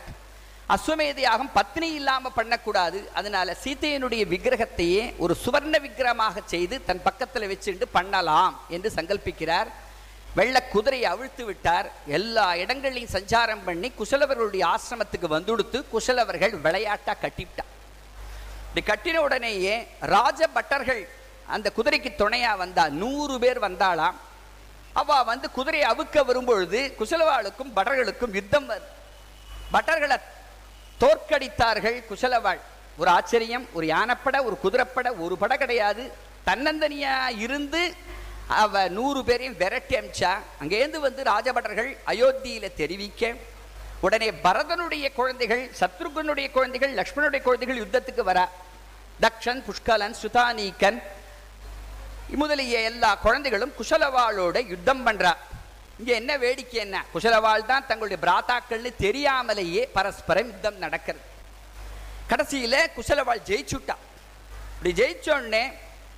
அஸ்வமேத 0.75 1.21
யாகம் 1.27 1.53
பத்னி 1.59 1.89
இல்லாம 1.99 2.31
பண்ணக்கூடாது. 2.39 2.99
அதனால 3.19 3.57
சீதையினுடைய 3.65 4.25
விக்கிரகத்தையே 4.33 5.03
ஒரு 5.19 5.37
சுவர்ண 5.45 5.77
விக்கிரகமாக 5.85 6.43
செய்து 6.55 6.79
தன் 6.89 7.05
பக்கத்துல 7.09 7.51
வச்சுட்டு 7.53 7.89
பண்ணலாம் 7.99 8.57
என்று 8.69 8.91
சங்கல்பிக்கிறார். 8.97 9.71
வெள்ள 10.35 10.63
குதிரையை 10.63 11.11
அவிழ்த்து 11.11 11.45
விட்டார். 11.45 11.91
எல்லா 12.07 12.57
இடங்களையும் 12.57 13.15
சஞ்சாரம் 13.17 13.65
பண்ணி 13.65 13.93
குசலவர்களுடைய 13.99 14.65
ஆசிரமத்துக்கு 14.75 15.29
வந்துடுத்து 15.37 15.79
குசலவர்கள் 15.93 16.55
விளையாட்டா 16.61 17.15
கட்டிவிட்டார். 17.23 17.73
இப்படி 18.69 18.83
கட்டின 18.91 19.17
உடனேயே 19.17 19.89
ராஜ 20.01 20.49
பட்டர்கள் 20.55 21.03
அந்த 21.47 21.73
குதிரைக்கு 21.77 22.11
துணையா 22.19 22.57
வந்தா 22.57 22.89
நூறு 22.89 23.39
பேர் 23.39 23.61
வந்தாளாம். 23.61 24.17
அவள் 24.93 25.25
வந்து 25.25 25.51
குதிரையை 25.51 25.87
அவுக்க 25.91 26.25
வரும்பொழுது 26.25 26.95
குசலவாளுக்கும் 26.99 27.75
பட்டர்களுக்கும் 27.77 28.35
யுத்தம் 28.39 28.69
வருது 28.71 28.89
பட்டர்களை 29.71 30.17
தோற்கடித்தார்கள் 31.01 31.99
குசலவாள். 32.11 32.61
ஒரு 32.97 33.11
ஆச்சரியம் 33.11 33.67
ஒரு 33.73 33.87
யானைப்பட 33.87 34.37
ஒரு 34.45 34.59
குதிரைப்பட 34.59 35.09
ஒரு 35.15 35.37
பட 35.39 35.57
கிடையாது. 35.57 36.13
தன்னந்தனியா 36.47 37.17
இருந்து 37.45 37.95
அவ 38.49 38.89
நூறு 38.89 39.25
பேரையும் 39.25 39.57
விரட்டி 39.57 39.97
அமிச்சா. 39.97 40.39
அங்கேருந்து 40.61 40.97
வந்து 40.97 41.23
ராஜபட்டர்கள் 41.23 41.97
அயோத்தியில 42.07 42.75
தெரிவிக்க 42.75 43.35
உடனே 44.01 44.31
பரதனுடைய 44.31 45.13
குழந்தைகள் 45.13 45.71
சத்ருகனுடைய 45.81 46.51
குழந்தைகள் 46.51 46.95
லக்ஷ்மணனுடைய 46.95 47.43
குழந்தைகள் 47.43 47.81
யுத்தத்துக்கு 47.81 48.21
வர. 48.21 48.49
தக்ஷன் 49.21 49.63
புஷ்கலன் 49.65 50.15
சுதானீக்கன் 50.23 51.03
முதலிய 52.29 52.81
எல்லா 52.81 53.15
குழந்தைகளும் 53.15 53.73
குசலவாளோட 53.79 54.67
யுத்தம் 54.67 55.07
பண்றா. 55.07 55.33
இங்க 55.99 56.15
என்ன 56.15 56.37
வேடிக்கை 56.37 56.81
என்ன? 56.81 57.05
குசலவாள் 57.15 57.67
தான் 57.67 57.87
தங்களுடைய 57.87 58.19
பிராத்தாக்கள்னு 58.23 58.97
தெரியாமலேயே 58.97 59.87
பரஸ்பரம் 59.87 60.47
யுத்தம் 60.47 60.79
நடக்கிறது. 60.79 61.25
கடைசியில 62.29 62.87
குசலவாள் 62.97 63.41
ஜெயிச்சுட்டா. 63.47 63.95
இப்படி 64.77 65.03
ஜெயிச்சோடனே 65.03 65.73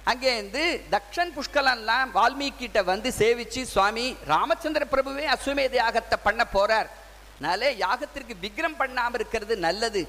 அங்கேருந்து 0.09 0.63
தக்ஷன் 0.95 1.33
புஷ்கலன்லாம் 1.37 2.11
வால்மீகிட்ட 2.17 2.79
வந்து 2.93 3.09
சேவிச்சு 3.19 3.63
சுவாமி 3.73 4.07
ராமச்சந்திர 4.33 4.85
பிரபுவே 4.93 5.25
அஸ்வமேத 5.35 5.75
யாகத்தை 5.83 6.17
பண்ண 6.27 6.43
போறார். 6.57 6.89
அதனால 7.37 7.71
யாகத்திற்கு 7.85 8.35
விக்ரம் 8.45 8.79
பண்ணாமல் 8.81 9.19
இருக்கிறது 9.19 9.55
நல்லது. 9.67 10.03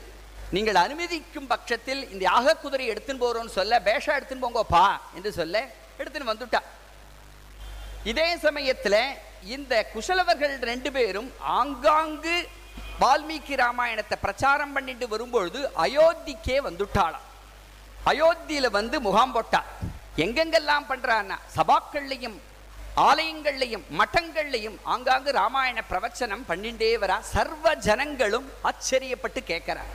நீங்கள் 0.55 0.79
அனுமதிக்கும் 0.83 1.49
பட்சத்தில் 1.51 2.01
இந்த 2.11 2.23
யாக 2.29 2.55
குதிரை 2.63 2.85
எடுத்துன்னு 2.93 3.23
போறோம்னு 3.25 3.57
சொல்ல 3.59 3.79
பேஷா 3.89 4.13
எடுத்துன்னு 4.19 4.45
போங்கப்பா 4.45 4.85
என்று 5.17 5.31
சொல்ல 5.39 5.57
எடுத்துன்னு 6.01 6.31
வந்துட்டா. 6.31 6.61
இதே 8.11 8.29
சமயத்துல 8.45 8.95
இந்த 9.55 9.73
குசலவர்கள் 9.93 10.55
ரெண்டு 10.71 10.89
பேரும் 10.97 11.29
ஆங்காங்கு 11.59 12.35
வால்மீகி 13.01 13.55
ராமாயணத்தை 13.63 14.17
பிரச்சாரம் 14.25 14.73
பண்ணிட்டு 14.77 15.05
வரும்பொழுது 15.13 15.59
அயோத்திக்கே 15.85 16.57
வந்துட்டாளாம். 16.67 17.27
அயோத்தியில் 18.09 18.69
வந்து 18.71 19.01
முகாம் 19.01 19.31
போட்டா 19.31 19.63
எங்கெங்கெல்லாம் 20.17 20.85
பண்ணுறான்னா 20.91 21.37
சபாக்கள்லையும் 21.55 22.37
ஆலயங்கள்லையும் 22.95 23.83
மட்டங்கள்லையும் 23.99 24.77
ஆங்காங்கு 24.83 25.31
ராமாயண 25.31 25.79
பிரவச்சனம் 25.91 26.47
பண்ணிட்டே 26.47 26.89
வரா. 27.03 27.19
சர்வ 27.19 27.75
ஜனங்களும் 27.75 28.47
ஆச்சரியப்பட்டு 28.69 29.41
கேட்கிறார் 29.51 29.93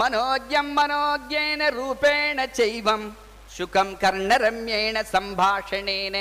மனோஜம் 0.00 0.70
மனோஜேன 0.78 1.70
ரூபேண 1.78 2.46
செய்வம் 2.52 3.16
சுகம் 3.56 3.94
கர்ணரம்யேன 4.02 5.02
சம்பாஷணேன 5.12 6.16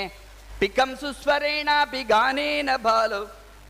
பிகம் 0.62 0.96
சுஸ்வரேணாபி 1.02 2.02
கானேன 2.14 2.78
பாலோ 2.88 3.22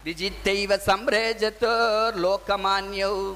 விஜித்தைவ 0.06 0.78
சம்ரேஜத்தோர் 0.86 2.16
லோகமான்யோ. 2.26 3.36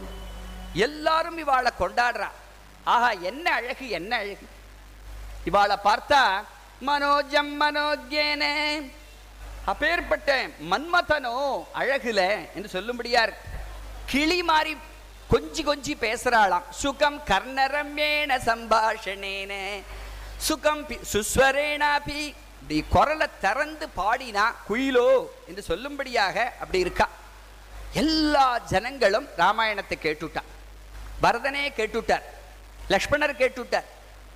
எல்லாரும் 0.74 1.38
இவாளை 1.38 1.72
கொண்டாடுறா. 1.80 2.30
ஆஹா 2.86 3.12
என்ன 3.12 3.54
அழகு 3.54 3.90
என்ன 3.90 4.16
அழகு. 4.16 4.48
இவாளை 5.46 5.76
பார்த்தா 5.84 6.44
மனோஜம் 6.88 7.50
மனோஜேனே 7.60 8.92
அப்பேற்பட்ட 9.66 10.48
மன்மதனோ 10.72 11.64
அழகுல 11.76 12.48
என்று 12.56 12.82
சொல்லும்படியா 12.82 13.22
இருக்கு 13.22 13.50
கிளி 14.06 14.44
மாறி 14.44 14.74
கொஞ்சி 15.32 15.60
கொஞ்சி 15.60 15.96
பேசுறாளாம். 16.00 16.62
சுகம் 16.70 17.24
கர்ணரம்யேன 17.26 18.38
சம்பாஷணேன. 18.38 19.82
சுகம் 20.38 20.88
பி- 20.88 21.02
சுஸ்வரேனாபி 21.14 22.34
இப்படி 22.62 22.86
குரலை 22.90 23.28
திறந்து 23.42 23.90
பாடினா 23.98 24.54
குயிலோ 24.70 25.26
என்று 25.48 25.64
சொல்லும்படியாக 25.68 26.44
அப்படி 26.44 26.80
இருக்கா. 26.80 27.10
எல்லா 27.94 28.58
ஜனங்களும் 28.58 29.28
ராமாயணத்தை 29.38 29.98
கேட்டுட்டான் 30.02 30.54
பரதனே 31.24 31.70
கேட்டுட்டார். 31.76 32.22
லக்ஷ்மணர் 32.90 33.40
கேட்டுட்டார். 33.42 33.88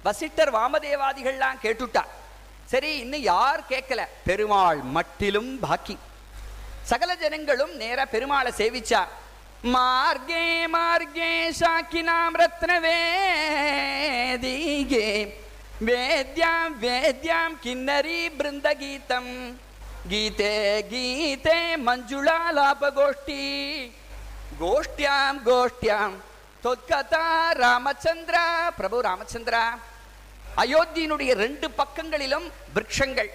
வசிட்டர் 0.06 0.52
வாமதேவாதிகள்லாம் 0.58 1.62
கேட்டுட்டார் 1.64 2.12
சரி 2.66 2.98
இன்னும் 2.98 3.22
யார் 3.22 3.62
கேட்கல? 3.70 4.02
பெருமாள் 4.26 4.78
மட்டிலும் 4.78 5.60
பாக்கி. 5.60 5.98
சகல 6.84 7.16
ஜனங்களும் 7.16 7.76
நேர 7.76 8.08
பெருமாளை 8.12 8.52
சேவிச்சா. 8.60 9.02
மார்கே 9.64 10.44
மார்கே 10.74 11.32
சாக்கினாம் 11.60 12.36
ரத்ன 12.42 12.72
வேதிகே 14.30 15.08
வேத்யாம் 15.86 16.74
வேத்யாம் 16.82 17.56
கிண்ணரி 17.64 18.20
பிருந்த 18.38 18.68
கீதம் 18.74 19.34
கீதே 20.10 20.56
கீதே 20.92 21.60
மஞ்சுளாலாப 21.86 22.82
கோஷ்டி 23.00 23.44
கோஷ்டியாம் 24.62 25.40
கோஷ்டியாம். 25.46 26.16
தொத்கதா 26.64 27.26
ராமச்சந்திரா 27.64 28.46
பிரபு 28.78 29.02
ராமச்சந்திரா. 29.02 29.64
அயோத்தியினுடைய 30.58 31.32
ரெண்டு 31.34 31.72
பக்கங்களிலும் 31.72 32.52
விருட்சங்கள் 32.76 33.30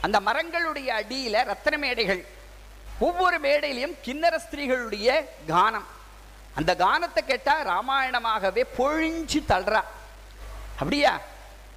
அந்த 0.00 0.20
மரங்களுடைய 0.20 0.88
அடியில 1.00 1.36
ரத்தன 1.50 1.78
மேடைகள். 1.78 2.26
ஒவ்வொரு 2.98 3.40
மேடையிலையும் 3.40 3.94
கிண்ணற 4.04 4.34
ஸ்திரீகளுடைய 4.44 5.24
கானம். 5.48 5.88
அந்த 6.54 6.74
கானத்தை 6.74 7.22
கேட்டா 7.26 7.54
ராமாயணமாகவே 7.72 8.62
பொழிஞ்சு 8.78 9.40
தள்ளுறா. 9.48 9.82
அப்படியா? 10.78 11.20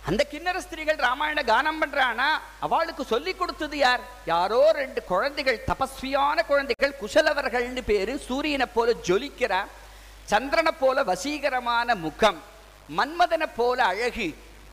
அந்த 0.06 0.27
கிண்ணற 0.31 0.57
ஸ்திரீகள் 0.57 0.95
ராமாயண 0.95 1.41
கானம் 1.41 1.81
பண்றானா? 1.81 2.30
அவளுக்கு 2.60 3.03
சொல்லி 3.06 3.34
கொடுத்தது 3.34 3.77
யார்? 3.77 3.99
யாரோ 4.26 4.72
ரெண்டு 4.72 5.03
குழந்தைகள் 5.03 5.64
தபஸ்வியான 5.68 6.45
குழந்தைகள் 6.45 6.98
குசலவர்கள்னு 7.02 7.81
பேரு 7.81 8.19
சூரியனை 8.19 8.65
போல 8.65 8.91
ஜொலிக்கிறா. 8.91 9.61
சந்திரனை 10.32 10.72
போல 10.80 10.98
வசீகரமான 11.03 11.95
முகம் 11.95 12.40
மன்மதனை 12.98 13.48
போல 13.56 13.84
அழகு 13.84 14.28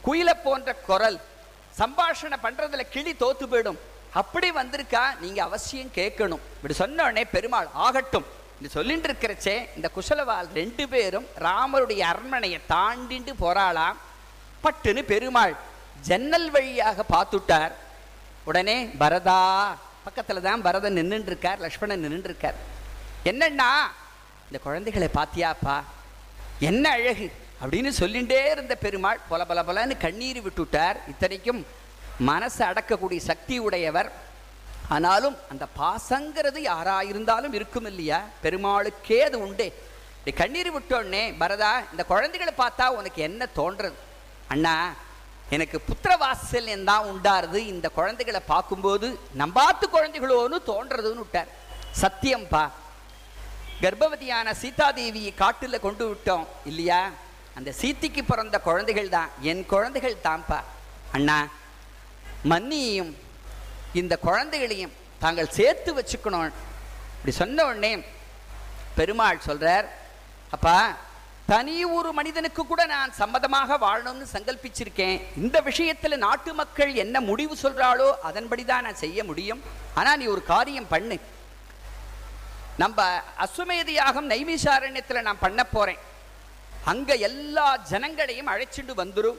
குயிலை 0.06 0.34
போன்ற 0.44 0.74
குரல் 0.88 1.18
சம்பாஷணை 1.78 2.36
பண்றதுல 2.42 2.82
கிளி 2.94 3.12
தோத்து 3.12 3.44
போயிடும். 3.52 3.78
அப்படி 4.12 4.48
வந்திருக்கா? 4.50 5.02
நீங்க 5.20 5.42
அவசியம் 5.42 5.90
கேட்கணும். 5.94 6.42
இப்படி 6.56 6.74
சொன்ன 6.74 7.02
உடனே 7.02 7.24
பெருமாள் 7.24 7.68
ஆகட்டும். 7.86 8.26
இப்படி 8.52 8.70
சொல்லிட்டு 8.72 9.12
இருக்கிறச்சே 9.12 9.56
இந்த 9.76 9.90
குசலவால் 9.96 10.48
ரெண்டு 10.54 10.88
பேரும் 10.88 11.26
ராமருடைய 11.38 12.00
அரண்மனையை 12.12 12.60
தாண்டிண்டு 12.68 13.32
போறாளாம். 13.42 13.98
பட்டுன்னு 14.64 15.02
பெருமாள் 15.02 15.54
ஜன்னல் 16.00 16.50
வழியாக 16.50 17.04
பார்த்துட்டார். 17.14 17.72
உடனே 18.44 18.76
பரதா. 19.00 19.42
பக்கத்துல 20.06 20.40
தான் 20.40 20.62
பரதன் 20.62 20.96
நின்னுட்டு 20.96 21.30
இருக்கார் 21.32 21.58
லக்ஷ்மணன் 21.58 22.04
நின்னுட்டு 22.04 22.28
இருக்கார். 22.30 22.58
என்னன்னா 23.24 23.70
இந்த 24.50 24.62
குழந்தைகளை 24.62 25.08
பாத்தியாப்பா? 25.14 25.82
என்ன 26.58 26.90
அழகு? 26.90 27.32
அப்படின்னு 27.62 27.90
சொல்லிண்டே 27.98 28.50
இருந்த 28.50 28.74
பெருமாள் 28.74 29.20
பல 29.28 29.44
பல 29.44 29.62
பலன்னு 29.62 29.96
கண்ணீர் 29.96 30.42
விட்டுட்டார். 30.42 30.96
இத்தனைக்கும் 31.08 31.66
மனசை 32.26 32.58
அடக்கக்கூடிய 32.58 33.16
சக்தி 33.16 33.58
உடையவர். 33.58 34.12
ஆனாலும் 34.88 35.36
அந்த 35.50 35.66
பாசங்கிறது 35.78 36.58
யாராயிருந்தாலும் 36.58 37.52
இருக்கும் 37.52 37.84
இல்லையா? 37.84 38.24
பெருமாளுக்கே 38.42 39.18
அது 39.18 39.40
உண்டே. 39.40 39.74
இப்படி 40.18 40.36
கண்ணீர் 40.36 40.74
விட்டோடனே 40.78 41.34
பரதா 41.40 41.90
இந்த 41.90 42.04
குழந்தைகளை 42.06 42.54
பார்த்தா 42.58 42.86
உனக்கு 42.86 43.22
என்ன 43.22 43.48
தோன்றது? 43.56 43.94
அண்ணா 44.48 44.92
எனக்கு 45.50 45.80
புத்திர 45.80 46.16
வாசல்யம் 46.16 46.84
தான் 46.84 47.04
உண்டாருது. 47.04 47.56
இந்த 47.56 47.88
குழந்தைகளை 47.88 48.40
பார்க்கும்போது 48.46 49.18
நம்பாத்து 49.38 49.86
குழந்தைகளோன்னு 49.92 50.58
தோன்றதுன்னு 50.66 51.22
விட்டார். 51.24 51.48
சத்தியம்பா 52.00 52.70
கர்ப்பவதியான 53.82 54.52
சீதாதேவி 54.62 55.22
காட்டுல 55.40 55.76
கொண்டு 55.80 56.04
விட்டோம் 56.10 56.46
இல்லையா? 56.70 57.00
அந்த 57.58 57.70
சீத்திக்கு 57.80 58.22
பிறந்த 58.30 58.56
குழந்தைகள் 58.60 59.08
தான். 59.08 59.30
என் 59.50 59.66
குழந்தைகள் 59.72 60.24
தான்ப்பா. 60.24 60.58
அண்ணா 61.16 61.38
மன்னியையும் 62.50 63.12
இந்த 64.00 64.14
குழந்தைகளையும் 64.26 64.96
தாங்கள் 65.24 65.54
சேர்த்து 65.58 65.90
வச்சுக்கணும். 65.98 66.50
இப்படி 67.16 67.34
சொன்ன 67.40 67.64
உடனே 67.68 67.92
பெருமாள் 68.98 69.46
சொல்றார் 69.46 69.86
அப்பா 70.56 70.76
தனி 71.46 71.74
ஒரு 71.84 72.12
மனிதனுக்கு 72.12 72.62
கூட 72.66 72.82
நான் 72.86 73.18
சம்மதமாக 73.18 73.76
வாழணும்னு 73.86 74.26
சங்கல்பிச்சிருக்கேன். 74.34 75.16
இந்த 75.42 75.56
விஷயத்துல 75.68 76.16
நாட்டு 76.26 76.50
மக்கள் 76.54 76.92
என்ன 77.04 77.20
முடிவு 77.20 77.56
சொல்றாளோ 77.62 78.08
அதன்படி 78.28 78.64
தான் 78.64 78.86
நான் 78.86 79.02
செய்ய 79.04 79.24
முடியும். 79.24 79.62
ஆனா 79.94 80.10
நீ 80.16 80.24
ஒரு 80.34 80.42
காரியம் 80.52 80.92
பண்ணு. 80.94 81.18
நம்ம 82.78 83.20
அஸ்வமேத 83.38 83.90
யாகம் 83.90 84.30
நைமிஷாரண்யத்துல 84.30 85.20
நான் 85.20 85.38
பண்ண 85.38 85.64
போறேன். 85.64 85.98
அங்க 86.84 87.14
எல்லா 87.14 87.78
ஜனங்களையும் 87.90 88.50
அழைச்சிட்டு 88.52 88.92
வந்துரும். 88.96 89.38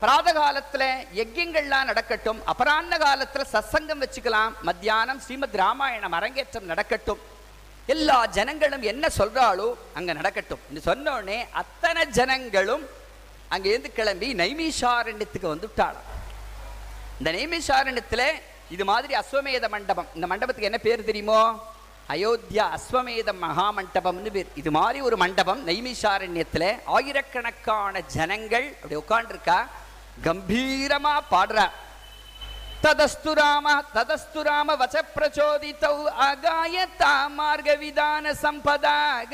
பிராத 0.00 0.32
காலத்துல 0.32 0.82
யஜ்யங்கள்லாம் 1.14 1.84
நடக்கட்டும் 1.84 2.42
அபராண்ண 2.46 2.98
காலத்துல 3.04 3.44
சத்சங்கம் 3.52 4.02
வச்சுக்கலாம் 4.04 4.52
மத்தியானம் 4.62 5.20
ஸ்ரீமத் 5.20 5.54
ராமாயணம் 5.54 6.12
அரங்கேற்றம் 6.12 6.64
நடக்கட்டும். 6.64 7.18
எல்லா 7.86 8.26
ஜனங்களும் 8.26 8.82
என்ன 8.82 9.08
சொல்றாளோ 9.18 9.74
அங்க 9.94 10.12
நடக்கட்டும். 10.12 10.60
என்று 10.68 10.80
சொன்ன 10.80 11.12
உடனே 11.12 11.46
அத்தனை 11.52 12.06
ஜனங்களும் 12.06 12.86
அங்கேருந்து 13.50 13.92
கிளம்பி 13.92 14.34
நைமிஷாரண்யத்துக்கு 14.34 15.52
வந்துட்டாளாம். 15.54 16.06
இந்த 17.18 17.32
நைமிஷாரண்யத்துல 17.32 18.32
இது 18.70 18.84
மாதிரி 18.84 19.14
அஸ்வமேத 19.14 19.68
மண்டபம். 19.68 20.08
இந்த 20.14 20.26
மண்டபத்துக்கு 20.26 20.70
என்ன 20.72 20.78
பேர் 20.78 21.04
தெரியுமோ? 21.04 21.76
அயோத்தியா 22.08 22.64
அஸ்வமேதம் 22.76 23.42
மகாமண்டபம்னு 23.44 24.30
பேர் 24.30 24.54
இது 24.54 24.70
மாதிரி 24.70 24.98
ஒரு 25.00 25.16
மண்டபம் 25.16 25.60
நைமிஷாரண்யத்தில் 25.66 26.70
ஆயிரக்கணக்கான 26.94 28.00
ஜனங்கள் 28.14 28.66
அப்படி 28.72 28.98
உட்காண்டிருக்கா 29.00 29.58
கம்பீரமாக 30.24 31.28
பாடுறார் 31.30 31.74
ததஸ்து 32.80 33.32
ராம 33.38 33.68
ததஸ்து 33.94 34.42
ராம 34.48 34.76
வச 34.76 34.96
பிரச்சோதித்தௌ 35.14 35.94
அகாய 36.26 36.86
தாமார்க 36.98 37.70
விதான 37.80 38.34
சம்பதாக 38.42 39.32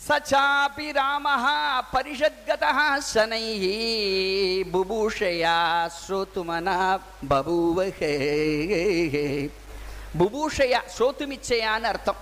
சச்சாபி 0.00 0.88
ராமஹா 0.92 1.56
பரிஷத்கதா 1.92 2.70
சனைஹ 3.06 3.64
புபூஷயா 4.72 5.56
ஸ்ரோதுமனா 5.98 6.78
பபூவகே 7.28 8.14
புபூஷையா 10.18 10.80
சோத்துமிச்சையான்னு 10.98 11.88
அர்த்தம். 11.92 12.20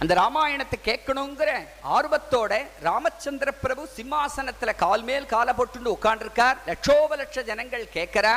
அந்த 0.00 0.12
ராமாயணத்தை 0.14 0.78
கேட்கணுங்கிற 0.86 1.50
ஆர்வத்தோட 1.96 2.52
ராமச்சந்திர 2.82 3.50
பிரபு 3.62 3.82
சிம்மாசனத்துல 3.96 4.70
கால் 4.76 5.04
மேல் 5.08 5.26
காலை 5.26 5.52
போட்டுண்டு 5.58 5.94
உட்காண்டிருக்கார் 5.96 6.58
லட்சோப 6.68 7.16
லட்ச 7.20 7.44
ஜனங்கள் 7.50 7.86
கேட்கிறா 7.96 8.34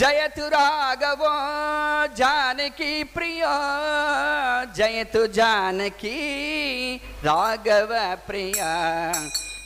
ஜயது 0.00 0.44
ராகவோ 0.54 1.32
ஜானகி 2.20 2.90
பிரியோ 3.14 3.52
ஜயது 4.78 5.22
ஜானகி 5.38 6.16
ராகவ 7.22 7.92
பிரியா 8.26 8.72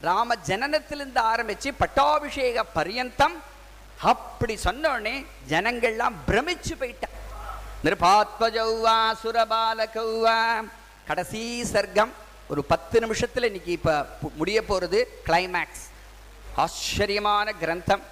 ராம 0.00 0.28
ஜனனத்திலிருந்து 0.48 1.20
ஆரம்பிச்சு 1.30 1.70
பட்டாபிஷேக 1.80 2.62
பரியந்தம் 2.76 3.34
அப்படி 4.10 4.54
சொன்னோடனே 4.64 5.12
ஜனங்கள்லாம் 5.52 6.16
பிரமிச்சு 6.28 6.74
போயிட்டான் 6.80 7.14
நிருபாத்மஜௌவா 7.85 8.97
சுரபாலகௌவா 9.21 10.39
கடைசி 11.07 11.41
சர்க்கம் 11.71 12.11
ஒரு 12.51 12.61
பத்து 12.71 12.97
நிமிஷத்தில் 13.03 13.47
இன்னைக்கு 13.47 13.71
இப்போ 13.77 13.93
முடிய 14.39 14.59
போகிறது 14.67 14.99
கிளைமேக்ஸ் 15.27 15.85
ஆச்சரியமான 16.63 17.47
கிரந்தம். 17.61 18.03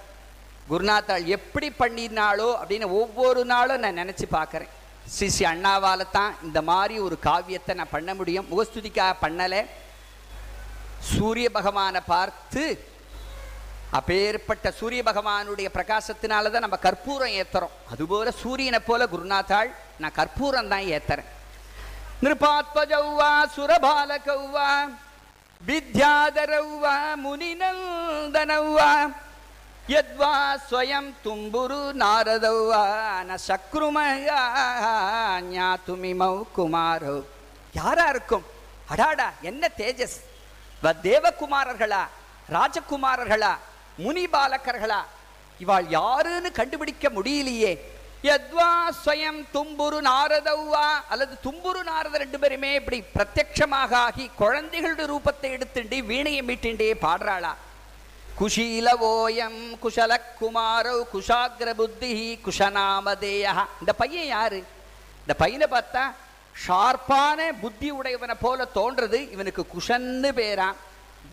குருநாத்தாள் 0.70 1.24
எப்படி 1.36 1.68
பண்ணினாளோ 1.82 2.48
அப்படின்னு 2.60 2.88
ஒவ்வொரு 3.00 3.40
நாளும் 3.52 3.82
நான் 3.84 4.00
நினச்சி 4.02 4.26
பார்க்குறேன் 4.36 4.72
ஸ்ரீ 5.14 5.28
ஸ்ரீ 5.34 5.44
அண்ணாவால் 5.52 6.04
தான் 6.18 6.32
இந்த 6.46 6.60
மாதிரி 6.70 6.96
ஒரு 7.06 7.16
காவியத்தை 7.28 7.74
நான் 7.80 7.94
பண்ண 7.94 8.10
முடியும். 8.18 8.48
முகஸ்துதிக்காக 8.52 9.14
பண்ணலை. 9.24 9.62
சூரிய 11.12 11.48
பகவானை 11.58 12.02
பார்த்து 12.14 12.64
அப்பேற்பட்ட 13.98 14.66
சூரிய 14.80 15.00
பகவானுடைய 15.08 15.68
பிரகாசத்தினால 15.76 16.50
தான் 16.50 16.64
நம்ம 16.66 16.78
கற்பூரம் 16.86 17.34
ஏத்துறோம். 17.40 17.74
அதுபோல 17.92 18.30
சூரியனை 18.42 18.80
போல 18.88 19.06
குருநாத்தாள் 19.14 19.70
நான் 20.02 20.18
கற்பூரம் 20.18 20.70
தான் 20.72 20.86
ஏத்துறேன். 20.96 21.30
நிருபாத்மஜௌவா 22.24 23.30
சுரபாலகௌவா 23.56 24.68
வித்யாதரௌவா 25.68 26.94
முனிநந்தனௌவா 27.24 28.90
யத்வா 29.94 30.34
ஸ்வயம் 30.68 31.10
தும்புரு 31.24 31.80
நாரதௌவா 32.02 32.84
ந 33.28 33.38
சக்ருமயா 33.48 34.40
ஞாத்துமிமௌ 35.54 36.36
குமாரோ. 36.56 37.16
யாரா 37.80 38.06
இருக்கும்? 38.14 38.46
அடாடா 38.92 39.28
என்ன 39.50 39.62
தேஜஸ். 39.80 40.18
தேவகுமாரர்களா 41.08 42.02
ராஜகுமாரர்களா 42.56 43.52
முனி 44.02 44.24
பாலகர்களா 44.34 45.00
இவாள் 45.62 45.88
யாருன்னு 45.98 46.50
கண்டுபிடிக்க 46.58 47.08
முடியலையே. 47.16 47.72
யத்வா 48.28 48.68
ஸ்வயம் 49.00 49.40
தும்புரு 49.54 49.98
நாரதௌவா 50.08 50.86
அல்லது 51.12 51.34
தும்புரு 51.44 51.82
நாரத 51.90 52.18
ரெண்டு 52.22 52.38
பேருமே 52.38 52.70
இப்படி 52.74 52.98
பிரத்யமாக 53.16 53.92
ஆகி 54.06 54.24
குழந்தைகளுடைய 54.40 55.06
ரூபத்தை 55.12 55.48
எடுத்துண்டு 55.56 55.98
வீணையை 56.10 56.42
மீட்டுண்டே 56.48 56.88
பாடுறாளா? 57.06 57.52
குஷீல 58.40 58.88
ஓயம் 59.06 59.60
குஷல 59.84 60.12
குமாரோ 60.40 60.94
குஷாகிர 61.12 61.74
புத்தி 61.80 62.12
குஷநாமதேயா. 62.46 63.54
இந்த 63.80 63.92
பையன் 64.02 64.30
யாரு? 64.36 64.60
இந்த 65.22 65.34
பையனை 65.42 65.66
பார்த்தா 65.70 66.04
ஷார்ப்பான 66.66 67.48
புத்தி 67.60 67.90
உடையவனை 67.90 68.36
போல 68.40 68.68
தோன்றது. 68.74 69.18
இவனுக்கு 69.34 69.64
குஷன்னு 69.74 70.30
பேரான் 70.40 70.78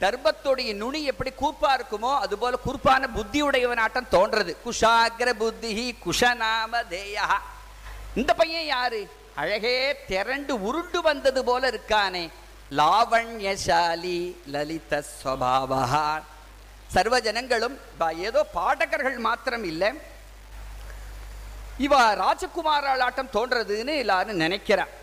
தர்பத்தோடைய 0.02 0.74
நுனி 0.82 1.00
எப்படி 1.12 1.32
கூப்பா 1.42 1.70
இருக்குமோ 1.78 2.12
அது 2.24 2.38
போல 2.38 2.58
கூர்ப்பான 2.66 3.08
புத்தி 3.14 3.40
உடையவனாட்டம் 3.44 4.12
தோன்றது. 4.12 4.54
குஷாகிர 4.66 5.30
புத்தி 5.44 5.96
குஷநாமதேயா 6.06 7.30
இந்த 8.16 8.34
பையன் 8.34 8.66
யாரு? 8.66 9.02
அழகே 9.36 9.78
திரண்டு 10.08 10.54
உருண்டு 10.68 11.02
வந்தது 11.08 11.42
போல 11.50 11.70
இருக்கானே. 11.70 12.24
லாவண்யசாலி 12.78 14.20
லலித 14.54 15.02
ஸ்வபாவா. 15.10 15.84
சர்வ 16.94 17.16
ஜனங்களும் 17.28 17.76
ஏதோ 18.28 18.42
பாடகர்கள் 18.54 19.18
மாத்திரம் 19.28 19.66
இல்லை. 19.72 19.92
இவ 21.86 21.96
ராஜகுமாராளாட்டம் 22.24 23.34
தோன்றதுன்னு 23.34 23.96
எல்லாரும் 24.04 24.40
நினைக்கிறான். 24.40 24.94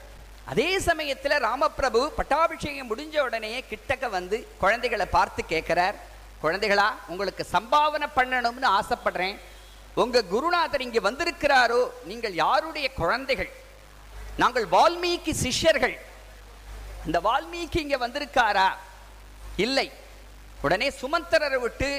அதே 0.50 0.78
சமயத்துல 0.78 1.38
ராமபிரபு 1.46 2.00
பட்டாபிஷேகம் 2.18 2.90
முடிஞ்ச 2.90 3.16
உடனே 3.18 3.64
கிட்டக்க 3.70 4.10
வந்து 4.10 4.36
குழந்தைகளை 4.62 5.06
பார்த்து 5.06 5.44
கேட்குறார் 5.48 5.96
குழந்தைகளா 6.42 6.88
உங்களுக்கு 7.06 7.46
சம்பாவனை 7.52 8.08
பண்ணணும்னு 8.16 8.68
ஆசைப்படுறேன். 8.78 9.36
உங்க 10.02 10.22
குருநாதர் 10.32 10.84
இங்க 10.86 11.00
வந்திருக்கிறாரோ 11.10 11.80
நீங்கள் 12.10 12.34
யாருடைய 12.34 12.86
குழந்தைகள்? 12.92 13.50
நாங்கள் 14.36 14.66
வால்மீகி 14.66 15.32
சிஷ்யர்கள். 15.44 15.96
இந்த 17.06 17.18
வால்மீகி 17.20 17.78
இங்க 17.86 17.96
வந்திருக்காரா? 18.06 18.68
இல்லை. 19.56 19.88
உடனே 20.62 20.88
சுமந்தரரை 21.00 21.60
விட்டு 21.66 21.90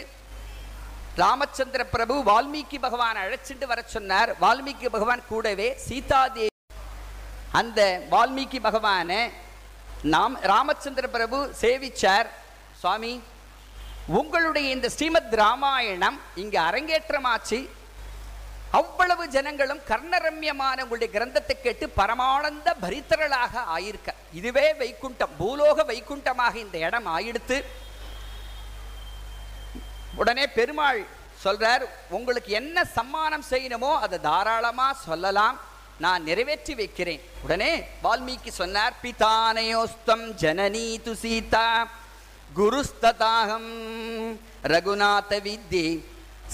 ராமச்சந்திர 1.23 1.83
பிரபு 1.95 2.15
வால்மீகி 2.31 2.79
பகவான் 2.79 3.23
அழைச்சிட்டு 3.25 3.65
வர 3.65 3.81
சொன்னார். 3.95 4.31
வால்மீகி 4.41 4.89
பகவான் 4.97 5.23
கூடவே 5.29 5.69
சீதாதேவி 5.87 6.53
அந்த 7.59 7.79
வால்மீகி 8.11 8.59
பகவானை 8.67 9.21
நாம் 10.13 10.35
ராமச்சந்திர 10.51 11.05
பிரபு 11.15 11.37
சேவிச்சார். 11.61 12.27
சுவாமி 12.81 13.13
உங்களுடைய 14.19 14.67
இந்த 14.75 14.87
ஸ்ரீமத் 14.95 15.35
ராமாயணம் 15.41 16.17
இங்க 16.43 16.55
அரங்கேற்றமாச்சு. 16.69 17.59
அவ்வளவு 18.79 19.23
ஜனங்களும் 19.35 19.81
கர்ணரம்யமான 19.89 20.77
உங்களுடைய 20.85 21.09
கிரந்தத்தை 21.15 21.55
கேட்டு 21.57 21.85
பரமானந்த 21.99 22.69
பரித்தரளாக 22.83 23.63
ஆயிருக்க. 23.75 24.09
இதுவே 24.39 24.67
வைக்குண்டம் 24.81 25.35
பூலோக 25.39 25.85
வைக்குண்டமாக 25.91 26.55
இந்த 26.65 26.77
இடம் 26.87 27.07
ஆயிடுத்து. 27.15 27.57
உடனே 30.21 30.47
பெருமாள் 30.57 30.99
சொல்றார் 31.43 31.85
உங்களுக்கு 32.17 32.51
என்ன 32.61 32.77
சம்மானம் 32.97 33.47
செய்யணுமோ 33.53 33.93
அதை 34.05 34.17
தாராளமாக 34.27 35.01
சொல்லலாம். 35.07 35.57
நான் 36.03 36.23
நிறைவேற்றி 36.23 36.73
வைக்கிறேன். 36.75 37.21
உடனே 37.45 37.71
வால்மீகி 38.03 38.51
சொன்னார் 38.61 38.95
பிதானயோஸ்தம் 39.03 40.25
ஜனநீது 40.41 41.03
து 41.05 41.13
சீதா 41.21 41.67
குருஸ்ததாகம் 42.57 43.71
ரகுநாத 44.73 45.31
வித்தி 45.45 45.85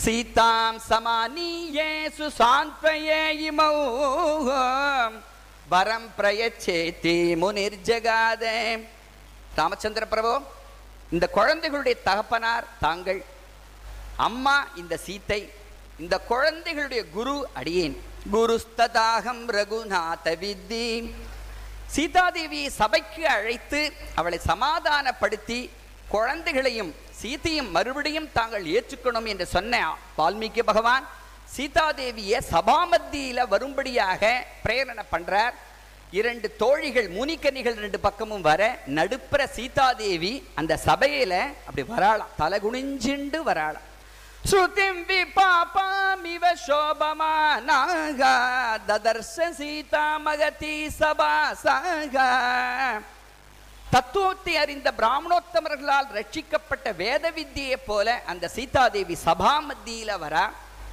சீதாம் 0.03 0.80
சமானியே 0.89 1.89
சுசாந்தயே 2.18 3.22
இமௌ 3.47 3.76
வரம் 5.73 6.09
பிரயச்சேத்தி 6.18 7.15
முனிர்ஜகாதே 7.41 8.55
ராமச்சந்திர 9.55 10.05
பிரபு 10.13 10.34
இந்த 11.11 11.26
குழந்தைகளுடைய 11.38 11.95
தகப்பனார் 12.03 12.68
தாங்கள் 12.80 13.22
அம்மா 14.27 14.57
இந்த 14.76 14.93
சீத்தை 15.07 15.41
இந்த 15.99 16.15
குழந்தைகளுடைய 16.31 17.01
குரு 17.09 17.35
அடியேன். 17.59 17.97
குருஸ்ததாகம் 18.30 19.45
ரகுநாத 19.48 20.35
வித்தி. 20.43 21.14
சீதாதேவியை 21.95 22.68
சபைக்கு 22.68 23.27
அழைத்து 23.27 23.93
அவளை 24.15 24.39
சமாதானப்படுத்தி 24.39 25.69
குழந்தைகளையும் 26.07 26.95
சீத்தையும் 27.22 27.72
மறுபடியும் 27.72 28.30
தாங்கள் 28.34 28.65
ஏற்றுக்கணும் 28.65 29.26
என்று 29.26 29.45
சொன்ன 29.45 29.95
வால்மீகி 30.18 30.64
பகவான் 30.64 31.07
சீதாதேவியை 31.57 32.39
சபாமத்தியில 32.52 33.48
வரும்படியாக 33.48 34.45
பிரேரணை 34.65 35.03
பண்றார். 35.11 35.53
இரண்டு 36.11 36.56
தோழிகள் 36.56 37.10
முனிக்கன்னிகள் 37.11 37.76
ரெண்டு 37.76 37.99
பக்கமும் 37.99 38.41
வர 38.41 38.80
நடுப்புற 38.88 39.48
சீதாதேவி 39.56 40.43
அந்த 40.56 40.80
சபையில 40.85 41.34
அப்படி 41.65 41.84
வராளாம். 41.93 42.34
தலை 42.38 42.60
குனிஞ்சிண்டு 42.60 43.39
வராளாம். 43.45 43.88
ஸ்ருதிம் 44.49 45.01
விபாபாமிவ 45.09 46.45
சோபமானாக 46.65 48.22
ததர்ஷ 48.88 49.47
சீதா 49.59 50.05
மகதி 50.26 50.76
சபாசாக 50.99 52.15
தத்துவத்தை 53.93 54.53
அறிந்த 54.57 54.89
பிராமணோத்தமர்களால் 54.99 56.09
ரட்சிக்கப்பட்ட 56.18 56.95
வேத 56.95 57.26
வித்தியைப் 57.30 57.85
போல 57.85 58.07
அந்த 58.26 58.45
சீதாதேவி 58.55 59.15
சபா 59.26 59.53
மத்தியில 59.69 60.18
வர 60.19 60.35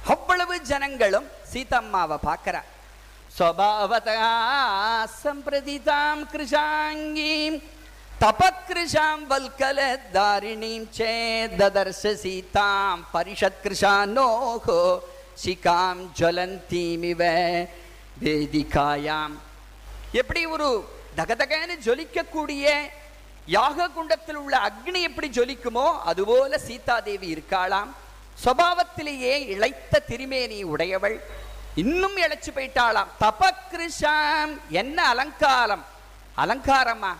அவ்வளவு 0.07 0.55
ஜனங்களும் 0.69 1.27
சீதம்மாவை 1.53 2.17
பார்க்கறா. 2.29 2.61
ஸ்வபாவதா 3.37 4.29
சம்பிரதிதாம் 5.23 6.23
கிருஷாங்கீம் 6.31 7.57
தபக்கிருஷாம் 8.19 9.21
வல்கல 9.29 9.99
தாரிணீம் 10.13 10.87
சேததர்ஷ 10.97 12.13
சீதாம் 12.13 13.07
பரிஷத் 13.13 13.59
கிருஷானோகோ 13.63 14.99
சிகாம் 15.43 16.01
ஜொலந்தீமிவ 16.19 17.21
வேதிகாயாம். 18.23 19.35
எப்படி 20.11 20.45
ஒரு 20.45 20.89
தகதகன்னு 21.17 21.77
ஜொலிக்கக்கூடிய 21.85 22.89
யாக 23.45 23.87
குண்டத்தில் 23.87 24.35
உள்ள 24.35 24.57
அக்னி 24.57 25.01
எப்படி 25.01 25.29
ஜொலிக்குமோ 25.29 25.99
அதுபோல 25.99 26.57
சீதாதேவி 26.57 27.33
இருக்காளாம். 27.33 27.89
சுவாவத்திலேயே 28.45 29.47
இழைத்த 29.47 29.99
திருமேனி 29.99 30.63
உடையவள். 30.63 31.21
இன்னும் 31.75 32.17
இழைச்சு 32.17 32.51
போயிட்டாளாம். 32.55 33.07
தபக்ரிஷாம் 33.19 34.57
என்ன 34.69 35.07
அலங்காரம்? 35.07 35.85
அலங்காரமா? 36.37 37.13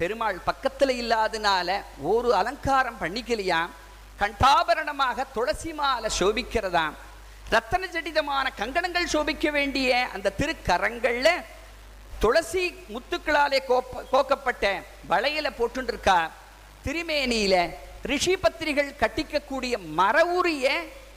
பெருமாள் 0.00 0.38
பக்கத்துல 0.48 0.90
இல்லாதனால 1.02 1.68
ஒரு 2.12 2.28
அலங்காரம் 2.40 2.98
பண்ணிக்கலையாம். 3.00 3.70
கண்டாபரணமாக 4.20 5.24
துளசி 5.34 5.72
மாலை 5.78 6.10
சோபிக்கிறதாம். 6.18 6.94
ரத்தன 7.54 7.84
ஜடிதமான 7.94 8.46
கங்கணங்கள் 8.58 9.12
சோபிக்க 9.14 9.50
வேண்டிய 9.56 9.90
அந்த 10.14 10.32
திருக்கரங்கள்ல 10.38 11.28
துளசி 12.22 12.64
முத்துக்களாலே 12.94 13.58
கோப்ப 13.68 14.02
கோக்கப்பட்ட 14.12 14.64
வளையல 15.10 15.48
போட்டுருக்கா 15.58 16.18
திருமேனியில 16.84 17.54
ரிஷி 18.10 18.34
பத்திரிகள் 18.36 18.92
கட்டிக்கக்கூடிய 19.00 19.74
மர 20.00 20.24
உரிய 20.36 20.66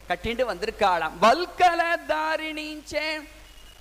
கட்டிண்டு 0.10 0.44
வந்திருக்காளாம். 0.52 1.16
வல்கல 1.22 1.82
தாரிணீச்சே 2.12 3.06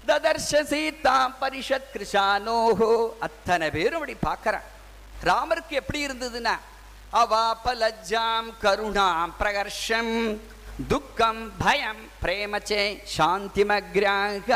ததர்ஷ 0.07 0.63
சீதா 0.73 1.17
பரிஷத் 1.41 1.91
கிருஷானோஹோ 1.95 2.93
அத்தனை 3.21 3.71
பேரும் 3.71 4.01
அப்படி 4.01 4.17
பார்க்கறான். 4.29 4.69
ராமருக்கு 5.23 5.71
எப்படி 5.71 6.07
இருந்ததுன்னா 6.07 6.55
அவாபலஜாம் 7.13 8.51
கருணாம் 8.63 9.33
பிரகர்ஷம் 9.41 10.15
துக்கம் 10.89 11.53
பயம் 11.59 12.03
பிரேமச்சே 12.23 12.83
சாந்திமக்ராக 13.17 14.49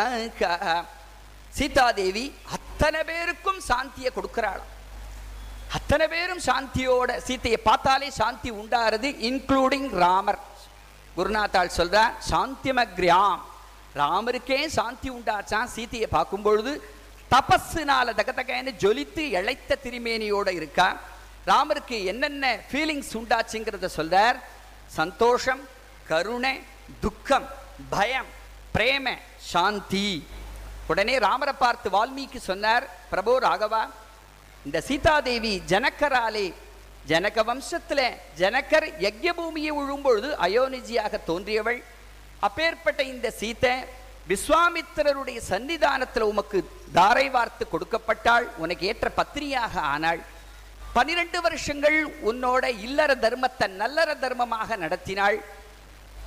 சீதாதேவி 1.53 2.25
அத்தனை 2.53 3.05
பேருக்கும் 3.05 3.61
சாந்தியை 3.69 4.11
கொடுக்கிறாளாம் 4.13 4.73
அத்தனை 5.73 6.09
பேரும் 6.09 6.43
சாந்தியோட 6.47 7.13
சீத்தையை 7.27 7.57
பார்த்தாலே 7.63 8.11
சாந்தி 8.11 8.51
உண்டாருது 8.53 9.09
இன்க்ளூடிங் 9.29 9.89
ராமர். 9.99 10.41
குருநாத்தாள் 11.17 11.77
சொல்றா 11.77 12.05
சாந்திமக்ரியாம் 12.31 13.41
ராமருக்கே 13.95 14.67
சாந்தி 14.69 15.11
உண்டாச்சான் 15.11 15.73
சீத்தையை 15.77 16.07
பார்க்கும் 16.07 16.43
பொழுது 16.43 16.73
தபஸுனால 17.33 18.15
தகதகன்னு 18.21 18.73
ஜொலித்து 18.83 19.23
இழைத்த 19.39 19.79
திருமேனியோட 19.85 20.49
இருக்கா? 20.53 20.89
ராமருக்கு 21.47 21.97
என்னென்ன 22.05 22.45
ஃபீலிங்ஸ் 22.71 23.13
உண்டாச்சுங்கிறத 23.21 23.89
சொல்றார். 23.97 24.39
சந்தோஷம் 24.99 25.63
கருணை 26.11 26.55
துக்கம் 27.01 27.47
பயம் 27.91 28.31
பிரேம 28.75 29.17
சாந்தி. 29.53 30.11
உடனே 30.87 31.15
ராமரை 31.19 31.55
பார்த்து 31.59 31.91
வால்மீகி 31.91 32.41
சொன்னார் 32.51 32.85
பிரபு 33.11 33.33
ராகவா 33.47 33.83
இந்த 34.67 34.79
சீதாதேவி 34.89 35.53
ஜனக்கராலே 35.73 36.47
ஜனக 37.11 37.43
வம்சத்துல 37.49 38.01
ஜனக்கர் 38.41 38.87
யஜ்ய 39.07 39.33
பூமியை 39.39 39.73
உழும்பொழுது 39.81 40.29
அயோனிஜியாக 40.47 41.21
தோன்றியவள். 41.27 41.81
அப்பேற்பட்ட 42.47 43.03
இந்த 43.03 43.29
சீத்தை 43.41 43.73
விஸ்வாமித்திரருடைய 44.31 45.39
சன்னிதானத்தில் 45.51 46.31
உமக்கு 46.31 46.59
தாரை 46.97 47.27
வார்த்து 47.35 47.65
கொடுக்கப்பட்டாள் 47.73 48.47
உனக்கு 48.63 48.87
ஏற்ற 48.91 49.09
பத்தினியாக 49.19 49.75
ஆனாள். 49.95 50.21
பனிரெண்டு 50.97 51.39
வருஷங்கள் 51.47 51.99
உன்னோட 52.31 52.65
இல்லற 52.87 53.11
தர்மத்தை 53.25 53.67
நல்லற 53.83 54.11
தர்மமாக 54.25 54.77
நடத்தினாள். 54.85 55.39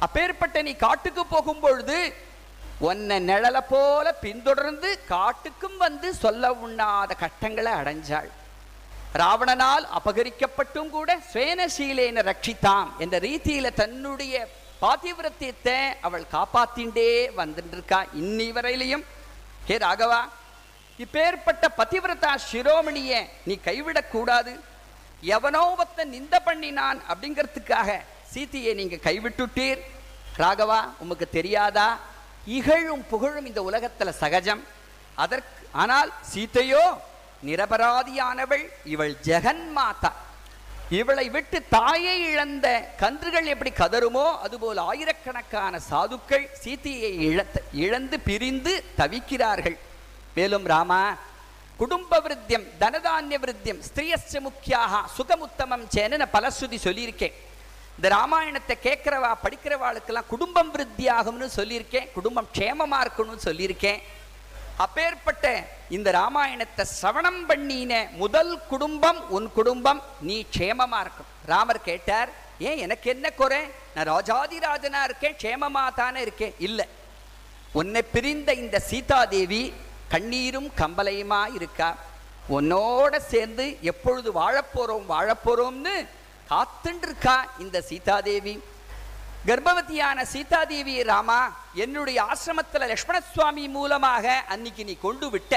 அப்பேற்பட்ட 0.06 0.62
நீ 0.68 0.74
காட்டுக்கு 0.86 1.24
போகும் 1.26 1.62
பொழுது 1.64 2.00
உன்னை 2.90 3.18
நிழல 3.30 3.58
போல 3.72 4.14
பின்தொடர்ந்து 4.26 4.90
காட்டுக்கும் 5.10 5.78
வந்து 5.86 6.10
சொல்ல 6.24 6.52
உண்ணாத 6.66 7.12
கட்டங்களை 7.24 7.74
அடைஞ்சாள். 7.80 8.30
ராவணனால் 9.22 9.86
அபகரிக்கப்பட்டும் 10.00 10.90
கூட 10.96 11.10
சுவேனசீலேன 11.34 12.24
ரட்சித்தாம் 12.30 12.90
என்ற 13.04 13.16
ரீதியில 13.28 13.74
தன்னுடைய 13.82 14.36
பாதிவிரத்தியத்தை 14.82 15.78
அவள் 16.02 16.26
காப்பாத்தின்றே 16.32 17.10
வந்துட்டுருக்கா 17.38 18.00
இன்னி 18.14 18.48
வரையிலையும் 18.52 19.06
ஹே 19.68 19.78
ராகவா 19.78 20.22
இப்பேற்பட்ட 21.00 21.66
பதிவிரதா 21.78 22.32
சிரோமணியை 22.52 23.22
நீ 23.46 23.60
கைவிடக்கூடாது 23.66 24.54
எவனோ 25.22 25.76
ஒருத்த 25.78 26.06
நிந்த 26.06 26.36
பண்ணினான் 26.40 27.00
அப்படிங்கிறதுக்காக 27.10 28.00
சீதையை 28.32 28.74
நீங்க 28.74 28.96
கைவிட்டுட்டீர். 28.96 29.80
ராகவா 30.38 30.80
உமக்கு 31.00 31.30
தெரியாதா? 31.30 31.88
இகழும் 32.46 33.06
புகழும் 33.10 33.46
இந்த 33.46 33.62
உலகத்துல 33.62 34.10
சகஜம். 34.10 34.62
அதற்கு 35.16 35.68
ஆனால் 35.72 36.12
சீதையோ 36.34 36.84
நிரபராதியானவள் 37.46 38.66
இவள் 38.86 39.16
ஜெகன் 39.24 39.66
மாதா 39.72 40.12
இவளை 40.98 41.26
விட்டு 41.34 41.58
தாயை 41.74 42.14
இழந்த 42.32 42.68
கன்றுகள் 43.02 43.50
எப்படி 43.54 43.72
கதருமோ 43.80 44.24
அதுபோல் 44.46 44.80
ஆயிரக்கணக்கான 44.90 45.80
சாதுக்கள் 45.90 46.46
சீதையை 46.62 47.12
இழத்த 47.28 47.58
இழந்து 47.84 48.18
பிரிந்து 48.28 48.74
தவிக்கிறார்கள். 49.00 49.78
மேலும் 50.38 50.66
ராமா 50.74 51.02
குடும்ப 51.82 52.20
விருத்தியம் 52.26 52.66
தனதானிய 52.82 53.38
விருத்தியம் 53.44 53.84
ஸ்திரியஸ்ய 53.88 54.40
முக்கியாக 54.48 55.02
சுகமுத்தமம் 55.18 55.86
சேனு 55.96 56.20
நான் 56.22 56.36
பலஸ்ருதி 56.38 56.80
சொல்லியிருக்கேன். 56.88 57.36
இந்த 57.98 58.10
ராமாயணத்தை 58.18 58.76
கேட்குறவா 58.88 59.32
படிக்கிறவாளுக்கெல்லாம் 59.46 60.32
குடும்பம் 60.34 60.72
விருத்தியாகும்னு 60.76 61.50
சொல்லியிருக்கேன் 61.60 62.10
குடும்பம் 62.18 62.50
க்ஷேமமா 62.58 63.00
இருக்கணும்னு 63.06 63.48
சொல்லியிருக்கேன். 63.50 64.02
அப்பேற்பட்ட 64.84 65.46
இந்த 65.96 66.12
ராமாயணத்தை 66.12 66.84
சவணம் 67.02 67.46
பண்ணின 67.46 67.94
முதல் 68.22 68.54
குடும்பம் 68.72 69.20
உன் 69.30 69.48
குடும்பம். 69.58 70.02
நீ 70.22 70.46
க்ஷேமமா 70.58 71.00
இருக்கும் 71.06 71.30
ராமர் 71.46 71.82
கேட்டார் 71.90 72.30
ஏன் 72.68 72.82
எனக்கு 72.86 73.10
என்ன 73.16 73.28
குறை? 73.32 73.60
நான் 73.96 74.10
ராஜாதிராஜனா 74.14 75.02
இருக்கேன் 75.08 75.38
க்ஷேமமா 75.44 75.84
தானே 75.94 76.22
இருக்கேன். 76.22 76.54
இல்லை. 76.68 76.86
உன்னை 77.80 78.02
பிரிந்த 78.14 78.54
இந்த 78.54 78.78
சீதாதேவி 78.90 79.74
கண்ணீரும் 80.14 80.70
கம்பலையுமா 80.78 81.42
இருக்கா? 81.58 81.90
உன்னோட 82.58 83.18
சேர்ந்து 83.34 83.66
எப்பொழுது 83.92 84.30
வாழப்போறோம் 84.40 85.06
வாழப்போறோம்னு 85.14 85.96
காத்துண்டு 86.50 87.08
இருக்கா 87.10 87.38
இந்த 87.60 87.78
சீதாதேவி. 87.82 88.56
கர்ப்பவதியான 89.50 90.24
சீதாதேவி 90.34 90.96
ராமா 91.10 91.40
என்னுடைய 91.84 92.18
ஆசிரமத்தில் 92.32 92.90
லக்ஷ்மண 92.92 93.18
சுவாமி 93.34 93.64
மூலமாக 93.76 94.26
அன்னைக்கு 94.54 94.84
நீ 94.90 94.96
கொண்டு 95.06 95.28
விட்ட. 95.34 95.54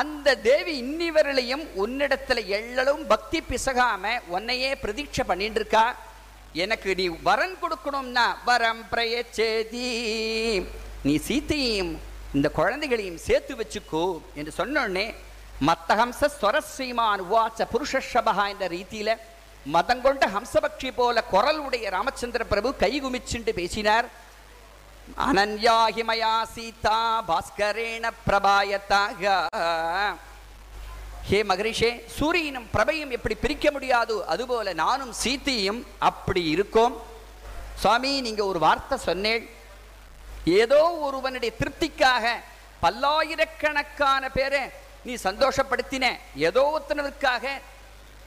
அந்த 0.00 0.36
தேவி 0.46 0.74
இன்னிவரையிலையும் 0.82 1.64
உன்னிடத்துல 1.82 2.44
எள்ளலும் 2.58 3.02
பக்தி 3.12 3.40
பிசகாம 3.50 4.12
உன்னையே 4.36 4.70
பிரதீட்சை 4.82 5.24
பண்ணிட்டு 5.30 5.60
இருக்கா 5.60 5.84
எனக்கு 6.64 6.90
நீ 7.00 7.06
வரன் 7.28 7.56
கொடுக்கணும்னா 7.62 8.24
வரம் 8.48 8.82
பிரயச்சேதி. 8.92 9.90
நீ 11.06 11.14
சீத்தையும் 11.28 11.92
இந்த 12.36 12.48
குழந்தைகளையும் 12.58 13.20
சேர்த்து 13.26 13.54
வச்சுக்கோ 13.60 14.06
என்று 14.38 14.52
சொன்னோடனே 14.60 15.06
மத்தஹம்ச 15.68 16.30
ஸ்வரஸ்ரீமான் 16.38 17.24
உவாச்ச 17.28 17.66
புருஷஷபகா 17.74 18.46
என்ற 18.54 18.66
ரீதியில 18.76 19.10
மதங்கொண்ட 19.66 20.24
ஹம்சபக்ஷி 20.34 20.90
போல 20.94 21.24
குரல் 21.24 21.58
உடைய 21.58 21.90
ராமச்சந்திர 21.90 22.44
பிரபு 22.44 22.74
கைகுமிச்சுண்டு 22.78 23.52
பேசினார். 23.60 24.06
அனன்யாஹிமயா 25.26 26.34
சீதா 26.54 26.98
பாஸ்கரேண 27.28 28.10
பிரபாயத்தாக. 28.26 29.22
ஹே 31.28 31.42
மகரிஷே 31.42 31.90
சூரியனும் 32.16 32.68
பிரபையும் 32.74 33.14
எப்படி 33.16 33.34
பிரிக்க 33.34 33.70
முடியாதோ? 33.70 34.16
அதுபோல 34.34 34.72
நானும் 34.72 35.14
சீத்தையும் 35.24 35.82
அப்படி 35.98 36.42
இருக்கோம். 36.54 36.94
சுவாமி 37.82 38.20
நீங்க 38.20 38.42
ஒரு 38.44 38.58
வார்த்தை 38.58 38.98
சொன்னேள் 39.08 39.44
ஏதோ 40.44 40.82
ஒருவனுடைய 41.06 41.54
திருப்திக்காக 41.58 42.24
பல்லாயிரக்கணக்கான 42.80 44.28
பேரை 44.28 44.62
நீ 45.04 45.14
சந்தோஷப்படுத்தின. 45.14 46.04
ஏதோ 46.36 46.62
ஒருத்தனருக்காக 46.74 47.44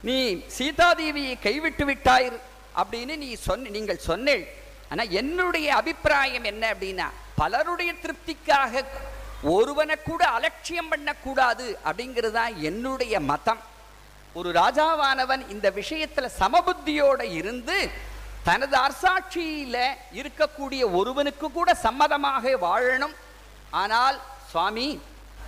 நீ 0.07 0.17
சீதாதேவியை 0.57 1.35
கைவிட்டு 1.45 1.83
விட்டாயிரு 1.89 2.37
அப்படின்னு 2.79 3.13
நீ 3.23 3.29
சொன்ன 3.47 3.69
நீங்கள் 3.75 4.05
சொன்னேள். 4.09 4.43
ஆனா 4.91 5.03
என்னுடைய 5.19 5.67
அபிப்பிராயம் 5.81 6.49
என்ன 6.51 6.63
அப்படின்னா 6.73 7.07
பலருடைய 7.39 7.91
திருப்திக்காக 8.03 8.83
ஒருவனை 9.53 9.95
கூட 10.09 10.21
அலட்சியம் 10.37 10.91
பண்ணக்கூடாது 10.91 11.65
அப்படிங்கிறது 11.87 12.35
தான் 12.39 12.53
என்னுடைய 12.69 13.15
மதம். 13.31 13.61
ஒரு 14.39 14.49
ராஜாவானவன் 14.61 15.43
இந்த 15.53 15.67
விஷயத்துல 15.79 16.29
சமபுத்தியோடு 16.41 17.25
இருந்து 17.39 17.77
தனது 18.47 18.75
அரசாட்சியில 18.85 19.77
இருக்கக்கூடிய 20.21 20.81
ஒருவனுக்கு 20.99 21.47
கூட 21.57 21.69
சம்மதமாக 21.87 22.55
வாழணும். 22.67 23.15
ஆனால் 23.81 24.17
சுவாமி 24.51 24.87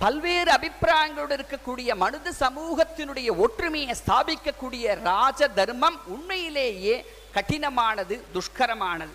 பல்வேறு 0.02 0.50
அபிப்பிராயங்களோடு 0.56 1.34
இருக்கக்கூடிய 1.38 1.90
மனித 2.02 2.32
சமூகத்தினுடைய 2.42 3.28
ஒற்றுமையை 3.44 3.94
ஸ்தாபிக்கக்கூடிய 4.00 4.84
ராஜ 5.08 5.48
தர்மம் 5.58 5.96
உண்மையிலேயே 6.14 6.96
கடினமானது 7.36 8.16
துஷ்கரமானது. 8.34 9.14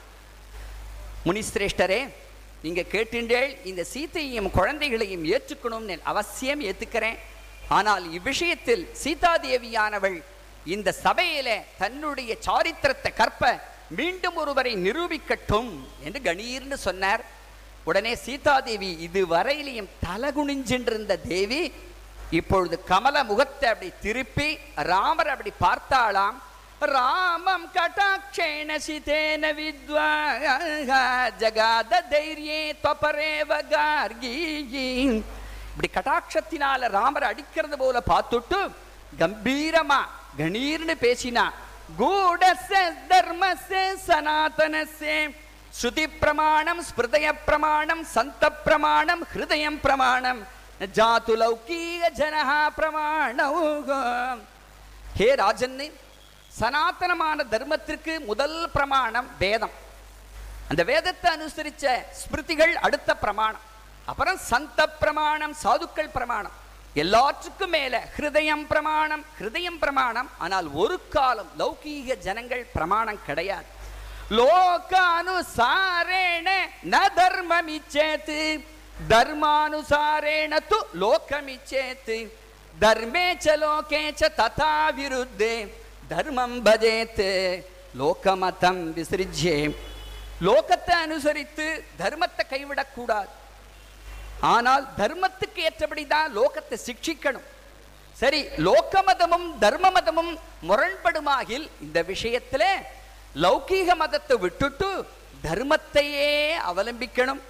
முனிசிரேஷ்டரே 1.28 2.02
நீங்க 2.64 2.82
கேட்டுண்டேள் 2.94 3.52
இந்த 3.70 3.82
சீத்தையும் 3.94 4.50
குழந்தைகளையும் 4.58 5.24
ஏற்றுக்கணும்னு 5.34 5.96
அவசியம் 6.12 6.62
ஏத்துக்கிறேன். 6.70 7.20
ஆனால் 7.78 8.06
இவ்விஷயத்தில் 8.18 8.84
சீதாதேவியானவள் 9.04 10.18
இந்த 10.76 10.90
சபையில 11.04 11.50
தன்னுடைய 11.82 12.32
சாரித்திரத்தை 12.48 13.12
கற்ப 13.22 13.54
மீண்டும் 14.00 14.38
ஒருவரை 14.42 14.74
நிரூபிக்கட்டும் 14.86 15.72
என்று 16.06 16.20
கணீர்னு 16.28 16.78
சொன்னார். 16.88 17.24
உடனே 17.84 18.16
சீதாதேவி 18.16 18.92
இதுவரையிலையும் 19.08 19.90
தலகுனிஞ்சின்றிருந்த 20.06 21.16
தேவி 21.28 21.62
இப்பொழுது 22.32 22.76
கமல 22.88 23.16
முகத்தை 23.24 23.70
அப்படி 23.70 23.90
திருப்பி 24.02 24.48
ராமர் 24.84 25.28
அப்படி 25.28 25.52
பார்த்தாளாம். 25.60 26.38
ராமம் 26.94 27.68
கட்டாட்சேண 27.74 28.70
சிதேன 28.86 29.52
வித்வா 29.54 30.08
ஜகாத 31.42 32.02
தைரியே 32.10 32.62
தொபரேவ 32.84 33.52
கார்கி 33.72 34.34
இப்படி 35.68 35.90
கட்டாட்சத்தினால 35.90 36.90
ராமர் 36.90 37.24
அடிக்கிறது 37.24 37.78
போல 37.78 38.02
பார்த்துட்டு 38.10 38.60
கம்பீரமா 39.20 40.02
கணீர்னு 40.38 40.96
பேசினா 41.02 41.46
கூடச 41.98 42.70
தர்மசே 43.10 43.86
சனாதனசே 44.08 45.18
ஸ்ருதி 45.78 46.06
பிரமாணம் 46.22 46.82
ஸ்மிருதய 46.88 47.28
பிரமாணம் 47.46 48.02
சந்த 48.16 48.44
பிரமாணம் 48.66 49.22
ஹிருதயம் 49.32 49.80
பிரமாணம் 49.86 50.42
ஜாத்து 50.98 51.34
லௌகீக 51.42 52.04
ஜனஹா 52.20 52.62
பிரமாணம் 52.78 54.42
ஹே 55.20 55.28
ராஜன்னு 55.42 55.88
சனாதனமான 56.60 57.44
தர்மத்திற்கு 57.54 58.14
முதல் 58.30 58.60
பிரமாணம் 58.76 59.30
வேதம். 59.44 59.76
அந்த 60.72 60.82
வேதத்தை 60.92 61.28
அனுசரிச்ச 61.36 61.86
ஸ்மிருதிகள் 62.22 62.74
அடுத்த 62.86 63.12
பிரமாணம். 63.24 63.64
அப்புறம் 64.12 64.40
சந்த 64.52 64.80
பிரமாணம் 65.02 65.56
சாதுக்கள் 65.64 66.16
பிரமாணம். 66.18 66.56
எல்லாற்றுக்கும் 67.04 67.74
மேல 67.76 67.94
ஹிருதயம் 68.16 68.66
பிரமாணம் 68.72 69.24
ஹிருதயம் 69.38 69.80
பிரமாணம் 69.84 70.30
ஆனால் 70.46 70.68
ஒரு 70.82 70.98
காலம் 71.16 71.52
லௌகீக 71.62 72.18
ஜனங்கள் 72.28 72.66
பிரமாணம் 72.76 73.24
கிடையாது. 73.28 73.68
லோகானுசாரேண 74.38 76.48
ந 76.94 76.96
தர்மமிச்சேத் 77.20 78.34
தர்மானுசாரேண 79.12 80.52
து 80.72 80.80
லோகமிச்சேத்து 81.04 82.18
தர்மே 82.84 83.26
ச 83.44 83.46
லோகே 83.64 84.02
ததா 84.40 84.74
விருத்தே 84.98 85.54
தர்மம் 86.12 86.58
பஜேத் 86.68 87.26
லோகமதம் 88.02 88.84
விசிறிஜே 88.98 89.58
லோகத்தை 90.48 90.96
அனுசரித்து 91.06 91.68
தர்மத்தை 92.02 92.44
கைவிடக்கூடாது। 92.54 93.32
ஆனால் 94.54 94.84
தர்மத்துக்கு 95.02 95.60
ஏற்றபடி 95.68 96.04
தான் 96.14 96.34
லோகத்தை 96.38 96.78
சிக்ஷிக்கணும்। 96.88 97.48
சரி 98.22 98.40
லோக 98.68 98.94
மதமும் 99.10 99.48
தர்ம 99.64 99.86
மதமும் 99.98 100.34
முரண்படுமாகில் 100.70 101.66
இந்த 101.86 102.00
விஷயத்துல 102.12 102.64
லௌகீக 103.42 103.96
மதத்தை 104.02 104.36
விட்டுட்டு 104.44 104.90
தர்மத்தையே 105.46 106.34
அவலம்பிக்கணும். 106.70 107.42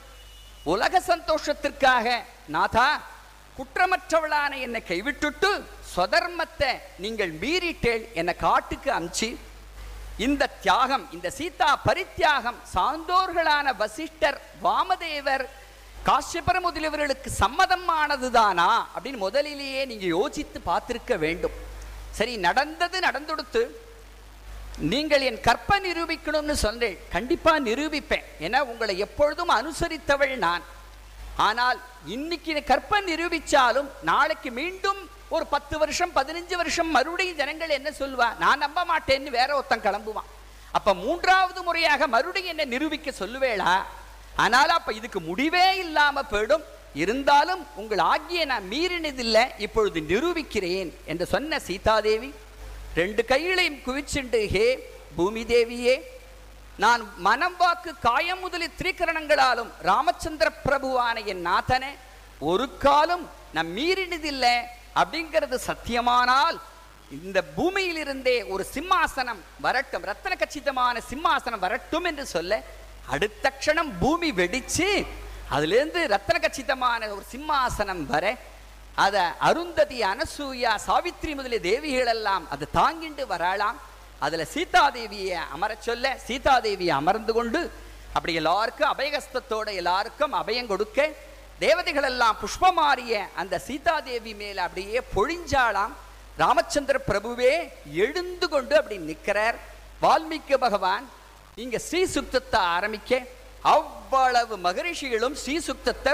உலக 0.74 1.02
சந்தோஷத்திற்காக 1.08 2.06
நாதா 2.56 2.90
குற்றமற்றவளான 3.58 4.52
என்னை 4.66 4.82
கைவிட்டுட்டு 4.92 5.50
சொதர்மத்தை 5.96 6.70
நீங்கள் 7.04 7.34
மீறிட்டேள் 7.42 8.06
என்னை 8.20 8.34
காட்டுக்கு 8.46 8.90
அமிச்சு. 8.98 9.30
இந்த 10.26 10.50
தியாகம் 10.64 11.06
இந்த 11.16 11.28
சீதா 11.40 11.70
பரித்தியாகம் 11.88 12.60
சாந்தோர்களான 12.76 13.68
வசிஷ்டர் 13.82 14.40
வாமதேவர் 14.66 15.46
காஷ்யபர 16.08 16.58
முதலியவர்களுக்கு 16.66 17.30
சம்மதமானதுதானா 17.44 18.72
அப்படின்னு 18.96 19.24
முதலிலேயே 19.28 19.82
நீங்க 19.92 20.06
யோசித்து 20.18 20.60
பார்த்திருக்க 20.70 21.14
வேண்டும். 21.26 21.56
சரி 22.18 22.34
நடந்தது 22.48 22.98
நடந்துடுத்து 23.08 23.62
நீங்கள் 24.78 25.22
என் 25.22 25.42
கற்ப 25.42 25.80
நிரூபிக்கணும்னு 25.80 26.52
சொன்னேன். 26.52 26.98
கண்டிப்பா 27.10 27.60
நிரூபிப்பேன். 27.60 28.24
ஏன்னா 28.40 28.60
உங்களை 28.60 28.98
எப்பொழுதும் 28.98 29.50
அனுசரித்தவள் 29.50 30.36
நான். 30.38 30.64
ஆனால் 31.36 31.80
இன்னைக்கு 32.06 32.64
கற்ப 32.64 33.02
நிரூபிச்சாலும் 33.02 33.90
நாளைக்கு 34.02 34.52
மீண்டும் 34.52 35.02
ஒரு 35.30 35.46
பத்து 35.46 35.78
வருஷம் 35.78 36.16
பதினஞ்சு 36.16 36.56
வருஷம் 36.56 36.92
மறுபடியும் 36.92 37.36
ஜனங்கள் 37.36 37.70
என்ன 37.70 37.90
சொல்லுவா? 38.00 38.38
நான் 38.38 38.58
நம்ப 38.58 38.86
மாட்டேன்னு 38.92 39.30
வேற 39.30 39.50
ஒருத்தன் 39.56 39.86
கிளம்புவான். 39.88 40.30
அப்ப 40.72 40.94
மூன்றாவது 40.94 41.64
முறையாக 41.64 42.08
மறுபடியும் 42.08 42.54
என்ன 42.54 42.66
நிரூபிக்க 42.66 43.12
சொல்லுவேளா? 43.20 43.74
ஆனால் 44.36 44.70
அப்ப 44.70 44.94
இதுக்கு 44.94 45.20
முடிவே 45.20 45.78
இல்லாமல் 45.78 46.30
போயிடும். 46.32 46.64
இருந்தாலும் 46.94 47.68
உங்கள் 47.76 47.98
ஆகிய 47.98 48.46
நான் 48.46 48.70
மீறினதில்லை. 48.72 49.44
இப்பொழுது 49.58 50.00
நிரூபிக்கிறேன் 50.00 50.94
என்று 51.06 51.26
சொன்ன 51.26 51.60
சீதாதேவி 51.60 52.34
ரெண்டு 52.98 53.22
கைகளையும் 53.26 53.80
குவிச்சுண்டு 53.86 54.42
ஹே 54.54 54.66
பூமி 55.16 55.42
தேவியே 55.46 55.96
நான் 56.80 57.02
மனம் 57.20 57.58
வாக்கு 57.58 57.92
காயம் 58.06 58.42
முதலி 58.44 58.68
திரிகரணங்களாலும் 58.80 59.72
ராமச்சந்திர 59.84 60.48
பிரபுவான 60.66 61.26
என் 61.34 61.44
நாதனே 61.48 61.92
ஒரு 62.42 62.66
காலம் 62.78 63.26
நான் 63.54 63.74
மீறினதில்லை 63.76 64.56
அப்படிங்கிறது 64.96 65.58
சத்தியமானால் 65.68 66.58
இந்த 67.20 67.40
பூமியிலிருந்தே 67.58 68.38
ஒரு 68.54 68.64
சிம்மாசனம் 68.74 69.42
வரட்டும் 69.62 70.08
ரத்தன 70.10 70.36
கச்சிதமான 70.36 71.02
சிம்மாசனம் 71.10 71.64
வரட்டும் 71.66 72.08
என்று 72.12 72.26
சொல்ல 72.28 72.54
அடுத்த 73.08 73.46
க்ஷணம் 73.56 73.92
பூமி 74.02 74.30
வெடிச்சு 74.40 74.90
அதுலேருந்து 75.52 76.02
ரத்தன 76.14 76.38
கச்சிதமான 76.40 77.10
ஒரு 77.16 77.26
சிம்மாசனம் 77.34 78.04
வர 78.14 78.26
அத 78.96 79.18
அருந்ததி 79.40 80.00
அனசூயா 80.02 80.72
சாவித்ரி 80.88 81.32
முதலிய 81.36 81.60
தேவிகள் 81.60 82.12
எல்லாம் 82.16 82.50
அதை 82.50 82.68
தாங்கிண்டு 82.74 83.24
வராளாம். 83.34 83.78
அதுல 84.20 84.44
சீதாதேவியை 84.54 85.40
அமரச் 85.56 85.82
சொல்ல 85.82 86.18
சீதாதேவியை 86.28 86.94
அமர்ந்து 87.02 87.34
கொண்டு 87.34 87.72
அப்படி 88.14 88.34
எல்லாருக்கும் 88.34 88.92
அபயகஸ்தத்தோட 88.94 89.68
எல்லாருக்கும் 89.82 90.34
அபயம் 90.34 90.70
கொடுக்க 90.72 91.10
தேவதைகள் 91.60 92.04
எல்லாம் 92.04 92.38
புஷ்பமாறிய 92.42 93.14
அந்த 93.36 93.60
சீதாதேவி 93.68 94.34
மேல 94.36 94.64
அப்படியே 94.64 95.02
பொழிஞ்சாளாம். 95.16 95.94
ராமச்சந்திர 96.38 96.98
பிரபுவே 97.08 97.54
எழுந்து 98.06 98.50
கொண்டு 98.50 98.78
அப்படி 98.78 98.98
நிற்கிறார். 98.98 99.58
வால்மீகி 100.04 100.58
பகவான் 100.66 101.10
இங்க 101.56 101.80
ஸ்ரீசுக்தத்தை 101.90 102.62
ஆரம்பிக்க 102.76 103.22
அவ்வளவு 103.62 104.58
மகரிஷிகளும் 104.58 105.36
ஸ்ரீசுக்தத்தை 105.46 106.14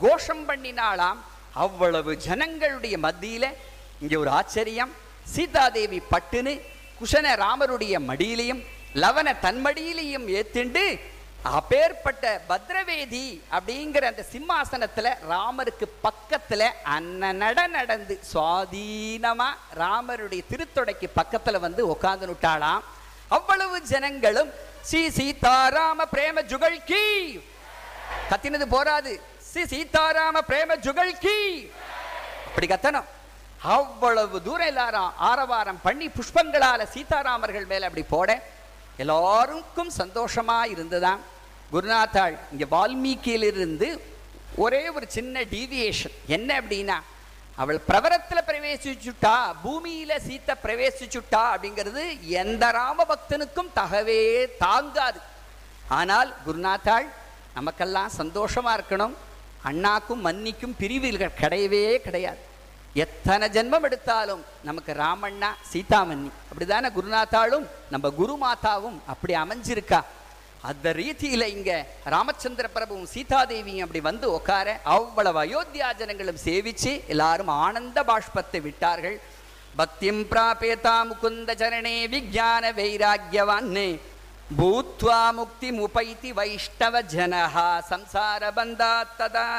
கோஷம் 0.00 0.48
பண்ணினாளாம். 0.48 1.18
அவ்வளவு 1.54 2.16
ஜனங்களுடைய 2.16 2.98
மத்தியில 2.98 3.52
இங்க 4.00 4.18
ஒரு 4.18 4.30
ஆச்சரியம். 4.30 4.90
சீதாதேவி 5.36 6.02
பட்டுன்னு 6.10 6.60
குஷன 7.00 7.34
ராமருடைய 7.36 7.96
மடியிலையும் 8.08 8.64
லவன 8.94 9.34
தன்மடியிலையும் 9.42 10.26
ஏத்திண்டு 10.28 11.00
அப்பேற்பட்ட 11.42 12.42
பத்ரவேதி 12.48 13.40
அப்படிங்கிற 13.50 14.02
அந்த 14.02 14.24
சிம்மாசனத்துல 14.32 15.12
ராமருக்கு 15.30 15.86
பக்கத்துல 16.04 16.68
அன்னநட 16.84 17.68
நடந்து 17.68 18.20
சுவாதீனமா 18.32 19.48
ராமருடைய 19.76 20.42
திருத்தொடைக்கு 20.50 21.06
பக்கத்துல 21.16 21.60
வந்து 21.60 21.86
உட்கார்ந்து 21.86 22.26
நுட்டாளாம். 22.26 22.80
அவ்வளவு 23.28 23.82
ஜனங்களும் 23.82 24.50
ஸ்ரீ 24.82 25.08
சீதாராம 25.08 26.04
பிரேம 26.12 26.42
ஜுகழ் 26.42 26.84
கீ 26.84 27.38
கத்தினது 28.30 28.66
போராது 28.66 29.20
ஸ்ரீ 29.50 29.62
சீதாராம 29.72 30.40
பிரேம 30.48 30.76
ஜுகல் 30.86 31.14
கீ. 31.22 31.36
அப்படி 32.48 32.66
கத்தனம் 32.72 33.08
அவ்வளவு 33.76 34.36
தூரம் 34.46 34.70
எல்லாரும் 34.72 35.10
ஆரவாரம் 35.28 35.80
பண்ணி 35.86 36.06
புஷ்பங்களால 36.16 36.84
சீதாராமர்கள் 36.94 37.66
மேல 37.72 37.88
அப்படி 37.88 38.04
போட 38.12 38.30
எல்லாருக்கும் 39.02 39.90
சந்தோஷமா 40.00 40.58
இருந்துதான். 40.74 41.20
குருநாத்தாள் 41.72 42.36
இங்க 42.52 42.66
வால்மீகியிலிருந்து 42.74 43.88
ஒரே 44.64 44.82
ஒரு 44.96 45.06
சின்ன 45.16 45.42
டீவியேஷன் 45.54 46.14
என்ன 46.36 46.50
அப்படின்னா 46.60 46.98
அவள் 47.62 47.80
பிரவரத்துல 47.88 48.40
பிரவேசிச்சுட்டா 48.50 49.34
பூமியில 49.64 50.12
சீத்தை 50.26 50.54
பிரவேசிச்சுட்டா 50.64 51.42
அப்படிங்கிறது 51.54 52.04
எந்த 52.42 52.64
ராம 52.78 53.06
பக்தனுக்கும் 53.12 53.72
தகவே 53.80 54.20
தாங்காது. 54.64 55.20
ஆனால் 55.98 56.30
குருநாத்தாள் 56.46 57.08
நமக்கெல்லாம் 57.58 58.16
சந்தோஷமா 58.20 58.72
இருக்கணும். 58.78 59.16
அண்ணாக்கும் 59.64 60.24
மன்னிக்கும் 60.24 60.78
பிரிவுகள் 60.78 61.38
கிடையவே 61.40 61.96
கிடையாது. 61.96 62.38
எத்தனை 62.94 63.48
ஜென்மம் 63.48 63.82
எடுத்தாலும் 63.82 64.44
நமக்கு 64.64 64.92
ராமண்ணா 64.92 65.50
சீதாமன்னி. 65.72 66.30
அப்படிதானே 66.50 66.88
குருநாத்தாளும் 66.98 67.66
நம்ம 67.90 68.10
குரு 68.10 68.38
மாதாவும் 68.42 68.98
அப்படி 69.06 69.34
அமைஞ்சிருக்கா? 69.34 70.00
அந்த 70.62 70.92
ரீதியில 70.92 71.42
இங்க 71.46 71.86
ராமச்சந்திர 72.04 72.68
பிரபுவும் 72.74 73.06
சீதாதேவியும் 73.14 73.80
அப்படி 73.80 74.00
வந்து 74.00 74.32
உட்கார 74.32 74.80
அவ்வளவு 74.84 75.44
அயோத்தியா 75.44 75.94
ஜனங்களும் 75.96 76.42
சேவிச்சு 76.44 77.06
எல்லாரும் 77.06 77.48
ஆனந்த 77.48 78.02
பாஷ்பத்தை 78.02 78.60
விட்டார்கள். 78.60 79.20
பக்திம் 79.76 80.26
பிராபேதா 80.30 81.06
முகுந்த 81.10 81.54
சரணே 81.54 82.08
விஜான 82.08 82.72
வைராக்கியவான்னே. 82.72 84.00
भूत्वा 84.52 85.20
मुक्तिमुपैति 85.32 86.30
वैष्णवजनः। 86.32 87.56
संसारबन्धात् 87.80 89.18
तदा 89.18 89.50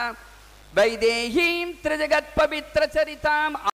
वैदेहीं 0.76 1.74
त्रिजगत्पवित्रचरिताम् 1.84 3.56